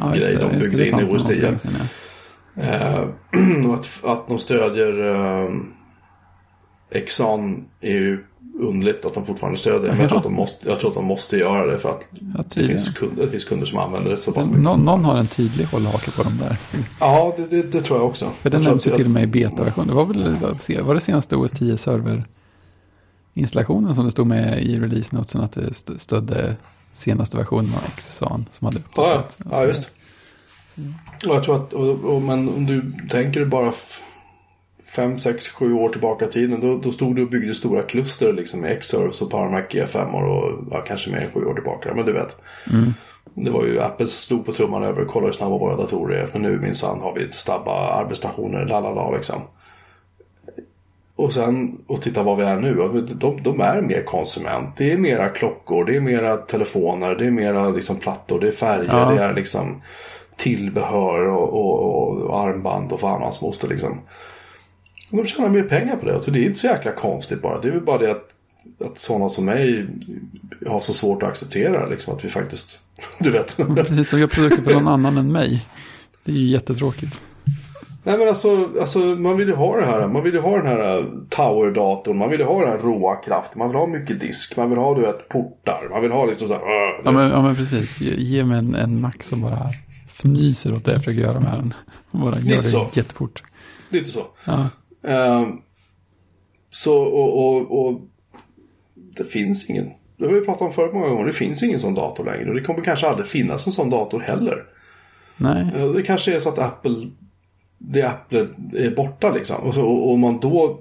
ja 0.00 0.10
grej 0.10 0.20
det. 0.20 0.38
de 0.52 0.58
byggde 0.58 0.88
in 0.88 0.98
i 0.98 1.02
OS 1.04 1.10
någon 1.10 1.20
10. 1.26 1.42
länge 1.42 1.58
sedan, 1.58 1.72
ja. 1.78 2.62
Eh, 2.62 3.02
att, 3.74 4.00
att 4.04 4.28
de 4.28 4.38
stödjer 4.38 5.14
eh, 5.14 5.50
Exxon 6.90 7.64
är 7.80 7.92
ju 7.92 8.24
underligt 8.60 9.04
att 9.04 9.14
de 9.14 9.26
fortfarande 9.26 9.58
stödjer 9.58 9.80
det. 9.82 9.88
Men 9.92 10.00
jag 10.00 10.08
tror, 10.08 10.18
att 10.18 10.24
de 10.24 10.34
måste, 10.34 10.68
jag 10.68 10.78
tror 10.80 10.90
att 10.90 10.94
de 10.96 11.04
måste 11.04 11.36
göra 11.36 11.66
det 11.66 11.78
för 11.78 11.88
att 11.90 12.08
Ja, 12.36 12.44
det 12.54 12.66
finns, 12.66 12.88
kunder, 12.88 13.24
det 13.24 13.30
finns 13.30 13.44
kunder 13.44 13.66
som 13.66 13.78
använder 13.78 14.10
det 14.10 14.16
så 14.16 14.32
pass 14.32 14.46
mycket. 14.46 14.62
Någon, 14.62 14.84
någon 14.84 15.04
har 15.04 15.16
en 15.18 15.26
tydlig 15.26 15.64
hållhake 15.64 16.10
på 16.10 16.22
dem 16.22 16.38
där. 16.40 16.56
Ja, 17.00 17.34
det, 17.36 17.46
det, 17.46 17.62
det 17.62 17.80
tror 17.80 17.98
jag 17.98 18.06
också. 18.06 18.30
För 18.40 18.50
den 18.50 18.62
nämns 18.62 18.86
ju 18.86 18.90
till 18.90 19.04
och 19.04 19.10
med 19.10 19.22
i 19.22 19.26
betaversion. 19.26 19.86
Det 19.86 19.94
var 19.94 20.04
väl 20.04 20.36
vad- 20.40 20.86
var 20.86 20.94
det 20.94 21.00
senaste 21.00 21.36
OS 21.36 21.50
10 21.52 21.76
server 21.78 22.24
installationen 23.34 23.94
som 23.94 24.04
det 24.04 24.10
stod 24.10 24.26
med 24.26 24.62
i 24.62 24.78
release 24.80 25.16
notesen 25.16 25.40
att 25.40 25.52
det 25.52 25.68
st- 25.70 25.98
stödde 25.98 26.56
senaste 26.96 27.36
versionen 27.36 27.74
av 27.74 27.90
Xan 27.96 28.46
som 28.52 28.64
hade 28.64 28.80
Ja, 28.96 29.24
ja. 29.38 29.44
ja 29.50 29.64
just 29.66 29.82
det. 29.82 31.28
Och 31.28 31.36
jag 31.36 31.42
tror 31.44 31.56
att, 31.56 31.72
och, 31.72 32.04
och, 32.04 32.22
men 32.22 32.48
om 32.48 32.66
du 32.66 32.92
tänker 33.10 33.44
bara 33.44 33.68
f- 33.68 34.02
5, 34.84 35.18
6, 35.18 35.48
7 35.48 35.72
år 35.74 35.88
tillbaka 35.88 36.24
i 36.24 36.28
tiden. 36.28 36.60
Då, 36.60 36.78
då 36.78 36.92
stod 36.92 37.16
du 37.16 37.22
och 37.22 37.30
byggde 37.30 37.54
stora 37.54 37.82
kluster 37.82 38.32
liksom 38.32 38.60
med 38.60 38.72
X-Serves 38.72 39.22
och 39.22 39.30
PowerMac 39.30 39.64
G5 39.70 40.12
och 40.12 40.64
ja, 40.70 40.82
kanske 40.86 41.10
mer 41.10 41.18
än 41.20 41.30
7 41.30 41.44
år 41.44 41.54
tillbaka. 41.54 41.92
Men 41.94 42.06
du 42.06 42.12
vet. 42.12 42.36
Mm. 42.72 42.94
Det 43.34 43.50
var 43.50 43.64
ju 43.64 43.80
Apple 43.80 44.06
stod 44.08 44.46
på 44.46 44.52
trumman 44.52 44.82
över 44.84 45.02
och 45.02 45.08
kollade 45.08 45.32
hur 45.32 45.36
snabba 45.38 45.58
våra 45.58 45.76
datorer 45.76 46.18
är. 46.22 46.26
För 46.26 46.38
nu 46.38 46.58
minsann 46.60 47.00
har 47.00 47.14
vi 47.14 47.30
snabba 47.30 47.90
arbetsstationer, 47.92 48.66
lalala 48.66 49.16
liksom. 49.16 49.40
Och 51.16 51.32
sen, 51.32 51.78
och 51.86 52.02
titta 52.02 52.22
vad 52.22 52.36
vi 52.36 52.44
är 52.44 52.56
nu. 52.56 52.74
De, 53.14 53.42
de 53.42 53.60
är 53.60 53.80
mer 53.82 54.02
konsument. 54.02 54.76
Det 54.76 54.92
är 54.92 54.98
mera 54.98 55.28
klockor, 55.28 55.84
det 55.84 55.96
är 55.96 56.00
mera 56.00 56.36
telefoner, 56.36 57.14
det 57.14 57.26
är 57.26 57.30
mera 57.30 57.68
liksom 57.68 57.96
plattor, 57.96 58.40
det 58.40 58.48
är 58.48 58.52
färger, 58.52 58.98
Ja. 58.98 59.10
det 59.10 59.22
är 59.22 59.34
liksom 59.34 59.82
tillbehör 60.36 61.26
och, 61.26 61.48
och, 61.52 62.16
och 62.22 62.40
armband 62.48 62.92
och 62.92 63.00
fan 63.00 63.22
hans 63.22 63.40
moster 63.40 63.68
liksom. 63.68 64.00
Och 65.10 65.16
de 65.16 65.26
tjänar 65.26 65.48
mer 65.48 65.62
pengar 65.62 65.96
på 65.96 66.06
det. 66.06 66.20
Så 66.20 66.30
det 66.30 66.38
är 66.38 66.44
inte 66.44 66.58
så 66.58 66.66
jäkla 66.66 66.92
konstigt 66.92 67.42
bara. 67.42 67.60
Det 67.60 67.68
är 67.68 67.72
väl 67.72 67.80
bara 67.84 67.98
det 67.98 68.10
att, 68.10 68.28
att 68.90 68.98
sådana 68.98 69.28
som 69.28 69.44
mig 69.44 69.86
har 70.66 70.80
så 70.80 70.92
svårt 70.92 71.22
att 71.22 71.28
acceptera 71.28 71.86
liksom 71.86 72.14
att 72.14 72.24
vi 72.24 72.28
faktiskt, 72.28 72.78
du 73.18 73.30
vet. 73.30 73.56
Precis, 73.56 74.10
de 74.10 74.20
gör 74.20 74.26
produkter 74.26 74.62
för 74.62 74.72
någon 74.72 74.88
annan 74.88 75.18
än 75.18 75.32
mig. 75.32 75.66
Det 76.24 76.32
är 76.32 76.36
ju 76.36 76.46
jättetråkigt. 76.46 77.20
Nej 78.06 78.18
men 78.18 78.28
alltså, 78.28 78.68
alltså 78.80 78.98
man 78.98 79.36
vill 79.36 79.48
ju 79.48 79.54
ha 79.54 79.76
det 79.80 79.86
här. 79.86 80.08
Man 80.08 80.22
vill 80.22 80.34
ju 80.34 80.40
ha 80.40 80.56
den 80.56 80.66
här 80.66 81.04
tower-datorn. 81.30 82.18
Man 82.18 82.30
vill 82.30 82.40
ju 82.40 82.46
ha 82.46 82.60
den 82.60 82.68
här 82.70 82.78
råa 82.78 83.16
kraften. 83.16 83.58
Man 83.58 83.68
vill 83.68 83.76
ha 83.76 83.86
mycket 83.86 84.20
disk. 84.20 84.56
Man 84.56 84.70
vill 84.70 84.78
ha 84.78 84.94
du 84.94 85.00
vet 85.00 85.28
portar. 85.28 85.88
Man 85.90 86.02
vill 86.02 86.10
ha 86.12 86.26
liksom 86.26 86.48
så 86.48 86.54
här. 86.54 86.62
"Åh", 86.62 87.00
Ja 87.04 87.12
men, 87.12 87.30
ja, 87.30 87.42
men 87.42 87.56
precis, 87.56 88.00
ge, 88.00 88.14
ge 88.16 88.44
mig 88.44 88.58
en, 88.58 88.74
en 88.74 89.00
Mac 89.00 89.12
som 89.20 89.40
bara 89.42 89.58
fnyser 90.18 90.74
åt 90.74 90.84
det 90.84 90.90
jag 90.92 90.98
försöker 90.98 91.20
göra 91.20 91.40
med 91.40 91.52
den. 91.52 91.74
Bara 92.22 92.34
gör 92.40 92.56
Lite 92.56 92.68
så. 92.68 92.78
det 92.78 92.96
jättefort. 92.96 93.42
Lite 93.90 94.10
så. 94.10 94.22
Ja, 94.46 94.68
Ehm, 95.08 95.46
så 96.70 96.96
och, 96.96 97.46
och, 97.56 97.86
och 97.86 98.00
det 99.16 99.24
finns 99.24 99.70
ingen. 99.70 99.90
Det 100.18 100.26
har 100.26 100.32
vi 100.32 100.40
pratat 100.40 100.62
om 100.62 100.72
förut 100.72 100.92
många 100.94 101.08
gånger. 101.08 101.26
Det 101.26 101.32
finns 101.32 101.62
ingen 101.62 101.80
sån 101.80 101.94
dator 101.94 102.24
längre. 102.24 102.48
Och 102.48 102.54
det 102.54 102.60
kommer 102.60 102.80
kanske 102.82 103.08
aldrig 103.08 103.26
finnas 103.26 103.66
en 103.66 103.72
sån 103.72 103.90
dator 103.90 104.20
heller. 104.20 104.56
nej, 105.36 105.66
Eh, 105.76 105.88
Det 105.92 106.02
kanske 106.02 106.34
är 106.36 106.40
så 106.40 106.48
att 106.48 106.58
Apple, 106.58 106.96
det 107.78 108.02
Apple 108.02 108.48
är 108.76 108.96
borta 108.96 109.30
liksom. 109.30 109.56
Och, 109.56 109.74
så, 109.74 109.82
och 109.82 110.12
om 110.12 110.20
man 110.20 110.40
då 110.40 110.80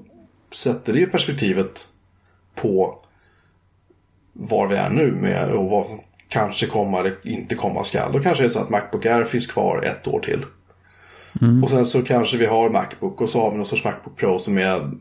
sätter 0.53 0.93
det 0.93 1.05
perspektivet 1.05 1.87
på 2.55 2.99
var 4.33 4.67
vi 4.67 4.75
är 4.75 4.89
nu 4.89 5.11
med 5.11 5.51
och 5.51 5.69
vad 5.69 5.85
som 5.85 5.99
kanske 6.29 6.65
kommer 6.65 6.99
eller 6.99 7.17
inte 7.23 7.55
komma 7.55 7.83
skall. 7.83 8.11
Då 8.11 8.19
kanske 8.19 8.43
det 8.43 8.47
är 8.47 8.49
så 8.49 8.59
att 8.59 8.69
Macbook 8.69 9.05
Air 9.05 9.23
finns 9.23 9.47
kvar 9.47 9.81
ett 9.83 10.07
år 10.07 10.19
till. 10.19 10.45
Och 11.63 11.69
sen 11.69 11.85
så 11.85 12.01
kanske 12.01 12.37
vi 12.37 12.45
har 12.45 12.69
Macbook 12.69 13.21
och 13.21 13.29
så 13.29 13.41
har 13.41 13.51
vi 13.51 13.57
någon 13.57 13.65
sorts 13.65 13.83
Macbook 13.83 14.17
Pro 14.17 14.39
som 14.39 14.57
är 14.57 14.91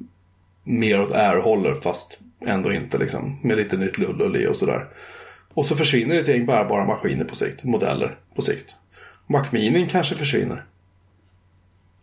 mer 0.64 1.00
åt 1.00 1.12
Air-hållet 1.12 1.82
fast 1.82 2.18
ändå 2.46 2.72
inte 2.72 2.98
liksom. 2.98 3.38
Med 3.42 3.56
lite 3.56 3.76
nytt 3.76 3.98
lullull 3.98 4.36
i 4.36 4.46
och 4.46 4.56
sådär. 4.56 4.86
Och 5.54 5.66
så 5.66 5.76
försvinner 5.76 6.14
ett 6.14 6.28
gäng 6.28 6.46
bärbara 6.46 6.84
maskiner 6.84 7.24
på 7.24 7.36
sikt, 7.36 7.64
modeller 7.64 8.14
på 8.34 8.42
sikt. 8.42 8.76
Mac 9.26 9.44
Mini 9.50 9.88
kanske 9.90 10.14
försvinner. 10.14 10.64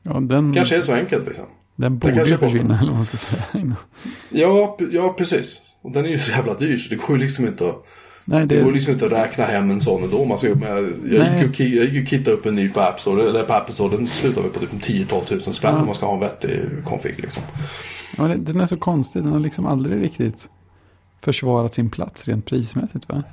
Ja, 0.03 0.19
den, 0.19 0.53
Kanske 0.53 0.77
är 0.77 0.81
så 0.81 0.93
enkelt 0.93 1.27
liksom. 1.27 1.45
den 1.75 1.97
borde 1.97 2.29
ju 2.29 2.37
försvinna 2.37 2.79
eller 2.79 2.89
vad 2.89 2.97
man 2.97 3.05
ska 3.05 3.17
säga. 3.17 3.43
Ja, 4.29 4.77
ja 4.91 5.13
precis. 5.17 5.61
Och 5.81 5.91
den 5.91 6.05
är 6.05 6.09
ju 6.09 6.17
så 6.17 6.31
jävla 6.31 6.53
dyr 6.53 6.77
så 6.77 6.89
det 6.89 6.95
går 6.95 7.17
ju 7.17 7.23
liksom 7.23 7.47
inte 7.47 7.69
att, 7.69 7.85
Nej, 8.25 8.45
det 8.45 8.57
går 8.57 8.65
det, 8.65 8.71
liksom 8.73 8.93
inte 8.93 9.05
att 9.05 9.11
räkna 9.11 9.43
hem 9.43 9.71
en 9.71 9.81
sån 9.81 10.03
ändå. 10.03 10.25
Man 10.25 10.37
ska, 10.37 10.55
men 10.55 10.61
jag, 10.69 10.83
jag, 11.11 11.39
gick 11.43 11.57
ki- 11.57 11.75
jag 11.77 11.85
gick 11.85 12.03
och 12.03 12.09
kittade 12.09 12.37
upp 12.37 12.45
en 12.45 12.55
ny 12.55 12.69
på 12.69 12.81
App 12.81 12.99
Store, 12.99 13.29
eller 13.29 13.43
på 13.43 13.53
Apple 13.53 13.73
Store. 13.73 13.97
Den 13.97 14.07
slutar 14.07 14.41
väl 14.41 14.51
på 14.51 14.59
typ 14.59 14.71
10-12 14.71 15.25
tusen 15.25 15.53
spänn 15.53 15.75
om 15.75 15.85
man 15.85 15.95
ska 15.95 16.05
ha 16.05 16.13
en 16.13 16.19
vettig 16.19 16.59
config 16.85 17.15
liksom. 17.17 17.43
ja, 18.17 18.23
den 18.37 18.59
är 18.59 18.65
så 18.67 18.77
konstig, 18.77 19.23
den 19.23 19.31
har 19.31 19.39
liksom 19.39 19.65
aldrig 19.65 20.03
riktigt 20.03 20.47
försvarat 21.21 21.73
sin 21.73 21.89
plats 21.89 22.25
rent 22.25 22.45
prismässigt 22.45 23.09
va? 23.09 23.23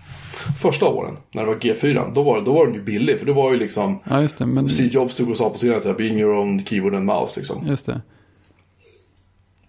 Första 0.61 0.89
åren, 0.89 1.16
när 1.30 1.43
det 1.43 1.49
var 1.49 1.57
G4, 1.57 2.12
då 2.14 2.22
var, 2.22 2.41
då 2.41 2.53
var 2.53 2.66
den 2.66 2.74
ju 2.74 2.82
billig. 2.82 3.18
För 3.18 3.26
det 3.26 3.32
var 3.32 3.53
ju 3.53 3.59
liksom, 3.59 3.99
Ja, 4.11 4.22
just 4.22 4.39
det, 4.39 4.47
men 4.47 4.68
Steve 4.68 4.89
Jobs 4.89 5.14
stod 5.14 5.30
och 5.30 5.36
sa 5.36 5.51
på 5.51 5.59
så 5.59 5.66
här, 5.66 5.95
being 5.95 6.20
your 6.20 6.34
own 6.34 6.64
keyboard 6.64 6.95
and 6.95 7.05
mouse 7.05 7.41
liksom. 7.41 7.66
Just 7.66 7.86
det. 7.86 8.01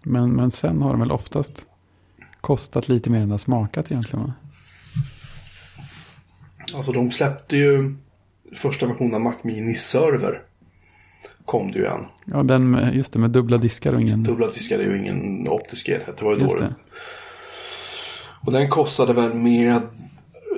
Men, 0.03 0.35
men 0.35 0.51
sen 0.51 0.81
har 0.81 0.91
de 0.91 0.99
väl 0.99 1.11
oftast 1.11 1.65
kostat 2.41 2.87
lite 2.87 3.09
mer 3.09 3.19
än 3.19 3.27
det 3.27 3.33
har 3.33 3.37
smakat 3.37 3.91
egentligen 3.91 4.25
va? 4.25 4.33
Alltså 6.75 6.91
de 6.91 7.11
släppte 7.11 7.57
ju 7.57 7.95
första 8.55 8.85
versionen 8.85 9.15
av 9.15 9.21
Mac 9.21 9.35
Mini 9.41 9.73
Server. 9.73 10.41
Kom 11.45 11.71
det 11.71 11.79
ju 11.79 11.85
en. 11.85 12.05
Ja, 12.25 12.43
den 12.43 12.71
med, 12.71 12.95
just 12.95 13.13
det, 13.13 13.19
med 13.19 13.29
dubbla 13.29 13.57
diskar 13.57 13.93
och 13.93 14.01
ingen... 14.01 14.23
Dubbla 14.23 14.47
diskar 14.47 14.79
är 14.79 14.83
ju 14.83 14.97
ingen 14.97 15.47
optisk 15.47 15.89
enhet. 15.89 16.17
Det 16.17 16.25
var 16.25 16.33
ju 16.33 16.39
då 16.39 16.55
det. 16.55 16.75
Och 18.45 18.51
den 18.51 18.69
kostade 18.69 19.13
väl 19.13 19.33
med 19.33 19.81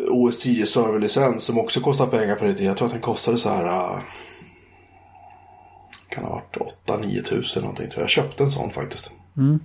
OS 0.10 0.40
10 0.40 0.66
serverlicens 0.66 1.44
som 1.44 1.60
också 1.60 1.80
kostar 1.80 2.08
pengar 2.08 2.36
på 2.36 2.46
det. 2.46 2.64
Jag 2.64 2.78
tror 2.78 2.86
att 2.86 2.94
den 2.94 3.02
kostade 3.02 3.38
så 3.38 3.50
här. 3.50 3.66
äh, 3.66 4.02
kan 6.10 6.24
ha 6.24 6.30
varit 6.32 6.58
8-9 6.88 7.24
tusen 7.24 7.62
någonting 7.62 7.90
tror 7.90 7.98
jag. 7.98 8.04
Jag 8.04 8.10
köpte 8.10 8.44
en 8.44 8.52
sån 8.52 8.70
faktiskt. 8.70 9.12
Mm. 9.38 9.60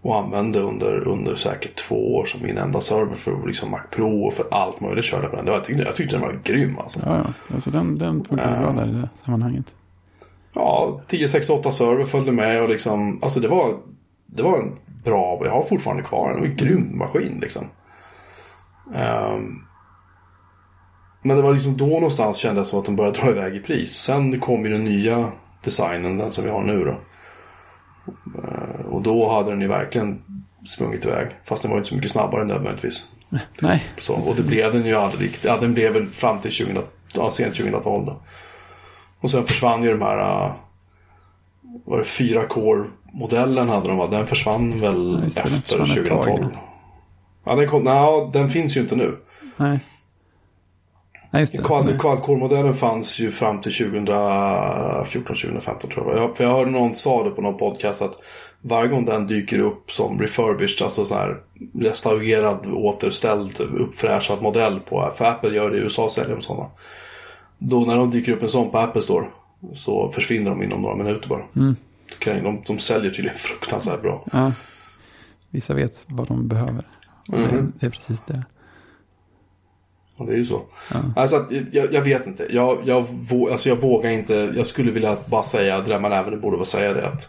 Och 0.00 0.18
använde 0.18 0.60
under, 0.60 1.08
under 1.08 1.34
säkert 1.34 1.76
två 1.76 2.16
år 2.16 2.24
som 2.24 2.42
min 2.42 2.58
enda 2.58 2.80
server 2.80 3.14
för 3.14 3.46
liksom 3.46 3.70
Mac 3.70 3.80
Pro 3.90 4.22
och 4.22 4.32
för 4.32 4.46
allt 4.50 4.80
möjligt 4.80 5.04
körde 5.04 5.28
på 5.28 5.36
den. 5.36 5.44
Det 5.44 5.50
var, 5.50 5.58
jag, 5.58 5.64
tyckte, 5.64 5.84
jag 5.84 5.96
tyckte 5.96 6.16
den 6.16 6.22
var 6.22 6.40
grym 6.44 6.78
alltså. 6.78 7.00
Ja, 7.04 7.16
ja. 7.16 7.54
Alltså 7.54 7.70
den, 7.70 7.98
den 7.98 8.24
funkar 8.24 8.60
bra 8.60 8.72
där 8.72 8.88
i 8.88 8.92
det 8.92 9.08
sammanhanget. 9.24 9.66
Ja, 10.54 11.00
1068 11.06 11.72
server 11.72 12.04
följde 12.04 12.32
med 12.32 12.62
och 12.62 12.68
liksom, 12.68 13.22
alltså 13.22 13.40
det 13.40 13.48
var, 13.48 13.76
det 14.26 14.42
var 14.42 14.58
en 14.58 14.72
bra, 15.04 15.40
jag 15.44 15.52
har 15.52 15.62
fortfarande 15.62 16.02
kvar 16.02 16.28
den, 16.28 16.36
det 16.36 16.40
var 16.40 16.48
en 16.48 16.56
grym 16.56 16.98
maskin 16.98 17.38
liksom. 17.40 17.64
Ehm, 18.94 19.58
men 21.22 21.36
det 21.36 21.42
var 21.42 21.52
liksom 21.52 21.76
då 21.76 21.86
någonstans 21.86 22.36
kändes 22.36 22.66
det 22.66 22.70
som 22.70 22.78
att 22.78 22.84
de 22.84 22.96
började 22.96 23.18
dra 23.18 23.30
iväg 23.30 23.56
i 23.56 23.60
pris. 23.60 23.92
Sen 23.92 24.40
kom 24.40 24.64
ju 24.64 24.72
den 24.72 24.84
nya 24.84 25.32
designen, 25.64 26.18
den 26.18 26.30
som 26.30 26.44
vi 26.44 26.50
har 26.50 26.62
nu 26.62 26.84
då. 26.84 26.90
Ehm, 28.38 28.86
och 28.86 29.02
då 29.02 29.28
hade 29.32 29.50
den 29.50 29.60
ju 29.60 29.68
verkligen 29.68 30.22
sprungit 30.66 31.04
iväg. 31.04 31.28
Fast 31.44 31.62
den 31.62 31.70
var 31.70 31.76
ju 31.76 31.80
inte 31.80 31.88
så 31.88 31.94
mycket 31.94 32.10
snabbare 32.10 32.42
än 32.42 32.48
nödvändigtvis. 32.48 33.06
Nej, 33.60 33.84
Så, 33.98 34.14
och 34.14 34.36
det 34.36 34.42
blev 34.42 34.72
den 34.72 34.84
ju 34.86 34.94
aldrig 34.94 35.22
riktigt. 35.22 35.44
Ja, 35.44 35.56
den 35.60 35.74
blev 35.74 35.92
väl 35.92 36.08
fram 36.08 36.38
till 36.38 36.52
2000, 36.52 36.82
ja, 37.14 37.30
sent 37.30 37.54
2012 37.54 38.06
då. 38.06 38.22
Och 39.20 39.30
sen 39.30 39.46
försvann 39.46 39.82
ju 39.82 39.90
de 39.90 40.02
här... 40.02 40.52
Var 41.84 41.98
det 41.98 42.04
4 42.04 42.46
core-modellen 42.46 43.68
hade 43.68 43.88
de 43.88 43.96
va? 43.98 44.06
Den 44.06 44.26
försvann 44.26 44.80
väl 44.80 45.12
den 45.12 45.24
efter 45.24 45.42
försvann 45.42 45.58
ett 45.58 45.68
tag, 45.68 45.88
2012. 45.88 46.46
ja. 47.44 47.56
Den, 47.56 47.68
kom, 47.68 47.84
nej, 47.84 48.30
den 48.32 48.50
finns 48.50 48.76
ju 48.76 48.80
inte 48.80 48.96
nu. 48.96 49.16
nej. 49.56 49.78
Nej, 51.32 51.42
just 51.42 51.52
det. 51.52 51.62
Quad, 51.62 51.86
Nej. 51.86 51.98
Quad-core-modellen 51.98 52.74
fanns 52.74 53.18
ju 53.18 53.32
fram 53.32 53.60
till 53.60 53.72
2014-2015 53.72 55.88
tror 55.94 56.14
jag. 56.14 56.22
jag. 56.22 56.36
För 56.36 56.44
jag 56.44 56.50
hörde 56.50 56.70
någon 56.70 56.94
sa 56.94 57.24
det 57.24 57.30
på 57.30 57.42
någon 57.42 57.56
podcast 57.56 58.02
att 58.02 58.14
varje 58.60 58.88
gång 58.88 59.04
den 59.04 59.26
dyker 59.26 59.58
upp 59.58 59.90
som 59.90 60.18
refurbished, 60.18 60.84
alltså 60.84 61.04
sån 61.04 61.18
här 61.18 61.36
restaurerad, 61.80 62.66
återställd, 62.72 63.60
uppfräschad 63.60 64.42
modell 64.42 64.80
på, 64.80 65.12
för 65.16 65.24
Apple 65.24 65.50
gör 65.50 65.70
det 65.70 65.76
i 65.76 65.80
USA 65.80 66.10
säljer 66.10 66.36
de 66.36 66.42
sådana. 66.42 66.66
Då 67.58 67.80
när 67.80 67.96
de 67.96 68.10
dyker 68.10 68.32
upp 68.32 68.42
en 68.42 68.48
sån 68.48 68.70
på 68.70 68.78
Apple 68.78 69.02
Store 69.02 69.26
så 69.74 70.10
försvinner 70.10 70.50
de 70.50 70.62
inom 70.62 70.82
några 70.82 70.96
minuter 70.96 71.28
bara. 71.28 71.44
Mm. 71.56 71.76
De, 72.24 72.62
de 72.66 72.78
säljer 72.78 73.10
tydligen 73.10 73.36
fruktansvärt 73.38 74.02
bra. 74.02 74.24
Ja. 74.32 74.52
Vissa 75.50 75.74
vet 75.74 76.04
vad 76.06 76.28
de 76.28 76.48
behöver. 76.48 76.86
Det, 77.26 77.36
Mhm. 77.36 77.72
det 77.80 77.86
är 77.86 77.90
precis 77.90 78.18
det. 78.26 78.44
Och 80.16 80.26
det 80.26 80.32
är 80.32 80.36
ju 80.36 80.44
så. 80.44 80.62
Ja. 80.92 81.00
Alltså, 81.16 81.36
att, 81.36 81.50
jag, 81.72 81.92
jag 81.92 82.02
vet 82.02 82.26
inte. 82.26 82.46
Jag, 82.50 82.78
jag, 82.84 83.06
alltså, 83.50 83.68
jag 83.68 83.76
vågar 83.76 84.10
inte. 84.10 84.52
Jag 84.56 84.66
skulle 84.66 84.90
vilja 84.90 85.16
bara 85.26 85.42
säga, 85.42 85.80
drömma 85.80 86.08
även 86.16 86.40
borde 86.40 86.56
väl 86.56 86.66
säga 86.66 86.92
det 86.92 87.06
att 87.08 87.28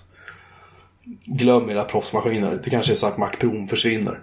glöm 1.26 1.70
era 1.70 1.84
proffsmaskiner. 1.84 2.60
Det 2.64 2.70
kanske 2.70 2.92
är 2.94 2.96
så 2.96 3.08
att 3.08 3.18
Mac 3.18 3.30
Pro 3.40 3.68
försvinner. 3.68 4.20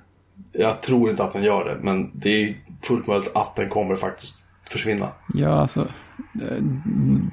Jag 0.52 0.80
tror 0.80 1.10
inte 1.10 1.24
att 1.24 1.32
den 1.32 1.42
gör 1.42 1.64
det, 1.64 1.78
men 1.82 2.10
det 2.14 2.30
är 2.30 2.56
fullt 2.82 3.06
möjligt 3.06 3.30
att 3.34 3.56
den 3.56 3.68
kommer 3.68 3.96
faktiskt 3.96 4.42
försvinna. 4.70 5.08
Ja, 5.34 5.48
alltså. 5.48 5.88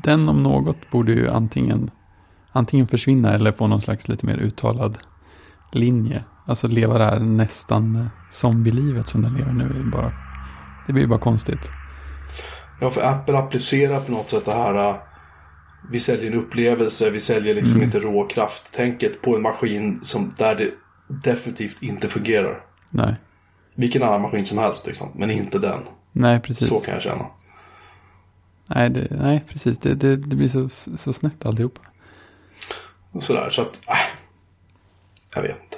Den 0.03 0.29
om 0.29 0.43
något 0.43 0.91
borde 0.91 1.11
ju 1.11 1.29
antingen, 1.29 1.91
antingen 2.51 2.87
försvinna 2.87 3.33
eller 3.33 3.51
få 3.51 3.67
någon 3.67 3.81
slags 3.81 4.07
lite 4.07 4.25
mer 4.25 4.37
uttalad 4.37 4.97
linje. 5.71 6.23
Alltså 6.45 6.67
leva 6.67 6.97
det 6.97 7.03
här 7.03 7.19
nästan 7.19 8.09
zombielivet 8.31 9.07
som 9.07 9.21
den 9.21 9.33
lever 9.33 9.51
nu. 9.53 9.63
är 9.63 9.83
Bara, 9.91 10.11
det 10.87 10.93
blir 10.93 11.03
ju 11.03 11.09
bara 11.09 11.19
konstigt. 11.19 11.69
Ja, 12.81 12.89
för 12.89 13.01
Apple 13.01 13.37
applicerar 13.37 13.99
på 13.99 14.11
något 14.11 14.29
sätt 14.29 14.45
det 14.45 14.53
här. 14.53 14.89
äh, 14.89 14.95
Vi 15.91 15.99
säljer 15.99 16.31
en 16.31 16.37
upplevelse, 16.37 17.09
vi 17.09 17.19
säljer 17.19 17.55
liksom 17.55 17.81
inte 17.83 17.99
råkraft-tänket 17.99 19.21
på 19.21 19.35
en 19.35 19.41
maskin 19.41 19.99
som, 20.03 20.29
där 20.37 20.55
det 20.55 20.71
definitivt 21.07 21.81
inte 21.83 22.07
fungerar. 22.07 22.59
Nej, 22.89 23.15
Vilken 23.75 24.03
annan 24.03 24.21
maskin 24.21 24.45
som 24.45 24.57
helst 24.57 24.87
liksom, 24.87 25.07
men 25.15 25.31
inte 25.31 25.59
den. 25.59 25.79
Nej 26.17 26.39
precis. 26.39 26.67
Så 26.67 26.79
kan 26.79 26.93
jag 26.93 27.03
känna. 27.03 27.25
Nej, 28.69 28.89
det, 28.89 29.07
nej, 29.09 29.43
precis. 29.49 29.79
Det, 29.79 29.95
det, 29.95 30.15
det 30.15 30.35
blir 30.35 30.49
så, 30.49 30.69
så 30.97 31.13
snett 31.13 31.45
alltihopa. 31.45 31.81
Sådär, 33.19 33.49
så 33.49 33.61
att, 33.61 33.79
äh, 33.87 33.95
jag 35.35 35.41
vet 35.41 35.63
inte. 35.63 35.77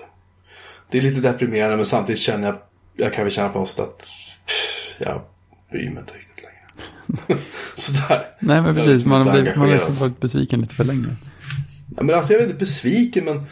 Det 0.89 0.97
är 0.97 1.01
lite 1.01 1.21
deprimerande 1.21 1.77
men 1.77 1.85
samtidigt 1.85 2.21
känner 2.21 2.47
jag, 2.47 2.57
jag 2.95 3.13
kan 3.13 3.23
väl 3.23 3.33
känna 3.33 3.49
på 3.49 3.59
oss 3.59 3.79
att 3.79 3.97
pff, 3.97 4.95
jag 4.99 5.21
bryr 5.71 5.89
mig 5.89 5.99
inte 5.99 6.13
riktigt 6.13 6.43
längre. 6.43 7.41
Sådär. 7.75 8.35
Nej, 8.39 8.61
men 8.61 8.75
precis. 8.75 8.93
liksom 8.93 9.09
Man 9.09 9.31
blivit, 9.31 9.55
man 9.55 9.69
har 9.69 9.75
liksom 9.75 9.95
varit 9.95 10.19
besviken 10.19 10.61
lite 10.61 10.75
för 10.75 10.83
länge. 10.83 11.15
Ja, 11.95 12.03
men 12.03 12.15
alltså 12.15 12.33
jag 12.33 12.41
är 12.41 12.45
inte 12.45 12.59
besviken 12.59 13.25
men 13.25 13.45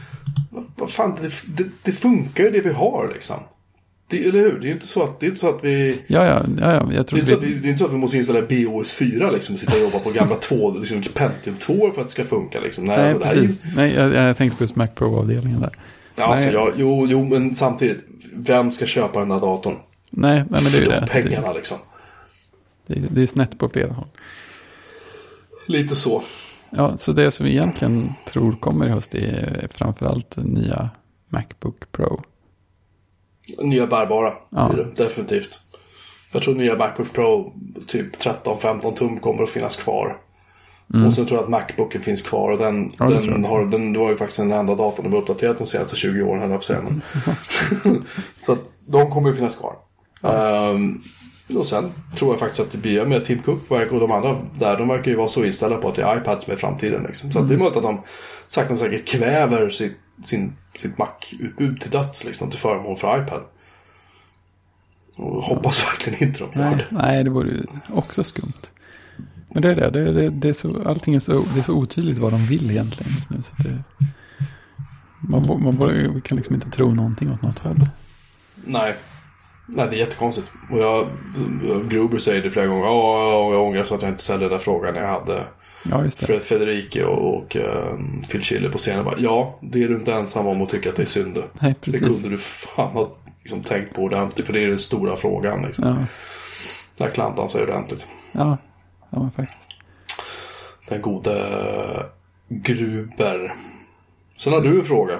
vad, 0.51 0.65
vad 0.75 0.91
fan, 0.91 1.17
det, 1.21 1.31
det, 1.45 1.69
det 1.83 1.91
funkar 1.91 2.43
ju 2.43 2.49
det 2.49 2.61
vi 2.61 2.73
har 2.73 3.11
liksom. 3.13 3.39
Det, 4.09 4.27
eller 4.27 4.39
hur? 4.39 4.59
Det 4.59 4.67
är 4.67 4.71
inte 4.71 4.87
så 4.87 5.03
att, 5.03 5.19
det 5.19 5.25
är 5.25 5.27
inte 5.27 5.39
så 5.39 5.49
att 5.49 5.63
vi... 5.63 6.01
Ja, 6.07 6.25
ja, 6.25 6.45
ja, 6.59 6.71
ja 6.73 6.73
jag 6.73 6.89
Det 6.91 6.97
är, 6.99 7.03
tror 7.03 7.19
så 7.19 7.33
att 7.33 7.43
vi... 7.43 7.53
vi, 7.53 7.59
det 7.59 7.67
är 7.67 7.69
inte 7.69 7.79
så 7.79 7.85
att 7.85 7.93
vi 7.93 7.97
måste 7.97 8.17
installera 8.17 8.45
BOS4 8.45 9.33
liksom 9.33 9.55
och 9.55 9.59
sitta 9.59 9.73
och 9.75 9.81
jobba 9.81 9.99
på 9.99 10.09
gamla 10.09 10.35
två, 10.41 10.71
liksom 10.71 11.03
Pentium 11.13 11.55
2 11.55 11.91
för 11.91 12.01
att 12.01 12.07
det 12.07 12.11
ska 12.11 12.23
funka 12.23 12.59
liksom. 12.59 12.85
Nej, 12.85 12.97
Nej, 12.97 13.05
alltså, 13.05 13.19
det 13.19 13.25
här 13.25 13.35
är 13.35 13.41
precis. 13.41 13.59
Nej, 13.75 13.93
jag, 13.93 14.13
jag 14.13 14.37
tänkte 14.37 14.57
på 14.57 14.63
just 14.63 14.75
Mac 14.75 14.87
Pro-avdelningen 14.87 15.59
där. 15.59 15.71
Ja, 16.15 16.23
alltså, 16.23 16.47
jag, 16.47 16.71
jo, 16.75 17.07
jo, 17.09 17.25
men 17.25 17.55
samtidigt. 17.55 18.05
Vem 18.33 18.71
ska 18.71 18.85
köpa 18.85 19.19
den 19.19 19.29
där 19.29 19.39
datorn? 19.39 19.75
Nej, 20.09 20.35
nej 20.35 20.45
men 20.49 20.63
det 20.63 20.77
är 20.77 20.81
ju 20.81 20.85
de 20.85 20.89
det. 20.89 20.99
Det, 20.99 21.07
pengarna 21.07 21.53
liksom. 21.53 21.77
det, 22.87 22.99
det 23.11 23.21
är 23.21 23.25
snett 23.27 23.59
på 23.59 23.69
flera 23.69 23.93
håll. 23.93 24.07
Lite 25.65 25.95
så. 25.95 26.23
Ja, 26.69 26.97
så 26.97 27.11
det 27.11 27.31
som 27.31 27.45
vi 27.45 27.51
egentligen 27.51 28.13
tror 28.25 28.51
kommer 28.51 28.85
i 28.85 28.89
höst 28.89 29.15
är 29.15 29.67
framförallt 29.71 30.37
nya 30.37 30.89
Macbook 31.29 31.91
Pro. 31.91 32.21
Nya 33.61 33.87
bärbara. 33.87 34.33
Ja. 34.49 34.69
blir 34.73 34.83
det, 34.83 35.03
definitivt. 35.03 35.59
Jag 36.31 36.41
tror 36.41 36.55
nya 36.55 36.77
Macbook 36.77 37.13
Pro, 37.13 37.53
typ 37.87 38.17
13-15 38.19 38.93
tum, 38.95 39.17
kommer 39.19 39.43
att 39.43 39.49
finnas 39.49 39.75
kvar. 39.75 40.17
Och 41.07 41.13
sen 41.13 41.25
tror 41.25 41.37
jag 41.37 41.43
att 41.43 41.49
Macbooken 41.49 42.01
finns 42.01 42.21
kvar. 42.21 42.51
Och 42.51 42.57
den, 42.57 42.75
Mm. 42.75 42.91
Ja, 42.99 43.05
den, 43.09 43.45
har, 43.45 43.65
den 43.65 43.93
var 43.99 44.09
ju 44.09 44.17
faktiskt 44.17 44.39
den 44.39 44.51
enda 44.51 44.75
datorn 44.75 45.03
som 45.03 45.11
var 45.11 45.19
uppdaterad 45.19 45.55
de 45.57 45.67
senaste 45.67 45.95
20 45.95 46.21
åren. 46.23 46.41
höll 46.41 46.51
jag 46.51 46.59
på 46.59 46.65
säga, 46.65 46.81
så 48.45 48.51
att 48.53 48.59
de 48.85 49.11
kommer 49.11 49.29
att 49.29 49.35
finnas 49.35 49.55
kvar. 49.55 49.75
Ehm, 50.23 51.01
och 51.55 51.65
sen 51.65 51.91
tror 52.15 52.31
jag 52.31 52.39
faktiskt 52.39 52.59
att 52.59 52.71
det 52.71 52.77
blir 52.77 53.05
med 53.05 53.25
Tim 53.25 53.39
Cook 53.39 53.71
och 53.71 53.99
de 53.99 54.11
andra 54.11 54.37
där. 54.59 54.77
De 54.77 54.87
verkar 54.87 55.11
ju 55.11 55.17
vara 55.17 55.27
så 55.27 55.43
inställda 55.43 55.77
på 55.77 55.87
att 55.87 55.95
det 55.95 56.01
är 56.03 56.17
iPad 56.17 56.41
som 56.41 56.53
är 56.53 56.57
framtiden. 56.57 57.03
Liksom. 57.03 57.31
Så 57.31 57.39
att 57.39 57.47
det 57.47 57.53
Mm. 57.53 57.61
är 57.61 57.63
möjligt 57.63 57.77
att 57.77 57.83
de 57.83 58.01
sakta 58.47 58.69
men 58.69 58.79
säkert 58.79 59.07
kväver 59.07 59.69
sitt, 59.69 59.97
sin, 60.23 60.55
sitt 60.75 60.97
Mac-utbud 60.97 61.81
till 61.81 61.91
döds 61.91 62.23
liksom, 62.23 62.49
till 62.49 62.59
förmån 62.59 62.95
för 62.95 63.23
iPad. 63.23 63.43
Och 65.15 65.43
hoppas 65.43 65.85
verkligen 65.87 66.23
inte 66.23 66.39
de 66.39 66.59
gör 66.59 66.65
Nej, 66.65 66.75
det. 66.75 66.85
nej, 66.91 67.23
det 67.23 67.29
vore 67.29 67.49
ju 67.49 67.65
också 67.93 68.23
skumt. 68.23 68.53
Men 69.53 69.61
det 69.61 69.71
är 69.71 69.75
det. 69.75 69.89
det, 69.89 70.11
det, 70.11 70.29
det 70.29 70.49
är 70.49 70.53
så, 70.53 70.83
allting 70.85 71.15
är 71.15 71.19
så, 71.19 71.45
det 71.53 71.59
är 71.59 71.63
så 71.63 71.73
otydligt 71.73 72.17
vad 72.17 72.31
de 72.33 72.45
vill 72.45 72.71
egentligen 72.71 73.11
just 73.11 73.29
nu. 73.29 73.43
Så 73.43 73.53
det, 73.63 73.83
man, 75.19 75.63
man 75.63 76.21
kan 76.21 76.37
liksom 76.37 76.55
inte 76.55 76.69
tro 76.69 76.93
någonting 76.93 77.31
åt 77.31 77.41
något 77.41 77.59
håll. 77.59 77.87
Nej. 78.65 78.95
Nej, 79.69 79.87
det 79.89 79.95
är 79.95 79.99
jättekonstigt. 79.99 80.51
Och 80.71 80.77
jag, 80.79 81.07
Gruber 81.89 82.17
säger 82.17 82.43
det 82.43 82.51
flera 82.51 82.67
gånger. 82.67 82.85
Ja, 82.85 83.53
jag 83.53 83.63
ångrar 83.63 83.83
så 83.83 83.95
att 83.95 84.01
jag 84.01 84.11
inte 84.11 84.23
ställde 84.23 84.45
den 84.45 84.51
där 84.51 84.59
frågan 84.59 84.95
jag 84.95 85.07
hade. 85.07 85.43
Ja, 85.83 86.03
just 86.03 86.27
det. 86.27 86.39
Federici 86.39 87.01
och, 87.03 87.35
och 87.37 87.55
um, 87.55 88.23
Phil 88.31 88.41
Schiller 88.41 88.69
på 88.69 88.77
scenen. 88.77 89.05
Bara, 89.05 89.19
ja, 89.19 89.59
det 89.61 89.83
är 89.83 89.87
du 89.89 89.95
inte 89.95 90.13
ensam 90.13 90.47
om 90.47 90.61
att 90.61 90.69
tycka 90.69 90.89
att 90.89 90.95
det 90.95 91.01
är 91.01 91.05
synd. 91.05 91.43
Nej, 91.59 91.71
Det 91.71 91.79
precis. 91.91 92.01
kunde 92.01 92.29
du 92.29 92.37
fan 92.37 92.91
ha 92.93 93.11
liksom, 93.41 93.63
tänkt 93.63 93.93
på 93.95 94.01
ordentligt. 94.01 94.45
För 94.45 94.53
det 94.53 94.63
är 94.63 94.67
den 94.67 94.79
stora 94.79 95.15
frågan. 95.15 95.61
Liksom. 95.65 95.87
Ja, 95.87 95.95
Där 97.05 97.11
klantar 97.13 97.41
han 97.41 97.49
sig 97.49 97.63
ordentligt. 97.63 98.07
ja, 98.31 98.57
ja 99.09 99.19
men 99.19 99.31
faktiskt. 99.31 99.59
Den 100.89 101.01
gode 101.01 102.05
Gruber. 102.49 103.53
Sen 104.37 104.53
har 104.53 104.61
du 104.61 104.79
en 104.79 104.85
fråga 104.85 105.19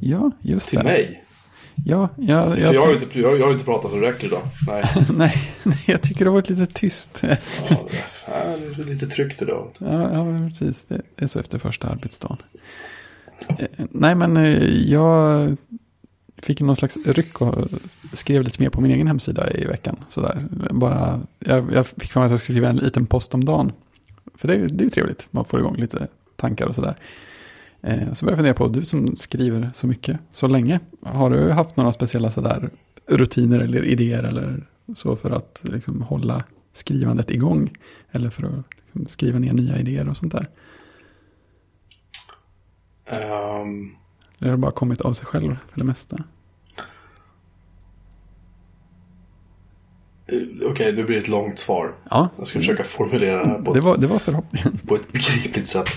Ja, 0.00 0.30
just 0.40 0.68
till 0.68 0.78
det. 0.78 0.84
mig. 0.84 1.24
Ja, 1.84 2.08
ja, 2.16 2.50
För 2.50 2.56
jag, 2.60 2.74
jag 2.74 2.86
har 2.86 2.94
inte, 2.94 3.20
jag, 3.20 3.38
jag 3.38 3.46
har 3.46 3.52
inte 3.52 3.64
pratat 3.64 3.90
så 3.90 3.96
räcker 3.96 4.26
idag. 4.26 4.42
Nej. 4.66 4.84
nej, 5.16 5.34
nej, 5.62 5.82
jag 5.86 6.02
tycker 6.02 6.24
det 6.24 6.30
har 6.30 6.34
varit 6.34 6.50
lite 6.50 6.66
tyst. 6.66 7.10
Ja, 7.22 7.36
det 8.76 8.82
är 8.82 8.84
lite 8.86 9.06
tryggt 9.06 9.42
idag. 9.42 9.68
Ja, 9.78 10.12
ja 10.12 10.38
precis. 10.48 10.86
Det 10.88 11.02
är 11.16 11.26
så 11.26 11.38
efter 11.38 11.58
första 11.58 11.88
arbetsdagen. 11.88 12.36
Eh, 13.48 13.66
Nej, 13.90 14.14
men 14.14 14.36
eh, 14.36 14.64
jag 14.90 15.56
fick 16.42 16.60
någon 16.60 16.76
slags 16.76 16.96
ryck 17.06 17.40
och 17.42 17.68
skrev 18.12 18.42
lite 18.42 18.62
mer 18.62 18.70
på 18.70 18.80
min 18.80 18.90
egen 18.90 19.06
hemsida 19.06 19.50
i 19.52 19.64
veckan. 19.64 19.96
Sådär. 20.08 20.44
Bara, 20.70 21.20
jag, 21.38 21.72
jag 21.74 21.86
fick 21.86 22.12
för 22.12 22.20
mig 22.20 22.26
att 22.26 22.30
jag 22.32 22.40
skulle 22.40 22.56
skriva 22.56 22.68
en 22.68 22.76
liten 22.76 23.06
post 23.06 23.34
om 23.34 23.44
dagen. 23.44 23.72
För 24.34 24.48
det, 24.48 24.54
är- 24.54 24.68
det 24.68 24.82
är 24.82 24.84
ju 24.84 24.90
trevligt, 24.90 25.28
man 25.30 25.44
får 25.44 25.60
igång 25.60 25.76
lite 25.76 26.08
tankar 26.36 26.66
och 26.66 26.74
sådär. 26.74 26.96
Eh, 27.82 28.12
Så 28.12 28.24
började 28.24 28.30
jag 28.30 28.36
fundera 28.36 28.54
på, 28.54 28.68
du 28.68 28.84
som 28.84 29.16
skriver 29.16 29.70
så 29.74 29.86
mycket, 29.86 30.20
så 30.30 30.46
länge, 30.48 30.80
har 31.02 31.30
du 31.30 31.50
haft 31.50 31.76
några 31.76 31.92
speciella 31.92 32.32
sådär 32.32 32.70
rutiner 33.06 33.60
eller 33.60 33.84
idéer 33.84 34.22
eller 34.22 34.66
så 34.96 35.16
för 35.16 35.30
att 35.30 35.60
liksom 35.62 36.02
hålla 36.02 36.44
skrivandet 36.72 37.30
igång? 37.30 37.70
Eller 38.10 38.30
för 38.30 38.42
att 38.42 38.64
liksom 38.84 39.06
skriva 39.06 39.38
ner 39.38 39.52
nya 39.52 39.78
idéer 39.78 40.08
och 40.08 40.16
sånt 40.16 40.32
där? 40.32 40.48
Ehm, 43.06 43.90
Eller 44.38 44.50
har 44.50 44.56
det 44.56 44.56
bara 44.56 44.72
kommit 44.72 45.00
av 45.00 45.12
sig 45.12 45.26
själv 45.26 45.56
för 45.70 45.78
det 45.78 45.84
mesta? 45.84 46.24
Eh, 50.32 50.70
Okej, 50.70 50.92
nu 50.92 51.04
blir 51.04 51.16
det 51.16 51.22
ett 51.22 51.28
långt 51.28 51.58
svar. 51.58 51.94
Ja, 52.10 52.28
Jag 52.38 52.46
ska 52.46 52.58
försöka 52.58 52.84
formulera 52.84 53.42
det 53.42 53.48
här 53.48 53.58
på 53.58 53.74
det 53.74 53.80
var, 53.80 53.96
det 53.96 54.06
var 54.06 54.18
förhoppningen. 54.18 54.78
på 54.88 54.94
ett 54.94 55.12
begripligt 55.12 55.68
sätt. 55.68 55.88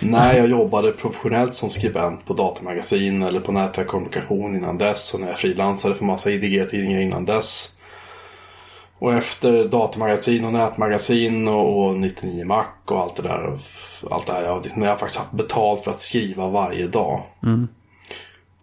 När 0.00 0.34
jag 0.34 0.48
jobbade 0.50 0.90
professionellt 0.92 1.54
som 1.54 1.70
skribent 1.70 2.24
på 2.24 2.34
datamagasin 2.34 3.22
eller 3.22 3.40
på 3.40 3.52
nätverk 3.52 3.86
kommunikation 3.86 4.56
innan 4.56 4.78
dess 4.78 5.14
och 5.14 5.20
när 5.20 5.28
jag 5.28 5.38
frilansade 5.38 5.94
för 5.94 6.04
massa 6.04 6.30
IDG-tidningar 6.30 7.00
innan 7.00 7.24
dess. 7.24 7.70
Och 8.98 9.14
efter 9.14 9.68
datamagasin 9.68 10.44
och 10.44 10.52
nätmagasin 10.52 11.48
och, 11.48 11.86
och 11.86 11.96
99 11.96 12.44
Mac 12.44 12.64
och 12.84 13.00
allt 13.00 13.16
det 13.16 13.22
där. 13.22 13.58
Allt 14.10 14.26
det 14.26 14.32
här. 14.32 14.42
Jag, 14.42 14.76
när 14.76 14.86
jag 14.86 14.98
faktiskt 14.98 15.18
haft 15.18 15.32
betalt 15.32 15.84
för 15.84 15.90
att 15.90 16.00
skriva 16.00 16.48
varje 16.48 16.86
dag. 16.86 17.20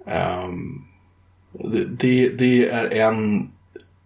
Ehm, 0.07 0.81
det, 1.51 1.85
det, 1.85 2.29
det 2.29 2.69
är 2.69 2.89
en 3.07 3.51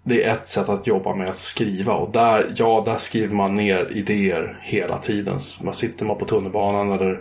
det 0.08 0.24
är 0.24 0.32
ett 0.34 0.50
sätt 0.50 0.70
att 0.70 0.88
jobba 0.88 1.16
med 1.16 1.30
att 1.30 1.38
skriva 1.38 1.94
och 1.94 2.12
där, 2.12 2.54
ja, 2.56 2.84
där 2.86 2.96
skriver 2.98 3.36
man 3.36 3.56
ner 3.56 3.92
idéer 3.92 4.60
hela 4.62 4.98
tiden. 4.98 5.40
Man 5.62 5.74
sitter 5.74 6.06
man 6.06 6.18
på 6.18 6.26
tunnelbanan 6.26 6.92
eller 6.92 7.20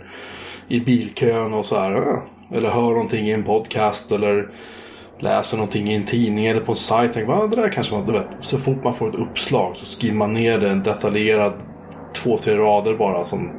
i 0.67 0.79
bilkön 0.79 1.53
och 1.53 1.65
så 1.65 1.79
här. 1.79 1.95
Eh, 1.95 2.57
eller 2.57 2.69
hör 2.69 2.81
någonting 2.89 3.27
i 3.27 3.31
en 3.31 3.43
podcast 3.43 4.11
eller 4.11 4.49
läser 5.19 5.57
någonting 5.57 5.87
i 5.87 5.95
en 5.95 6.05
tidning 6.05 6.45
eller 6.45 6.61
på 6.61 6.71
en 6.71 6.77
sajt. 6.77 7.13
Tänker, 7.13 7.27
"Va, 7.27 7.43
ah, 7.43 7.47
det 7.47 7.55
där 7.55 7.69
kanske 7.69 7.93
man, 7.93 8.13
vet, 8.13 8.27
så 8.39 8.57
fort 8.57 8.83
man 8.83 8.93
får 8.93 9.09
ett 9.09 9.15
uppslag 9.15 9.75
så 9.75 9.85
skriver 9.85 10.15
man 10.15 10.33
ner 10.33 10.59
det 10.59 10.69
en 10.69 10.83
detaljerad 10.83 11.53
två, 12.13 12.37
tre 12.37 12.57
rader 12.57 12.93
bara 12.93 13.23
som 13.23 13.51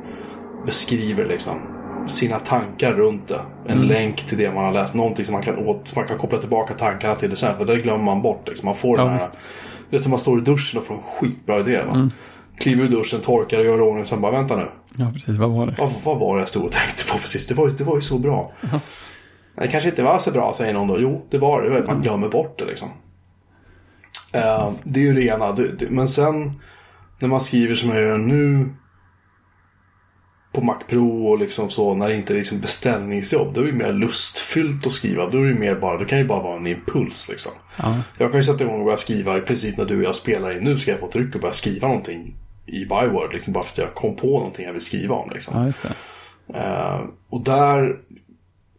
beskriver 0.66 1.26
liksom 1.26 1.75
sina 2.08 2.38
tankar 2.38 2.92
runt 2.92 3.28
det. 3.28 3.40
En 3.66 3.80
länk 3.80 4.26
till 4.26 4.38
det 4.38 4.54
man 4.54 4.64
har 4.64 4.72
läst. 4.72 4.94
Någonting 4.94 5.24
som 5.24 5.32
man 5.32 5.42
kan, 5.42 5.58
åt, 5.58 5.96
man 5.96 6.06
kan 6.06 6.18
koppla 6.18 6.38
tillbaka 6.38 6.74
tankarna 6.74 7.14
till 7.14 7.30
det 7.30 7.36
sen. 7.36 7.56
För 7.56 7.64
det 7.64 7.76
glömmer 7.76 8.04
man 8.04 8.22
bort. 8.22 8.48
Liksom. 8.48 8.66
Man 8.66 8.74
får 8.76 8.98
Ja, 8.98 9.04
den 9.04 9.12
här... 9.12 9.28
Det 9.90 9.96
är 9.96 10.00
som 10.00 10.10
man 10.10 10.20
står 10.20 10.38
i 10.38 10.42
duschen 10.42 10.80
och 10.80 10.86
får 10.86 10.94
en 10.94 11.00
skitbra 11.00 11.60
idé. 11.60 11.82
Va? 11.86 12.10
Kliver 12.58 12.84
ur 12.84 12.88
duschen, 12.88 13.20
torkar 13.20 13.58
och 13.58 13.64
gör 13.64 13.80
ordning. 13.80 14.04
Sen 14.04 14.20
bara, 14.20 14.32
vänta 14.32 14.56
nu. 14.56 14.66
Ja, 14.96 15.10
precis. 15.14 15.36
Vad 15.38 15.50
var 15.50 15.66
det? 15.66 15.74
Vad, 15.78 15.92
vad 16.04 16.18
var 16.18 16.36
det 16.36 16.42
jag 16.42 16.48
stod 16.48 16.64
och 16.64 16.72
tänkte 16.72 17.12
på 17.12 17.18
precis? 17.18 17.46
Det 17.46 17.54
var, 17.54 17.70
det 17.78 17.84
var 17.84 17.94
ju 17.96 18.02
så 18.02 18.18
bra. 18.18 18.52
Det 19.56 19.66
kanske 19.66 19.88
inte 19.88 20.02
var 20.02 20.18
så 20.18 20.30
bra, 20.30 20.52
säger 20.54 20.72
någon 20.72 20.88
då. 20.88 21.00
Jo, 21.00 21.26
det 21.30 21.38
var 21.38 21.62
det. 21.62 21.86
Man 21.86 22.02
glömmer 22.02 22.28
bort 22.28 22.58
det 22.58 22.64
liksom. 22.64 22.88
Eh, 24.32 24.70
det 24.84 25.00
är 25.00 25.04
ju 25.04 25.14
det 25.14 25.22
ena. 25.22 25.52
Det, 25.52 25.68
det, 25.78 25.90
men 25.90 26.08
sen 26.08 26.60
när 27.18 27.28
man 27.28 27.40
skriver 27.40 27.74
som 27.74 27.90
jag 27.90 28.02
gör 28.02 28.18
nu 28.18 28.68
på 30.56 30.62
Mac 30.62 30.78
Pro 30.88 31.26
och 31.26 31.38
liksom 31.38 31.70
så 31.70 31.94
när 31.94 32.08
det 32.08 32.16
inte 32.16 32.32
är 32.32 32.38
liksom 32.38 32.60
beställningsjobb. 32.60 33.54
Då 33.54 33.60
är 33.60 33.66
det 33.66 33.72
mer 33.72 33.92
lustfyllt 33.92 34.86
att 34.86 34.92
skriva. 34.92 35.28
Då 35.28 35.38
är 35.38 35.44
det 35.46 35.54
mer 35.54 35.74
bara, 35.74 35.98
det 35.98 36.04
kan 36.04 36.18
ju 36.18 36.24
bara 36.24 36.42
vara 36.42 36.56
en 36.56 36.66
impuls 36.66 37.28
liksom. 37.28 37.52
Ja, 37.76 37.96
Jag 38.18 38.30
kan 38.30 38.40
ju 38.40 38.44
sätta 38.44 38.64
igång 38.64 38.78
och 38.78 38.84
börja 38.84 38.98
skriva 38.98 39.38
i 39.38 39.40
princip 39.40 39.76
när 39.76 39.84
du 39.84 39.96
och 39.96 40.04
jag 40.04 40.16
spelar 40.16 40.56
in. 40.56 40.62
Nu 40.62 40.78
ska 40.78 40.90
jag 40.90 41.00
få 41.00 41.08
tryck 41.08 41.34
och 41.34 41.40
börja 41.40 41.52
skriva 41.52 41.88
någonting 41.88 42.34
i 42.66 42.84
Byword. 42.84 43.32
Liksom 43.32 43.52
bara 43.52 43.64
för 43.64 43.72
att 43.72 43.78
jag 43.78 43.94
kom 43.94 44.16
på 44.16 44.26
någonting 44.26 44.66
jag 44.66 44.72
vill 44.72 44.82
skriva 44.82 45.14
om. 45.14 45.30
Liksom. 45.30 45.66
ja 45.66 45.72
det. 46.46 46.58
Eh, 46.58 47.00
och 47.30 47.44
där... 47.44 47.96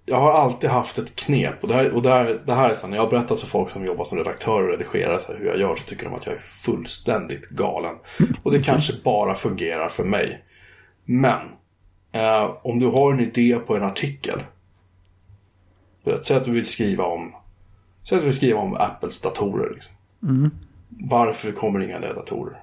Jag 0.05 0.19
har 0.19 0.31
alltid 0.31 0.69
haft 0.69 0.97
ett 0.97 1.15
knep. 1.15 1.63
Och, 1.63 1.67
där, 1.67 1.89
och 1.89 2.01
där, 2.01 2.41
det 2.45 2.53
här 2.53 2.69
är 2.69 2.73
så 2.73 2.87
när 2.87 2.97
jag 2.97 3.03
har 3.03 3.09
berättat 3.09 3.39
för 3.39 3.47
folk 3.47 3.71
som 3.71 3.85
jobbar 3.85 4.03
som 4.03 4.17
redaktör 4.17 4.63
och 4.63 4.69
redigerar 4.69 5.17
så 5.17 5.31
här, 5.31 5.39
hur 5.39 5.47
jag 5.47 5.59
gör 5.59 5.75
så 5.75 5.83
tycker 5.83 6.05
de 6.05 6.13
att 6.13 6.25
jag 6.25 6.35
är 6.35 6.39
fullständigt 6.39 7.49
galen. 7.49 7.95
Och 8.43 8.51
det 8.51 8.63
kanske 8.63 8.93
bara 9.03 9.35
fungerar 9.35 9.89
för 9.89 10.03
mig. 10.03 10.43
Men 11.05 11.39
eh, 12.11 12.57
om 12.61 12.79
du 12.79 12.87
har 12.87 13.13
en 13.13 13.19
idé 13.19 13.59
på 13.67 13.75
en 13.75 13.83
artikel. 13.83 14.43
Säg 16.21 16.37
att 16.37 16.45
du 16.45 16.51
vill 16.51 16.65
skriva 16.65 17.03
om 17.03 17.33
Säg 18.03 18.15
att 18.15 18.21
du 18.21 18.25
vill 18.25 18.35
skriva 18.35 18.59
om 18.59 18.75
Apples 18.75 19.21
datorer. 19.21 19.73
Liksom. 19.73 19.93
Varför 20.89 21.51
kommer 21.51 21.79
inga 21.79 21.99
nya 21.99 22.13
datorer? 22.13 22.61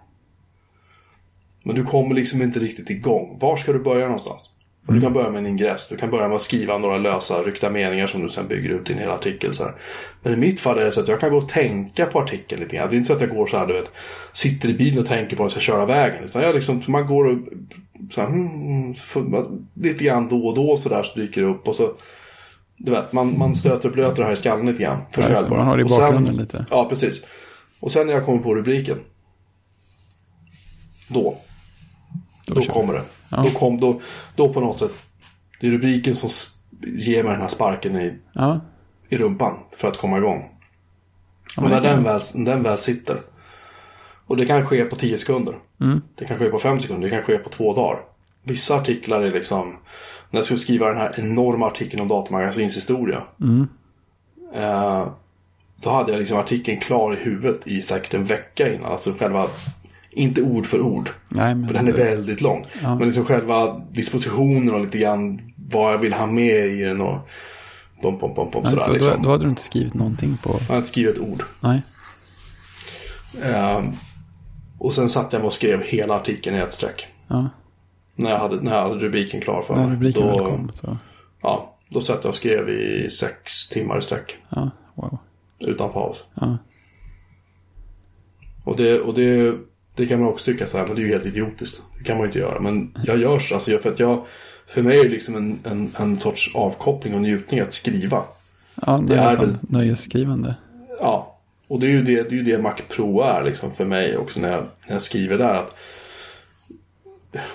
Men 1.65 1.75
du 1.75 1.85
kommer 1.85 2.15
liksom 2.15 2.43
inte 2.43 2.59
riktigt 2.59 2.91
igång. 2.91 3.39
Var 3.41 3.57
ska 3.57 3.73
du 3.73 3.79
börja 3.79 4.05
någonstans? 4.05 4.51
Och 4.87 4.95
du 4.95 5.01
kan 5.01 5.13
börja 5.13 5.31
med 5.31 5.39
en 5.39 5.47
ingress. 5.47 5.89
Du 5.89 5.97
kan 5.97 6.11
börja 6.11 6.29
med 6.29 6.37
att 6.37 6.43
skriva 6.43 6.79
några 6.79 6.99
lösa 6.99 7.43
ryckta 7.43 7.71
meningar 7.71 8.07
som 8.07 8.23
du 8.23 8.29
sen 8.29 8.49
bygger 8.49 8.71
ut 8.71 8.91
i 8.91 8.93
en 8.93 8.99
hel 8.99 9.11
artikel. 9.11 9.55
Så 9.55 9.65
här. 9.65 9.75
Men 10.23 10.33
i 10.33 10.37
mitt 10.37 10.61
fall 10.61 10.79
är 10.79 10.85
det 10.85 10.93
så 10.93 11.01
att 11.01 11.09
jag 11.09 11.21
kan 11.21 11.31
gå 11.31 11.37
och 11.37 11.49
tänka 11.49 12.07
på 12.07 12.21
artikeln 12.21 12.61
lite 12.63 12.77
grann. 12.77 12.89
Det 12.91 12.95
är 12.95 12.97
inte 12.97 13.07
så 13.07 13.13
att 13.13 13.21
jag 13.21 13.31
går 13.31 13.47
så 13.47 13.57
här, 13.59 13.67
du 13.67 13.73
vet, 13.73 13.91
sitter 14.33 14.69
i 14.69 14.75
bilen 14.75 14.99
och 14.99 15.07
tänker 15.07 15.37
på 15.37 15.43
att 15.43 15.45
jag 15.45 15.63
ska 15.63 15.73
köra 15.73 15.87
vägen. 15.87 16.25
Utan 16.25 16.43
jag 16.43 16.55
liksom, 16.55 16.83
man 16.89 17.07
går 17.07 17.25
och 17.25 17.39
så 18.11 18.21
här, 18.21 18.29
mm, 18.29 18.95
lite 19.75 20.05
grann 20.05 20.29
då 20.29 20.47
och 20.47 20.55
då 20.55 20.77
så 20.77 20.89
där 20.89 21.03
så 21.03 21.21
dyker 21.21 21.41
det 21.43 21.49
upp. 21.49 21.69
Och 21.69 21.75
så, 21.75 21.93
du 22.77 22.91
vet, 22.91 23.13
man, 23.13 23.39
man 23.39 23.55
stöter 23.57 23.89
och 23.89 23.95
blöter 23.95 24.17
det 24.17 24.25
här 24.25 24.33
i 24.33 24.37
skallen 24.37 24.67
lite 24.67 24.83
grann. 24.83 24.99
För 25.11 25.23
Ja, 25.23 25.49
man 25.49 25.67
har 25.67 25.77
det 25.77 25.81
i 25.83 25.85
Och 25.85 25.91
sen- 25.91 26.01
bakgrunden 26.01 26.37
lite. 26.37 26.67
Ja, 26.71 26.89
precis. 26.89 27.23
Och 27.81 27.93
sen 27.93 28.07
när 28.07 28.15
jag 28.15 28.25
kommer 28.25 28.43
på 28.43 28.55
rubriken. 28.55 28.99
Då. 31.09 31.39
Då, 32.47 32.61
vi. 32.61 32.67
kommer 32.67 32.95
det. 32.95 33.03
Ja. 33.37 33.43
Då, 33.43 33.51
kom, 33.51 33.81
då, 33.81 34.01
då 34.37 34.53
på 34.53 34.61
något 34.61 34.79
sätt. 34.79 34.93
Det 35.61 35.67
är 35.67 35.71
rubriken 35.71 36.15
som 36.15 36.31
ger 36.87 37.23
mig 37.25 37.33
den 37.33 37.41
här 37.41 37.49
sparken 37.49 37.97
i, 37.97 38.19
Ja, 38.33 38.61
i 39.09 39.17
rumpan 39.17 39.57
för 39.77 39.89
att 39.89 39.97
komma 39.97 40.19
igång. 40.19 40.51
Ja, 41.57 41.63
och 41.63 41.71
men 41.71 41.83
när 41.83 41.91
den 41.91 42.05
väl, 42.05 42.21
den 42.35 42.63
väl 42.63 42.79
sitter. 42.79 43.21
Och 44.27 44.37
det 44.37 44.47
kan 44.47 44.67
ske 44.67 44.85
på 44.85 44.97
10 44.97 45.19
sekunder. 45.19 45.55
Mm. 45.81 46.01
Det 46.15 46.25
kan 46.25 46.39
ske 46.39 46.49
på 46.49 46.59
5 46.59 46.81
sekunder. 46.81 47.09
Det 47.09 47.15
kan 47.15 47.23
ske 47.23 47.39
på 47.39 47.51
två 47.51 47.75
dagar. 47.75 47.99
Vissa 48.43 48.75
artiklar 48.75 49.23
är 49.23 49.33
liksom. 49.33 49.77
När 50.31 50.39
jag 50.39 50.45
skulle 50.45 50.59
skriva 50.59 50.89
den 50.89 50.97
här 50.97 51.15
enorma 51.21 51.67
artikeln 51.67 52.03
om 52.03 52.09
datamagasinens 52.09 52.77
historia. 52.77 53.23
Mm. 53.41 53.67
Eh, 54.55 55.09
då 55.77 55.91
hade 55.91 56.13
jag 56.13 56.19
liksom 56.19 56.39
artikeln 56.39 56.81
klar 56.81 57.15
i 57.15 57.17
huvudet 57.17 57.67
i 57.67 57.83
säkert 57.83 58.15
en 58.15 58.25
vecka 58.25 58.75
innan. 58.75 58.93
Alltså 58.93 59.13
själva, 59.13 59.49
inte 60.15 60.43
ord 60.43 60.67
för 60.67 60.81
ord. 60.81 61.11
nej 61.29 61.55
men... 61.55 61.67
För 61.69 61.75
den 61.75 61.89
är 61.89 61.93
väldigt 61.93 62.41
lång. 62.41 62.67
Ja. 62.83 62.95
Men 62.99 63.07
liksom 63.09 63.25
själva 63.25 63.79
dispositionen 63.91 64.75
och 64.75 64.81
lite 64.81 64.99
grann 64.99 65.41
vad 65.57 65.93
jag 65.93 65.99
vill 65.99 66.13
ha 66.13 66.27
med 66.27 66.67
i 66.67 66.81
den 66.83 67.01
och 67.01 67.19
bom, 68.03 68.19
bom, 68.19 68.35
bom, 68.35 68.51
bom, 68.51 68.63
Nej, 68.63 68.71
sådär 68.73 68.85
så, 68.85 68.93
liksom. 68.93 69.13
då, 69.17 69.23
då 69.23 69.31
hade 69.31 69.45
du 69.45 69.51
inte 69.51 69.63
skrivit 69.63 69.95
någonting 69.95 70.37
på... 70.43 70.51
Jag 70.61 70.67
har 70.69 70.77
inte 70.77 70.89
skrivit 70.89 71.17
ett 71.17 71.23
ord. 71.23 71.43
Nej. 71.61 71.83
Eh, 73.45 73.83
och 74.79 74.93
sen 74.93 75.09
satt 75.09 75.33
jag 75.33 75.45
och 75.45 75.53
skrev 75.53 75.83
hela 75.83 76.15
artikeln 76.15 76.57
i 76.57 76.59
ett 76.59 76.73
streck. 76.73 77.07
Ja, 77.29 77.49
När 78.17 78.31
jag 78.31 78.39
hade, 78.39 78.61
när 78.61 78.75
jag 78.75 78.83
hade 78.83 78.95
rubriken 78.95 79.41
klar 79.41 79.63
för 79.63 79.75
när 79.77 79.83
mig. 79.87 79.93
rubriken 79.97 80.23
då, 80.23 80.37
väl 80.37 80.47
kom 80.47 80.73
så... 80.75 80.97
Ja, 81.43 81.77
då 81.89 82.01
satt 82.01 82.19
jag 82.25 82.29
och 82.29 82.35
skrev 82.35 82.69
i 82.69 83.11
sex 83.11 83.69
timmar 83.69 83.99
i 83.99 84.03
sträck. 84.03 84.37
Ja, 84.49 84.71
wow. 84.95 85.19
Utan 85.59 85.93
paus. 85.93 86.25
Ja, 86.35 86.59
Och 88.65 88.77
det, 88.77 89.01
och 89.01 89.15
det, 89.15 89.55
det 89.97 90.07
kan 90.07 90.21
man 90.21 90.29
också 90.29 90.45
tycka 90.53 90.67
så 90.67 90.79
här, 90.79 90.87
men 90.87 90.97
det 90.97 91.03
är 91.03 91.05
ju 91.05 91.13
helt 91.13 91.27
idiotiskt. 91.27 91.83
Det 91.99 92.05
kan 92.05 92.17
man 92.17 92.23
ju 92.25 92.27
inte 92.27 92.39
göra. 92.39 92.61
Men 92.61 92.95
jag 93.05 93.19
gör 93.19 93.39
så, 93.39 93.55
alltså, 93.55 93.79
för 93.79 93.93
att 93.93 93.99
jag, 93.99 94.25
för 94.67 94.83
mig 94.83 94.99
är 94.99 95.03
det 95.03 95.09
liksom 95.09 95.37
en, 95.37 95.59
en, 95.65 95.91
en 95.99 96.19
sorts 96.19 96.51
avkoppling 96.55 97.15
och 97.15 97.21
njutning 97.23 97.61
att 97.61 97.73
skriva. 97.73 98.23
ja 98.87 99.03
det, 99.07 99.15
Det 99.15 99.21
är, 99.21 99.33
är 99.33 99.37
väl- 99.39 99.59
nöjesskrivande. 99.61 100.55
Ja, 101.01 101.41
och 101.69 101.81
det 101.81 101.87
är 101.87 101.91
ju 101.91 102.03
det, 102.03 102.23
det, 102.23 102.35
är 102.35 102.39
ju 102.39 102.43
det 102.43 102.63
Mac 102.63 102.75
Pro 102.89 103.21
är 103.23 103.45
liksom 103.45 103.71
för 103.71 103.85
mig 103.85 104.17
också 104.17 104.41
när 104.41 104.53
jag, 104.53 104.65
när 104.87 104.95
jag 104.95 105.03
skriver 105.03 105.39
där. 105.39 105.55
Att, 105.55 105.75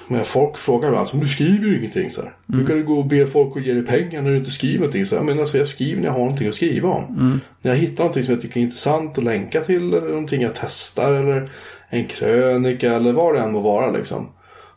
men 0.07 0.25
folk 0.25 0.57
frågar 0.57 0.87
ibland, 0.87 0.99
alltså, 0.99 1.15
men 1.15 1.25
du 1.25 1.31
skriver 1.31 1.67
ju 1.67 1.77
ingenting 1.77 2.11
så 2.11 2.21
här. 2.21 2.31
Hur 2.47 2.65
kan 2.65 2.77
du 2.77 2.83
gå 2.83 2.97
och 2.97 3.05
be 3.05 3.27
folk 3.27 3.57
att 3.57 3.65
ge 3.65 3.73
dig 3.73 3.85
pengar 3.85 4.21
när 4.21 4.29
du 4.31 4.37
inte 4.37 4.51
skriver 4.51 4.77
någonting? 4.77 5.05
Så 5.05 5.15
här, 5.15 5.23
men 5.23 5.39
alltså, 5.39 5.57
jag 5.57 5.67
skriver 5.67 6.01
när 6.01 6.07
jag 6.07 6.13
har 6.13 6.19
någonting 6.19 6.47
att 6.47 6.53
skriva 6.55 6.89
om. 6.89 7.39
När 7.61 7.71
jag 7.71 7.77
hittar 7.77 8.03
någonting 8.03 8.23
som 8.23 8.33
jag 8.33 8.41
tycker 8.41 8.59
är 8.59 8.63
intressant 8.63 9.17
att 9.17 9.23
länka 9.23 9.61
till 9.61 9.93
eller 9.93 10.07
någonting 10.09 10.41
jag 10.41 10.51
testar 10.55 11.13
eller 11.13 11.49
en 11.89 12.05
krönika 12.05 12.95
eller 12.95 13.13
vad 13.13 13.35
det 13.35 13.39
än 13.41 13.51
må 13.51 13.59
vara 13.59 13.91
liksom. 13.91 14.29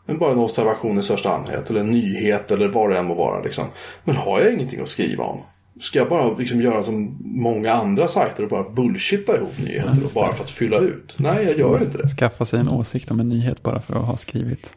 Men 0.05 0.19
bara 0.19 0.31
en 0.31 0.37
observation 0.39 0.99
i 0.99 1.03
största 1.03 1.29
allmänhet 1.29 1.69
eller 1.69 1.79
en 1.79 1.91
nyhet 1.91 2.51
eller 2.51 2.67
vad 2.67 2.89
det 2.89 2.97
än 2.97 3.05
må 3.05 3.13
vara 3.13 3.41
liksom. 3.43 3.65
Men 4.03 4.15
har 4.15 4.41
jag 4.41 4.53
ingenting 4.53 4.81
att 4.81 4.87
skriva 4.87 5.23
om? 5.23 5.41
Ska 5.79 5.99
jag 5.99 6.09
bara 6.09 6.37
liksom 6.37 6.61
göra 6.61 6.83
som 6.83 7.17
många 7.25 7.73
andra 7.73 8.07
sajter 8.07 8.43
och 8.43 8.49
bara 8.49 8.69
bullshitta 8.69 9.37
ihop 9.37 9.59
nyheter 9.59 10.05
och 10.05 10.11
bara 10.13 10.33
för 10.33 10.43
att 10.43 10.49
fylla 10.49 10.77
ut? 10.77 11.15
Nej, 11.19 11.45
jag 11.45 11.57
gör 11.59 11.83
inte 11.83 11.97
det. 11.97 12.07
Skaffa 12.07 12.45
sig 12.45 12.59
en 12.59 12.69
åsikt 12.69 13.11
om 13.11 13.19
en 13.19 13.29
nyhet 13.29 13.63
bara 13.63 13.81
för 13.81 13.95
att 13.95 14.05
ha 14.05 14.17
skrivit. 14.17 14.73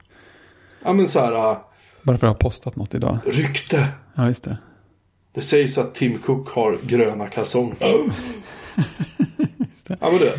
Ja, 0.84 0.92
men 0.92 1.08
så 1.08 1.20
här, 1.20 1.32
äh, 1.52 1.58
Bara 2.02 2.18
för 2.18 2.26
att 2.26 2.32
ha 2.32 2.38
postat 2.38 2.76
något 2.76 2.94
idag. 2.94 3.18
rykte. 3.26 3.88
Ja, 4.14 4.28
just 4.28 4.42
det. 4.44 4.56
Det 5.34 5.40
sägs 5.40 5.78
att 5.78 5.94
Tim 5.94 6.18
Cook 6.18 6.48
har 6.48 6.78
gröna 6.82 7.26
kalsonger. 7.26 7.76
Ja, 9.88 9.96
men 10.10 10.18
det. 10.18 10.38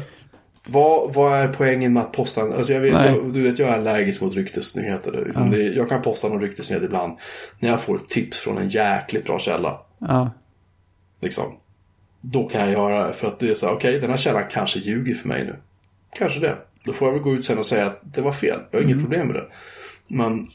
Vad, 0.70 1.14
vad 1.14 1.40
är 1.40 1.48
poängen 1.48 1.94
med 1.94 2.04
att 2.04 2.12
posta 2.12 2.42
en... 2.42 2.54
Alltså 2.54 2.74
jag 2.74 2.80
vet, 2.80 2.94
jag, 2.94 3.34
du 3.34 3.42
vet, 3.42 3.60
jag 3.60 3.70
är 3.70 3.74
allergisk 3.74 4.22
mot 4.22 4.36
ryktesnyheter. 4.36 5.24
Liksom, 5.26 5.52
det, 5.52 5.64
jag 5.64 5.90
kan 5.90 6.02
posta 6.02 6.28
någon 6.28 6.42
ryktesnyhet 6.42 6.84
ibland. 6.84 7.18
När 7.60 7.70
jag 7.70 7.82
får 7.82 7.98
tips 7.98 8.40
från 8.40 8.58
en 8.58 8.70
jäkligt 8.70 9.26
bra 9.26 9.40
källa. 9.40 9.80
Ja, 10.00 10.30
Liksom. 11.22 11.58
Då 12.22 12.50
kan 12.50 12.62
jag 12.62 12.72
göra 12.72 13.08
det. 13.08 13.14
För 13.14 13.28
att 13.28 13.40
det 13.40 13.50
är 13.50 13.54
så 13.54 13.66
här, 13.66 13.74
okej, 13.74 14.00
den 14.00 14.10
här 14.10 14.18
källan 14.18 14.44
kanske 14.52 14.80
ljuger 14.80 15.16
för 15.16 15.28
mig 15.28 15.44
nu. 15.46 15.56
Kanske 16.18 16.40
det. 16.40 16.58
Då 16.84 16.94
får 16.94 17.08
jag 17.08 17.14
väl 17.14 17.24
gå 17.24 17.34
ut 17.34 17.46
sen 17.46 17.58
och 17.58 17.66
säga 17.66 17.86
att 17.86 18.00
det 18.04 18.22
var 18.22 18.32
fel. 18.32 18.60
Jag 18.72 18.80
har 18.80 18.84
inget 18.84 19.00
problem 19.00 19.28
med 19.28 19.36
det. 19.36 19.46
Men, 20.08 20.48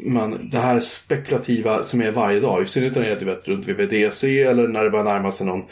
men 0.00 0.50
det 0.50 0.58
här 0.58 0.80
spekulativa 0.80 1.82
som 1.82 2.02
är 2.02 2.10
varje 2.10 2.40
dag. 2.40 2.62
I 2.62 2.66
synnerhet 2.66 2.96
när 2.96 3.02
det 3.02 3.10
är 3.10 3.24
vet, 3.24 3.48
runt 3.48 3.68
VVDC 3.68 4.42
eller 4.42 4.68
när 4.68 4.84
det 4.84 4.90
börjar 4.90 5.04
närma 5.04 5.32
sig 5.32 5.46
någon 5.46 5.64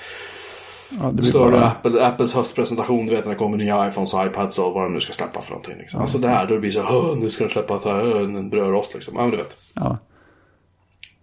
ja 1.00 1.24
större 1.24 1.50
bara... 1.50 1.64
Apple, 1.66 2.06
Apples 2.06 2.34
höstpresentation. 2.34 3.06
Du 3.06 3.14
vet 3.14 3.24
när 3.24 3.32
det 3.32 3.38
kommer 3.38 3.56
nya 3.56 3.88
iPhones 3.88 4.14
och 4.14 4.26
iPads 4.26 4.58
och 4.58 4.72
vad 4.74 4.82
de 4.82 4.94
nu 4.94 5.00
ska 5.00 5.12
släppa 5.12 5.40
för 5.40 5.50
någonting. 5.50 5.78
Liksom. 5.78 6.00
Alltså 6.00 6.18
det 6.18 6.28
här, 6.28 6.46
då 6.46 6.58
blir 6.58 6.70
det 6.70 6.74
så 6.74 6.82
här, 6.82 6.96
"Åh, 6.96 7.16
nu 7.16 7.30
ska 7.30 7.44
de 7.44 7.50
släppa 7.50 7.78
här, 7.84 8.16
en 8.24 8.50
brödrost 8.50 8.94
liksom. 8.94 9.14
Ja, 9.16 9.22
men 9.22 9.30
du 9.30 9.36
vet. 9.36 9.56
Ja, 9.74 9.98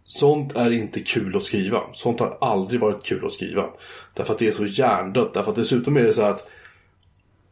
Sånt 0.03 0.55
är 0.55 0.72
inte 0.72 0.99
kul 0.99 1.36
att 1.36 1.43
skriva. 1.43 1.80
Sånt 1.93 2.20
har 2.20 2.38
aldrig 2.41 2.82
varit 2.82 3.03
kul 3.05 3.26
att 3.26 3.32
skriva. 3.32 3.65
Därför 4.13 4.34
att 4.34 4.39
det 4.39 4.47
är 4.47 4.51
så 4.51 4.65
hjärndött. 4.65 5.34
Därför 5.34 5.49
att 5.51 5.55
dessutom 5.55 5.97
är 5.97 6.01
det 6.03 6.13
så 6.13 6.22
att 6.22 6.47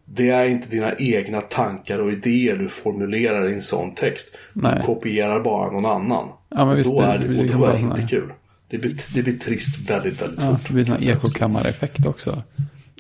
det 0.06 0.30
är 0.30 0.46
inte 0.46 0.70
dina 0.70 0.94
egna 0.96 1.42
tankar 1.42 2.00
och 2.00 2.12
idéer 2.12 2.58
du 2.58 2.70
formulerar 2.70 3.50
i 3.50 3.54
en 3.54 3.62
sån 3.62 3.96
text. 3.96 4.36
Nej. 4.54 4.76
Du 4.78 4.86
kopierar 4.86 5.40
bara 5.40 5.72
någon 5.72 5.86
annan. 5.86 6.28
Ja, 6.50 6.66
men 6.66 6.76
visst, 6.76 6.90
då 6.90 7.02
det- 7.02 7.08
är 7.08 7.18
det 7.20 7.28
det, 7.28 7.38
och 7.38 7.44
liksom 7.44 7.60
då 7.60 7.66
är 7.66 7.70
bara 7.70 7.78
det 7.78 7.84
inte 8.02 8.08
kul. 8.16 8.34
Det 8.70 8.78
blir, 8.78 8.98
det 9.14 9.24
blir 9.24 9.40
trist 9.40 9.90
väldigt, 9.90 10.22
väldigt 10.22 10.42
ja 10.42 10.58
fort. 10.58 10.68
det 10.68 10.74
blir 10.74 10.90
en 10.90 11.04
ekokammareffekt 11.04 12.06
också. 12.06 12.32
Så 12.32 12.42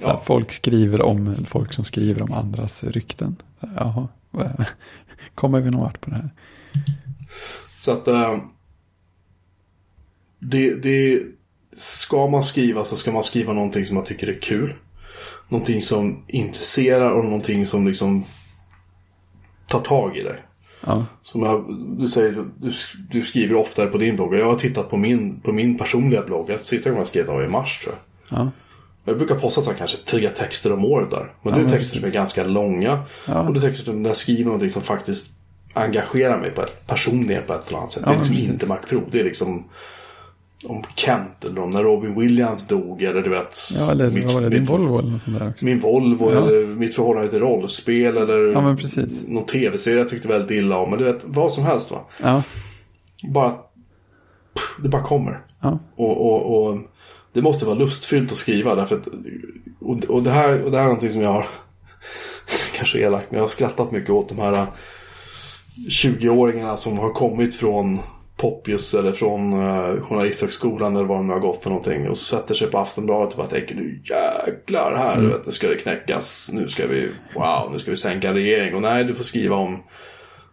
Ja. 0.01 0.22
Folk 0.26 0.51
skriver 0.51 1.01
om 1.01 1.45
folk 1.45 1.74
som 1.74 1.84
skriver 1.84 2.22
om 2.22 2.34
andras 2.34 2.84
rykten. 2.84 3.36
Jaha, 3.76 4.07
kommer 5.36 5.61
vi 5.61 5.72
någon 5.72 5.82
vart 5.82 6.01
på 6.01 6.09
det 6.09 6.15
här? 6.15 6.30
Så 7.82 7.91
att 7.91 8.07
eh, 8.07 8.38
det, 10.39 10.76
det, 10.76 11.22
ska 11.78 12.28
man 12.28 12.43
skriva 12.43 12.84
så 12.84 12.95
ska 12.95 13.11
man 13.11 13.24
skriva 13.24 13.53
någonting 13.53 13.86
som 13.86 13.95
man 13.95 14.05
tycker 14.05 14.28
är 14.28 14.41
kul. 14.41 14.74
Någonting 15.49 15.82
som 15.82 16.24
intresserar 16.28 17.11
och 17.11 17.24
någonting 17.26 17.65
som 17.65 17.88
liksom 17.88 18.26
tar 19.68 19.80
tag 19.80 20.18
i 20.18 20.24
dig. 20.24 20.39
Ja, 20.88 21.05
Som 21.21 21.43
jag, 21.43 21.65
du 21.99 22.09
säger, 22.09 22.45
du, 22.57 22.73
du 23.11 23.21
skriver 23.21 23.55
oftare 23.55 23.88
på 23.88 23.97
din 23.97 24.15
blogg. 24.15 24.35
Jag 24.35 24.45
har 24.45 24.55
tittat 24.55 24.89
på 24.89 24.97
min, 24.97 25.39
på 25.39 25.51
min 25.51 25.77
personliga 25.77 26.21
blogg. 26.21 26.49
Jag- 26.49 26.59
Sista 26.59 26.89
gången 26.89 26.99
jag 27.01 27.07
skrev 27.07 27.25
var 27.27 27.43
i 27.43 27.47
mars 27.47 27.79
tror 27.79 27.95
jag. 28.29 28.39
ja, 28.39 28.51
Jag 29.05 29.17
brukar 29.17 29.35
posta 29.35 29.61
så 29.61 29.73
kanske 29.73 29.97
tre 29.97 30.29
texter 30.29 30.71
om 30.73 30.85
året 30.85 31.11
där. 31.11 31.31
Men 31.41 31.53
det 31.53 31.59
Ja, 31.59 31.65
är 31.65 31.69
men 31.69 31.71
texter 31.77 31.95
som 31.99 32.07
är 32.07 32.11
ganska 32.11 32.43
långa. 32.43 32.93
Och 33.25 33.53
det 33.53 33.59
är 33.59 33.61
texter 33.61 33.85
som 33.85 34.03
där 34.03 34.09
jag 34.09 34.17
skriver 34.17 34.43
någonting 34.45 34.69
som 34.71 34.81
faktiskt 34.81 35.31
engagerar 35.73 36.39
mig 36.39 36.51
på 36.51 36.61
ett, 36.61 36.88
personligen 36.88 37.43
på 37.47 37.53
ett 37.53 37.67
eller 37.67 37.77
annat 37.79 37.91
sätt. 37.91 38.03
Det 38.05 38.11
är 38.13 38.17
liksom 38.17 38.38
inte 38.38 38.65
Mac 38.65 38.77
Pro. 38.89 39.01
Det 39.11 39.19
är 39.19 39.23
liksom 39.23 39.63
om 40.68 40.84
Kent 40.95 41.45
eller 41.45 41.61
om 41.61 41.70
när 41.70 41.84
Robin 41.84 42.20
Williams 42.20 42.68
dog. 42.68 43.01
Eller 43.03 43.22
du 43.22 43.30
vet. 43.30 43.57
ja 43.78 43.91
eller 43.91 44.09
mitt- 44.09 44.32
var 44.32 44.41
det? 44.41 44.49
Din 44.49 44.59
mitt- 44.61 44.70
Volvo 44.70 44.99
eller 44.99 45.11
något 45.11 45.24
sånt 45.24 45.39
där 45.39 45.49
också? 45.49 45.65
Min 45.65 45.80
Volvo 45.80 46.32
Ja. 46.32 46.38
eller 46.38 46.65
mitt 46.68 46.95
förhållande 46.95 47.30
till 47.30 47.39
rollspel 47.39 48.18
eller 48.18 48.51
Ja, 48.51 48.61
men 48.61 48.78
precis. 48.78 49.24
någon 49.28 49.45
tv-serie 49.45 49.97
jag 49.97 50.09
tyckte 50.09 50.28
väldigt 50.28 50.51
illa 50.51 50.78
om. 50.78 50.89
Men 50.89 50.99
du 50.99 51.05
vet, 51.05 51.20
vad 51.24 51.51
som 51.51 51.63
helst 51.63 51.91
va. 51.91 52.05
Ja, 52.24 52.43
Bara, 53.34 53.51
pff, 54.53 54.78
det 54.84 54.89
bara 54.89 55.03
kommer. 55.03 55.39
ja, 55.61 55.80
Och, 55.95 56.26
och, 56.34 56.68
och 56.68 56.78
det 57.34 57.41
måste 57.41 57.65
vara 57.65 57.76
lustfyllt 57.76 58.32
att 58.32 58.38
skriva. 58.38 58.76
Därför 58.76 58.95
att, 58.95 59.07
och, 59.82 60.15
och, 60.15 60.24
det 60.24 60.32
här, 60.32 60.63
och 60.63 60.72
det 60.72 60.78
här 60.78 60.84
är 60.84 60.88
någonting 60.88 61.11
som 61.11 61.22
jag 61.22 61.30
har, 61.34 61.45
kanske 62.78 62.99
elakt, 62.99 63.32
men 63.32 63.38
jag 63.38 63.43
har 63.43 63.49
skrattat 63.49 63.91
mycket 63.91 64.09
åt 64.09 64.30
de 64.30 64.39
här 64.39 64.53
äh, 64.53 64.65
20-åringarna 65.89 66.76
som 66.78 66.99
har 66.99 67.09
kommit 67.13 67.55
från 67.55 67.99
Poppius 68.38 68.93
eller 68.93 69.11
från 69.11 69.53
uh, 69.53 70.01
Journalisthögskolan 70.01 70.95
eller 70.95 71.05
vad 71.05 71.17
de 71.17 71.27
nu 71.27 71.33
har 71.33 71.39
gått 71.39 71.63
för 71.63 71.69
någonting. 71.69 72.09
Och 72.09 72.17
sätter 72.17 72.55
sig 72.55 72.71
på 72.71 72.77
Aftonbladet 72.77 73.33
och 73.33 73.38
bara 73.38 73.47
tänker 73.47 73.75
nu 73.75 74.01
jäklar 74.03 74.95
här, 74.97 75.21
du 75.21 75.27
vet, 75.27 75.45
nu 75.45 75.51
ska 75.51 75.67
det 75.67 75.75
knäckas. 75.75 76.49
Nu 76.53 76.67
ska 76.67 76.88
vi, 76.88 77.11
wow, 77.35 77.69
nu 77.71 77.79
ska 77.79 77.91
vi 77.91 77.97
sänka 77.97 78.27
en 78.27 78.33
regering. 78.33 78.75
Och 78.75 78.81
nej, 78.81 79.03
du 79.03 79.15
får 79.15 79.23
skriva 79.23 79.55
om 79.55 79.83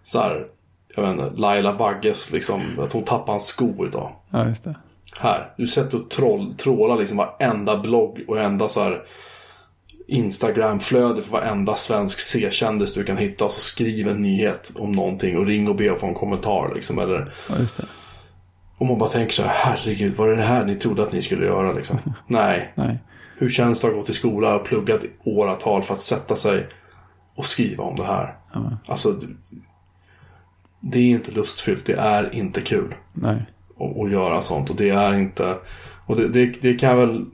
så 0.04 0.18
här, 0.18 0.46
jag 0.94 1.02
vet 1.02 1.12
inte, 1.12 1.40
Laila 1.40 1.72
Bagges 1.72 2.32
liksom, 2.32 2.62
att 2.78 2.92
hon 2.92 3.04
tappade 3.04 3.36
en 3.36 3.40
sko 3.40 3.86
idag. 3.86 4.12
ja, 4.30 4.48
just 4.48 4.64
det. 4.64 4.74
Här, 5.18 5.54
du 5.56 5.66
sätter 5.66 6.00
och 6.00 6.10
troll, 6.10 6.54
trålar 6.54 6.96
liksom 6.96 7.16
varenda 7.16 7.76
blogg 7.76 8.24
och 8.28 8.36
varenda 8.36 8.68
så 8.68 8.82
här 8.82 9.02
Instagram-flöde 10.08 11.22
för 11.22 11.32
varenda 11.32 11.76
svensk 11.76 12.20
C-kändis 12.20 12.94
du 12.94 13.04
kan 13.04 13.16
hitta 13.16 13.44
och 13.44 13.52
så 13.52 13.60
skriv 13.60 14.08
en 14.08 14.22
nyhet 14.22 14.72
om 14.74 14.92
någonting 14.92 15.38
och 15.38 15.46
ring 15.46 15.68
och 15.68 15.76
be 15.76 15.90
och 15.90 16.00
få 16.00 16.06
en 16.06 16.14
kommentar 16.14 16.72
liksom 16.74 16.98
eller 16.98 17.32
Ja, 17.48 17.58
just 17.58 17.76
det. 17.76 17.86
Och 18.78 18.86
man 18.86 18.98
bara 18.98 19.10
tänker 19.10 19.32
så 19.32 19.42
här, 19.42 19.50
herregud, 19.54 20.16
var 20.16 20.28
det 20.28 20.36
det 20.36 20.42
här 20.42 20.64
ni 20.64 20.74
trodde 20.74 21.02
att 21.02 21.12
ni 21.12 21.22
skulle 21.22 21.46
göra 21.46 21.72
liksom? 21.72 21.98
Nej. 22.26 22.72
Nej. 22.74 22.98
Hur 23.38 23.48
känns 23.48 23.80
det 23.80 23.88
att 23.88 23.94
gå 23.94 24.02
till 24.02 24.14
skolan 24.14 24.54
och 24.54 24.64
pluggat 24.64 25.04
i 25.04 25.10
åratal 25.24 25.82
för 25.82 25.94
att 25.94 26.00
sätta 26.00 26.36
sig 26.36 26.66
och 27.36 27.46
skriva 27.46 27.84
om 27.84 27.96
det 27.96 28.04
här? 28.04 28.36
Ja. 28.54 28.76
Alltså, 28.86 29.12
det- 29.12 29.26
det 30.80 30.98
är 30.98 31.10
inte 31.10 31.30
lustfyllt, 31.30 31.86
det 31.86 31.92
är 31.98 32.34
inte 32.34 32.60
kul 32.60 32.94
Nej. 33.12 33.36
att, 33.80 33.98
att 34.04 34.10
göra 34.10 34.42
sånt. 34.42 34.70
Och 34.70 34.76
det 34.76 34.90
är 34.90 35.14
inte, 35.14 35.56
och 36.06 36.16
det, 36.16 36.28
det, 36.28 36.46
det 36.62 36.74
kan 36.74 36.88
jag 36.88 37.06
väl, 37.06 37.24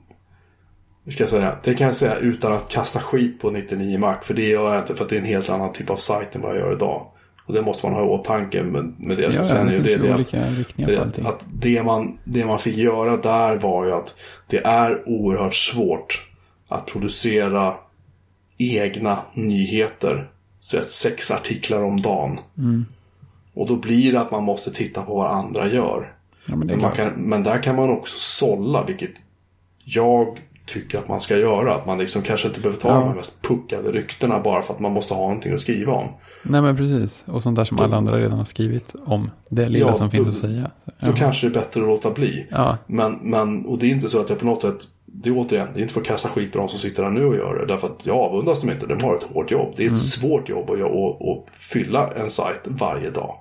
hur 1.11 1.15
ska 1.15 1.23
jag 1.23 1.31
säga, 1.31 1.57
det 1.63 1.75
kan 1.75 1.87
jag 1.87 1.97
säga 1.97 2.17
utan 2.17 2.53
att 2.53 2.69
kasta 2.69 3.01
skit 3.01 3.41
på 3.41 3.51
99 3.51 3.99
Mac. 3.99 4.17
För 4.23 4.35
det 4.35 4.49
gör 4.49 4.75
jag 4.75 4.83
inte, 4.83 4.95
för 4.95 5.05
att 5.05 5.11
det 5.11 5.17
är 5.17 5.21
en 5.21 5.27
helt 5.27 5.51
annan 5.51 5.73
typ 5.73 5.91
av 5.91 5.97
sajt 5.97 6.35
än 6.35 6.43
vad 6.43 6.51
jag 6.51 6.59
gör 6.59 6.73
idag. 6.73 7.07
Och 7.47 7.55
det 7.55 7.63
måste 7.63 7.87
man 7.87 7.95
ha 7.95 8.03
i 8.03 8.09
åtanke 8.09 8.63
med, 8.63 8.95
med 8.99 9.17
det 9.17 9.23
jag 9.23 9.33
ska 9.33 9.41
Ja, 9.41 9.45
säga 9.45 9.65
det 9.65 9.71
nu. 9.71 9.83
Det 9.83 9.97
det 9.97 11.01
att, 11.01 11.15
det, 11.15 11.27
att 11.27 11.47
det, 11.53 11.83
man, 11.83 12.19
det 12.25 12.45
man 12.45 12.59
fick 12.59 12.77
göra 12.77 13.17
där 13.17 13.57
var 13.57 13.85
ju 13.85 13.93
att 13.93 14.15
det 14.47 14.65
är 14.65 15.09
oerhört 15.09 15.55
svårt 15.55 16.29
att 16.69 16.87
producera 16.87 17.75
egna 18.59 19.19
nyheter. 19.35 20.31
Så 20.61 20.79
att 20.79 20.91
sex 20.91 21.31
artiklar 21.31 21.83
om 21.83 22.03
dagen. 22.03 22.39
Mm. 22.59 22.87
Och 23.55 23.69
då 23.69 23.77
blir 23.77 24.13
det 24.13 24.21
att 24.21 24.31
man 24.31 24.45
måste 24.45 24.71
titta 24.71 25.03
på 25.03 25.15
vad 25.15 25.31
andra 25.31 25.69
gör. 25.69 26.13
Ja, 26.47 26.57
men 26.57 26.67
Men, 26.67 26.91
kan, 26.91 27.13
men 27.17 27.43
där 27.43 27.63
kan 27.63 27.77
man 27.77 27.91
också 27.91 28.19
sålla, 28.19 28.85
vilket 28.85 29.15
jag 29.85 30.39
tycker 30.73 30.99
att 30.99 31.09
man 31.09 31.21
ska 31.21 31.37
göra. 31.39 31.75
Att 31.75 31.87
man 31.87 31.99
liksom 31.99 32.23
kanske 32.23 32.49
inte 32.49 32.61
behöver 32.61 32.81
ta 32.81 32.89
Ja. 32.89 32.95
de 33.01 33.17
mest 33.17 33.43
puckade 33.43 33.93
ryktena 33.93 34.41
bara 34.41 34.63
för 34.63 34.75
att 34.75 34.81
man 34.81 34.93
måste 34.93 35.15
ha 35.15 35.21
någonting 35.21 35.53
att 35.55 35.61
skriva 35.61 35.93
om. 35.93 36.09
Nej 36.43 36.63
men 36.63 36.77
precis. 36.77 37.25
Och 37.27 37.43
sånt 37.43 37.57
där 37.57 37.65
som 37.65 37.79
alla 37.79 37.97
andra 37.97 38.19
redan 38.19 38.39
har 38.39 38.45
skrivit 38.45 38.95
om. 39.07 39.31
Det 39.49 39.69
lilla 39.69 39.87
Ja, 39.87 39.95
som 39.97 40.07
då- 40.07 40.11
finns 40.11 40.29
att 40.29 40.35
säga. 40.35 40.71
Då 40.85 40.93
Ja. 40.99 41.13
kanske 41.17 41.49
det 41.49 41.51
är 41.59 41.61
bättre 41.61 41.81
att 41.81 41.87
låta 41.87 42.11
bli. 42.11 42.47
Ja, 42.51 42.79
Men, 42.87 43.19
men, 43.23 43.67
och 43.67 43.79
det 43.79 43.87
är 43.87 43.91
inte 43.91 44.09
så 44.09 44.21
att 44.21 44.29
jag 44.31 44.39
på 44.39 44.47
något 44.47 44.63
sätt, 44.63 44.77
det 45.07 45.29
är 45.29 45.33
återigen, 45.39 45.69
det 45.75 45.81
är 45.81 45.83
inte 45.83 45.95
för 45.95 46.01
att 46.01 46.07
kasta 46.07 46.29
skit 46.29 46.53
på 46.53 46.59
de 46.59 46.69
som 46.69 46.79
sitter 46.79 47.03
där 47.03 47.11
nu 47.11 47.25
och 47.25 47.35
gör 47.37 47.55
det. 47.59 47.67
Därför 47.67 47.87
att 47.87 48.07
jag 48.07 48.17
avundas 48.17 48.61
dem 48.61 48.71
inte, 48.71 48.87
de 48.87 49.03
har 49.05 49.17
ett 49.17 49.23
hårt 49.23 49.51
jobb. 49.51 49.75
Det 49.77 49.87
är 49.87 49.91
ett 49.91 49.99
svårt 49.99 50.49
jobb 50.49 50.71
att, 50.71 50.81
att, 50.81 51.29
att 51.29 51.55
fylla 51.57 52.09
en 52.17 52.31
sajt 52.31 52.61
varje 52.65 53.11
dag. 53.11 53.35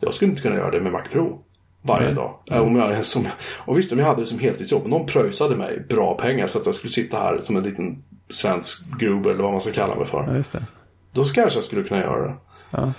Jag 0.00 0.14
skulle 0.14 0.30
inte 0.30 0.42
kunna 0.42 0.56
göra 0.56 0.70
det 0.70 0.80
med 0.80 0.92
Mac 0.92 1.02
Pro 1.12 1.38
varje 1.82 2.06
Nej. 2.06 2.14
dag. 2.14 2.34
Äh, 2.50 2.60
Om 2.60 2.76
jag, 2.76 3.04
som, 3.06 3.26
och 3.58 3.78
visst, 3.78 3.92
om 3.92 3.98
jag 3.98 4.06
hade 4.06 4.22
det 4.22 4.26
som 4.26 4.38
heltidsjobb, 4.38 4.84
om 4.84 4.90
någon 4.90 5.06
pröjsade 5.06 5.56
mig 5.56 5.86
bra 5.88 6.14
pengar 6.14 6.46
så 6.48 6.58
att 6.58 6.66
jag 6.66 6.74
skulle 6.74 6.90
sitta 6.90 7.16
här 7.16 7.38
som 7.38 7.56
en 7.56 7.62
liten 7.62 8.02
svensk 8.30 8.98
grubb 8.98 9.26
eller 9.26 9.42
vad 9.42 9.52
man 9.52 9.60
ska 9.60 9.72
kalla 9.72 9.94
mig 9.94 10.06
för. 10.06 10.24
ja 10.28 10.36
just 10.36 10.52
det. 10.52 10.66
Då 11.12 11.24
kanske 11.24 11.56
jag 11.56 11.64
skulle 11.64 11.82
kunna 11.82 12.00
göra 12.00 12.26
det. 12.26 12.34
Ja. 12.70 12.92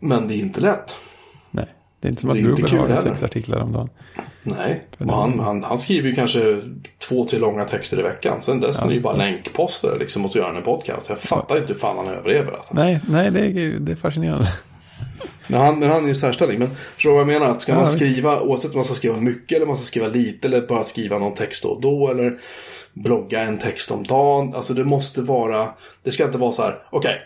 Men 0.00 0.28
det 0.28 0.34
är 0.34 0.38
inte 0.38 0.60
lätt. 0.60 0.96
Nej, 1.50 1.66
det 2.00 2.08
är 2.08 2.10
inte 2.10 2.20
som 2.20 2.30
att 2.30 2.36
Gruber 2.36 2.88
har 2.88 2.96
sex 3.02 3.22
artiklar 3.22 3.60
om 3.60 3.72
dagen. 3.72 3.90
Nej, 4.42 4.86
och 4.98 5.16
han, 5.16 5.40
han, 5.40 5.64
han 5.64 5.78
skriver 5.78 6.08
ju 6.08 6.14
kanske 6.14 6.60
två, 7.08 7.24
tre 7.24 7.38
långa 7.38 7.64
texter 7.64 8.00
i 8.00 8.02
veckan. 8.02 8.42
Sen 8.42 8.60
dess 8.60 8.82
är 8.82 8.88
det 8.88 8.94
ju 8.94 9.00
bara 9.00 9.16
länkposter 9.16 9.96
liksom 9.98 10.24
och 10.24 10.30
så 10.30 10.38
gör 10.38 10.46
han 10.46 10.56
en 10.56 10.62
podcast. 10.62 11.08
Jag 11.08 11.18
fattar 11.18 11.56
inte 11.56 11.72
hur 11.72 11.80
fan 11.80 11.96
han 11.96 12.08
överlever 12.14 12.52
alltså. 12.52 12.74
Nej, 12.74 13.00
nej 13.08 13.30
det, 13.30 13.40
är, 13.40 13.78
det 13.78 13.92
är 13.92 13.96
fascinerande. 13.96 14.52
Men 15.46 15.60
han, 15.60 15.78
men 15.78 15.90
han 15.90 16.04
är 16.04 16.08
ju 16.08 16.14
särställning. 16.14 16.58
Men 16.58 16.70
förstår 16.94 17.10
du 17.10 17.14
vad 17.14 17.20
jag 17.20 17.40
menar? 17.40 17.52
Att 17.52 17.60
ska 17.60 17.72
Ja, 17.72 17.78
man 17.78 17.86
skriva, 17.86 18.40
oavsett 18.40 18.70
om 18.70 18.76
man 18.76 18.84
ska 18.84 18.94
skriva 18.94 19.16
mycket 19.16 19.56
eller 19.56 19.66
man 19.66 19.76
ska 19.76 19.86
skriva 19.86 20.08
lite 20.08 20.48
eller 20.48 20.60
bara 20.66 20.84
skriva 20.84 21.18
någon 21.18 21.34
text 21.34 21.62
då 21.62 21.68
och 21.68 21.80
då 21.80 22.08
eller 22.10 22.34
blogga 22.92 23.40
en 23.42 23.58
text 23.58 23.90
om 23.90 24.02
dagen. 24.02 24.54
Alltså 24.54 24.74
det 24.74 24.84
måste 24.84 25.20
vara, 25.22 25.68
det 26.02 26.10
ska 26.12 26.24
inte 26.24 26.38
vara 26.38 26.52
så 26.52 26.62
här, 26.62 26.78
okej. 26.90 27.16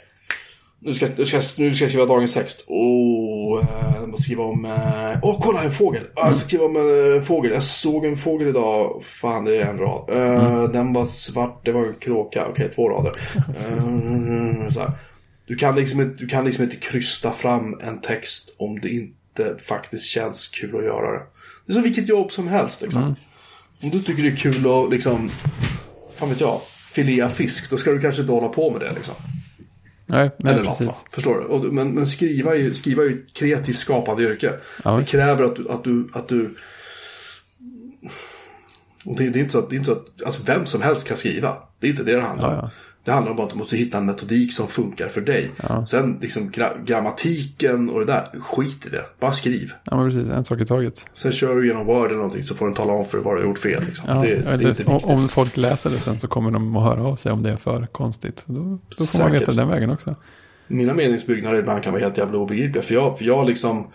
nu, 0.80 0.94
ska, 0.94 1.06
nu, 1.16 1.24
ska, 1.26 1.36
nu 1.36 1.72
ska 1.72 1.84
jag 1.84 1.90
skriva 1.90 2.06
dagens 2.06 2.34
text. 2.34 2.64
Åh, 2.68 3.60
eh, 3.60 3.94
jag 4.00 4.08
måste 4.08 4.22
skriva 4.22 4.44
om... 4.44 4.64
eh, 4.64 5.18
Åh, 5.22 5.38
kolla 5.42 5.62
en 5.62 5.70
fågel! 5.72 6.02
Ah, 6.16 6.26
Jag 6.26 6.34
ska 6.34 6.46
skriva 6.48 6.64
om 6.64 6.76
eh, 6.76 7.16
en 7.16 7.22
fågel. 7.22 7.52
Jag 7.52 7.62
såg 7.62 8.04
en 8.06 8.16
fågel 8.16 8.48
idag. 8.48 9.02
Fan, 9.04 9.44
det 9.44 9.56
är 9.56 9.66
en 9.66 9.78
rad. 9.78 10.10
Eh, 10.12 10.62
Den 10.72 10.92
var 10.92 11.04
svart, 11.04 11.60
det 11.64 11.72
var 11.72 11.80
en 11.80 11.94
kråka. 11.94 12.46
Okej, 12.50 12.70
två 12.74 12.88
rader. 12.88 13.12
Eh, 13.60 14.70
så 14.70 14.80
här. 14.80 14.90
Du, 15.48 15.56
kan 15.56 15.74
liksom, 15.76 16.16
du 16.16 16.26
kan 16.26 16.44
liksom 16.44 16.64
inte 16.64 16.76
krysta 16.76 17.32
fram 17.32 17.80
en 17.80 18.00
text 18.00 18.54
om 18.58 18.80
det 18.80 18.88
inte 18.88 19.56
faktiskt 19.62 20.04
känns 20.04 20.48
kul 20.48 20.76
att 20.76 20.84
göra 20.84 21.12
det. 21.12 21.24
Det 21.66 21.72
är 21.72 21.74
som 21.74 21.82
vilket 21.82 22.08
jobb 22.08 22.32
som 22.32 22.48
helst. 22.48 22.82
Liksom. 22.82 23.14
Om 23.82 23.90
du 23.90 24.02
tycker 24.02 24.22
det 24.22 24.28
är 24.28 24.36
kul 24.36 24.66
att 24.66 24.90
liksom, 24.90 25.30
fan 26.14 26.28
vet 26.28 26.40
jag, 26.40 26.60
filea 26.92 27.28
fisk, 27.28 27.70
då 27.70 27.76
ska 27.76 27.90
du 27.90 28.00
kanske 28.00 28.20
inte 28.20 28.32
hålla 28.32 28.48
på 28.48 28.70
med 28.70 28.80
det. 28.80 28.92
Liksom. 28.92 29.14
Nej, 30.06 30.30
nej 30.38 30.52
Eller 30.52 30.64
precis. 30.64 30.88
Förstår 31.12 31.60
du? 31.62 31.70
Men 31.70 31.90
men 31.90 32.06
skriva, 32.06 32.54
är, 32.54 32.58
ju- 32.58 32.74
skriva 32.74 33.02
är 33.02 33.06
ju 33.08 33.14
ett 33.16 33.34
kreativt 33.34 33.78
skapande 33.78 34.22
yrke. 34.22 34.52
Ja. 34.84 34.96
Det 34.96 35.04
kräver 35.04 35.44
att 35.44 35.56
du... 35.56 35.68
Att 35.68 35.84
du, 35.84 36.08
att 36.12 36.28
du 36.28 36.56
och 39.04 39.16
det, 39.16 39.30
det 39.30 39.38
är 39.38 39.40
inte 39.40 39.52
så 39.52 39.58
att, 39.58 39.70
det 39.70 39.76
är 39.76 39.78
inte 39.78 39.90
så 39.90 39.92
att 39.92 40.22
alltså 40.24 40.42
vem 40.46 40.66
som 40.66 40.82
helst 40.82 41.08
kan 41.08 41.16
skriva. 41.16 41.56
Det 41.80 41.86
är 41.86 41.90
inte 41.90 42.04
det 42.04 42.12
det 42.12 42.20
handlar 42.20 42.48
om. 42.48 42.54
Ja, 42.54 42.60
ja. 42.62 42.70
Det 43.04 43.12
handlar 43.12 43.32
om 43.32 43.40
att 43.40 43.50
du 43.50 43.56
måste 43.56 43.76
hitta 43.76 43.98
en 43.98 44.06
metodik 44.06 44.52
som 44.52 44.68
funkar 44.68 45.08
för 45.08 45.20
dig. 45.20 45.50
Sen 45.86 46.18
liksom 46.20 46.50
gra, 46.50 46.72
grammatiken 46.84 47.90
och 47.90 48.00
det 48.00 48.06
där, 48.06 48.40
skit 48.40 48.86
i 48.86 48.88
det. 48.88 49.04
Bara 49.20 49.32
skriv. 49.32 49.72
Ja, 49.84 49.96
men 49.96 50.10
precis. 50.10 50.32
En 50.32 50.44
sak 50.44 50.60
i 50.60 50.66
taget. 50.66 51.06
Sen 51.14 51.32
kör 51.32 51.56
du 51.56 51.66
genom 51.66 51.86
Word 51.86 52.06
eller 52.06 52.16
någonting 52.16 52.44
så 52.44 52.54
får 52.54 52.66
den 52.66 52.74
tala 52.74 52.92
om 52.92 53.04
för 53.04 53.18
dig 53.18 53.24
vad 53.24 53.36
du 53.36 53.40
har 53.40 53.48
gjort 53.48 53.58
fel. 53.58 53.84
Liksom. 53.86 54.04
Ja, 54.08 54.14
det, 54.14 54.28
det 54.28 54.48
är 54.48 54.52
inte 54.52 54.84
om, 54.84 54.94
viktigt. 54.94 55.10
om 55.10 55.28
folk 55.28 55.56
läser 55.56 55.90
det 55.90 55.96
sen 55.96 56.18
så 56.18 56.28
kommer 56.28 56.50
de 56.50 56.76
att 56.76 56.84
höra 56.84 57.02
av 57.06 57.16
sig 57.16 57.32
om 57.32 57.42
det 57.42 57.50
är 57.50 57.56
för 57.56 57.86
konstigt. 57.86 58.42
Då, 58.46 58.54
då 58.54 59.04
får 59.06 59.18
man 59.18 59.28
Säkert. 59.30 59.42
veta 59.42 59.52
den 59.52 59.68
vägen 59.68 59.90
också. 59.90 60.14
Mina 60.66 60.94
meningsbyggnader 60.94 61.58
ibland 61.58 61.82
kan 61.82 61.92
vara 61.92 62.02
helt 62.02 62.18
jävla 62.18 62.38
obegripliga. 62.38 62.82
För 62.82 62.94
jag, 62.94 63.18
för 63.18 63.24
jag 63.24 63.46
liksom... 63.46 63.86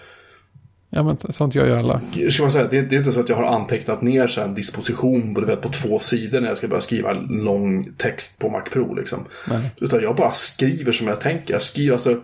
Ja, 0.96 1.04
men 1.04 1.18
sånt 1.34 1.56
gör 1.56 1.66
ju 1.66 1.76
alla. 1.76 2.02
ska 2.32 2.44
man 2.44 2.52
säga, 2.52 2.68
det, 2.68 2.82
det 2.82 2.96
är 2.96 2.98
inte 2.98 3.12
så 3.12 3.20
att 3.20 3.30
jag 3.30 3.36
har 3.36 3.44
antecknat 3.44 4.02
ner 4.02 4.28
så 4.28 4.42
en 4.42 4.54
disposition 4.54 5.34
på, 5.34 5.42
vet, 5.42 5.62
på 5.62 5.70
två 5.70 6.00
sidor 6.00 6.42
när 6.42 6.48
jag 6.48 6.58
ska 6.58 6.68
börja 6.68 6.82
skriva 6.82 7.14
lång 7.14 7.94
text 7.98 8.40
på 8.40 8.50
Mac 8.50 8.62
Pro. 8.62 8.94
Liksom. 8.94 9.26
Nej. 9.50 9.72
Utan 9.82 10.02
jag 10.02 10.16
bara 10.16 10.32
skriver 10.32 10.92
som 10.92 11.08
jag 11.08 11.22
tänker. 11.22 11.54
Jag 11.54 11.62
skriver, 11.62 11.94
alltså, 11.94 12.22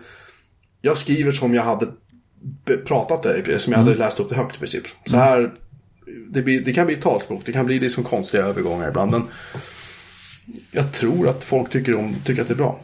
jag 0.80 0.98
skriver 0.98 1.30
som 1.30 1.54
jag 1.54 1.62
hade 1.62 1.86
pratat 2.86 3.22
det, 3.22 3.58
som 3.58 3.72
jag 3.72 3.80
hade 3.80 3.94
läst 3.94 4.20
upp 4.20 4.28
det 4.28 4.36
högt 4.36 4.56
i 4.56 4.58
princip. 4.58 4.84
Så 5.04 5.16
här, 5.16 5.52
det, 6.30 6.42
blir, 6.42 6.60
det 6.60 6.72
kan 6.72 6.86
bli 6.86 6.96
talspråk, 6.96 7.42
det 7.44 7.52
kan 7.52 7.66
bli 7.66 7.78
liksom 7.78 8.04
konstiga 8.04 8.44
övergångar 8.44 8.88
ibland. 8.88 9.10
Men 9.10 9.22
jag 10.72 10.92
tror 10.92 11.28
att 11.28 11.44
folk 11.44 11.70
tycker, 11.70 11.96
om, 11.96 12.14
tycker 12.24 12.42
att 12.42 12.48
det 12.48 12.54
är 12.54 12.56
bra. 12.56 12.80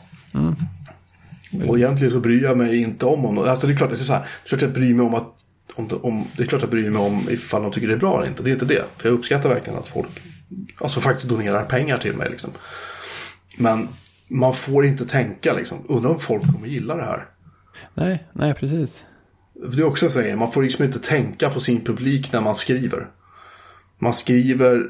Och 1.66 1.78
egentligen 1.78 2.12
så 2.12 2.20
bryr 2.20 2.42
jag 2.42 2.58
mig 2.58 2.82
inte 2.82 3.06
om 3.06 3.24
om 3.24 3.38
Alltså 3.38 3.66
det 3.66 3.72
är 3.72 3.76
klart 3.76 3.92
att 3.92 3.98
det 3.98 4.02
är 4.02 4.06
så 4.06 4.12
här, 4.12 4.28
är 4.44 4.62
jag 4.62 4.72
bryr 4.72 4.94
mig 4.94 5.06
om 5.06 5.14
att 5.14 5.45
om, 5.76 5.88
om, 6.02 6.24
det 6.36 6.42
är 6.42 6.46
klart 6.46 6.58
att 6.58 6.62
jag 6.62 6.70
bryr 6.70 6.90
mig 6.90 7.02
om 7.02 7.26
ifall 7.30 7.62
de 7.62 7.72
tycker 7.72 7.88
det 7.88 7.94
är 7.94 7.98
bra 7.98 8.18
eller 8.18 8.28
inte. 8.28 8.42
Det 8.42 8.50
är 8.50 8.52
inte 8.52 8.64
det. 8.64 8.84
För 8.96 9.08
jag 9.08 9.18
uppskattar 9.18 9.48
verkligen 9.48 9.78
att 9.78 9.88
folk 9.88 10.22
alltså 10.78 11.00
faktiskt 11.00 11.28
donerar 11.28 11.64
pengar 11.64 11.98
till 11.98 12.12
mig. 12.12 12.30
Liksom. 12.30 12.50
Men 13.56 13.88
man 14.28 14.54
får 14.54 14.86
inte 14.86 15.06
tänka 15.06 15.52
liksom, 15.52 15.78
undrar 15.88 16.10
om 16.10 16.18
folk 16.18 16.52
kommer 16.52 16.66
gilla 16.66 16.96
det 16.96 17.04
här. 17.04 17.28
Nej, 17.94 18.28
nej, 18.32 18.54
precis. 18.54 19.04
Det 19.72 19.78
är 19.78 19.84
också 19.84 20.10
så 20.10 20.20
här, 20.20 20.36
man 20.36 20.52
får 20.52 20.62
liksom 20.62 20.84
inte 20.84 20.98
tänka 20.98 21.50
på 21.50 21.60
sin 21.60 21.84
publik 21.84 22.32
när 22.32 22.40
man 22.40 22.54
skriver. 22.54 23.08
Man 23.98 24.14
skriver, 24.14 24.86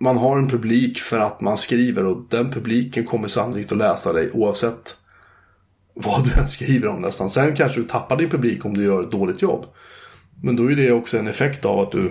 man 0.00 0.16
har 0.16 0.38
en 0.38 0.48
publik 0.48 0.98
för 0.98 1.18
att 1.18 1.40
man 1.40 1.58
skriver 1.58 2.04
och 2.06 2.26
den 2.30 2.50
publiken 2.50 3.04
kommer 3.04 3.28
sannolikt 3.28 3.72
att 3.72 3.78
läsa 3.78 4.12
dig 4.12 4.30
oavsett 4.32 4.96
vad 5.94 6.24
du 6.24 6.40
än 6.40 6.48
skriver 6.48 6.88
om 6.88 7.00
nästan. 7.00 7.30
Sen 7.30 7.56
kanske 7.56 7.80
du 7.80 7.86
tappar 7.86 8.16
din 8.16 8.30
publik 8.30 8.64
om 8.64 8.74
du 8.74 8.84
gör 8.84 9.02
ett 9.02 9.10
dåligt 9.10 9.42
jobb. 9.42 9.66
Men 10.42 10.56
då 10.56 10.72
är 10.72 10.76
det 10.76 10.92
också 10.92 11.18
en 11.18 11.26
effekt 11.26 11.64
av 11.64 11.80
att 11.80 11.92
du 11.92 12.10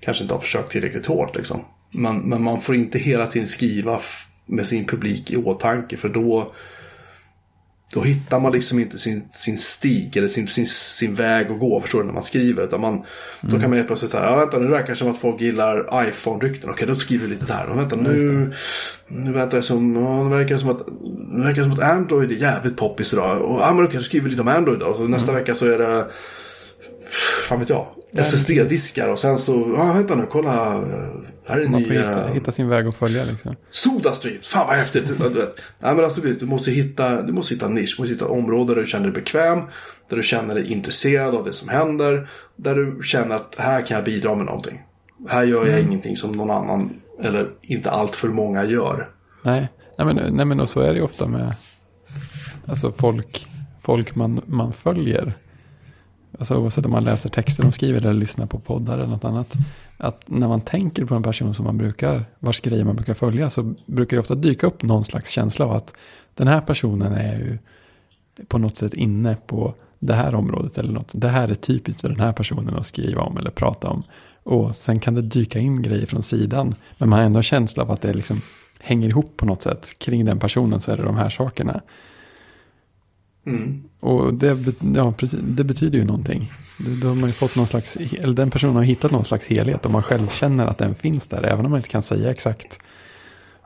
kanske 0.00 0.24
inte 0.24 0.34
har 0.34 0.40
försökt 0.40 0.70
tillräckligt 0.70 1.06
hårt. 1.06 1.36
Liksom. 1.36 1.60
Men, 1.90 2.18
men 2.18 2.42
man 2.42 2.60
får 2.60 2.74
inte 2.74 2.98
hela 2.98 3.26
tiden 3.26 3.46
skriva 3.46 4.00
med 4.46 4.66
sin 4.66 4.84
publik 4.84 5.30
i 5.30 5.36
åtanke 5.36 5.96
för 5.96 6.08
då 6.08 6.52
då 7.94 8.00
hittar 8.00 8.40
man 8.40 8.52
liksom 8.52 8.78
inte 8.78 8.98
sin, 8.98 9.28
sin 9.30 9.58
stig 9.58 10.16
eller 10.16 10.28
sin, 10.28 10.48
sin, 10.48 10.66
sin 10.66 11.14
väg 11.14 11.50
att 11.50 11.58
gå, 11.58 11.80
förstår 11.80 11.98
du, 11.98 12.06
när 12.06 12.12
man 12.12 12.22
skriver. 12.22 12.64
Utan 12.64 12.80
man, 12.80 13.02
Då 13.40 13.58
kan 13.58 13.70
man 13.70 13.76
helt 13.76 13.86
plötsligt 13.86 14.10
säga, 14.10 14.24
ja 14.24 14.36
vänta 14.36 14.58
nu 14.58 14.68
verkar 14.68 14.88
det 14.88 14.96
som 14.96 15.10
att 15.10 15.18
folk 15.18 15.40
gillar 15.40 16.08
iPhone-rykten. 16.08 16.70
Okej, 16.70 16.86
då 16.86 16.94
skriver 16.94 17.26
vi 17.26 17.34
lite 17.34 17.46
där. 17.46 17.66
Och 17.66 17.78
vänta 17.78 17.96
nu, 17.96 18.52
nu 19.08 19.48
det 19.50 19.62
som, 19.62 19.96
ja, 19.96 20.22
det 20.22 20.36
verkar 20.36 20.58
som 20.58 20.70
att, 20.70 20.86
det 21.36 21.42
verkar 21.42 21.62
som 21.62 21.72
att 21.72 21.82
Android 21.82 22.32
är 22.32 22.36
jävligt 22.36 22.76
poppis 22.76 23.12
idag. 23.12 23.42
Och 23.42 23.60
ja, 23.60 23.72
men 23.72 23.84
okej, 23.84 24.00
så 24.00 24.04
skriver 24.04 24.24
vi 24.24 24.30
lite 24.30 24.42
om 24.42 24.48
Android 24.48 24.78
då. 24.78 24.94
Så 24.94 25.08
nästa 25.08 25.32
vecka 25.32 25.54
så 25.54 25.66
är 25.66 25.78
det, 25.78 26.06
fan 27.48 27.58
vet 27.58 27.68
jag, 27.68 27.86
SSD-diskar. 28.12 29.08
Och 29.08 29.18
sen 29.18 29.38
så, 29.38 29.74
ja 29.76 29.92
vänta 29.92 30.14
nu, 30.14 30.26
kolla, 30.30 30.52
här 31.46 31.60
är 31.60 31.68
Man 31.68 31.82
nya... 31.82 32.08
hitta, 32.08 32.26
hitta 32.26 32.52
sin 32.52 32.68
väg 32.68 32.86
att 32.86 32.94
följa 32.94 33.24
liksom. 33.24 33.56
Sodastreams, 33.70 34.48
fan 34.48 34.66
vad 34.66 34.76
häftigt. 34.76 35.08
Du 35.08 35.28
vet. 35.28 35.56
Nej, 35.78 35.94
men 35.94 36.04
alltså, 36.04 36.20
du 36.20 36.46
måste 36.46 36.70
hitta, 36.70 37.22
du 37.22 37.32
måste 37.32 37.54
hitta 37.54 37.68
nisch, 37.68 37.94
du 37.96 38.02
måste 38.02 38.14
hitta 38.14 38.24
ett 38.24 38.30
område 38.30 38.74
där 38.74 38.80
du 38.80 38.86
känner 38.86 39.04
dig 39.04 39.14
bekväm, 39.14 39.58
där 40.08 40.16
du 40.16 40.22
känner 40.22 40.54
dig 40.54 40.72
intresserad 40.72 41.34
av 41.34 41.44
det 41.44 41.52
som 41.52 41.68
händer, 41.68 42.28
där 42.56 42.74
du 42.74 43.00
känner 43.02 43.34
att 43.36 43.54
här 43.58 43.86
kan 43.86 43.94
jag 43.94 44.04
bidra 44.04 44.34
med 44.34 44.46
någonting. 44.46 44.82
Här 45.28 45.44
gör 45.44 45.66
jag 45.66 45.80
ingenting 45.80 46.16
som 46.16 46.32
någon 46.32 46.50
annan, 46.50 47.00
eller 47.22 47.50
inte 47.62 47.90
allt 47.90 48.16
för 48.16 48.28
många 48.28 48.64
gör. 48.64 49.08
Nej, 49.42 49.68
nej 49.98 50.06
men, 50.06 50.34
nej, 50.36 50.46
men 50.46 50.60
och 50.60 50.68
så 50.68 50.80
är 50.80 50.88
det 50.88 50.98
ju 50.98 51.02
ofta 51.02 51.28
med 51.28 51.52
alltså 52.66 52.92
folk, 52.92 53.48
folk 53.82 54.14
man, 54.14 54.40
man 54.46 54.72
följer 54.72 55.38
alltså 56.38 56.56
oavsett 56.56 56.84
om 56.84 56.90
man 56.90 57.04
läser 57.04 57.30
texter 57.30 57.62
de 57.62 57.72
skriver 57.72 58.00
eller 58.00 58.12
lyssnar 58.12 58.46
på 58.46 58.58
poddar 58.58 58.94
eller 58.94 59.06
något 59.06 59.24
annat. 59.24 59.54
Att 59.98 60.22
när 60.26 60.48
man 60.48 60.60
tänker 60.60 61.04
på 61.04 61.14
en 61.14 61.22
person 61.22 61.54
som 61.54 61.64
man 61.64 61.78
brukar, 61.78 62.24
vars 62.38 62.60
grejer 62.60 62.84
man 62.84 62.96
brukar 62.96 63.14
följa 63.14 63.50
så 63.50 63.74
brukar 63.86 64.16
det 64.16 64.20
ofta 64.20 64.34
dyka 64.34 64.66
upp 64.66 64.82
någon 64.82 65.04
slags 65.04 65.30
känsla 65.30 65.64
av 65.64 65.72
att 65.72 65.94
den 66.34 66.48
här 66.48 66.60
personen 66.60 67.12
är 67.12 67.38
ju 67.38 67.58
på 68.48 68.58
något 68.58 68.76
sätt 68.76 68.94
inne 68.94 69.36
på 69.46 69.74
det 69.98 70.14
här 70.14 70.34
området 70.34 70.78
eller 70.78 70.92
något. 70.92 71.10
Det 71.14 71.28
här 71.28 71.48
är 71.48 71.54
typiskt 71.54 72.00
för 72.00 72.08
den 72.08 72.20
här 72.20 72.32
personen 72.32 72.74
att 72.74 72.86
skriva 72.86 73.22
om 73.22 73.36
eller 73.36 73.50
prata 73.50 73.88
om. 73.88 74.02
Och 74.42 74.76
sen 74.76 75.00
kan 75.00 75.14
det 75.14 75.22
dyka 75.22 75.58
in 75.58 75.82
grejer 75.82 76.06
från 76.06 76.22
sidan. 76.22 76.74
Men 76.98 77.08
man 77.08 77.18
har 77.18 77.26
ändå 77.26 77.38
en 77.38 77.42
känsla 77.42 77.82
av 77.82 77.90
att 77.90 78.00
det 78.00 78.14
liksom 78.14 78.40
hänger 78.80 79.08
ihop 79.08 79.32
på 79.36 79.46
något 79.46 79.62
sätt. 79.62 79.98
Kring 79.98 80.24
den 80.24 80.38
personen 80.38 80.80
så 80.80 80.92
är 80.92 80.96
det 80.96 81.02
de 81.02 81.16
här 81.16 81.30
sakerna. 81.30 81.80
Mm. 83.46 83.82
Och 84.00 84.34
det, 84.34 84.58
ja, 84.94 85.12
precis, 85.12 85.40
det 85.42 85.64
betyder 85.64 85.98
ju 85.98 86.04
någonting. 86.04 86.52
Då 87.02 87.08
har 87.08 87.14
man 87.14 87.32
fått 87.32 87.56
någon 87.56 87.66
slags, 87.66 87.96
eller 87.96 88.34
den 88.34 88.50
personen 88.50 88.76
har 88.76 88.82
hittat 88.82 89.12
någon 89.12 89.24
slags 89.24 89.46
helhet 89.46 89.84
och 89.84 89.90
man 89.90 90.02
själv 90.02 90.28
känner 90.28 90.66
att 90.66 90.78
den 90.78 90.94
finns 90.94 91.28
där. 91.28 91.42
Även 91.42 91.64
om 91.64 91.70
man 91.70 91.78
inte 91.78 91.88
kan 91.88 92.02
säga 92.02 92.30
exakt. 92.30 92.78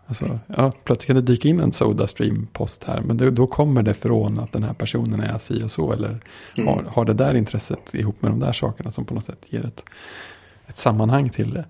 Alltså, 0.06 0.38
ja, 0.46 0.72
plötsligt 0.84 1.06
kan 1.06 1.16
det 1.16 1.22
dyka 1.22 1.48
in 1.48 1.60
en 1.60 1.72
Sodastream-post 1.72 2.84
här. 2.84 3.00
Men 3.00 3.16
det, 3.16 3.30
då 3.30 3.46
kommer 3.46 3.82
det 3.82 3.94
från 3.94 4.38
att 4.38 4.52
den 4.52 4.62
här 4.62 4.72
personen 4.74 5.20
är 5.20 5.38
si 5.38 5.62
och 5.64 5.70
så. 5.70 5.92
Eller 5.92 6.20
Mm. 6.56 6.68
har, 6.68 6.82
har 6.82 7.04
det 7.04 7.14
där 7.14 7.34
intresset 7.34 7.94
ihop 7.94 8.22
med 8.22 8.30
de 8.30 8.40
där 8.40 8.52
sakerna 8.52 8.90
som 8.90 9.04
på 9.04 9.14
något 9.14 9.24
sätt 9.24 9.46
ger 9.48 9.66
ett, 9.66 9.84
ett 10.66 10.76
sammanhang 10.76 11.30
till 11.30 11.50
det. 11.50 11.64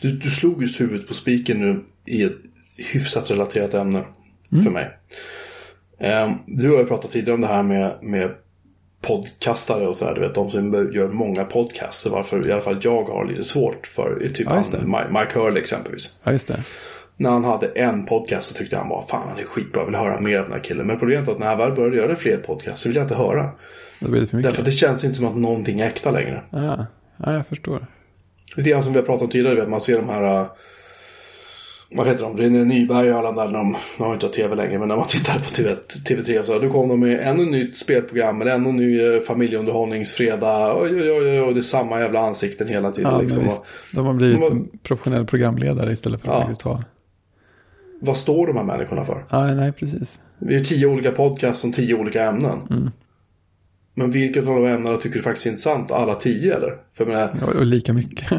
Du, 0.00 0.12
du 0.12 0.30
slog 0.30 0.62
just 0.62 0.80
huvudet 0.80 1.08
på 1.08 1.14
spiken 1.14 1.58
nu 1.60 1.84
i 2.04 2.22
ett 2.22 2.36
hyfsat 2.92 3.30
relaterat 3.30 3.74
ämne 3.74 4.02
för 4.64 4.70
mig. 4.70 4.90
Ehm, 5.98 6.32
du 6.46 6.70
har 6.70 6.78
ju 6.78 6.86
pratat 6.86 7.10
tidigare 7.10 7.34
om 7.34 7.40
det 7.40 7.46
här 7.46 7.62
med, 7.62 7.94
med 8.02 8.30
podcastare 9.02 9.86
och 9.86 9.96
så 9.96 10.04
här. 10.04 10.14
Du 10.14 10.20
vet, 10.20 10.34
de 10.34 10.50
som 10.50 10.90
gör 10.92 11.08
många 11.08 11.44
podcasts. 11.44 12.06
Varför 12.06 12.48
i 12.48 12.52
alla 12.52 12.62
fall 12.62 12.78
jag 12.82 13.04
har 13.04 13.24
lite 13.26 13.44
svårt 13.44 13.86
för 13.86 14.28
typ 14.34 14.46
Ja, 14.50 14.54
han, 14.54 14.64
det. 14.70 14.78
Mike- 15.18 15.34
Hurley 15.34 15.60
exempelvis. 15.62 16.18
Ja, 16.24 16.32
just 16.32 16.48
det. 16.48 16.60
När 17.16 17.30
han 17.30 17.44
hade 17.44 17.66
en 17.66 18.06
podcast 18.06 18.48
så 18.48 18.54
tyckte 18.54 18.76
han 18.76 18.88
bara 18.88 19.02
fan 19.06 19.28
han 19.28 19.38
är 19.38 19.44
skitbra, 19.44 19.80
jag 19.80 19.86
vill 19.86 19.94
höra 19.94 20.20
mer 20.20 20.38
av 20.38 20.44
den 20.44 20.52
här 20.52 20.60
killen. 20.60 20.86
Men 20.86 20.98
problemet 20.98 21.26
var 21.26 21.34
att 21.34 21.40
när 21.40 21.46
han 21.46 21.58
väl 21.58 21.72
började 21.72 21.96
göra 21.96 22.16
fler 22.16 22.36
podcasts 22.36 22.82
så 22.82 22.88
vill 22.88 22.96
jag 22.96 23.04
inte 23.04 23.14
höra. 23.14 23.50
Då 24.00 24.10
blir 24.10 24.20
det 24.20 24.26
för 24.26 24.36
mycket. 24.36 24.50
Därför 24.50 24.62
att 24.62 24.66
det 24.66 24.72
känns 24.72 25.04
inte 25.04 25.16
som 25.16 25.26
att 25.26 25.36
någonting 25.36 25.80
är 25.80 25.86
äkta 25.86 26.10
längre. 26.10 26.42
Ja, 26.50 26.86
ja, 27.16 27.32
jag 27.32 27.46
förstår. 27.46 27.86
Lite 28.56 28.70
grann 28.70 28.82
som 28.82 28.92
vi 28.92 28.98
har 28.98 29.06
pratat 29.06 29.22
om 29.22 29.28
tidigare, 29.28 29.66
man 29.66 29.80
ser 29.80 29.96
de 29.96 30.08
här... 30.08 30.46
vad 31.96 32.06
heter 32.06 32.24
de? 32.24 32.36
René 32.36 32.64
Nyberg 32.64 33.12
och 33.12 33.18
alla 33.18 33.32
där, 33.32 33.52
de, 33.52 33.76
de 33.98 34.02
har 34.04 34.14
inte 34.14 34.28
tv 34.28 34.54
längre, 34.54 34.78
men 34.78 34.88
när 34.88 34.96
man 34.96 35.06
tittar 35.06 35.34
på 35.34 35.44
TV, 35.50 35.74
TV3 36.08 36.42
så 36.42 36.58
då 36.58 36.70
kom 36.70 36.88
de 36.88 37.00
med 37.00 37.20
ännu 37.20 37.44
nytt 37.44 37.76
spelprogram, 37.76 38.40
eller 38.42 38.54
ännu 38.54 38.72
ny 38.72 39.00
eh, 39.00 39.20
familjeunderhållningsfredag. 39.20 40.82
Oj, 40.82 40.90
oj, 40.94 41.10
oj, 41.12 41.40
oj, 41.42 41.54
det 41.54 41.60
är 41.60 41.62
samma 41.62 42.00
jävla 42.00 42.20
ansikten 42.20 42.68
hela 42.68 42.92
tiden. 42.92 43.12
Ja, 43.12 43.20
liksom. 43.20 43.50
De 43.94 44.06
har 44.06 44.14
blivit 44.14 44.36
De 44.36 44.40
var- 44.40 44.48
som 44.48 44.68
professionell 44.82 45.26
programledare 45.26 45.92
istället 45.92 46.20
för 46.20 46.28
att 46.28 46.34
Ja. 46.34 46.40
faktiskt 46.40 46.62
ha. 46.62 46.82
vad 48.00 48.16
står 48.16 48.46
de 48.46 48.56
här 48.56 48.64
människorna 48.64 49.04
för? 49.04 49.24
Ja, 49.30 49.54
nej, 49.54 49.72
precis. 49.72 50.18
Vi 50.38 50.54
är 50.54 50.60
tio 50.60 50.86
olika 50.86 51.10
podcasts 51.10 51.64
om 51.64 51.72
tio 51.72 51.94
olika 51.94 52.24
ämnen. 52.24 52.58
Mm. 52.70 52.90
Men 53.94 54.10
vilket 54.10 54.48
av 54.48 54.54
de 54.54 54.66
ämnena 54.66 54.96
tycker 54.96 55.16
du 55.16 55.22
faktiskt 55.22 55.46
är 55.46 55.50
intressant? 55.50 55.90
Alla 55.90 56.14
tio 56.14 56.56
eller? 56.56 56.70
För 56.94 57.06
menar, 57.06 57.30
Och, 57.46 57.54
och 57.54 57.66
lika 57.66 57.92
mycket. 57.92 58.32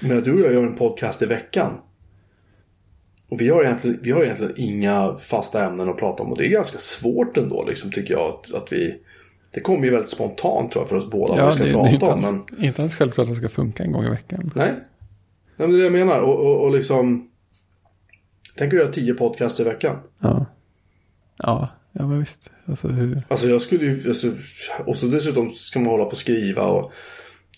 Men 0.00 0.22
du 0.22 0.32
och 0.32 0.40
jag 0.40 0.52
gör 0.52 0.66
en 0.66 0.74
podcast 0.74 1.22
i 1.22 1.26
veckan. 1.26 1.72
Och 3.32 3.40
vi 3.40 3.48
har, 3.48 3.64
egentligen, 3.64 3.98
vi 4.02 4.10
har 4.10 4.24
egentligen 4.24 4.52
inga 4.56 5.16
fasta 5.18 5.64
ämnen 5.64 5.88
att 5.88 5.98
prata 5.98 6.22
om. 6.22 6.32
Och 6.32 6.38
det 6.38 6.46
är 6.46 6.48
ganska 6.48 6.78
svårt 6.78 7.36
ändå, 7.36 7.64
liksom, 7.64 7.90
tycker 7.90 8.14
jag. 8.14 8.30
Att, 8.30 8.54
att 8.54 8.72
vi, 8.72 8.96
det 9.54 9.60
kommer 9.60 9.84
ju 9.84 9.90
väldigt 9.90 10.10
spontant 10.10 10.72
tror 10.72 10.82
jag 10.82 10.88
för 10.88 10.96
oss 10.96 11.10
båda. 11.10 11.32
vad 11.32 11.42
ja, 11.42 11.46
vi 11.46 11.52
ska 11.52 11.64
det, 11.64 11.70
det 11.70 11.78
är 11.78 11.86
inte 11.88 11.98
prata 11.98 12.14
om. 12.14 12.24
ens, 12.24 12.50
Men, 12.50 12.64
inte 12.64 12.82
ens 12.82 12.96
självklart 12.96 13.24
att 13.24 13.32
det 13.32 13.36
ska 13.36 13.48
funka 13.48 13.84
en 13.84 13.92
gång 13.92 14.04
i 14.04 14.10
veckan. 14.10 14.52
nej. 14.56 14.70
nej, 15.56 15.68
men 15.68 15.70
det 15.70 15.76
är 15.76 15.78
det 15.78 15.84
jag 15.84 16.06
menar. 16.06 16.20
Och, 16.20 16.46
och, 16.46 16.64
och 16.64 16.72
liksom... 16.72 17.28
Tänk 18.56 18.72
att 18.72 18.78
göra 18.78 18.92
tio 18.92 19.14
podcasts 19.14 19.60
i 19.60 19.64
veckan. 19.64 19.96
Ja, 20.18 20.46
ja, 21.38 21.68
ja 21.92 22.06
men 22.06 22.20
visst. 22.20 22.50
Alltså 22.66 22.88
hur... 22.88 23.22
Alltså 23.28 23.48
jag 23.48 23.62
skulle 23.62 23.84
ju... 23.84 24.08
Alltså, 24.08 24.30
och 24.86 24.96
så 24.96 25.06
dessutom 25.06 25.52
ska 25.52 25.80
man 25.80 25.88
hålla 25.88 26.04
på 26.04 26.10
och 26.10 26.18
skriva. 26.18 26.62
Och 26.62 26.92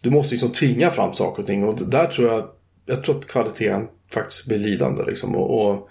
du 0.02 0.10
måste 0.10 0.34
liksom 0.34 0.52
tvinga 0.52 0.90
fram 0.90 1.12
saker 1.14 1.42
och 1.42 1.46
ting. 1.46 1.64
Och 1.64 1.90
där 1.90 2.06
tror 2.06 2.32
jag... 2.32 2.48
Jag 2.86 3.04
tror 3.04 3.18
att 3.18 3.26
kvaliteten 3.26 3.88
faktiskt 4.14 4.46
blir 4.46 4.58
lidande. 4.58 5.04
Liksom, 5.04 5.36
och, 5.36 5.70
och 5.70 5.90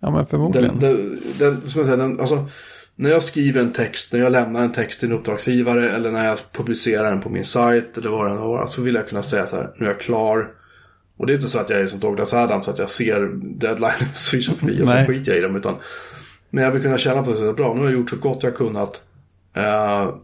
Ja, 0.00 0.10
men 0.10 0.26
förmodligen. 0.26 0.78
Den, 0.78 0.96
den, 1.38 1.60
den, 1.60 1.70
säger, 1.70 1.96
den, 1.96 2.20
alltså, 2.20 2.48
när 2.94 3.10
jag 3.10 3.22
skriver 3.22 3.60
en 3.60 3.72
text, 3.72 4.12
när 4.12 4.20
jag 4.20 4.32
lämnar 4.32 4.64
en 4.64 4.72
text 4.72 5.00
till 5.00 5.10
en 5.10 5.18
uppdragsgivare 5.18 5.90
eller 5.90 6.12
när 6.12 6.26
jag 6.26 6.38
publicerar 6.52 7.10
den 7.10 7.20
på 7.20 7.28
min 7.28 7.44
sajt 7.44 7.98
eller 7.98 8.10
vad 8.10 8.26
det 8.26 8.30
än 8.30 8.40
var, 8.40 8.66
så 8.66 8.82
vill 8.82 8.94
jag 8.94 9.08
kunna 9.08 9.22
säga 9.22 9.46
så 9.46 9.56
här, 9.56 9.70
nu 9.76 9.86
är 9.86 9.90
jag 9.90 10.00
klar. 10.00 10.50
Och 11.16 11.26
det 11.26 11.32
är 11.32 11.34
inte 11.34 11.48
så 11.48 11.58
att 11.58 11.70
jag 11.70 11.80
är 11.80 11.86
som 11.86 12.00
Douglas 12.00 12.34
Adams, 12.34 12.64
så 12.64 12.70
att 12.70 12.78
jag 12.78 12.90
ser 12.90 13.20
deadline 13.42 14.08
och 14.10 14.16
swishar 14.16 14.54
förbi 14.54 14.82
och 14.82 14.88
sen 14.88 14.96
Nej. 14.96 15.06
skiter 15.06 15.32
jag 15.32 15.38
i 15.38 15.42
dem. 15.42 15.56
Utan, 15.56 15.76
men 16.50 16.64
jag 16.64 16.70
vill 16.70 16.82
kunna 16.82 16.98
känna 16.98 17.22
på 17.22 17.30
det 17.30 17.36
sättet, 17.36 17.56
bra, 17.56 17.74
nu 17.74 17.80
har 17.80 17.86
jag 17.86 17.98
gjort 17.98 18.10
så 18.10 18.16
gott 18.16 18.42
jag 18.42 18.56
kunnat. 18.56 19.02
Eh, 19.54 20.14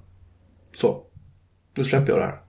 så, 0.75 1.03
nu 1.77 1.85
släpper 1.85 2.13
jag 2.13 2.21
det 2.21 2.25
här. 2.25 2.41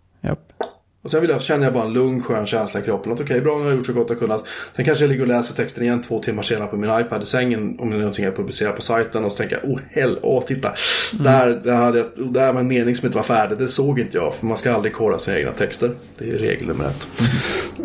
Och 1.04 1.12
sen 1.12 1.22
vill 1.22 1.30
jag, 1.30 1.42
känner 1.42 1.64
jag 1.64 1.74
bara 1.74 1.84
en 1.84 1.94
lugn 1.94 2.24
skön 2.24 2.46
känsla 2.46 2.80
i 2.80 2.84
kroppen. 2.84 3.12
Att 3.12 3.22
okej, 3.22 3.42
bra 3.42 3.58
nu 3.58 3.64
har 3.64 3.70
jag 3.70 3.78
gjort 3.78 3.86
så 3.86 3.94
gott 3.94 4.10
jag 4.10 4.20
kunnat. 4.20 4.44
Sen 4.76 4.86
kanske 4.86 5.04
jag 5.04 5.10
ligger 5.10 5.22
och 5.22 5.28
läser 5.28 5.56
texten 5.56 5.84
igen 5.84 6.02
två 6.02 6.20
timmar 6.20 6.44
senare 6.44 6.68
på 6.68 6.78
min 6.78 7.00
iPad 7.00 7.24
i 7.24 7.26
sängen. 7.26 7.80
Om 7.80 7.90
det 7.90 7.96
är 7.96 8.00
någonting 8.00 8.26
jag 8.26 8.36
publicerar 8.36 8.72
på 8.72 8.82
sajten. 8.82 9.26
Och 9.26 9.32
så 9.32 9.38
tänker 9.38 9.60
jag, 9.64 9.72
oh 9.72 9.80
hell, 9.90 10.20
åh 10.22 10.44
titta. 10.44 10.74
Där, 11.14 11.50
där, 11.64 11.76
hade 11.76 11.98
jag, 11.98 12.34
där 12.34 12.54
var 12.54 12.60
en 12.60 12.68
mening 12.68 12.96
som 12.96 13.06
inte 13.06 13.18
var 13.18 13.24
färdig. 13.24 13.58
Det 13.58 13.68
såg 13.68 14.00
inte 14.00 14.18
jag. 14.18 14.34
För 14.34 14.46
man 14.46 14.58
ska 14.58 14.74
aldrig 14.74 14.94
kora 14.94 15.20
sina 15.20 15.38
egna 15.38 15.52
texter. 15.52 15.92
Det 16.18 16.30
är 16.30 16.38
regel 16.38 16.68
nummer 16.68 16.86
ett. 16.86 17.08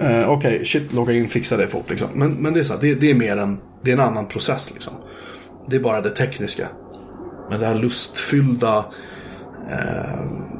Eh, 0.00 0.30
okej, 0.30 0.64
shit, 0.64 0.92
logga 0.92 1.12
in, 1.12 1.28
fixa 1.28 1.56
det 1.56 1.66
fort 1.66 1.90
liksom. 1.90 2.08
Men, 2.14 2.32
men 2.32 2.52
det 2.52 2.60
är 2.60 2.64
så 2.64 2.72
här, 2.72 2.80
det, 2.80 2.94
det 2.94 3.10
är 3.10 3.14
mer 3.14 3.36
en, 3.36 3.58
det 3.82 3.90
är 3.90 3.94
en 3.94 4.00
annan 4.00 4.26
process 4.26 4.70
liksom. 4.72 4.92
Det 5.66 5.76
är 5.76 5.80
bara 5.80 6.00
det 6.00 6.10
tekniska. 6.10 6.68
Men 7.50 7.60
det 7.60 7.66
här 7.66 7.74
lustfyllda 7.74 8.84
eh, 9.70 10.52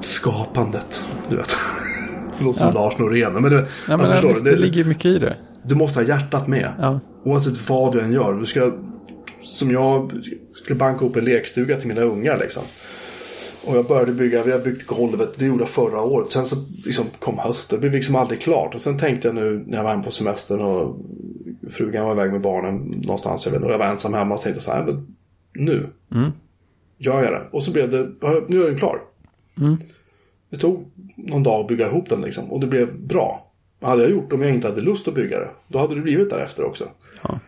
skapandet, 0.00 1.04
du 1.28 1.36
vet. 1.36 1.56
Det 2.38 2.44
låter 2.44 2.58
som 2.58 2.74
Lars 2.74 2.98
Norén. 2.98 3.32
Men, 3.32 3.42
det, 3.42 3.56
Ja, 3.58 3.66
men 3.86 4.00
alltså, 4.00 4.14
förstår 4.14 4.44
det, 4.44 4.50
det, 4.50 4.56
ligger 4.56 4.84
mycket 4.84 5.04
i 5.04 5.18
det. 5.18 5.36
du 5.62 5.74
måste 5.74 5.98
ha 5.98 6.06
hjärtat 6.06 6.46
med. 6.48 6.72
Ja. 6.78 7.00
Oavsett 7.24 7.68
vad 7.70 7.92
du 7.92 8.00
än 8.00 8.12
gör. 8.12 8.34
Du 8.34 8.46
ska, 8.46 8.72
som 9.42 9.70
jag 9.70 10.12
skulle 10.54 10.78
banka 10.78 11.04
upp 11.04 11.16
en 11.16 11.24
lekstuga 11.24 11.76
till 11.76 11.88
mina 11.88 12.00
ungar 12.00 12.38
liksom. 12.38 12.62
Och 13.66 13.76
jag 13.76 13.86
började 13.86 14.12
bygga, 14.12 14.42
vi 14.42 14.52
har 14.52 14.58
byggt 14.58 14.86
golvet, 14.86 15.28
det 15.38 15.44
gjorde 15.46 15.62
jag 15.62 15.68
förra 15.68 16.00
året. 16.02 16.32
Sen 16.32 16.46
så 16.46 16.56
liksom 16.84 17.04
kom 17.18 17.38
hösten, 17.38 17.76
det 17.76 17.80
blev 17.80 17.92
liksom 17.92 18.16
aldrig 18.16 18.40
klart. 18.40 18.74
Och 18.74 18.80
sen 18.80 18.98
tänkte 18.98 19.28
jag 19.28 19.34
nu 19.34 19.64
när 19.66 19.76
jag 19.76 19.84
var 19.84 19.90
hemma 19.90 20.02
på 20.02 20.10
semestern 20.10 20.60
och 20.60 20.96
frugan 21.70 22.04
var 22.04 22.12
iväg 22.12 22.32
med 22.32 22.40
barnen 22.40 22.76
någonstans. 22.76 23.46
Jag 23.46 23.52
vet, 23.52 23.62
och 23.62 23.72
jag 23.72 23.78
var 23.78 23.86
ensam 23.86 24.14
hemma 24.14 24.34
och 24.34 24.40
tänkte 24.40 24.60
så 24.62 24.70
här, 24.72 24.84
men 24.84 25.06
nu 25.54 25.86
Mm. 26.14 26.30
gör 26.98 27.22
jag 27.22 27.32
det. 27.32 27.42
Och 27.52 27.62
så 27.62 27.70
blev 27.70 27.90
det, 27.90 28.10
ja, 28.20 28.40
nu 28.48 28.62
är 28.62 28.66
den 28.66 28.76
klar. 28.78 28.98
Mm. 29.60 29.76
Det 30.50 30.56
tog 30.56 30.90
någon 31.16 31.42
dag 31.42 31.60
att 31.60 31.68
bygga 31.68 31.86
ihop 31.86 32.08
den 32.08 32.20
liksom. 32.20 32.50
Och 32.52 32.60
det 32.60 32.66
blev 32.66 32.98
bra. 32.98 33.46
Vad 33.80 33.90
hade 33.90 34.02
jag 34.02 34.10
gjort 34.10 34.32
om 34.32 34.42
jag 34.42 34.54
inte 34.54 34.68
hade 34.68 34.80
lust 34.82 35.08
att 35.08 35.14
bygga 35.14 35.38
det? 35.38 35.48
Då 35.68 35.78
hade 35.78 35.94
det 35.94 36.00
blivit 36.00 36.30
därefter 36.30 36.64
också. 36.64 36.88
Ja. 37.22 37.38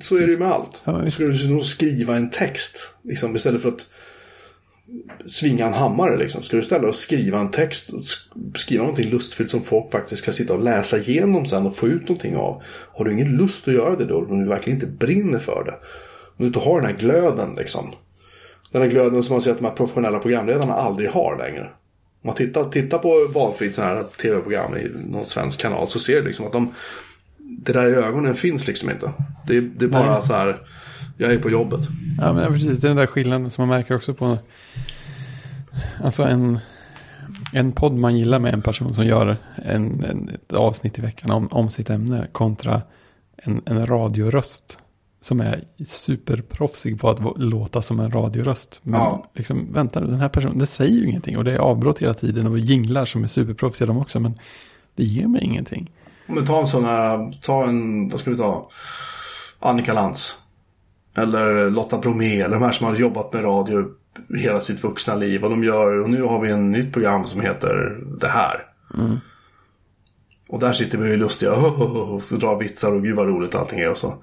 Så 0.00 0.16
är 0.16 0.20
det 0.20 0.32
ju 0.32 0.38
med 0.38 0.48
allt. 0.52 0.82
Ja, 0.84 0.98
visst. 0.98 1.14
Ska 1.14 1.24
du 1.24 1.50
nog 1.50 1.64
skriva 1.64 2.16
en 2.16 2.30
text 2.30 2.94
liksom, 3.02 3.36
istället 3.36 3.62
för 3.62 3.68
att 3.68 3.86
svinga 5.26 5.66
en 5.66 5.72
hammare 5.72 6.16
liksom. 6.16 6.42
Ska 6.42 6.56
du 6.56 6.62
ställa 6.62 6.88
och 6.88 6.94
skriva 6.94 7.38
en 7.38 7.50
text 7.50 7.90
och 7.90 7.98
sk- 7.98 8.54
skriva 8.56 8.82
någonting 8.82 9.10
lustfyllt 9.10 9.50
som 9.50 9.62
folk 9.62 9.90
faktiskt 9.92 10.22
ska 10.22 10.32
sitta 10.32 10.54
och 10.54 10.62
läsa 10.62 10.98
igenom 10.98 11.46
sen 11.46 11.66
och 11.66 11.76
få 11.76 11.88
ut 11.88 12.02
någonting 12.02 12.36
av. 12.36 12.62
Har 12.92 13.04
du 13.04 13.12
ingen 13.12 13.36
lust 13.36 13.68
att 13.68 13.74
göra 13.74 13.96
det 13.96 14.04
då, 14.04 14.18
om 14.18 14.40
du 14.42 14.48
verkligen 14.48 14.76
inte 14.76 14.86
brinner 15.06 15.38
för 15.38 15.64
det. 15.66 15.72
Om 16.26 16.36
du 16.36 16.46
inte 16.46 16.58
har 16.58 16.80
den 16.80 16.90
här 16.90 16.96
glöden 16.96 17.54
liksom. 17.58 17.92
Den 18.72 18.82
här 18.82 18.88
glöden 18.88 19.22
som 19.22 19.34
man 19.34 19.40
ser 19.40 19.50
att 19.50 19.58
de 19.58 19.64
här 19.64 19.72
professionella 19.72 20.18
programledarna 20.18 20.74
aldrig 20.74 21.10
har 21.10 21.36
längre. 21.38 21.62
Om 22.22 22.26
man 22.28 22.34
tittar, 22.34 22.64
tittar 22.64 22.98
på 22.98 23.28
valfritt 23.34 23.74
sådana 23.74 23.94
här 23.94 24.02
tv-program 24.22 24.76
i 24.76 24.90
någon 25.06 25.24
svensk 25.24 25.60
kanal 25.60 25.88
så 25.88 25.98
ser 25.98 26.14
du 26.20 26.26
liksom 26.26 26.46
att 26.46 26.52
de 26.52 26.74
det 27.38 27.72
där 27.72 27.88
i 27.88 27.94
ögonen 27.94 28.34
finns 28.34 28.66
liksom 28.66 28.90
inte. 28.90 29.12
Det, 29.46 29.56
är- 29.56 29.60
det 29.76 29.84
är 29.84 29.88
bara 29.88 30.12
Nej. 30.12 30.22
så 30.22 30.34
här, 30.34 30.58
jag 31.16 31.32
är 31.32 31.38
på 31.38 31.50
jobbet. 31.50 31.80
Ja, 32.20 32.32
men 32.32 32.52
precis. 32.52 32.78
Det 32.78 32.86
är 32.86 32.88
den 32.88 32.96
där 32.96 33.06
skillnaden 33.06 33.50
som 33.50 33.68
man 33.68 33.78
märker 33.78 33.94
också 33.96 34.14
på 34.14 34.38
alltså 36.04 36.22
en, 36.22 36.58
en 37.52 37.72
podd 37.72 37.92
man 37.94 38.16
gillar 38.18 38.38
med 38.38 38.54
en 38.54 38.62
person 38.62 38.94
som 38.94 39.06
gör 39.06 39.36
en, 39.64 40.04
en, 40.04 40.28
ett 40.34 40.52
avsnitt 40.52 40.98
i 40.98 41.02
veckan 41.02 41.30
om, 41.30 41.48
om 41.48 41.70
sitt 41.70 41.90
ämne 41.90 42.26
kontra 42.32 42.82
en, 43.36 43.62
en 43.66 43.86
radioröst 43.86 44.78
som 45.20 45.40
är 45.40 45.64
superproffsig 45.86 47.00
på 47.00 47.10
att 47.10 47.20
låta 47.42 47.82
som 47.82 48.00
en 48.00 48.10
radioröst. 48.10 48.80
Men 48.82 49.00
Ja. 49.00 49.30
liksom, 49.34 49.72
vänta 49.72 50.00
nu, 50.00 50.06
den 50.06 50.20
här 50.20 50.28
personen, 50.28 50.58
det 50.58 50.66
säger 50.66 50.92
ju 50.94 51.06
ingenting 51.06 51.38
och 51.38 51.44
det 51.44 51.52
är 51.52 51.58
avbrott 51.58 51.98
hela 51.98 52.14
tiden 52.14 52.46
och 52.46 52.58
jinglar 52.58 53.04
som 53.04 53.24
är 53.24 53.28
superproffsiga 53.28 53.86
de 53.86 53.98
också, 53.98 54.20
men 54.20 54.38
det 54.94 55.04
ger 55.04 55.26
mig 55.26 55.44
ingenting. 55.44 55.90
Men 56.26 56.46
ta 56.46 56.60
en 56.60 56.66
sån 56.66 56.84
här, 56.84 57.32
ta 57.42 57.64
en, 57.64 58.08
vad 58.08 58.20
ska 58.20 58.30
vi 58.30 58.36
ta? 58.36 58.70
Annika 59.58 59.92
Lantz. 59.92 60.36
Eller 61.16 61.70
Lotta 61.70 61.98
Bromé, 61.98 62.40
eller 62.40 62.54
de 62.54 62.62
här 62.62 62.72
som 62.72 62.86
har 62.86 62.94
jobbat 62.96 63.32
med 63.32 63.44
radio 63.44 63.84
hela 64.38 64.60
sitt 64.60 64.84
vuxna 64.84 65.14
liv. 65.14 65.44
Och 65.44 65.50
de 65.50 65.64
gör, 65.64 66.02
och 66.02 66.10
nu 66.10 66.22
har 66.22 66.40
vi 66.40 66.50
en 66.50 66.72
nytt 66.72 66.92
program 66.92 67.24
som 67.24 67.40
heter 67.40 68.00
det 68.20 68.28
här. 68.28 68.66
Och 70.48 70.58
där 70.58 70.72
sitter 70.72 70.98
vi 70.98 71.12
är 71.12 71.16
lustiga 71.16 71.52
och 71.52 72.22
så 72.22 72.36
drar 72.36 72.58
vitsar 72.58 72.92
och 72.92 73.02
gud 73.02 73.16
vad 73.16 73.26
roligt 73.28 73.54
allting 73.54 73.80
är 73.80 73.90
och 73.90 73.98
så. 73.98 74.14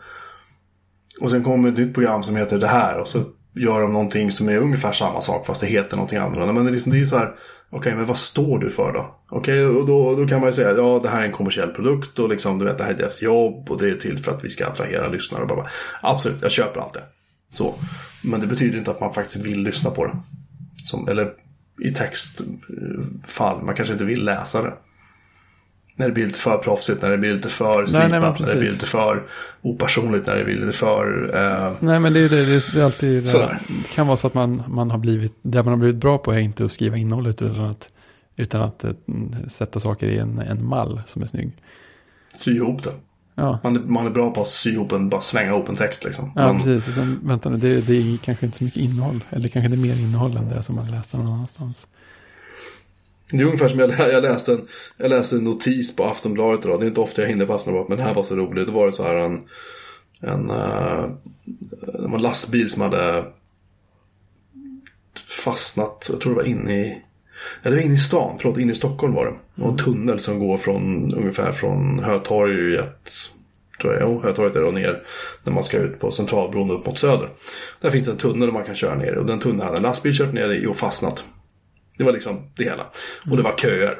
Och 1.21 1.31
sen 1.31 1.43
kommer 1.43 1.69
ett 1.69 1.77
nytt 1.77 1.93
program 1.93 2.23
som 2.23 2.35
heter 2.35 2.57
det 2.57 2.67
här 2.67 2.99
och 2.99 3.07
så 3.07 3.23
gör 3.55 3.81
de 3.81 3.93
någonting 3.93 4.31
som 4.31 4.49
är 4.49 4.57
ungefär 4.57 4.91
samma 4.91 5.21
sak 5.21 5.45
fast 5.45 5.61
det 5.61 5.67
heter 5.67 5.95
någonting 5.95 6.17
annorlunda. 6.17 6.53
Men 6.53 6.65
det 6.65 6.71
är, 6.71 6.73
liksom, 6.73 6.91
det 6.91 7.01
är 7.01 7.05
så 7.05 7.17
här, 7.17 7.35
okej 7.69 7.95
men 7.95 8.05
vad 8.05 8.17
står 8.17 8.59
du 8.59 8.69
för 8.69 8.93
då? 8.93 9.15
Okej, 9.29 9.65
och 9.65 9.87
då, 9.87 10.15
då 10.15 10.27
kan 10.27 10.39
man 10.39 10.49
ju 10.49 10.53
säga 10.53 10.71
ja 10.71 10.99
det 11.03 11.09
här 11.09 11.21
är 11.21 11.25
en 11.25 11.31
kommersiell 11.31 11.69
produkt 11.69 12.19
och 12.19 12.29
liksom 12.29 12.59
du 12.59 12.65
vet 12.65 12.77
det 12.77 12.83
här 12.83 12.91
är 12.91 12.97
deras 12.97 13.21
jobb 13.21 13.71
och 13.71 13.77
det 13.77 13.89
är 13.89 13.95
till 13.95 14.17
för 14.17 14.31
att 14.31 14.43
vi 14.43 14.49
ska 14.49 14.67
attrahera 14.67 15.07
lyssnare 15.07 15.41
och 15.41 15.47
bara, 15.47 15.55
bara. 15.55 15.69
Absolut, 16.01 16.41
jag 16.41 16.51
köper 16.51 16.81
allt 16.81 16.93
det. 16.93 17.03
Så. 17.49 17.73
Men 18.23 18.39
det 18.39 18.47
betyder 18.47 18.77
inte 18.77 18.91
att 18.91 18.99
man 18.99 19.13
faktiskt 19.13 19.45
vill 19.45 19.61
lyssna 19.61 19.89
på 19.89 20.05
det. 20.05 20.17
Som, 20.83 21.07
eller 21.07 21.29
i 21.81 21.91
textfall, 21.91 23.63
man 23.63 23.75
kanske 23.75 23.93
inte 23.93 24.05
vill 24.05 24.25
läsa 24.25 24.61
det. 24.61 24.73
När 25.97 26.05
det 26.07 26.11
blir 26.13 26.25
lite 26.25 26.39
för 26.39 26.57
proffsigt, 26.57 27.01
när 27.01 27.09
det 27.11 27.17
blir 27.17 27.31
lite 27.31 27.49
för 27.49 27.85
nej, 27.93 28.09
men 28.09 28.09
slipat, 28.09 28.39
när 28.39 28.53
det 28.53 28.59
blir 28.59 28.69
lite 28.71 28.85
för 28.85 29.23
opersonligt, 29.61 30.27
när 30.27 30.35
det 30.35 30.43
blir 30.43 30.55
lite 30.55 30.77
för... 30.77 31.31
Eh, 31.35 31.71
Nej, 31.79 31.99
men 31.99 32.13
det 32.13 32.19
är, 32.19 32.29
det, 32.29 32.73
det 32.73 32.81
är 32.81 32.85
alltid... 32.85 33.23
Det 33.23 33.57
kan 33.93 34.07
vara 34.07 34.17
så 34.17 34.27
att 34.27 34.33
man, 34.33 34.63
man 34.67 34.91
har 34.91 34.97
blivit... 34.97 35.33
Det 35.41 35.63
man 35.63 35.67
har 35.73 35.77
blivit 35.77 35.95
bra 35.97 36.17
på 36.17 36.31
är 36.33 36.39
inte 36.39 36.65
att 36.65 36.71
skriva 36.71 36.97
innehållet 36.97 37.41
utan 37.41 37.65
att, 37.65 37.89
utan 38.35 38.61
att 38.61 38.83
eh, 38.83 38.91
sätta 39.47 39.79
saker 39.79 40.07
i 40.07 40.17
en, 40.17 40.39
en 40.39 40.65
mall 40.65 41.01
som 41.07 41.21
är 41.21 41.25
snygg. 41.27 41.51
sy 42.37 42.55
ihop 42.55 42.83
det. 42.83 42.93
Ja, 43.35 43.59
Man 43.63 43.75
är, 43.75 43.79
man 43.79 44.05
är 44.05 44.09
bra 44.09 44.31
på 44.31 44.41
att 44.41 44.47
sy 44.47 44.71
ihop 44.71 44.91
en, 44.91 45.09
bara 45.09 45.21
slänga 45.21 45.49
ihop 45.49 45.69
en 45.69 45.75
text 45.75 46.03
liksom. 46.05 46.31
ja 46.35 46.53
Men- 46.53 46.57
precis. 46.63 46.87
Och 46.87 46.93
sen, 46.93 47.19
vänta 47.23 47.49
nu, 47.49 47.57
det, 47.57 47.87
det 47.87 47.93
är 48.13 48.17
kanske 48.17 48.45
inte 48.45 48.57
så 48.57 48.63
mycket 48.63 48.79
innehåll. 48.81 49.23
Eller 49.29 49.47
kanske 49.47 49.69
det 49.69 49.75
är 49.75 49.81
mer 49.95 49.99
innehåll 49.99 50.37
än 50.37 50.49
det 50.49 50.63
som 50.63 50.75
man 50.75 50.91
läste 50.91 51.17
någon 51.17 51.27
annanstans. 51.27 51.87
Det 53.31 53.37
är 53.37 53.45
ungefär 53.45 53.67
som 53.67 53.79
jag, 53.79 53.89
jag, 53.99 54.23
läste 54.23 54.53
en, 54.53 54.67
jag 54.97 55.09
läste 55.09 55.35
en 55.35 55.43
notis 55.43 55.95
på 55.95 56.05
Aftonbladet 56.05 56.65
idag. 56.65 56.79
Det 56.79 56.85
är 56.85 56.87
inte 56.87 57.01
ofta 57.01 57.21
jag 57.21 57.29
hinner 57.29 57.45
på 57.45 57.53
Aftonbladet, 57.53 57.89
men 57.89 57.97
det 57.97 58.03
här 58.03 58.13
var 58.13 58.23
så 58.23 58.35
roligt. 58.35 58.67
Det 58.67 58.73
var 58.73 58.85
det 58.85 58.93
så 58.93 59.03
här 59.03 59.15
en, 59.15 59.41
en, 60.21 60.47
det 60.47 62.07
var 62.07 62.15
en 62.15 62.21
lastbil 62.21 62.69
som 62.69 62.81
hade 62.81 63.25
fastnat, 65.45 66.07
jag 66.11 66.21
tror 66.21 66.33
det 66.33 66.37
var 66.37 66.49
inne 66.49 66.81
i, 66.81 67.01
ja 67.63 67.69
det 67.69 67.75
var 67.75 67.83
inne 67.83 67.93
i 67.93 67.97
stan, 67.97 68.37
förlåt, 68.39 68.57
inne 68.57 68.71
i 68.71 68.75
Stockholm 68.75 69.13
var 69.13 69.25
det. 69.25 69.63
Och 69.63 69.69
en 69.69 69.77
tunnel 69.77 70.19
som 70.19 70.39
går 70.39 70.57
från, 70.57 71.13
ungefär 71.13 71.51
från 71.51 71.99
Hötorget, 71.99 73.11
tror 73.81 73.93
jag, 73.93 74.03
jo, 74.09 74.21
Hötorget 74.23 74.55
är 74.55 74.59
det 74.59 74.67
och 74.67 74.73
ner, 74.73 75.03
när 75.43 75.53
man 75.53 75.63
ska 75.63 75.77
ut 75.77 75.99
på 75.99 76.11
Centralbron 76.11 76.71
upp 76.71 76.85
mot 76.85 76.99
Söder. 76.99 77.29
Där 77.81 77.89
finns 77.89 78.07
en 78.07 78.17
tunnel 78.17 78.51
man 78.51 78.63
kan 78.63 78.75
köra 78.75 78.95
ner 78.95 79.15
och 79.15 79.25
den 79.25 79.39
tunneln 79.39 79.61
hade 79.61 79.77
en 79.77 79.83
lastbil 79.83 80.17
kört 80.17 80.33
ner 80.33 80.49
i 80.49 80.65
och 80.65 80.77
fastnat. 80.77 81.25
Det 81.97 82.03
var 82.03 82.11
liksom 82.11 82.51
det 82.55 82.63
hela. 82.63 82.85
Och 83.31 83.37
det 83.37 83.43
var 83.43 83.57
köer. 83.57 83.99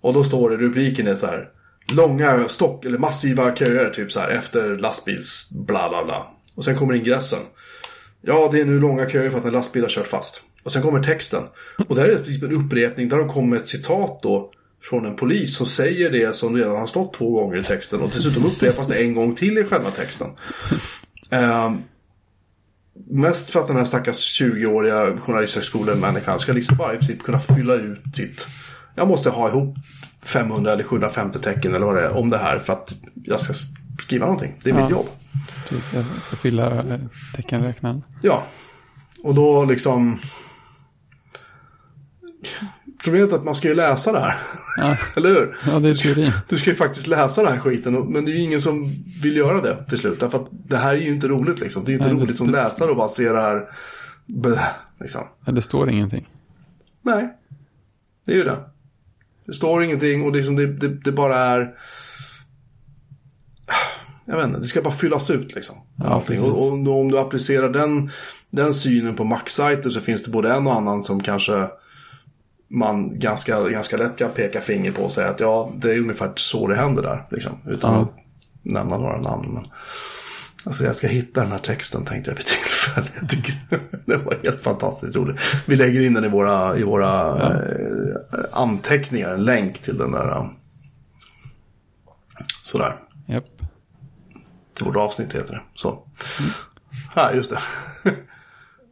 Och 0.00 0.14
då 0.14 0.24
står 0.24 0.50
det, 0.50 0.56
rubriken 0.56 1.06
är 1.06 1.14
så 1.14 1.26
här. 1.26 1.48
Långa 1.92 2.48
stock, 2.48 2.84
eller 2.84 2.98
massiva 2.98 3.56
köer 3.56 3.90
typ 3.90 4.12
så 4.12 4.20
här 4.20 4.28
efter 4.28 4.78
lastbils 4.78 5.48
bla 5.50 5.88
bla 5.88 6.04
bla. 6.04 6.26
Och 6.56 6.64
sen 6.64 6.76
kommer 6.76 6.94
ingressen. 6.94 7.38
Ja, 8.22 8.48
det 8.52 8.60
är 8.60 8.64
nu 8.64 8.80
långa 8.80 9.10
köer 9.10 9.30
för 9.30 9.38
att 9.38 9.44
en 9.44 9.52
lastbil 9.52 9.82
har 9.82 9.88
kört 9.88 10.06
fast. 10.06 10.42
Och 10.62 10.72
sen 10.72 10.82
kommer 10.82 11.02
texten. 11.02 11.42
Och 11.88 11.94
det 11.94 12.00
här 12.00 12.08
är 12.08 12.12
det 12.14 12.24
typ 12.24 12.42
en 12.42 12.52
upprepning 12.52 13.08
där 13.08 13.18
de 13.18 13.28
kommer 13.28 13.48
med 13.48 13.58
ett 13.60 13.68
citat 13.68 14.20
då 14.22 14.52
från 14.82 15.06
en 15.06 15.16
polis 15.16 15.56
som 15.56 15.66
säger 15.66 16.10
det 16.10 16.36
som 16.36 16.56
redan 16.56 16.76
har 16.76 16.86
stått 16.86 17.14
två 17.14 17.30
gånger 17.30 17.56
i 17.56 17.64
texten. 17.64 18.00
Och 18.00 18.10
dessutom 18.10 18.46
upprepas 18.46 18.86
det 18.86 18.94
en 18.94 19.14
gång 19.14 19.34
till 19.34 19.58
i 19.58 19.64
själva 19.64 19.90
texten. 19.90 20.28
Um, 21.30 21.82
Mest 23.06 23.50
för 23.50 23.60
att 23.60 23.66
den 23.66 23.76
här 23.76 23.84
stackars 23.84 24.40
20-åriga 24.42 25.16
journalisthögskolemänniskan 25.16 26.38
ska 26.40 26.52
liksom 26.52 26.76
bara 26.76 26.94
i 26.94 26.96
princip 26.96 27.22
kunna 27.22 27.40
fylla 27.40 27.74
ut 27.74 28.16
sitt... 28.16 28.46
Jag 28.94 29.08
måste 29.08 29.30
ha 29.30 29.48
ihop 29.48 29.74
500 30.22 30.72
eller 30.72 30.84
750 30.84 31.38
tecken 31.38 31.74
eller 31.74 31.86
vad 31.86 31.94
det 31.94 32.02
är 32.02 32.16
om 32.16 32.30
det 32.30 32.38
här 32.38 32.58
för 32.58 32.72
att 32.72 32.94
jag 33.24 33.40
ska 33.40 33.52
skriva 34.00 34.26
någonting. 34.26 34.54
Det 34.62 34.70
är 34.70 34.74
Ja. 34.74 34.82
mitt 34.82 34.90
jobb. 34.90 35.06
Jag 35.94 36.04
ska 36.20 36.36
fylla 36.36 36.72
eh, 36.82 37.00
teckenräknaren. 37.36 38.02
Ja. 38.22 38.42
Och 39.24 39.34
då 39.34 39.64
liksom... 39.64 40.18
Problemet 43.04 43.32
är 43.32 43.36
att 43.36 43.44
man 43.44 43.54
ska 43.54 43.68
ju 43.68 43.74
läsa 43.74 44.12
det 44.12 44.20
här. 44.20 44.34
Ja, 44.76 44.96
eller 45.16 45.28
hur? 45.28 45.56
ja, 45.66 45.78
det 45.78 45.88
är 45.88 45.94
teorin. 45.94 46.32
Du 46.48 46.58
ska 46.58 46.70
ju 46.70 46.76
faktiskt 46.76 47.06
läsa 47.06 47.42
den 47.42 47.52
här 47.52 47.58
skiten. 47.60 48.12
Men 48.12 48.24
det 48.24 48.32
är 48.32 48.34
ju 48.34 48.40
ingen 48.42 48.60
som 48.60 48.92
vill 49.22 49.36
göra 49.36 49.60
det 49.60 49.84
till 49.88 49.98
slut. 49.98 50.20
Därför 50.20 50.38
att 50.38 50.48
det 50.50 50.76
här 50.76 50.94
är 50.94 50.98
ju 51.00 51.08
inte 51.08 51.28
roligt 51.28 51.60
liksom. 51.60 51.84
Det 51.84 51.88
är 51.88 51.92
ju 51.92 51.96
inte 51.98 52.08
Nej, 52.08 52.16
det- 52.16 52.22
roligt 52.24 52.36
som 52.36 52.46
det- 52.46 52.52
läsare 52.52 52.90
att 52.90 52.96
bara 52.96 53.08
se 53.08 53.32
det 53.32 53.40
här. 53.40 53.68
Bleh, 54.26 54.62
liksom. 55.00 55.20
Ja, 55.44 55.52
det 55.52 55.62
står 55.62 55.90
ingenting. 55.90 56.28
Nej, 57.02 57.28
det 58.26 58.32
är 58.32 58.36
ju 58.36 58.44
det. 58.44 58.56
Det 59.46 59.52
står 59.54 59.82
ingenting 59.84 60.24
och 60.24 60.32
liksom 60.32 60.56
det, 60.56 60.66
det, 60.66 60.88
det 60.88 61.12
bara 61.12 61.36
är... 61.36 61.74
Jag 64.24 64.36
vet 64.36 64.46
inte, 64.46 64.58
det 64.58 64.64
ska 64.66 64.82
bara 64.82 64.94
fyllas 64.94 65.30
ut 65.30 65.54
liksom. 65.54 65.76
Ja, 65.96 66.24
och, 66.40 66.66
och 66.68 66.72
om 67.00 67.10
du 67.10 67.18
applicerar 67.18 67.68
den, 67.68 68.10
den 68.50 68.74
synen 68.74 69.14
på 69.14 69.24
Mac-sajter 69.24 69.90
så 69.90 70.00
finns 70.00 70.22
det 70.22 70.30
både 70.30 70.52
en 70.52 70.66
och 70.66 70.74
annan 70.76 71.02
som 71.02 71.20
kanske 71.22 71.68
man 72.70 73.18
ganska, 73.18 73.68
ganska 73.68 73.96
lätt 73.96 74.16
kan 74.18 74.30
peka 74.30 74.60
finger 74.60 74.92
på 74.92 75.02
och 75.02 75.12
säga 75.12 75.28
att 75.28 75.40
ja, 75.40 75.70
det 75.76 75.94
är 75.94 75.98
ungefär 76.00 76.32
så 76.36 76.66
det 76.66 76.76
händer 76.76 77.02
där. 77.02 77.26
Liksom, 77.30 77.52
utan 77.66 77.94
Ja. 77.94 78.00
att 78.00 78.10
nämna 78.62 78.98
några 78.98 79.20
namn. 79.20 79.48
Men, 79.54 79.66
alltså 80.64 80.84
jag 80.84 80.96
ska 80.96 81.06
hitta 81.06 81.40
den 81.40 81.52
här 81.52 81.58
texten 81.58 82.04
tänkte 82.04 82.30
jag 82.30 82.36
vid 82.36 82.46
tillfälle. 82.46 83.06
Jag 83.20 83.28
tycker 83.30 83.54
det 84.06 84.16
var 84.16 84.36
helt 84.42 84.62
fantastiskt 84.62 85.16
roligt. 85.16 85.40
Vi 85.66 85.76
lägger 85.76 86.00
in 86.00 86.14
den 86.14 86.24
i 86.24 86.28
våra, 86.28 86.76
i 86.76 86.82
våra 86.82 87.36
eh, 87.36 87.56
anteckningar, 88.52 89.30
en 89.30 89.44
länk 89.44 89.78
till 89.78 89.98
den 89.98 90.12
där. 90.12 90.28
eh, 90.36 90.46
Sådär. 92.62 92.96
Japp. 93.26 93.44
Till 94.74 94.84
vårt 94.86 94.96
avsnitt 94.96 95.34
heter 95.34 95.52
det. 95.52 95.62
Så. 95.74 96.02
Här, 97.14 97.34
just 97.34 97.50
det. 97.50 97.58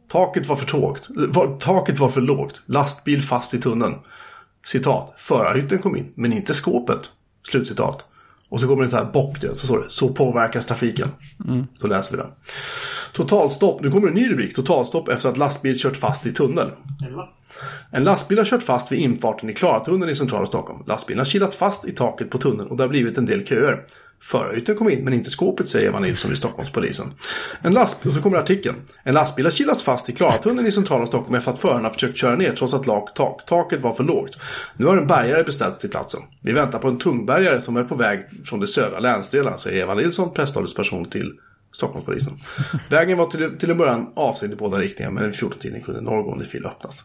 Taket 0.09 0.45
var 0.45 0.55
för 0.55 0.65
tågt. 0.65 1.09
Taket 1.59 1.99
var 1.99 2.09
för 2.09 2.21
lågt. 2.21 2.61
Lastbil 2.65 3.21
fast 3.21 3.53
i 3.53 3.61
tunneln. 3.61 3.95
Citat. 4.65 5.13
Förarhytten 5.17 5.79
kom 5.79 5.95
in, 5.95 6.11
men 6.15 6.33
inte 6.33 6.53
skåpet. 6.53 6.99
Slutcitat. 7.47 8.05
Och 8.49 8.61
så 8.61 8.67
kommer 8.67 8.83
det 8.83 8.89
så 8.89 8.95
här 8.95 9.05
bock, 9.05 9.41
det, 9.41 9.55
så 9.55 9.65
står 9.65 9.83
det. 9.83 9.89
Så 9.89 10.09
påverkas 10.09 10.65
trafiken. 10.65 11.07
Så 11.75 11.87
läser 11.87 12.11
vi 12.11 12.17
den. 12.17 12.31
Totalstopp. 13.13 13.81
Nu 13.81 13.91
kommer 13.91 14.07
en 14.07 14.13
ny 14.13 14.31
rubrik. 14.31 14.55
Totalstopp 14.55 15.07
efter 15.07 15.29
att 15.29 15.37
lastbil 15.37 15.79
kört 15.79 15.97
fast 15.97 16.25
i 16.25 16.31
tunnel. 16.33 16.71
En 17.91 18.03
lastbil 18.03 18.37
har 18.37 18.45
kört 18.45 18.63
fast 18.63 18.91
vid 18.91 18.99
infarten 18.99 19.49
i 19.49 19.53
Klaratunneln 19.53 20.11
i 20.11 20.15
centrala 20.15 20.45
Stockholm. 20.45 20.83
Lastbilen 20.87 21.19
har 21.19 21.25
kilat 21.25 21.55
fast 21.55 21.85
i 21.85 21.91
taket 21.91 22.29
på 22.29 22.37
tunneln 22.37 22.69
och 22.69 22.77
det 22.77 22.83
har 22.83 22.89
blivit 22.89 23.17
en 23.17 23.25
del 23.25 23.47
köer. 23.47 23.85
Förarhytten 24.21 24.75
kom 24.75 24.89
in, 24.89 25.03
men 25.03 25.13
inte 25.13 25.29
skåpet, 25.29 25.69
säger 25.69 25.87
Eva 25.87 25.99
Nilsson 25.99 26.29
vid 26.29 26.37
Stockholmspolisen. 26.37 27.13
En 27.61 27.73
lastbil, 27.73 28.09
och 28.09 28.15
så 28.15 28.21
kommer 28.21 28.37
artikeln. 28.37 28.75
En 29.03 29.13
lastbil 29.13 29.45
har 29.45 29.51
kilats 29.51 29.83
fast 29.83 30.09
i 30.09 30.13
Klaratunneln 30.13 30.67
i 30.67 30.71
centrala 30.71 31.05
Stockholm 31.05 31.35
efter 31.35 31.51
att 31.51 31.59
föraren 31.59 31.83
har 31.83 31.91
försökt 31.91 32.17
köra 32.17 32.35
ner 32.35 32.55
trots 32.55 32.73
att 32.73 32.87
lak, 32.87 33.13
tak, 33.13 33.45
taket 33.45 33.81
var 33.81 33.93
för 33.93 34.03
lågt. 34.03 34.37
Nu 34.77 34.85
har 34.85 34.97
en 34.97 35.07
bärgare 35.07 35.43
beställt 35.43 35.79
till 35.79 35.89
platsen. 35.89 36.21
Vi 36.41 36.51
väntar 36.51 36.79
på 36.79 36.87
en 36.87 36.97
tungbärgare 36.97 37.61
som 37.61 37.77
är 37.77 37.83
på 37.83 37.95
väg 37.95 38.19
från 38.45 38.59
de 38.59 38.67
södra 38.67 38.99
länsdelarna, 38.99 39.57
säger 39.57 39.81
Eva 39.81 39.95
Nilsson, 39.95 40.33
presstalesperson 40.33 41.05
till 41.05 41.33
Stockholmspolisen. 41.71 42.37
Vägen 42.89 43.17
var 43.17 43.25
till, 43.25 43.57
till 43.57 43.71
en 43.71 43.77
början 43.77 44.11
avstängd 44.15 44.53
i 44.53 44.55
båda 44.55 44.79
riktningar, 44.79 45.11
men 45.11 45.23
vid 45.23 45.33
14-tiden 45.33 45.81
kunde 45.81 45.99
en 45.99 46.05
norrgående 46.05 46.45
fil 46.45 46.65
öppnas. 46.65 47.03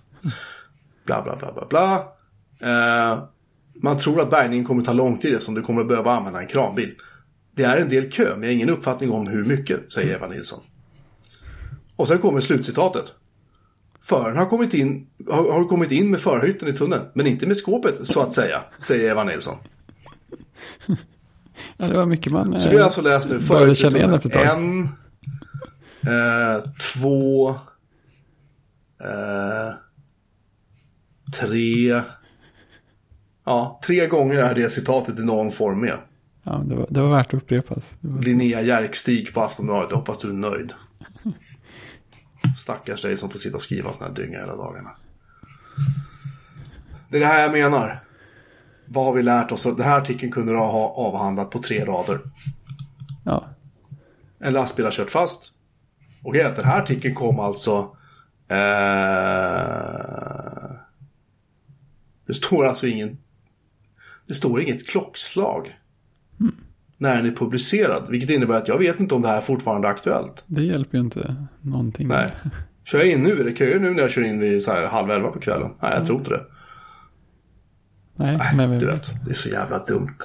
Bla, 1.07 1.23
bla, 1.23 1.37
bla, 1.37 1.53
bla, 1.53 1.67
bla. 1.67 1.95
Eh, 2.61 3.25
man 3.75 3.99
tror 3.99 4.21
att 4.21 4.31
bärgningen 4.31 4.65
kommer 4.65 4.83
ta 4.83 4.93
lång 4.93 5.19
tid 5.19 5.33
eftersom 5.33 5.55
du 5.55 5.63
kommer 5.63 5.81
att 5.81 5.89
behöva 5.89 6.13
använda 6.13 6.41
en 6.41 6.47
kranbil. 6.47 6.95
Det 7.55 7.65
är 7.65 7.79
en 7.79 7.89
del 7.89 8.11
kö, 8.11 8.25
men 8.25 8.43
jag 8.43 8.49
har 8.49 8.55
ingen 8.55 8.71
uppfattning 8.71 9.11
om 9.11 9.27
hur 9.27 9.45
mycket, 9.45 9.93
säger 9.93 10.15
Eva 10.15 10.29
Nilsson. 10.29 10.61
Och 11.97 12.09
sen 12.09 12.19
kommer 12.19 12.41
slutcitatet. 12.41 13.15
Föraren 14.03 14.37
har 14.37 14.47
kommit 14.47 14.75
in, 14.75 15.07
har, 15.31 15.53
har 15.53 15.65
kommit 15.65 15.91
in 15.91 16.11
med 16.11 16.21
förarhytten 16.21 16.69
i 16.69 16.73
tunneln, 16.73 17.03
men 17.15 17.27
inte 17.27 17.47
med 17.47 17.57
skåpet, 17.57 18.09
så 18.09 18.21
att 18.21 18.35
säga, 18.35 18.65
säger 18.79 19.11
Eva 19.11 19.25
Nilsson. 19.25 19.57
Ja, 21.77 21.87
det 21.87 21.97
var 21.97 22.07
mycket 22.07 22.33
man... 22.33 22.59
Så 22.59 22.67
eh, 22.69 22.71
vi 22.71 22.77
har 22.77 22.85
alltså 22.85 23.03
läst 23.03 23.29
nu 23.29 23.39
började 23.39 23.75
förarhytten 23.75 24.15
i 24.15 24.21
tunneln. 24.21 24.89
En, 26.03 26.57
eh, 26.57 26.63
två, 26.93 27.49
eh, 29.01 29.75
tre, 31.41 32.03
ja, 33.45 33.81
tre 33.85 34.07
gånger 34.07 34.35
är 34.35 34.55
det 34.55 34.71
citatet 34.71 35.19
i 35.19 35.23
någon 35.23 35.53
form 35.53 35.81
med. 35.81 35.99
Ja, 36.43 36.53
det 36.53 36.75
var, 36.75 36.87
det 36.91 37.03
var 37.03 37.09
värt 37.09 37.27
att 37.27 37.35
upprepas. 37.35 37.93
Det 38.01 38.09
var, 38.09 38.23
Linnea 38.23 38.63
Jerkstig 38.63 39.35
på 39.35 39.41
Aftonbladet. 39.41 39.91
Jag 39.91 39.97
hoppas 39.97 40.19
du 40.19 40.29
är 40.29 40.33
nöjd. 40.33 40.73
Stackars 42.59 43.03
dig 43.03 43.17
som 43.17 43.31
får 43.31 43.39
sitta 43.39 43.57
och 43.57 43.63
skriva 43.63 43.93
såna 43.93 44.09
här 44.09 44.15
dynga 44.17 44.41
hela 44.41 44.57
dagarna. 44.57 44.91
Det 47.09 47.17
är 47.17 47.21
det 47.21 47.27
här 47.27 47.43
jag 47.43 47.53
menar. 47.53 48.01
Vad 48.87 49.05
har 49.05 49.13
vi 49.13 49.23
lärt 49.23 49.53
oss? 49.53 49.63
Den 49.63 49.81
här 49.81 49.99
artikeln 49.99 50.33
kunde 50.33 50.53
du 50.53 50.59
ha 50.59 50.95
avhandlat 50.97 51.51
på 51.51 51.63
tre 51.63 51.85
rader. 51.85 52.21
ja, 53.25 53.45
En 54.39 54.53
lastbil 54.53 54.85
har 54.85 54.93
kört 54.93 55.11
fast. 55.11 55.53
Och 56.23 56.37
att 56.37 56.57
den 56.57 56.65
här 56.65 56.83
artikeln 56.83 57.15
kom 57.15 57.41
alltså 57.41 57.97
Eh, 58.49 58.57
det 62.27 62.35
står 62.35 62.65
alltså 62.65 62.87
ingen... 62.87 63.19
Det 64.27 64.35
står 64.35 64.61
inget 64.63 64.89
klockslag. 64.89 65.79
När 66.99 67.17
den 67.17 67.27
är 67.27 67.37
publicerad. 67.37 68.07
Vilket 68.11 68.31
innebär 68.31 68.55
att 68.55 68.69
jag 68.69 68.79
vet 68.79 69.01
inte 69.01 69.15
om 69.15 69.23
det 69.23 69.29
här 69.29 69.41
fortfarande 69.41 69.89
är 69.89 69.93
aktuellt. 69.93 70.45
Det 70.47 70.63
hjälper 70.63 70.99
ju 70.99 71.05
inte 71.05 71.37
någonting. 71.61 72.09
Nej. 72.09 72.31
Kör 72.85 72.99
jag 72.99 73.09
in 73.09 73.23
nu? 73.23 73.41
Är 73.41 73.45
det 73.45 73.57
köer 73.57 73.79
nu 73.79 73.91
när 73.91 74.03
jag 74.03 74.11
kör 74.11 74.23
in 74.23 74.39
vid 74.39 74.63
så 74.63 74.73
här 74.73 74.87
halv 74.87 75.11
elva 75.11 75.31
på 75.31 75.41
kvällen? 75.41 75.71
Nej, 75.83 75.93
jag 75.97 76.07
tror 76.07 76.19
inte 76.19 76.31
det. 76.31 76.45
Nej, 78.17 78.37
Nej, 78.37 78.69
men 78.69 78.79
du 78.79 78.87
vet. 78.87 79.25
Det 79.25 79.31
är 79.31 79.35
så 79.35 79.49
jävla 79.49 79.85
dumt. 79.85 80.19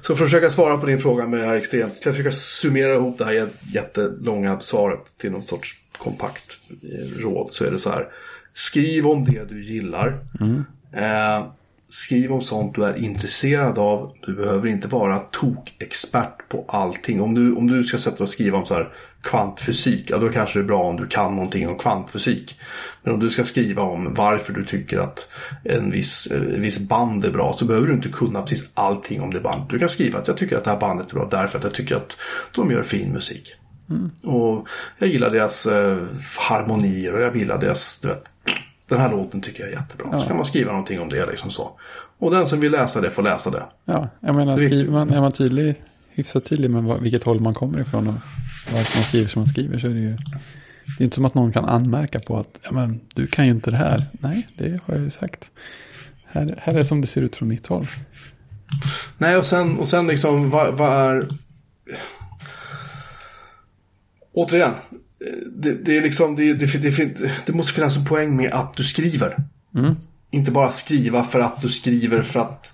Så 0.00 0.16
för 0.16 0.24
att 0.24 0.30
försöka 0.30 0.50
svara 0.50 0.78
på 0.78 0.86
din 0.86 0.98
fråga 0.98 1.26
med 1.26 1.40
det 1.40 1.46
här 1.46 1.54
extremt. 1.54 1.92
Kan 1.92 2.10
jag 2.10 2.14
försöka 2.14 2.32
summera 2.32 2.94
ihop 2.94 3.18
det 3.18 3.24
här 3.24 3.48
jättelånga 3.74 4.60
svaret 4.60 5.18
till 5.18 5.32
någon 5.32 5.42
sorts 5.42 5.76
kompakt 5.98 6.58
eh, 6.82 7.22
råd. 7.22 7.48
Så 7.50 7.64
är 7.64 7.70
det 7.70 7.78
så 7.78 7.90
här. 7.90 8.08
Skriv 8.54 9.06
om 9.06 9.24
det 9.24 9.44
du 9.44 9.62
gillar. 9.62 10.18
Eh, 10.92 11.46
skriv 11.92 12.32
om 12.32 12.40
sånt 12.40 12.74
du 12.74 12.84
är 12.84 12.96
intresserad 12.96 13.78
av. 13.78 14.12
Du 14.26 14.34
behöver 14.34 14.68
inte 14.68 14.88
vara 14.88 15.18
tokexpert 15.18 16.48
på 16.48 16.64
allting. 16.68 17.20
Om 17.20 17.34
du, 17.34 17.54
om 17.54 17.66
du 17.66 17.84
ska 17.84 17.98
sätta 17.98 18.16
dig 18.16 18.22
och 18.22 18.28
skriva 18.28 18.58
om 18.58 18.66
så 18.66 18.74
här 18.74 18.92
kvantfysik. 19.22 20.10
Ja, 20.10 20.18
då 20.18 20.28
kanske 20.28 20.58
det 20.58 20.62
är 20.62 20.66
bra 20.66 20.82
om 20.82 20.96
du 20.96 21.06
kan 21.06 21.34
någonting 21.34 21.68
om 21.68 21.78
kvantfysik. 21.78 22.60
Men 23.02 23.14
om 23.14 23.20
du 23.20 23.30
ska 23.30 23.44
skriva 23.44 23.82
om 23.82 24.14
varför 24.14 24.52
du 24.52 24.64
tycker 24.64 24.98
att 24.98 25.28
en 25.64 25.90
viss, 25.90 26.26
eh, 26.26 26.54
en 26.54 26.60
viss 26.60 26.78
band 26.78 27.24
är 27.24 27.30
bra. 27.30 27.52
Så 27.52 27.64
behöver 27.64 27.86
du 27.86 27.92
inte 27.92 28.08
kunna 28.08 28.42
precis 28.42 28.68
allting 28.74 29.22
om 29.22 29.30
det 29.30 29.40
bandet. 29.40 29.70
Du 29.70 29.78
kan 29.78 29.88
skriva 29.88 30.18
att 30.18 30.28
jag 30.28 30.36
tycker 30.36 30.56
att 30.56 30.64
det 30.64 30.70
här 30.70 30.80
bandet 30.80 31.10
är 31.10 31.14
bra. 31.14 31.28
Därför 31.30 31.58
att 31.58 31.64
jag 31.64 31.74
tycker 31.74 31.96
att 31.96 32.16
de 32.54 32.70
gör 32.70 32.82
fin 32.82 33.12
musik. 33.12 33.54
Och 34.24 34.68
jag 34.98 35.08
gillar 35.08 35.30
deras 35.30 35.66
eh, 35.66 35.98
harmonier 36.38 37.14
och 37.14 37.20
jag 37.20 37.36
gillar 37.36 37.58
deras, 37.58 38.00
du 38.00 38.08
vet, 38.08 38.24
den 38.88 39.00
här 39.00 39.10
låten 39.10 39.40
tycker 39.40 39.60
jag 39.60 39.72
är 39.72 39.76
jättebra. 39.76 40.20
Så 40.20 40.26
kan 40.26 40.36
man 40.36 40.44
skriva 40.44 40.70
någonting 40.70 41.00
om 41.00 41.08
det 41.08 41.26
liksom 41.26 41.50
så. 41.50 41.70
Och 42.18 42.30
den 42.30 42.46
som 42.46 42.60
vill 42.60 42.72
läsa 42.72 43.00
det 43.00 43.10
får 43.10 43.22
läsa 43.22 43.50
det. 43.50 43.62
Ja, 43.84 44.08
jag 44.20 44.34
menar, 44.34 44.58
skriver 44.58 44.92
man, 44.92 45.10
är 45.10 45.20
man 45.20 45.32
tydlig, 45.32 45.82
hyfsat 46.10 46.44
tydlig 46.44 46.70
med 46.70 46.82
vad, 46.82 47.00
vilket 47.00 47.24
håll 47.24 47.40
man 47.40 47.54
kommer 47.54 47.80
ifrån 47.80 48.08
och 48.08 48.14
varför 48.72 48.98
man 48.98 49.04
skriver 49.04 49.28
som 49.28 49.40
man 49.40 49.48
skriver 49.48 49.78
så 49.78 49.86
är 49.86 49.90
det 49.90 50.00
ju 50.00 50.16
det 50.98 51.02
är 51.02 51.04
inte 51.04 51.14
som 51.14 51.24
att 51.24 51.34
någon 51.34 51.52
kan 51.52 51.64
anmärka 51.64 52.20
på 52.20 52.36
att 52.36 52.60
ja, 52.62 52.72
men, 52.72 53.00
du 53.14 53.26
kan 53.26 53.44
ju 53.44 53.50
inte 53.50 53.70
det 53.70 53.76
här. 53.76 54.06
Nej, 54.12 54.48
det 54.56 54.80
har 54.84 54.94
jag 54.94 55.04
ju 55.04 55.10
sagt. 55.10 55.50
Här, 56.26 56.58
här 56.62 56.78
är 56.78 56.82
som 56.82 57.00
det 57.00 57.06
ser 57.06 57.22
ut 57.22 57.36
från 57.36 57.48
mitt 57.48 57.66
håll. 57.66 57.86
Nej, 59.18 59.36
och 59.36 59.46
sen, 59.46 59.78
och 59.78 59.86
sen 59.86 60.06
liksom, 60.06 60.50
vad, 60.50 60.74
vad 60.74 60.92
är... 60.92 61.24
Återigen, 64.32 64.72
det, 65.46 65.72
det 65.72 65.96
är 65.96 66.00
liksom, 66.00 66.36
det, 66.36 66.54
det, 66.54 67.46
det, 67.46 67.52
måste 67.52 67.72
finnas 67.72 67.96
en 67.96 68.04
poäng 68.04 68.36
med 68.36 68.52
att 68.52 68.74
du 68.74 68.84
skriver. 68.84 69.36
Mm. 69.74 69.96
Inte 70.30 70.50
bara 70.50 70.70
skriva 70.70 71.24
för 71.24 71.40
att 71.40 71.62
du 71.62 71.68
skriver 71.68 72.22
för 72.22 72.40
att... 72.40 72.72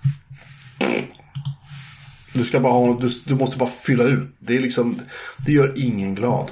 Du 2.33 2.45
ska 2.45 2.59
bara 2.59 2.73
ha, 2.73 2.99
du, 2.99 3.09
du 3.25 3.35
måste 3.35 3.57
bara 3.57 3.69
fylla 3.69 4.03
ut. 4.03 4.35
Det 4.39 4.57
är 4.57 4.61
liksom, 4.61 4.99
det 5.45 5.51
gör 5.51 5.73
ingen 5.77 6.15
glad, 6.15 6.51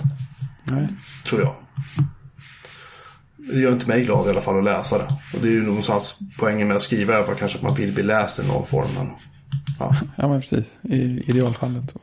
Nej. 0.63 0.87
tror 1.25 1.41
jag. 1.41 1.55
Det 3.37 3.59
gör 3.59 3.71
inte 3.71 3.87
mig 3.87 4.03
glad 4.03 4.27
i 4.27 4.29
alla 4.29 4.41
fall 4.41 4.57
att 4.57 4.63
läsa 4.63 4.97
det. 4.97 5.07
Och 5.33 5.41
det 5.41 5.47
är 5.47 5.51
ju 5.51 5.63
någonstans 5.63 6.19
poängen 6.37 6.67
med 6.67 6.77
att 6.77 6.83
skriva 6.83 7.17
är 7.17 7.35
kanske 7.35 7.57
att 7.57 7.63
man 7.63 7.75
vill 7.75 7.93
bli 7.93 8.03
läst 8.03 8.39
i 8.39 8.47
någon 8.47 8.65
form. 8.65 8.87
Men, 8.97 9.09
ja. 9.79 9.95
Ja, 10.15 10.27
men 10.27 10.41
precis. 10.41 10.65
I 10.81 10.95
idealfallet. 11.29 11.93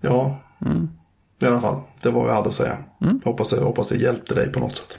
Ja, 0.00 0.38
i 1.46 1.48
alla 1.48 1.60
fall. 1.60 1.80
Det 2.02 2.10
var 2.10 2.20
vad 2.20 2.30
jag 2.30 2.34
hade 2.34 2.48
att 2.48 2.54
säga. 2.54 2.78
Jag 2.98 3.20
hoppas, 3.24 3.52
jag 3.52 3.60
hoppas 3.64 3.88
det 3.88 3.96
hjälpte 3.96 4.34
dig 4.34 4.52
på 4.52 4.60
något 4.60 4.76
sätt. 4.76 4.98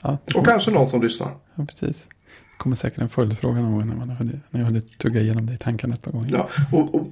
Ja, 0.00 0.18
det 0.24 0.34
Och 0.38 0.46
kanske 0.46 0.70
någon 0.70 0.88
som 0.88 1.02
lyssnar. 1.02 1.28
ja, 1.54 1.66
precis. 1.66 1.96
Det 1.96 2.62
kommer 2.62 2.76
säkert 2.76 2.98
en 2.98 3.08
följdfråga 3.08 3.60
någon 3.60 3.72
gång 3.72 3.88
när, 3.88 3.96
man 3.96 4.10
har, 4.10 4.24
när 4.24 4.40
jag 4.60 4.64
hade 4.64 4.80
tuggat 4.80 5.22
igenom 5.22 5.46
det 5.46 5.52
i 5.54 5.58
tankarna 5.58 5.94
ett 5.94 6.02
par 6.02 6.12
gånger. 6.12 6.28
Ja, 6.32 6.48
och, 6.72 6.94
och 6.94 7.06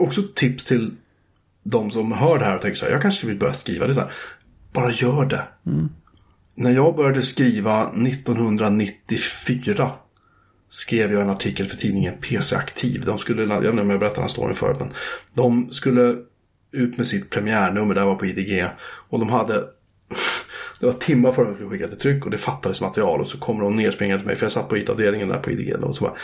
också 0.00 0.22
tips 0.34 0.64
till 0.64 0.90
de 1.62 1.90
som 1.90 2.12
hör 2.12 2.38
det 2.38 2.44
här 2.44 2.54
och 2.56 2.62
tänker 2.62 2.76
så 2.76 2.84
här, 2.84 2.92
jag 2.92 3.02
kanske 3.02 3.26
vill 3.26 3.38
börja 3.38 3.54
skriva. 3.54 3.86
Det 3.86 3.94
så 3.94 4.00
här, 4.00 4.10
bara 4.72 4.90
gör 4.90 5.24
det. 5.24 5.42
När 6.54 6.70
jag 6.70 6.96
började 6.96 7.22
skriva 7.22 7.82
1994 7.82 9.90
skrev 10.70 11.12
jag 11.12 11.22
en 11.22 11.30
artikel 11.30 11.66
för 11.66 11.76
tidningen 11.76 12.14
PC 12.20 12.56
Aktiv. 12.56 13.02
De 13.06 13.18
skulle, 13.18 13.42
jag 13.42 13.60
vet 13.60 13.70
inte 13.70 13.82
om 13.82 13.90
jag 13.90 14.00
berättade 14.00 14.20
den 14.22 14.28
storyn 14.28 14.54
förut, 14.54 14.76
men 14.80 14.90
de 15.34 15.72
skulle 15.72 16.16
ut 16.76 16.96
med 16.98 17.06
sitt 17.06 17.30
premiärnummer, 17.30 17.94
där 17.94 18.04
var 18.04 18.14
på 18.14 18.26
IDG. 18.26 18.64
Och 19.08 19.18
de 19.18 19.28
hade, 19.28 19.54
det 20.80 20.86
var 20.86 20.92
timmar 20.92 21.32
före 21.32 21.44
de 21.46 21.54
skulle 21.54 21.70
skicka 21.70 21.88
till 21.88 21.98
tryck 21.98 22.24
och 22.24 22.30
det 22.30 22.38
fattades 22.38 22.80
material. 22.80 23.20
Och 23.20 23.26
så 23.26 23.38
kommer 23.38 23.64
de 23.64 23.76
nerspringande 23.76 24.18
till 24.20 24.26
mig, 24.26 24.36
för 24.36 24.44
jag 24.44 24.52
satt 24.52 24.68
på 24.68 24.76
IT-avdelningen 24.76 25.28
där 25.28 25.38
på 25.38 25.50
IDG. 25.50 25.74
Då, 25.80 25.86
och 25.86 25.96
så 25.96 26.04
bara, 26.04 26.14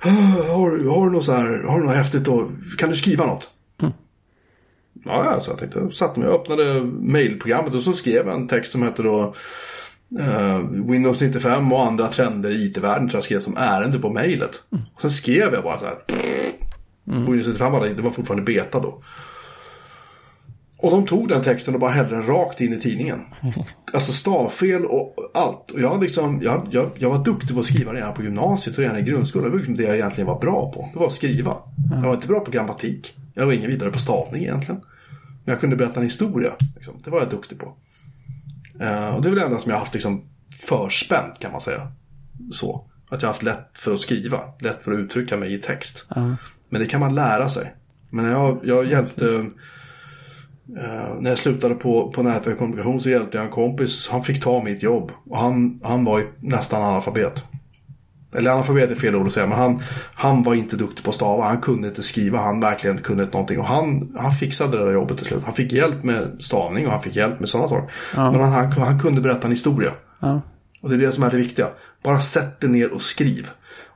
"Ah, 0.00 0.08
har, 0.52 0.88
har, 0.88 1.06
du 1.06 1.12
något 1.12 1.24
så 1.24 1.32
här, 1.32 1.62
har 1.68 1.80
du 1.80 1.86
något 1.86 1.96
häftigt 1.96 2.24
då? 2.24 2.50
Kan 2.78 2.88
du 2.88 2.94
skriva 2.94 3.26
något? 3.26 3.50
Ja, 5.04 5.24
ja, 5.24 5.40
så 5.40 5.50
jag 5.50 5.58
tänkte, 5.58 5.78
jag 5.78 5.94
satte 5.94 6.20
mig 6.20 6.28
och 6.28 6.40
öppnade 6.40 6.80
mailprogrammet 7.00 7.74
och 7.74 7.80
så 7.82 7.92
skrev 7.92 8.26
jag 8.26 8.34
en 8.34 8.48
text 8.48 8.72
som 8.72 8.82
hette 8.82 9.02
då 9.02 9.34
eh, 10.20 10.58
Windows 10.70 11.20
95 11.20 11.72
och 11.72 11.86
andra 11.86 12.08
trender 12.08 12.50
i 12.50 12.64
IT-världen 12.64 13.08
tror 13.08 13.16
jag 13.16 13.24
skrev 13.24 13.40
som 13.40 13.56
ärende 13.56 13.98
på 13.98 14.10
mejlet. 14.10 14.62
Och 14.94 15.00
sen 15.00 15.10
skrev 15.10 15.54
jag 15.54 15.62
bara 15.62 15.78
så 15.78 15.84
här. 15.86 15.94
Windows 17.04 17.46
95 17.46 17.72
var, 17.72 17.86
det 17.86 18.02
var 18.02 18.10
fortfarande 18.10 18.44
beta 18.44 18.80
då. 18.80 19.02
Och 20.82 20.90
de 20.90 21.06
tog 21.06 21.28
den 21.28 21.42
texten 21.42 21.74
och 21.74 21.80
bara 21.80 21.90
hällde 21.90 22.14
den 22.14 22.26
rakt 22.26 22.60
in 22.60 22.72
i 22.72 22.78
tidningen. 22.78 23.20
Alltså 23.94 24.12
stavfel 24.12 24.84
och 24.84 25.16
allt. 25.34 25.70
Och 25.70 25.80
jag, 25.80 26.02
liksom, 26.02 26.42
jag, 26.42 26.68
jag, 26.70 26.90
jag 26.98 27.10
var 27.10 27.24
duktig 27.24 27.54
på 27.54 27.60
att 27.60 27.66
skriva 27.66 27.94
redan 27.94 28.14
på 28.14 28.22
gymnasiet 28.22 28.78
och 28.78 28.82
redan 28.82 28.98
i 28.98 29.02
grundskolan. 29.02 29.44
Det 29.44 29.50
var 29.50 29.58
liksom 29.58 29.76
det 29.76 29.82
jag 29.82 29.94
egentligen 29.94 30.28
var 30.28 30.40
bra 30.40 30.70
på. 30.70 30.88
Det 30.92 30.98
var 30.98 31.06
att 31.06 31.12
skriva. 31.12 31.56
Jag 31.90 32.02
var 32.02 32.14
inte 32.14 32.26
bra 32.26 32.40
på 32.40 32.50
grammatik. 32.50 33.14
Jag 33.34 33.46
var 33.46 33.52
ingen 33.52 33.70
vidare 33.70 33.90
på 33.90 33.98
stavning 33.98 34.42
egentligen. 34.42 34.80
Men 35.44 35.52
jag 35.52 35.60
kunde 35.60 35.76
berätta 35.76 35.96
en 35.96 36.06
historia. 36.06 36.52
Liksom. 36.74 36.94
Det 37.04 37.10
var 37.10 37.18
jag 37.18 37.30
duktig 37.30 37.58
på. 37.58 37.76
Eh, 38.80 39.08
och 39.08 39.22
det 39.22 39.28
är 39.28 39.30
väl 39.30 39.38
det 39.38 39.44
enda 39.44 39.58
som 39.58 39.70
jag 39.70 39.76
har 39.76 39.80
haft 39.80 39.94
liksom, 39.94 40.24
förspänt 40.68 41.38
kan 41.38 41.52
man 41.52 41.60
säga. 41.60 41.92
Så. 42.52 42.84
Att 43.10 43.22
jag 43.22 43.28
har 43.28 43.32
haft 43.34 43.42
lätt 43.42 43.78
för 43.78 43.94
att 43.94 44.00
skriva. 44.00 44.40
Lätt 44.60 44.82
för 44.82 44.92
att 44.92 44.98
uttrycka 44.98 45.36
mig 45.36 45.54
i 45.54 45.58
text. 45.58 46.06
Ja. 46.14 46.36
Men 46.68 46.80
det 46.80 46.86
kan 46.86 47.00
man 47.00 47.14
lära 47.14 47.48
sig. 47.48 47.74
Men 48.10 48.24
jag, 48.24 48.60
jag 48.62 48.86
hjälpte... 48.86 49.46
eh, 50.78 51.20
när 51.20 51.30
jag 51.30 51.38
slutade 51.38 51.74
på, 51.74 52.12
på 52.12 52.22
nätverk 52.22 52.58
kommunikation 52.58 53.00
så 53.00 53.10
hjälpte 53.10 53.36
jag 53.36 53.44
en 53.44 53.52
kompis. 53.52 54.08
Han 54.08 54.24
fick 54.24 54.42
ta 54.42 54.62
mitt 54.62 54.82
jobb. 54.82 55.12
Och 55.30 55.38
han, 55.38 55.80
han 55.82 56.04
var 56.04 56.24
nästan 56.40 56.82
analfabet. 56.82 57.44
Eller 58.34 58.50
analfabet 58.50 58.90
är 58.90 58.94
fel 58.94 59.16
ord 59.16 59.26
att 59.26 59.32
säga. 59.32 59.46
Men 59.46 59.58
han, 59.58 59.82
han 60.14 60.42
var 60.42 60.54
inte 60.54 60.76
duktig 60.76 61.04
på 61.04 61.10
att 61.10 61.16
stava. 61.16 61.44
Han 61.44 61.60
kunde 61.60 61.88
inte 61.88 62.02
skriva. 62.02 62.38
Han 62.38 62.60
verkligen 62.60 62.98
kunde 62.98 63.22
inte 63.22 63.36
någonting. 63.36 63.58
Och 63.58 63.66
han, 63.66 64.16
han 64.18 64.32
fixade 64.32 64.78
det 64.78 64.84
där 64.84 64.92
jobbet 64.92 65.18
till 65.18 65.26
slut. 65.26 65.44
Han 65.44 65.54
fick 65.54 65.72
hjälp 65.72 66.02
med 66.02 66.36
stavning 66.40 66.86
och 66.86 66.92
han 66.92 67.02
fick 67.02 67.16
hjälp 67.16 67.40
med 67.40 67.48
sådana 67.48 67.68
saker. 67.68 67.92
Men 68.14 68.40
han, 68.40 68.52
han, 68.52 68.72
han 68.72 69.00
kunde 69.00 69.20
berätta 69.20 69.46
en 69.46 69.52
historia. 69.52 69.92
Ja. 70.20 70.40
Och 70.82 70.88
det 70.88 70.94
är 70.94 70.98
det 70.98 71.12
som 71.12 71.24
är 71.24 71.30
det 71.30 71.36
viktiga. 71.36 71.68
Bara 72.02 72.20
sätt 72.20 72.60
dig 72.60 72.70
ner 72.70 72.94
och 72.94 73.02
skriv. 73.02 73.50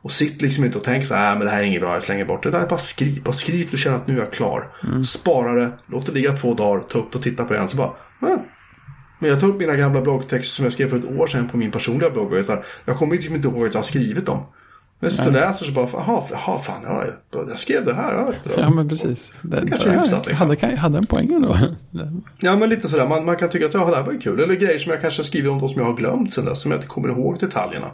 Och 0.07 0.13
sitt 0.13 0.43
liksom 0.43 0.65
inte 0.65 0.79
och 0.79 0.85
tänk 0.85 1.07
så 1.07 1.15
här, 1.15 1.33
"Äh, 1.33 1.39
men 1.39 1.47
det 1.47 1.53
här 1.53 1.59
är 1.59 1.63
inget 1.63 1.81
bra, 1.81 1.95
jag 1.95 2.03
slänger 2.03 2.25
bort 2.25 2.43
det. 2.43 2.51
Det 2.51 2.59
är 2.59 2.67
bara 2.67 2.79
skriv. 2.79 3.23
Bara 3.23 3.33
skriv 3.33 3.69
du 3.71 3.79
känner 3.79 3.97
att 3.97 4.07
nu 4.07 4.15
är 4.15 4.19
jag 4.19 4.33
klar. 4.33 4.69
Spara 5.05 5.53
det, 5.53 5.73
låt 5.87 6.07
det 6.07 6.13
ligga 6.13 6.33
två 6.33 6.55
dagar, 6.55 6.81
ta 6.81 6.99
upp 6.99 7.13
det 7.13 7.19
och 7.19 7.25
titta 7.25 7.45
på 7.45 7.53
det 7.53 7.57
igen. 7.57 7.69
Så 7.69 7.77
bara, 7.77 7.93
ah. 8.21 8.37
Men 9.19 9.31
jag 9.31 9.41
tar 9.41 9.49
upp 9.49 9.61
mina 9.61 9.77
gamla 9.77 10.01
bloggtexter 10.01 10.55
som 10.55 10.65
jag 10.65 10.73
skrev 10.73 10.89
för 10.89 10.97
ett 10.97 11.19
år 11.19 11.27
sedan 11.27 11.49
på 11.49 11.57
min 11.57 11.71
personliga 11.71 12.11
blogg. 12.11 12.33
Och 12.33 12.39
jag, 12.39 12.45
så 12.45 12.53
här, 12.53 12.65
jag 12.85 12.97
kommer 12.97 13.15
liksom 13.15 13.35
inte 13.35 13.49
ihåg 13.49 13.67
att 13.67 13.75
jag 13.75 13.81
har 13.81 13.85
skrivit 13.87 14.27
dem. 14.27 14.47
Men 15.01 15.11
och 15.27 15.33
läser 15.33 15.65
så 15.65 15.73
bara, 15.73 15.89
jaha, 15.93 16.23
jaha 16.31 16.59
fan, 16.59 16.81
ja, 16.85 17.05
jag, 17.33 17.51
jag 17.51 17.59
skrev 17.59 17.85
det 17.85 17.95
här. 17.95 18.13
Ja, 18.15 18.33
ja, 18.57 18.71
men 18.71 18.89
precis. 18.89 19.33
Det, 19.43 19.67
kanske 19.69 19.89
är 19.89 19.99
hyfsat, 19.99 20.27
liksom. 20.27 20.49
hade, 20.49 20.77
hade 20.77 20.99
en 20.99 21.07
poäng 21.07 21.33
ändå. 21.33 21.59
Ja, 22.39 22.57
men 22.57 22.69
lite 22.69 22.89
sådär. 22.89 23.09
Man, 23.09 23.25
man 23.25 23.37
kan 23.37 23.49
tycka 23.49 23.67
att 23.67 23.75
ja, 23.75 23.91
det 23.91 23.97
här 23.97 24.03
var 24.03 24.13
ju 24.13 24.19
kul. 24.19 24.41
Eller 24.41 24.55
grejer 24.55 24.79
som 24.79 24.93
jag 24.93 25.01
kanske 25.01 25.23
har 25.23 25.25
skrivit 25.25 25.51
om 25.51 25.61
då 25.61 25.69
som 25.69 25.81
jag 25.81 25.89
har 25.89 25.97
glömt 25.97 26.35
sen 26.35 26.45
dess. 26.45 26.61
Som 26.61 26.71
jag 26.71 26.79
inte 26.79 26.87
kommer 26.87 27.09
ihåg 27.09 27.39
detaljerna. 27.41 27.91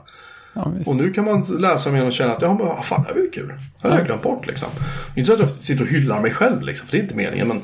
Ja. 0.52 0.72
Och 0.86 0.96
nu 0.96 1.12
kan 1.12 1.24
man 1.24 1.42
läsa 1.42 1.90
igen 1.90 2.06
och 2.06 2.12
känna 2.12 2.32
att 2.32 2.42
ja, 2.42 2.54
men, 2.54 2.82
fan, 2.82 3.02
det 3.02 3.08
här 3.08 3.14
var 3.14 3.20
ju 3.20 3.30
kul. 3.30 3.48
Det 3.82 3.88
har 3.88 3.96
jag 3.96 4.06
glömt 4.06 4.22
bort 4.22 4.46
liksom. 4.46 4.68
Inte 5.16 5.26
så 5.26 5.32
att 5.32 5.40
jag 5.40 5.50
sitter 5.50 5.84
och 5.84 5.90
hyllar 5.90 6.20
mig 6.20 6.30
själv 6.30 6.62
liksom, 6.62 6.86
för 6.86 6.96
det 6.96 7.00
är 7.00 7.02
inte 7.02 7.14
meningen. 7.14 7.48
Men 7.48 7.62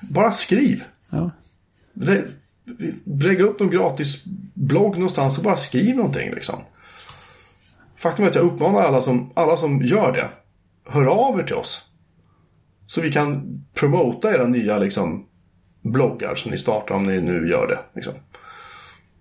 bara 0.00 0.32
skriv. 0.32 0.84
Ja. 1.10 1.30
Lägg 3.04 3.40
upp 3.40 3.60
en 3.60 3.70
gratis 3.70 4.24
blogg 4.54 4.94
någonstans 4.94 5.38
och 5.38 5.44
bara 5.44 5.56
skriv 5.56 5.96
någonting 5.96 6.30
liksom. 6.30 6.58
Faktum 7.96 8.24
är 8.24 8.28
att 8.28 8.34
jag 8.34 8.44
uppmanar 8.44 8.82
alla 8.82 9.00
som, 9.00 9.32
alla 9.34 9.56
som 9.56 9.82
gör 9.82 10.12
det. 10.12 10.28
Hör 10.88 11.06
av 11.06 11.40
er 11.40 11.44
till 11.44 11.54
oss. 11.54 11.82
Så 12.86 13.00
vi 13.00 13.12
kan 13.12 13.60
promota 13.74 14.34
era 14.34 14.46
nya 14.46 14.78
liksom, 14.78 15.26
bloggar 15.82 16.34
som 16.34 16.50
ni 16.50 16.58
startar 16.58 16.94
om 16.94 17.06
ni 17.06 17.20
nu 17.20 17.48
gör 17.48 17.66
det. 17.66 17.78
Liksom. 17.94 18.14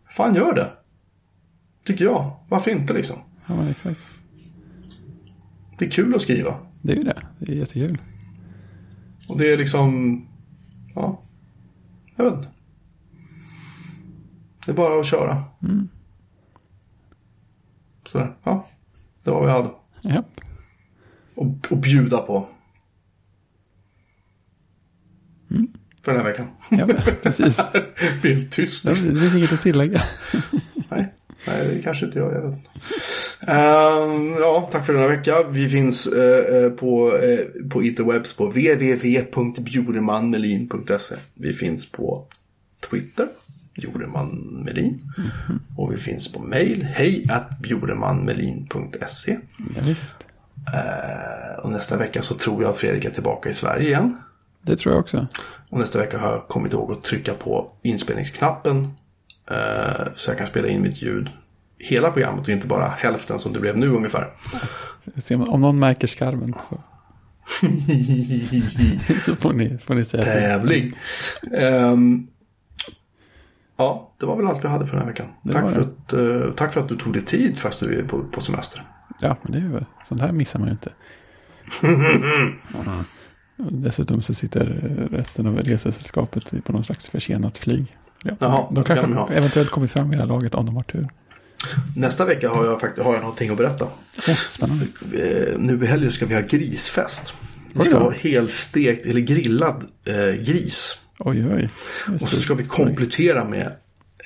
Fan, 0.09 0.35
gör 0.35 0.53
det. 0.53 0.71
Tycker 1.85 2.05
jag. 2.05 2.31
Varför 2.49 2.71
inte 2.71 2.93
liksom? 2.93 3.17
ja, 3.45 3.55
men 3.55 3.67
exakt. 3.67 3.99
Det 5.77 5.85
är 5.85 5.89
kul 5.91 6.15
att 6.15 6.21
skriva. 6.21 6.59
Det 6.81 6.93
är 6.93 6.97
ju 6.97 7.03
det. 7.03 7.25
Det 7.39 7.51
är 7.51 7.55
jättekul. 7.55 7.97
Och 9.29 9.37
det 9.37 9.53
är 9.53 9.57
liksom... 9.57 10.21
Ja. 10.95 11.21
Jag 12.15 12.25
vet 12.25 12.33
inte. 12.33 12.47
Det 14.65 14.71
är 14.71 14.75
bara 14.75 14.99
att 14.99 15.05
köra. 15.05 15.43
Mm. 15.63 15.87
Sådär, 18.07 18.35
ja. 18.43 18.67
Det 19.23 19.31
var 19.31 19.39
vad 19.39 19.49
jag 19.49 19.55
hade. 19.55 19.69
Japp. 20.15 20.41
Och, 21.35 21.71
och 21.71 21.77
bjuda 21.77 22.17
på. 22.17 22.47
För 26.01 26.13
den 26.13 26.21
här 26.21 26.31
veckan. 26.31 26.47
Ja, 26.71 26.87
precis. 27.23 27.57
det 27.73 28.21
blir 28.21 28.35
helt 28.35 28.51
tyst. 28.51 28.83
Det 28.83 28.89
Liksom. 28.89 29.15
finns 29.15 29.35
inget 29.35 29.53
att 29.53 29.61
tillägga. 29.61 30.03
Nej. 31.47 31.67
Det 31.67 31.81
kanske 31.81 32.05
inte 32.05 32.19
jag. 32.19 32.33
Jag 32.33 32.41
vet 32.41 32.53
inte. 32.53 32.69
Ehm, 33.47 34.35
ja, 34.39 34.69
tack 34.71 34.85
för 34.85 34.93
denna 34.93 35.07
vecka. 35.07 35.43
Vi 35.49 35.69
finns 35.69 36.07
eh, 36.07 36.71
på, 36.71 37.17
eh, 37.17 37.39
på 37.69 37.83
interwebs 37.83 38.33
på 38.33 38.45
www.bjuremanmelin.se. 38.45 41.15
Vi 41.33 41.53
finns 41.53 41.91
på 41.91 42.25
Twitter, 42.89 43.27
Bjuremanmelin. 43.75 45.01
Och 45.77 45.93
vi 45.93 45.97
finns 45.97 46.33
på 46.33 46.39
mail, 46.39 46.83
hej 46.83 47.27
bjuremanmelin.se. 47.61 49.37
Ja, 49.75 49.81
visst. 49.87 50.17
Och 51.63 51.71
nästa 51.71 51.97
vecka 51.97 52.21
så 52.21 52.35
tror 52.35 52.61
jag 52.61 52.69
att 52.69 52.77
Fredrik 52.77 53.05
är 53.05 53.09
tillbaka 53.09 53.49
i 53.49 53.53
Sverige 53.53 53.87
igen. 53.87 54.17
Det 54.61 54.77
tror 54.77 54.93
jag 54.93 55.01
också. 55.01 55.27
Och 55.69 55.79
nästa 55.79 55.99
vecka 55.99 56.17
har 56.17 56.31
jag 56.31 56.47
kommit 56.47 56.73
ihåg 56.73 56.91
att 56.91 57.03
trycka 57.03 57.33
på 57.33 57.71
inspelningsknappen. 57.81 58.89
Eh, 59.51 60.07
så 60.15 60.31
jag 60.31 60.37
kan 60.37 60.47
spela 60.47 60.67
in 60.67 60.81
mitt 60.81 61.01
ljud 61.01 61.29
hela 61.77 62.11
programmet 62.11 62.41
och 62.41 62.49
inte 62.49 62.67
bara 62.67 62.87
hälften 62.87 63.39
som 63.39 63.53
det 63.53 63.59
blev 63.59 63.77
nu 63.77 63.89
ungefär. 63.89 64.33
Om, 65.47 65.61
någon 65.61 65.79
märker 65.79 66.07
skarven 66.07 66.53
så, 66.69 66.81
så 69.25 69.35
får, 69.35 69.53
ni, 69.53 69.77
får 69.77 69.95
ni 69.95 70.03
säga. 70.03 70.23
Tävling. 70.23 70.93
Ehm, 71.57 72.27
ja, 73.77 74.13
det 74.19 74.25
var 74.25 74.37
väl 74.37 74.47
allt 74.47 74.63
vi 74.63 74.67
hade 74.67 74.87
för 74.87 74.97
den 74.97 75.05
här 75.05 75.11
veckan. 75.11 75.27
Det 75.43 75.53
Tack 75.53 75.71
för, 75.71 75.81
att, 75.81 76.13
eh, 76.13 76.53
tack 76.55 76.73
för 76.73 76.81
att 76.81 76.89
du 76.89 76.97
tog 76.97 77.13
dig 77.13 77.21
tid 77.21 77.57
fast 77.57 77.79
du 77.79 77.99
är 77.99 78.03
på, 78.03 78.23
på 78.23 78.41
semester. 78.41 78.83
Ja, 79.19 79.37
men 79.41 79.51
det 79.51 79.57
är 79.57 79.61
ju 79.61 79.85
sånt 80.07 80.21
här 80.21 80.31
missar 80.31 80.59
man 80.59 80.67
ju 80.67 80.71
inte. 80.71 80.91
Dessutom 83.57 84.21
så 84.21 84.33
sitter 84.33 84.65
resten 85.11 85.47
av 85.47 85.57
resesällskapet 85.57 86.65
på 86.65 86.71
någon 86.71 86.83
slags 86.83 87.07
försenat 87.07 87.57
flyg. 87.57 87.97
Ja, 88.25 88.35
Jaha, 88.39 88.67
de 88.71 88.75
det 88.75 88.83
kan 88.87 88.95
kanske 88.97 89.11
de 89.13 89.17
ha. 89.17 89.29
eventuellt 89.31 89.69
kommit 89.69 89.91
fram 89.91 90.11
i 90.13 90.15
det 90.15 90.21
här 90.21 90.27
laget 90.27 90.55
om 90.55 90.65
de 90.65 90.75
har 90.75 90.83
tur. 90.83 91.07
Nästa 91.95 92.25
vecka 92.25 92.49
har 92.49 92.65
jag, 92.65 92.81
faktiskt, 92.81 93.05
har 93.05 93.13
jag 93.13 93.21
någonting 93.21 93.49
att 93.49 93.57
berätta. 93.57 93.85
Oh, 93.85 94.35
spännande. 94.51 94.85
Eh, 95.13 95.57
nu 95.59 95.83
i 95.83 95.85
helgen 95.85 96.11
ska 96.11 96.25
vi 96.25 96.33
ha 96.35 96.41
grisfest. 96.41 97.33
Vi 97.73 97.81
ska 97.81 97.97
ha 97.97 98.11
helstekt 98.11 99.05
eller 99.05 99.21
grillad 99.21 99.83
eh, 100.05 100.41
gris. 100.43 100.99
Oj, 101.19 101.45
oj. 101.53 101.69
Och 102.21 102.29
så 102.29 102.35
ska 102.35 102.53
vi 102.53 102.63
komplettera 102.65 103.43
med 103.45 103.67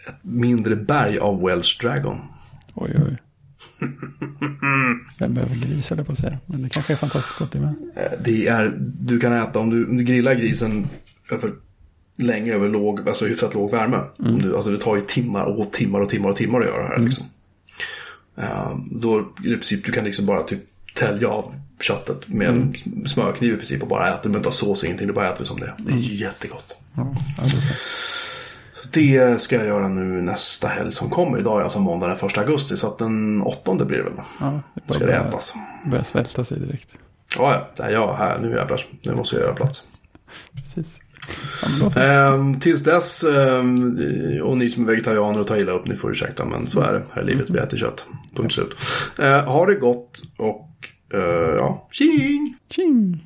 ett 0.07 0.15
mindre 0.21 0.75
berg 0.75 1.17
av 1.19 1.41
Welsh 1.43 1.81
Dragon. 1.81 2.17
Oj, 2.75 2.95
oj. 3.07 3.17
Vem 5.19 5.33
behöver 5.33 5.55
gris 5.55 5.89
höll 5.89 6.05
på 6.05 6.11
att 6.11 6.17
säga. 6.17 6.37
Men 6.45 6.61
det 6.61 6.69
kanske 6.69 6.93
är 6.93 6.97
fantastiskt 6.97 7.39
gott 7.39 7.51
det 7.51 7.59
med. 7.59 7.73
Eh, 7.95 8.03
Det 8.23 8.47
är, 8.47 8.75
du 8.79 9.19
kan 9.19 9.33
äta, 9.33 9.59
om 9.59 9.69
du, 9.69 9.85
om 9.85 9.97
du 9.97 10.03
grillar 10.03 10.33
grisen 10.33 10.87
över, 11.31 11.51
länge 12.21 12.53
över 12.53 12.69
låg, 12.69 13.09
alltså 13.09 13.25
hyfsat 13.25 13.53
låg 13.53 13.71
värme. 13.71 13.99
Om 14.17 14.39
du, 14.39 14.55
alltså 14.55 14.71
det 14.71 14.77
tar 14.77 14.95
ju 14.95 15.01
timmar 15.01 15.43
och 15.43 15.71
timmar 15.71 15.99
och 15.99 16.09
timmar 16.09 16.29
och 16.29 16.35
timmar 16.35 16.61
att 16.61 16.67
göra 16.67 16.83
det 16.83 16.87
här. 16.87 16.99
Liksom. 16.99 17.25
Eh, 18.37 18.77
då 18.91 19.19
i 19.45 19.49
princip, 19.49 19.85
du 19.85 19.91
kan 19.91 20.03
liksom 20.03 20.25
bara 20.25 20.43
typ 20.43 20.59
tälja 20.95 21.27
av 21.27 21.53
köttet 21.81 22.27
med 22.27 22.47
en 22.47 22.73
smörkniv 23.07 23.53
i 23.53 23.55
princip 23.55 23.81
och 23.81 23.87
bara 23.87 24.07
äta. 24.09 24.19
Du 24.23 24.29
behöver 24.29 24.39
inte 24.39 24.49
ha 24.49 24.53
sås 24.53 24.81
och 24.81 24.85
ingenting, 24.85 25.07
du 25.07 25.13
bara 25.13 25.33
äter 25.33 25.45
som 25.45 25.59
det. 25.59 25.73
Det 25.77 25.91
är 25.91 25.97
jättegott. 25.97 26.77
Ja, 26.95 27.15
det 28.91 29.41
ska 29.41 29.55
jag 29.55 29.65
göra 29.65 29.87
nu 29.87 30.21
nästa 30.21 30.67
helg 30.67 30.91
som 30.91 31.09
kommer. 31.09 31.39
Idag 31.39 31.59
är 31.59 31.63
alltså 31.63 31.79
måndag 31.79 32.07
den 32.07 32.29
1 32.29 32.37
augusti, 32.37 32.77
så 32.77 32.87
att 32.87 32.97
den 32.97 33.41
8 33.41 33.75
blir 33.75 33.97
det 33.97 34.03
väl. 34.03 34.13
Ja, 34.39 34.59
det 34.87 34.93
Ska 34.93 35.05
det 35.05 35.13
ätas. 35.13 35.53
Börjar 35.85 36.03
svälta 36.03 36.43
sig 36.43 36.59
direkt. 36.59 36.89
Ja, 37.37 37.69
ja. 37.77 37.89
Jag 37.89 38.13
här. 38.13 38.39
Nu 38.39 38.55
jävlar. 38.55 38.85
Nu 39.01 39.15
måste 39.15 39.35
jag 39.35 39.43
göra 39.43 39.55
plats. 39.55 39.83
Precis. 40.53 40.95
Ehm, 41.95 42.59
tills 42.59 42.83
dess, 42.83 43.23
ehm, 43.23 43.99
och 44.43 44.57
ni 44.57 44.69
som 44.69 44.83
är 44.83 44.87
vegetarianer 44.87 45.39
och 45.39 45.47
tar 45.47 45.57
illa 45.57 45.71
upp, 45.71 45.87
ni 45.87 45.95
får 45.95 46.11
ursäkta, 46.11 46.45
men 46.45 46.67
så 46.67 46.81
är 46.81 46.93
det 46.93 47.03
här 47.13 47.21
i 47.21 47.25
livet. 47.25 47.49
Vi 47.49 47.59
äter 47.59 47.77
kött. 47.77 48.05
Punkt 48.35 48.53
slut. 48.53 48.75
Ehm, 49.17 49.45
ha 49.45 49.65
det 49.65 49.75
gott 49.75 50.21
och, 50.37 50.69
eh, 51.13 51.55
ja, 51.57 51.87
tjing! 51.91 52.55
Tjing! 52.69 53.25